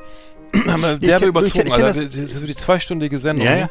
haben 0.68 0.82
wir 0.82 0.94
Ich 0.94 1.00
derbe 1.02 1.10
kenn- 1.10 1.22
ich 1.24 1.28
überzogen, 1.28 1.68
ich 1.68 1.74
kenn 1.74 1.84
Alter. 1.84 1.88
das- 1.88 2.06
Das 2.06 2.16
ist 2.16 2.40
für 2.40 2.48
die 2.48 2.56
zweistündige 2.56 3.18
Sendung. 3.20 3.46
Ja, 3.46 3.58
ja. 3.58 3.70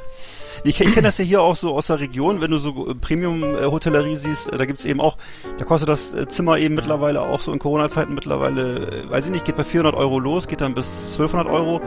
Ich, 0.65 0.81
ich 0.81 0.93
kenne 0.93 1.09
das 1.09 1.19
ja 1.19 1.25
hier 1.25 1.43
auch 1.43 1.57
so 1.57 1.75
aus 1.75 1.87
der 1.87 2.01
Region, 2.01 2.41
wenn 2.41 2.51
du 2.51 2.59
so 2.59 2.89
äh, 2.89 2.95
Premium-Hotellerie 2.95 4.17
siehst, 4.17 4.53
äh, 4.53 4.57
da 4.59 4.65
gibt's 4.65 4.85
eben 4.85 5.01
auch, 5.01 5.17
da 5.57 5.65
kostet 5.65 5.89
das 5.89 6.15
äh, 6.15 6.27
Zimmer 6.29 6.59
eben 6.59 6.75
mittlerweile 6.75 7.23
auch 7.23 7.41
so 7.41 7.53
in 7.53 7.59
Corona-Zeiten 7.59 8.15
mittlerweile, 8.15 9.05
weiß 9.09 9.27
ich 9.27 9.33
nicht, 9.33 9.45
geht 9.45 9.57
bei 9.57 9.65
400 9.65 9.95
Euro 9.95 10.19
los, 10.19 10.49
geht 10.49 10.61
dann 10.61 10.75
bis 10.75 11.13
1200 11.19 11.47
Euro 11.47 11.81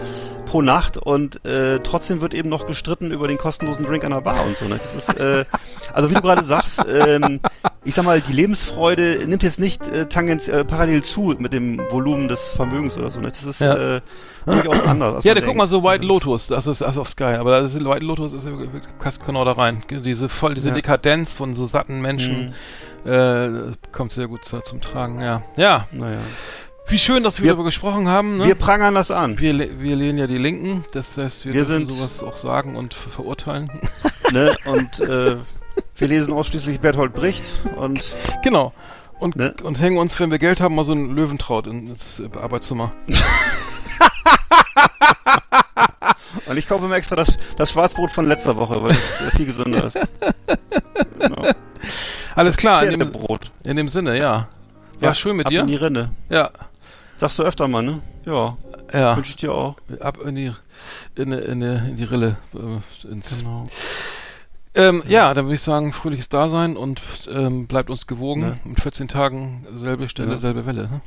pro 0.51 0.61
Nacht 0.61 0.97
und 0.97 1.45
äh, 1.45 1.79
trotzdem 1.79 2.19
wird 2.19 2.33
eben 2.33 2.49
noch 2.49 2.67
gestritten 2.67 3.09
über 3.11 3.29
den 3.29 3.37
kostenlosen 3.37 3.85
Drink 3.85 4.03
an 4.03 4.11
der 4.11 4.19
Bar 4.19 4.45
und 4.45 4.57
so. 4.57 4.65
Ne? 4.65 4.77
Das 4.83 4.93
ist, 4.93 5.17
äh, 5.17 5.45
also 5.93 6.09
wie 6.09 6.13
du 6.13 6.21
gerade 6.21 6.43
sagst, 6.43 6.83
ähm, 6.93 7.39
ich 7.85 7.95
sag 7.95 8.03
mal, 8.03 8.19
die 8.19 8.33
Lebensfreude 8.33 9.23
nimmt 9.27 9.43
jetzt 9.43 9.59
nicht 9.61 9.87
äh, 9.87 10.07
tangens, 10.07 10.49
äh, 10.49 10.65
parallel 10.65 11.03
zu 11.03 11.33
mit 11.39 11.53
dem 11.53 11.79
Volumen 11.89 12.27
des 12.27 12.51
Vermögens 12.53 12.97
oder 12.97 13.09
so. 13.09 13.21
Ne? 13.21 13.29
Das 13.29 13.43
ist 13.45 13.61
Ja. 13.61 13.95
äh, 13.95 14.01
durchaus 14.45 14.81
anders. 14.83 15.23
Ja, 15.23 15.33
da 15.35 15.41
guck 15.41 15.55
mal 15.55 15.67
so 15.67 15.83
White 15.85 16.03
Lotus, 16.03 16.47
das 16.47 16.67
ist 16.67 16.81
also 16.81 17.01
auf 17.01 17.07
Sky, 17.07 17.23
aber 17.39 17.61
das 17.61 17.73
ist 17.73 17.85
White 17.85 18.03
Lotus 18.03 18.33
ist 18.33 18.47
passt 18.99 19.25
genau 19.25 19.45
da 19.45 19.53
rein. 19.53 19.83
Diese 19.89 20.27
voll 20.27 20.55
diese 20.55 20.69
Ja. 20.69 20.75
Dekadenz 20.75 21.33
von 21.37 21.53
so 21.55 21.65
satten 21.65 22.01
Menschen 22.01 22.53
äh, 23.05 23.49
kommt 23.91 24.11
sehr 24.11 24.27
gut 24.27 24.43
zu, 24.45 24.59
zum 24.59 24.81
Tragen. 24.81 25.21
Ja, 25.21 25.43
ja. 25.57 25.87
Naja. 25.91 26.19
Wie 26.87 26.97
schön, 26.97 27.23
dass 27.23 27.37
wir, 27.39 27.45
Wir- 27.45 27.51
darüber 27.51 27.63
gesprochen 27.65 28.07
haben. 28.07 28.37
Ne? 28.37 28.45
Wir 28.47 28.55
prangern 28.55 28.95
das 28.95 29.11
an. 29.11 29.39
wir, 29.39 29.57
wir 29.79 29.95
lehnen 29.95 30.17
ja 30.17 30.27
die 30.27 30.37
Linken, 30.37 30.83
das 30.93 31.17
heißt, 31.17 31.45
wir, 31.45 31.53
Wir 31.53 31.63
dürfen 31.65 31.87
sowas 31.87 32.21
auch 32.23 32.35
sagen 32.35 32.75
und 32.75 32.93
ver 32.93 33.09
verurteilen. 33.09 33.71
ne? 34.33 34.53
Und 34.65 34.99
äh, 35.01 35.37
wir 35.95 36.07
lesen 36.07 36.33
ausschließlich 36.33 36.79
Berthold 36.81 37.13
Bricht 37.13 37.43
und 37.77 38.11
genau. 38.43 38.73
Und, 39.19 39.35
Ne? 39.35 39.53
und 39.63 39.79
hängen 39.79 39.97
uns, 39.99 40.19
wenn 40.19 40.31
wir 40.31 40.39
Geld 40.39 40.59
haben, 40.61 40.73
mal 40.75 40.83
so 40.83 40.93
ein 40.93 41.11
Löwentraut 41.15 41.67
ins 41.67 42.19
äh, 42.19 42.27
Arbeitszimmer. 42.37 42.91
und 46.47 46.57
ich 46.57 46.67
kaufe 46.67 46.85
mir 46.87 46.95
extra 46.95 47.15
das, 47.15 47.37
das 47.55 47.71
Schwarzbrot 47.71 48.09
von 48.11 48.27
letzter 48.27 48.57
Woche, 48.57 48.81
weil 48.83 48.91
es 48.91 49.21
äh, 49.21 49.31
viel 49.37 49.45
gesünder 49.45 49.85
ist. 49.85 49.99
Genau. 51.19 51.43
Alles 52.35 52.57
klar, 52.57 52.83
in 52.83 52.99
dem, 52.99 53.11
in 53.63 53.77
dem 53.77 53.89
Sinne, 53.89 54.17
ja. 54.17 54.47
War 54.99 55.09
Ja, 55.09 55.13
schön 55.13 55.35
mit 55.35 55.45
ab 55.45 55.51
dir. 55.51 55.61
in 55.61 55.67
die 55.67 55.75
Rinde. 55.75 56.09
Ja, 56.29 56.49
Sagst 57.21 57.37
du 57.37 57.43
öfter 57.43 57.67
mal, 57.67 57.83
ne? 57.83 58.01
Ja, 58.25 58.57
ja. 58.91 59.15
wünsche 59.15 59.29
ich 59.29 59.35
dir 59.35 59.53
auch. 59.53 59.75
Ab 59.99 60.17
in 60.25 60.33
die, 60.33 60.51
in, 61.13 61.31
in, 61.31 61.61
in 61.61 61.95
die 61.95 62.03
Rille. 62.03 62.37
Äh, 62.55 63.07
ins, 63.07 63.37
Genau. 63.37 63.65
Ähm, 64.73 65.03
ja, 65.07 65.31
dann 65.35 65.45
würde 65.45 65.53
ich 65.53 65.61
sagen, 65.61 65.93
fröhliches 65.93 66.29
Dasein 66.29 66.75
und 66.75 66.99
ähm, 67.31 67.67
bleibt 67.67 67.91
uns 67.91 68.07
gewogen. 68.07 68.41
Ne. 68.41 68.55
In 68.65 68.75
14 68.75 69.07
Tagen 69.07 69.67
selbe 69.75 70.09
Stelle, 70.09 70.31
Ja. 70.31 70.37
selbe 70.39 70.65
Welle. 70.65 70.89
Ne? 70.89 71.01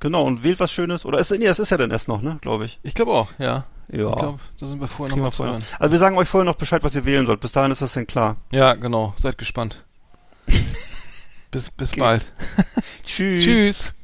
Genau, 0.00 0.24
und 0.24 0.44
wählt 0.44 0.60
was 0.60 0.70
Schönes. 0.70 1.06
Oder 1.06 1.18
ist, 1.18 1.30
nee, 1.30 1.46
das 1.46 1.58
ist 1.58 1.70
ja 1.70 1.78
dann 1.78 1.90
erst 1.90 2.08
noch, 2.08 2.20
ne? 2.20 2.36
Glaube 2.42 2.66
ich. 2.66 2.78
Ich 2.82 2.92
glaube 2.92 3.12
auch, 3.12 3.32
ja. 3.38 3.64
Ja. 3.90 4.10
Ich 4.10 4.16
glaube, 4.16 4.40
da 4.60 4.66
sind 4.66 4.82
wir 4.82 4.88
vorher 4.88 5.16
nochmal 5.16 5.32
zu 5.32 5.44
hören. 5.44 5.64
Also 5.78 5.92
wir 5.92 5.98
sagen 5.98 6.18
euch 6.18 6.28
vorher 6.28 6.44
noch 6.44 6.56
Bescheid, 6.58 6.84
was 6.84 6.94
ihr 6.94 7.06
wählen 7.06 7.24
sollt. 7.24 7.40
Bis 7.40 7.52
dahin 7.52 7.72
ist 7.72 7.80
das 7.80 7.94
denn 7.94 8.06
klar. 8.06 8.36
Ja, 8.50 8.74
genau. 8.74 9.14
Seid 9.16 9.38
gespannt. 9.38 9.82
bis 11.50 11.70
bis 11.70 11.92
bald. 11.92 12.30
Tschüss. 13.06 13.44
Tschüss. 13.44 13.94